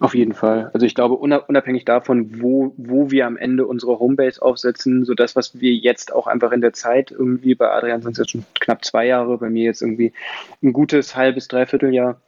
Auf 0.00 0.14
jeden 0.14 0.32
Fall. 0.32 0.70
Also 0.72 0.86
ich 0.86 0.94
glaube, 0.94 1.14
unabhängig 1.16 1.84
davon, 1.84 2.40
wo, 2.40 2.72
wo 2.78 3.10
wir 3.10 3.26
am 3.26 3.36
Ende 3.36 3.66
unsere 3.66 3.98
Homebase 3.98 4.40
aufsetzen, 4.40 5.04
so 5.04 5.12
das, 5.12 5.36
was 5.36 5.60
wir 5.60 5.74
jetzt 5.74 6.14
auch 6.14 6.26
einfach 6.26 6.52
in 6.52 6.62
der 6.62 6.72
Zeit 6.72 7.10
irgendwie, 7.10 7.54
bei 7.54 7.70
Adrian 7.70 8.00
sind 8.00 8.12
es 8.12 8.18
jetzt 8.18 8.30
schon 8.30 8.46
knapp 8.58 8.82
zwei 8.82 9.06
Jahre, 9.06 9.36
bei 9.36 9.50
mir 9.50 9.64
jetzt 9.64 9.82
irgendwie 9.82 10.14
ein 10.62 10.72
gutes 10.72 11.16
halbes, 11.16 11.48
dreiviertel 11.48 11.92
Jahr. 11.92 12.18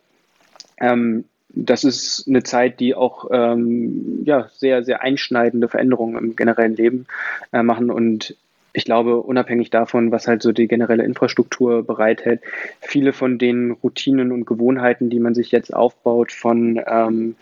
Ähm, 0.79 1.25
das 1.49 1.85
ist 1.85 2.27
eine 2.29 2.43
Zeit, 2.43 2.79
die 2.79 2.95
auch 2.95 3.31
ähm, 3.31 4.23
ja, 4.25 4.49
sehr, 4.53 4.85
sehr 4.85 5.01
einschneidende 5.01 5.69
Veränderungen 5.69 6.17
im 6.17 6.37
generellen 6.37 6.77
Leben 6.77 7.07
äh, 7.53 7.63
machen. 7.63 7.91
Und 7.91 8.37
ich 8.73 8.85
glaube, 8.85 9.21
unabhängig 9.21 9.71
davon, 9.71 10.13
was 10.13 10.29
halt 10.29 10.43
so 10.43 10.53
die 10.53 10.69
generelle 10.69 11.05
Infrastruktur 11.05 11.83
bereithält, 11.83 12.41
viele 12.81 13.13
von 13.13 13.39
den 13.39 13.73
Routinen 13.73 14.33
und 14.33 14.47
Gewohnheiten, 14.47 15.11
die 15.11 15.21
man 15.21 15.35
sich 15.35 15.51
jetzt 15.51 15.75
aufbaut, 15.75 16.33
von 16.33 16.81
ähm, 16.87 17.35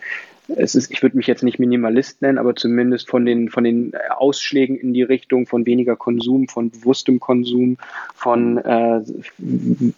es 0.55 0.75
ist, 0.75 0.91
ich 0.91 1.01
würde 1.01 1.17
mich 1.17 1.27
jetzt 1.27 1.43
nicht 1.43 1.59
Minimalist 1.59 2.21
nennen, 2.21 2.37
aber 2.37 2.55
zumindest 2.55 3.09
von 3.09 3.25
den, 3.25 3.49
von 3.49 3.63
den 3.63 3.93
Ausschlägen 4.09 4.75
in 4.75 4.93
die 4.93 5.03
Richtung 5.03 5.45
von 5.45 5.65
weniger 5.65 5.95
Konsum, 5.95 6.47
von 6.47 6.71
bewusstem 6.71 7.19
Konsum, 7.19 7.77
von, 8.13 8.57
äh, 8.57 9.01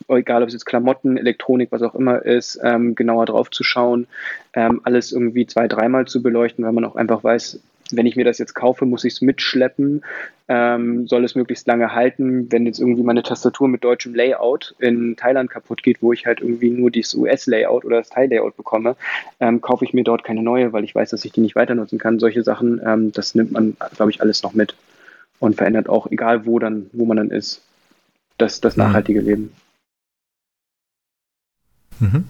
egal 0.09 0.43
ob 0.43 0.47
es 0.47 0.53
jetzt 0.53 0.65
Klamotten, 0.65 1.17
Elektronik, 1.17 1.71
was 1.71 1.81
auch 1.81 1.95
immer 1.95 2.23
ist, 2.23 2.59
ähm, 2.63 2.95
genauer 2.95 3.25
drauf 3.25 3.49
zu 3.51 3.63
schauen, 3.63 4.07
ähm, 4.53 4.81
alles 4.83 5.11
irgendwie 5.11 5.47
zwei, 5.47 5.67
dreimal 5.67 6.05
zu 6.05 6.21
beleuchten, 6.21 6.65
weil 6.65 6.73
man 6.73 6.85
auch 6.85 6.95
einfach 6.95 7.23
weiß, 7.23 7.59
wenn 7.91 8.05
ich 8.05 8.15
mir 8.15 8.25
das 8.25 8.37
jetzt 8.37 8.53
kaufe, 8.53 8.85
muss 8.85 9.03
ich 9.03 9.13
es 9.13 9.21
mitschleppen, 9.21 10.03
ähm, 10.47 11.07
soll 11.07 11.23
es 11.23 11.35
möglichst 11.35 11.67
lange 11.67 11.93
halten. 11.93 12.51
Wenn 12.51 12.65
jetzt 12.65 12.79
irgendwie 12.79 13.03
meine 13.03 13.23
Tastatur 13.23 13.67
mit 13.67 13.83
deutschem 13.83 14.15
Layout 14.15 14.75
in 14.79 15.15
Thailand 15.15 15.49
kaputt 15.49 15.83
geht, 15.83 16.01
wo 16.01 16.13
ich 16.13 16.25
halt 16.25 16.41
irgendwie 16.41 16.69
nur 16.69 16.91
dieses 16.91 17.13
US-Layout 17.15 17.85
oder 17.85 17.97
das 17.97 18.09
Thai-Layout 18.09 18.57
bekomme, 18.57 18.95
ähm, 19.39 19.61
kaufe 19.61 19.85
ich 19.85 19.93
mir 19.93 20.03
dort 20.03 20.23
keine 20.23 20.43
neue, 20.43 20.73
weil 20.73 20.83
ich 20.83 20.95
weiß, 20.95 21.09
dass 21.09 21.25
ich 21.25 21.31
die 21.31 21.41
nicht 21.41 21.55
weiter 21.55 21.75
nutzen 21.75 21.99
kann. 21.99 22.19
Solche 22.19 22.43
Sachen, 22.43 22.81
ähm, 22.85 23.11
das 23.11 23.35
nimmt 23.35 23.51
man, 23.51 23.77
glaube 23.95 24.11
ich, 24.11 24.21
alles 24.21 24.43
noch 24.43 24.53
mit 24.53 24.75
und 25.39 25.55
verändert 25.55 25.89
auch, 25.89 26.09
egal 26.09 26.45
wo 26.45 26.59
dann, 26.59 26.89
wo 26.93 27.05
man 27.05 27.17
dann 27.17 27.31
ist, 27.31 27.61
das, 28.37 28.61
das 28.61 28.77
mhm. 28.77 28.83
nachhaltige 28.83 29.21
mhm. 29.21 29.27
Leben. 29.27 29.53
Mhm. 31.99 32.25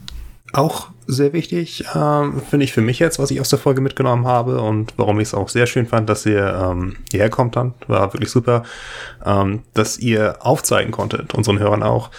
Auch 0.53 0.89
sehr 1.07 1.33
wichtig, 1.33 1.83
ähm, 1.95 2.39
finde 2.47 2.63
ich 2.63 2.73
für 2.73 2.81
mich 2.81 2.99
jetzt, 2.99 3.17
was 3.17 3.31
ich 3.31 3.41
aus 3.41 3.49
der 3.49 3.57
Folge 3.57 3.81
mitgenommen 3.81 4.27
habe 4.27 4.61
und 4.61 4.93
warum 4.97 5.19
ich 5.19 5.29
es 5.29 5.33
auch 5.33 5.49
sehr 5.49 5.65
schön 5.65 5.87
fand, 5.87 6.07
dass 6.09 6.27
ihr 6.27 6.45
ähm, 6.45 6.97
hierher 7.11 7.31
kommt 7.31 7.55
dann, 7.55 7.73
war 7.87 8.13
wirklich 8.13 8.29
super, 8.29 8.61
ähm, 9.25 9.63
dass 9.73 9.97
ihr 9.97 10.37
aufzeigen 10.45 10.91
konntet, 10.91 11.33
unseren 11.33 11.57
Hörern 11.57 11.81
auch, 11.81 12.11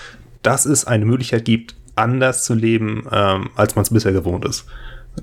dass 0.42 0.66
es 0.66 0.84
eine 0.84 1.04
Möglichkeit 1.04 1.44
gibt, 1.44 1.76
anders 1.94 2.42
zu 2.42 2.54
leben, 2.54 3.06
ähm, 3.12 3.50
als 3.54 3.76
man 3.76 3.84
es 3.84 3.90
bisher 3.90 4.12
gewohnt 4.12 4.44
ist. 4.44 4.66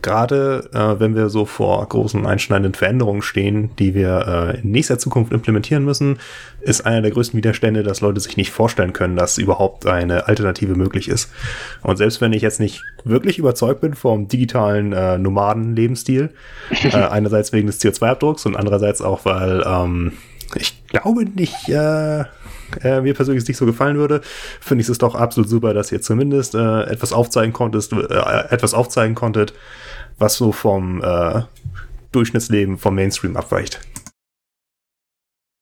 Gerade 0.02 0.70
äh, 0.74 1.00
wenn 1.00 1.16
wir 1.16 1.28
so 1.30 1.46
vor 1.46 1.86
großen 1.86 2.26
einschneidenden 2.26 2.74
Veränderungen 2.74 3.22
stehen, 3.22 3.72
die 3.78 3.94
wir 3.94 4.54
äh, 4.56 4.62
in 4.62 4.72
nächster 4.72 4.98
Zukunft 4.98 5.34
implementieren 5.34 5.84
müssen, 5.84 6.20
ist 6.62 6.86
einer 6.86 7.02
der 7.02 7.12
größten 7.12 7.38
Widerstände, 7.38 7.84
dass 7.84 8.00
Leute 8.00 8.22
sich 8.22 8.38
nicht 8.38 8.52
vorstellen 8.52 8.94
können, 8.94 9.18
dass 9.18 9.38
überhaupt 9.38 9.86
eine 9.86 10.28
Alternative 10.28 10.76
möglich 10.76 11.10
ist. 11.10 11.30
Und 11.82 11.98
selbst 11.98 12.22
wenn 12.22 12.32
ich 12.32 12.42
jetzt 12.42 12.62
nicht 12.62 12.82
wirklich 13.04 13.38
überzeugt 13.38 13.82
bin 13.82 13.94
vom 13.94 14.30
digitalen 14.30 14.94
äh, 14.94 15.18
Nomaden-Lebensstil, 15.18 16.30
äh, 16.84 16.96
einerseits 16.96 17.52
wegen 17.52 17.68
des 17.68 17.82
CO2-Abdrucks 17.82 18.46
und 18.46 18.56
andererseits 18.56 19.02
auch, 19.02 19.26
weil 19.26 19.62
ähm, 19.66 20.14
ich 20.56 20.86
glaube 20.88 21.26
nicht, 21.26 21.68
äh, 21.68 22.24
äh, 22.84 23.02
mir 23.02 23.14
persönlich 23.14 23.48
nicht 23.48 23.58
so 23.58 23.66
gefallen 23.66 23.98
würde, 23.98 24.22
finde 24.60 24.84
ich 24.84 24.90
es 24.90 24.98
doch 24.98 25.16
absolut 25.16 25.50
super, 25.50 25.74
dass 25.74 25.92
ihr 25.92 26.02
zumindest 26.02 26.56
äh, 26.56 26.84
etwas 26.84 27.14
aufzeigen 27.14 27.54
konntest, 27.54 27.94
äh, 27.94 27.98
etwas 28.50 28.74
aufzeigen 28.74 29.16
konntet, 29.16 29.54
was 30.18 30.36
so 30.36 30.52
vom 30.52 31.02
äh, 31.04 31.44
Durchschnittsleben 32.12 32.78
vom 32.78 32.96
Mainstream 32.96 33.38
abweicht. 33.38 33.80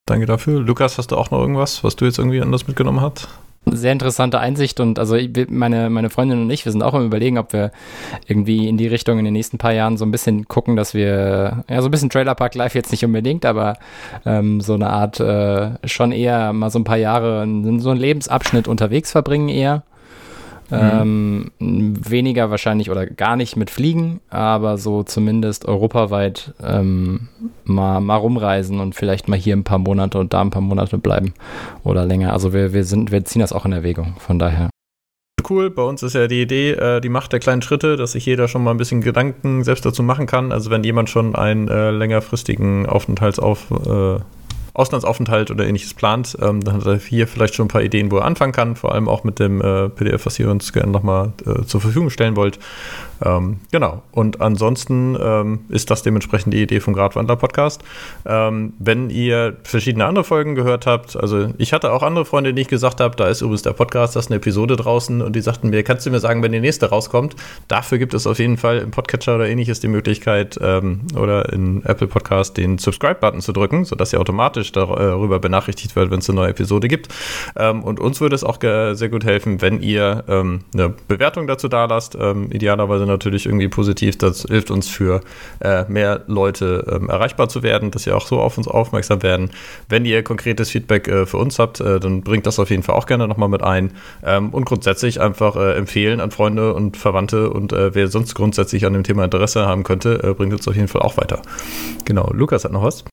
Danke 0.07 0.25
dafür. 0.25 0.61
Lukas, 0.61 0.97
hast 0.97 1.11
du 1.11 1.17
auch 1.17 1.29
noch 1.29 1.39
irgendwas, 1.39 1.83
was 1.83 1.95
du 1.95 2.05
jetzt 2.05 2.17
irgendwie 2.17 2.41
anders 2.41 2.67
mitgenommen 2.67 3.01
hast? 3.01 3.27
Sehr 3.71 3.91
interessante 3.91 4.39
Einsicht 4.39 4.79
und 4.79 4.99
also 4.99 5.17
meine, 5.49 5.89
meine 5.89 6.09
Freundin 6.09 6.41
und 6.41 6.49
ich, 6.49 6.65
wir 6.65 6.71
sind 6.71 6.81
auch 6.81 6.93
im 6.93 7.05
Überlegen, 7.05 7.37
ob 7.37 7.53
wir 7.53 7.71
irgendwie 8.27 8.67
in 8.67 8.77
die 8.77 8.87
Richtung 8.87 9.19
in 9.19 9.25
den 9.25 9.33
nächsten 9.33 9.57
paar 9.57 9.73
Jahren 9.73 9.97
so 9.97 10.05
ein 10.05 10.11
bisschen 10.11 10.47
gucken, 10.47 10.75
dass 10.75 10.93
wir, 10.93 11.63
ja, 11.69 11.81
so 11.81 11.87
ein 11.87 11.91
bisschen 11.91 12.09
Trailer 12.09 12.35
Park 12.35 12.55
Live 12.55 12.75
jetzt 12.75 12.91
nicht 12.91 13.05
unbedingt, 13.05 13.45
aber 13.45 13.75
ähm, 14.25 14.61
so 14.61 14.73
eine 14.73 14.89
Art 14.89 15.19
äh, 15.19 15.71
schon 15.85 16.11
eher 16.11 16.53
mal 16.53 16.69
so 16.69 16.79
ein 16.79 16.83
paar 16.83 16.97
Jahre 16.97 17.43
in 17.43 17.79
so 17.79 17.89
einen 17.89 17.99
Lebensabschnitt 17.99 18.67
unterwegs 18.67 19.11
verbringen 19.11 19.49
eher. 19.49 19.83
Mhm. 20.69 21.51
Ähm, 21.59 21.95
weniger 22.09 22.51
wahrscheinlich 22.51 22.91
oder 22.91 23.05
gar 23.05 23.35
nicht 23.35 23.55
mit 23.55 23.69
Fliegen, 23.69 24.19
aber 24.29 24.77
so 24.77 25.03
zumindest 25.03 25.65
europaweit 25.65 26.53
ähm, 26.63 27.29
mal, 27.65 27.99
mal 28.01 28.17
rumreisen 28.17 28.79
und 28.79 28.95
vielleicht 28.95 29.27
mal 29.27 29.39
hier 29.39 29.55
ein 29.55 29.63
paar 29.63 29.79
Monate 29.79 30.19
und 30.19 30.33
da 30.33 30.41
ein 30.41 30.51
paar 30.51 30.61
Monate 30.61 30.97
bleiben 30.97 31.33
oder 31.83 32.05
länger. 32.05 32.33
Also 32.33 32.53
wir, 32.53 32.73
wir, 32.73 32.83
sind, 32.83 33.11
wir 33.11 33.25
ziehen 33.25 33.41
das 33.41 33.53
auch 33.53 33.65
in 33.65 33.71
Erwägung, 33.71 34.15
von 34.19 34.37
daher. 34.37 34.69
Cool, 35.49 35.69
bei 35.71 35.81
uns 35.81 36.03
ist 36.03 36.13
ja 36.13 36.27
die 36.27 36.41
Idee, 36.41 36.71
äh, 36.73 37.01
die 37.01 37.09
Macht 37.09 37.33
der 37.33 37.39
kleinen 37.39 37.61
Schritte, 37.61 37.95
dass 37.95 38.11
sich 38.11 38.25
jeder 38.25 38.47
schon 38.47 38.63
mal 38.63 38.71
ein 38.71 38.77
bisschen 38.77 39.01
Gedanken 39.01 39.63
selbst 39.63 39.85
dazu 39.85 40.03
machen 40.03 40.27
kann. 40.27 40.51
Also 40.51 40.69
wenn 40.69 40.83
jemand 40.83 41.09
schon 41.09 41.35
einen 41.35 41.67
äh, 41.67 41.91
längerfristigen 41.91 42.85
Aufenthaltsauf, 42.85 43.71
äh, 43.71 44.19
Auslandsaufenthalt 44.73 45.51
oder 45.51 45.65
ähnliches 45.65 45.93
plant, 45.93 46.37
ähm, 46.41 46.61
dann 46.63 46.75
hat 46.75 46.85
er 46.85 46.97
hier 46.97 47.27
vielleicht 47.27 47.55
schon 47.55 47.65
ein 47.65 47.69
paar 47.69 47.83
Ideen, 47.83 48.11
wo 48.11 48.17
er 48.17 48.25
anfangen 48.25 48.53
kann, 48.53 48.75
vor 48.75 48.93
allem 48.93 49.07
auch 49.07 49.23
mit 49.23 49.39
dem 49.39 49.61
äh, 49.61 49.89
PDF, 49.89 50.25
was 50.25 50.39
ihr 50.39 50.49
uns 50.49 50.73
gerne 50.73 50.91
nochmal 50.91 51.33
äh, 51.45 51.63
zur 51.65 51.81
Verfügung 51.81 52.09
stellen 52.09 52.35
wollt. 52.35 52.59
Ähm, 53.23 53.59
genau. 53.71 54.03
Und 54.11 54.41
ansonsten 54.41 55.17
ähm, 55.21 55.59
ist 55.69 55.91
das 55.91 56.03
dementsprechend 56.03 56.53
die 56.53 56.61
Idee 56.61 56.79
vom 56.79 56.93
Gradwandler 56.93 57.35
Podcast. 57.35 57.83
Ähm, 58.25 58.73
wenn 58.79 59.09
ihr 59.09 59.57
verschiedene 59.63 60.05
andere 60.05 60.23
Folgen 60.23 60.55
gehört 60.55 60.85
habt, 60.85 61.15
also 61.17 61.49
ich 61.57 61.73
hatte 61.73 61.91
auch 61.91 62.03
andere 62.03 62.25
Freunde, 62.25 62.53
die 62.53 62.61
ich 62.61 62.67
gesagt 62.67 63.01
habe, 63.01 63.15
da 63.15 63.27
ist 63.27 63.41
übrigens 63.41 63.63
der 63.63 63.73
Podcast, 63.73 64.15
da 64.15 64.19
ist 64.19 64.27
eine 64.27 64.37
Episode 64.37 64.75
draußen 64.75 65.21
und 65.21 65.35
die 65.35 65.41
sagten 65.41 65.69
mir, 65.69 65.83
kannst 65.83 66.05
du 66.05 66.11
mir 66.11 66.19
sagen, 66.19 66.41
wenn 66.43 66.51
die 66.51 66.59
nächste 66.59 66.89
rauskommt? 66.89 67.35
Dafür 67.67 67.97
gibt 67.97 68.13
es 68.13 68.25
auf 68.27 68.39
jeden 68.39 68.57
Fall 68.57 68.79
im 68.79 68.91
Podcatcher 68.91 69.35
oder 69.35 69.47
ähnliches 69.47 69.79
die 69.79 69.87
Möglichkeit 69.87 70.57
ähm, 70.61 71.01
oder 71.15 71.51
in 71.51 71.83
Apple 71.85 72.07
Podcast 72.07 72.57
den 72.57 72.77
Subscribe-Button 72.77 73.41
zu 73.41 73.51
drücken, 73.51 73.85
sodass 73.85 74.13
ihr 74.13 74.19
automatisch 74.19 74.71
darüber 74.71 75.39
benachrichtigt 75.39 75.95
werdet, 75.95 76.11
wenn 76.11 76.19
es 76.19 76.29
eine 76.29 76.37
neue 76.37 76.49
Episode 76.49 76.87
gibt. 76.87 77.09
Ähm, 77.55 77.83
und 77.83 77.99
uns 77.99 78.21
würde 78.21 78.35
es 78.35 78.43
auch 78.43 78.59
sehr 78.59 79.09
gut 79.09 79.23
helfen, 79.23 79.61
wenn 79.61 79.81
ihr 79.81 80.23
ähm, 80.27 80.61
eine 80.73 80.89
Bewertung 81.07 81.47
dazu 81.47 81.67
da 81.67 81.85
lasst, 81.85 82.15
idealerweise 82.15 83.05
natürlich 83.09 83.45
irgendwie 83.45 83.67
positiv. 83.67 84.17
Das 84.17 84.43
hilft 84.43 84.71
uns 84.71 84.87
für 84.87 85.21
äh, 85.59 85.83
mehr 85.89 86.23
Leute 86.27 86.85
ähm, 86.89 87.09
erreichbar 87.09 87.49
zu 87.49 87.63
werden, 87.63 87.91
dass 87.91 88.03
sie 88.03 88.11
auch 88.11 88.25
so 88.25 88.39
auf 88.39 88.57
uns 88.57 88.67
aufmerksam 88.67 89.21
werden. 89.23 89.49
Wenn 89.89 90.05
ihr 90.05 90.23
konkretes 90.23 90.69
Feedback 90.69 91.07
äh, 91.07 91.25
für 91.25 91.37
uns 91.37 91.59
habt, 91.59 91.79
äh, 91.81 91.99
dann 91.99 92.21
bringt 92.21 92.45
das 92.45 92.59
auf 92.59 92.69
jeden 92.69 92.83
Fall 92.83 92.95
auch 92.95 93.05
gerne 93.05 93.27
nochmal 93.27 93.49
mit 93.49 93.61
ein. 93.61 93.91
Ähm, 94.23 94.49
und 94.49 94.65
grundsätzlich 94.65 95.19
einfach 95.19 95.55
äh, 95.55 95.73
empfehlen 95.73 96.19
an 96.21 96.31
Freunde 96.31 96.73
und 96.73 96.97
Verwandte 96.97 97.49
und 97.49 97.73
äh, 97.73 97.93
wer 97.93 98.07
sonst 98.07 98.35
grundsätzlich 98.35 98.85
an 98.85 98.93
dem 98.93 99.03
Thema 99.03 99.25
Interesse 99.25 99.65
haben 99.65 99.83
könnte, 99.83 100.23
äh, 100.23 100.33
bringt 100.33 100.53
uns 100.53 100.67
auf 100.67 100.75
jeden 100.75 100.87
Fall 100.87 101.01
auch 101.01 101.17
weiter. 101.17 101.41
Genau, 102.05 102.29
Lukas 102.33 102.63
hat 102.63 102.71
noch 102.71 102.83
was. 102.83 103.03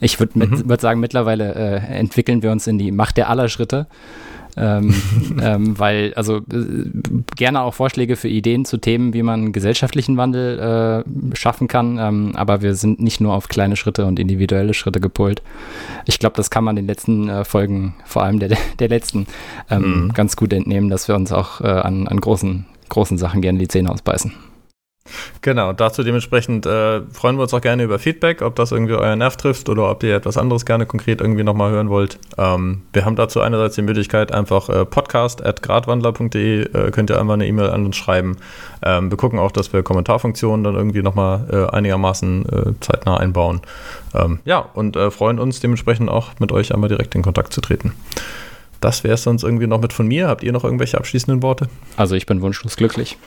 Ich 0.00 0.18
würde 0.18 0.38
mhm. 0.38 0.68
würd 0.68 0.80
sagen, 0.80 1.00
mittlerweile 1.00 1.54
entwickeln 1.54 2.42
wir 2.42 2.50
uns 2.50 2.66
in 2.66 2.78
die 2.78 2.90
Macht 2.90 3.16
der 3.16 3.30
aller 3.30 3.48
Schritte 3.48 3.86
ähm, 4.56 4.94
ähm, 5.42 5.78
weil, 5.78 6.14
also 6.14 6.38
äh, 6.38 6.90
gerne 7.36 7.62
auch 7.62 7.74
Vorschläge 7.74 8.16
für 8.16 8.28
Ideen 8.28 8.64
zu 8.64 8.78
Themen, 8.78 9.14
wie 9.14 9.22
man 9.22 9.52
gesellschaftlichen 9.52 10.16
Wandel 10.16 11.04
äh, 11.04 11.36
schaffen 11.36 11.68
kann, 11.68 11.98
ähm, 11.98 12.32
aber 12.34 12.62
wir 12.62 12.74
sind 12.74 13.00
nicht 13.00 13.20
nur 13.20 13.34
auf 13.34 13.48
kleine 13.48 13.76
Schritte 13.76 14.06
und 14.06 14.18
individuelle 14.18 14.74
Schritte 14.74 15.00
gepolt. 15.00 15.42
Ich 16.06 16.18
glaube, 16.18 16.36
das 16.36 16.50
kann 16.50 16.64
man 16.64 16.76
den 16.76 16.86
letzten 16.86 17.28
äh, 17.28 17.44
Folgen, 17.44 17.94
vor 18.04 18.22
allem 18.22 18.38
der, 18.38 18.56
der 18.78 18.88
letzten, 18.88 19.26
ähm, 19.70 20.04
mhm. 20.04 20.12
ganz 20.12 20.36
gut 20.36 20.52
entnehmen, 20.52 20.90
dass 20.90 21.08
wir 21.08 21.14
uns 21.14 21.32
auch 21.32 21.60
äh, 21.60 21.66
an, 21.66 22.08
an 22.08 22.20
großen, 22.20 22.66
großen 22.88 23.18
Sachen 23.18 23.42
gerne 23.42 23.58
die 23.58 23.68
Zähne 23.68 23.90
ausbeißen. 23.90 24.32
Genau, 25.42 25.74
dazu 25.74 26.02
dementsprechend 26.02 26.64
äh, 26.64 27.02
freuen 27.12 27.36
wir 27.36 27.42
uns 27.42 27.52
auch 27.52 27.60
gerne 27.60 27.82
über 27.82 27.98
Feedback, 27.98 28.40
ob 28.40 28.54
das 28.56 28.72
irgendwie 28.72 28.94
euer 28.94 29.14
Nerv 29.14 29.36
trifft 29.36 29.68
oder 29.68 29.90
ob 29.90 30.02
ihr 30.02 30.16
etwas 30.16 30.38
anderes 30.38 30.64
gerne 30.64 30.86
konkret 30.86 31.20
irgendwie 31.20 31.44
nochmal 31.44 31.70
hören 31.70 31.90
wollt. 31.90 32.18
Ähm, 32.38 32.80
wir 32.94 33.04
haben 33.04 33.14
dazu 33.14 33.42
einerseits 33.42 33.74
die 33.74 33.82
Möglichkeit, 33.82 34.32
einfach 34.32 34.70
äh, 34.70 34.86
podcast.gradwandler.de 34.86 36.62
äh, 36.62 36.90
könnt 36.90 37.10
ihr 37.10 37.20
einfach 37.20 37.34
eine 37.34 37.46
E-Mail 37.46 37.68
an 37.68 37.84
uns 37.84 37.96
schreiben. 37.96 38.38
Ähm, 38.82 39.10
wir 39.10 39.18
gucken 39.18 39.38
auch, 39.38 39.52
dass 39.52 39.70
wir 39.74 39.82
Kommentarfunktionen 39.82 40.64
dann 40.64 40.76
irgendwie 40.76 41.02
nochmal 41.02 41.46
äh, 41.52 41.76
einigermaßen 41.76 42.46
äh, 42.46 42.72
zeitnah 42.80 43.18
einbauen. 43.18 43.60
Ähm, 44.14 44.38
ja, 44.46 44.60
und 44.60 44.96
äh, 44.96 45.10
freuen 45.10 45.38
uns 45.38 45.60
dementsprechend 45.60 46.08
auch 46.08 46.30
mit 46.38 46.52
euch 46.52 46.72
einmal 46.72 46.88
direkt 46.88 47.14
in 47.14 47.20
Kontakt 47.20 47.52
zu 47.52 47.60
treten. 47.60 47.92
Das 48.80 49.04
wäre 49.04 49.14
es 49.14 49.22
sonst 49.22 49.42
irgendwie 49.42 49.66
noch 49.66 49.80
mit 49.80 49.92
von 49.92 50.06
mir. 50.06 50.28
Habt 50.28 50.42
ihr 50.42 50.52
noch 50.52 50.64
irgendwelche 50.64 50.96
abschließenden 50.96 51.42
Worte? 51.42 51.68
Also 51.98 52.14
ich 52.14 52.24
bin 52.24 52.40
wunschlos 52.40 52.76
glücklich. 52.76 53.18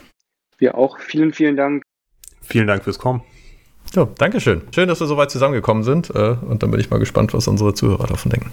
Wir 0.57 0.77
auch. 0.77 0.99
Vielen, 0.99 1.33
vielen 1.33 1.55
Dank. 1.55 1.83
Vielen 2.41 2.67
Dank 2.67 2.83
fürs 2.83 2.99
Kommen. 2.99 3.21
Ja, 3.95 4.07
Dankeschön. 4.17 4.61
Schön, 4.73 4.87
dass 4.87 4.99
wir 4.99 5.07
so 5.07 5.17
weit 5.17 5.31
zusammengekommen 5.31 5.83
sind. 5.83 6.09
Äh, 6.09 6.35
und 6.41 6.63
dann 6.63 6.71
bin 6.71 6.79
ich 6.79 6.89
mal 6.89 6.99
gespannt, 6.99 7.33
was 7.33 7.47
unsere 7.47 7.73
Zuhörer 7.73 8.07
davon 8.07 8.31
denken. 8.31 8.51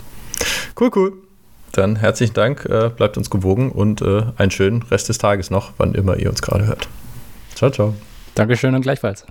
Cool, 0.78 0.90
cool. 0.94 1.12
Dann 1.72 1.96
herzlichen 1.96 2.34
Dank, 2.34 2.66
äh, 2.66 2.88
bleibt 2.88 3.16
uns 3.16 3.30
gewogen 3.30 3.72
und 3.72 4.00
äh, 4.00 4.22
einen 4.36 4.52
schönen 4.52 4.82
Rest 4.82 5.08
des 5.08 5.18
Tages 5.18 5.50
noch, 5.50 5.72
wann 5.76 5.94
immer 5.94 6.16
ihr 6.16 6.30
uns 6.30 6.40
gerade 6.40 6.66
hört. 6.66 6.88
Ciao, 7.54 7.70
ciao. 7.70 7.94
Dankeschön 8.36 8.74
und 8.74 8.82
gleichfalls. 8.82 9.26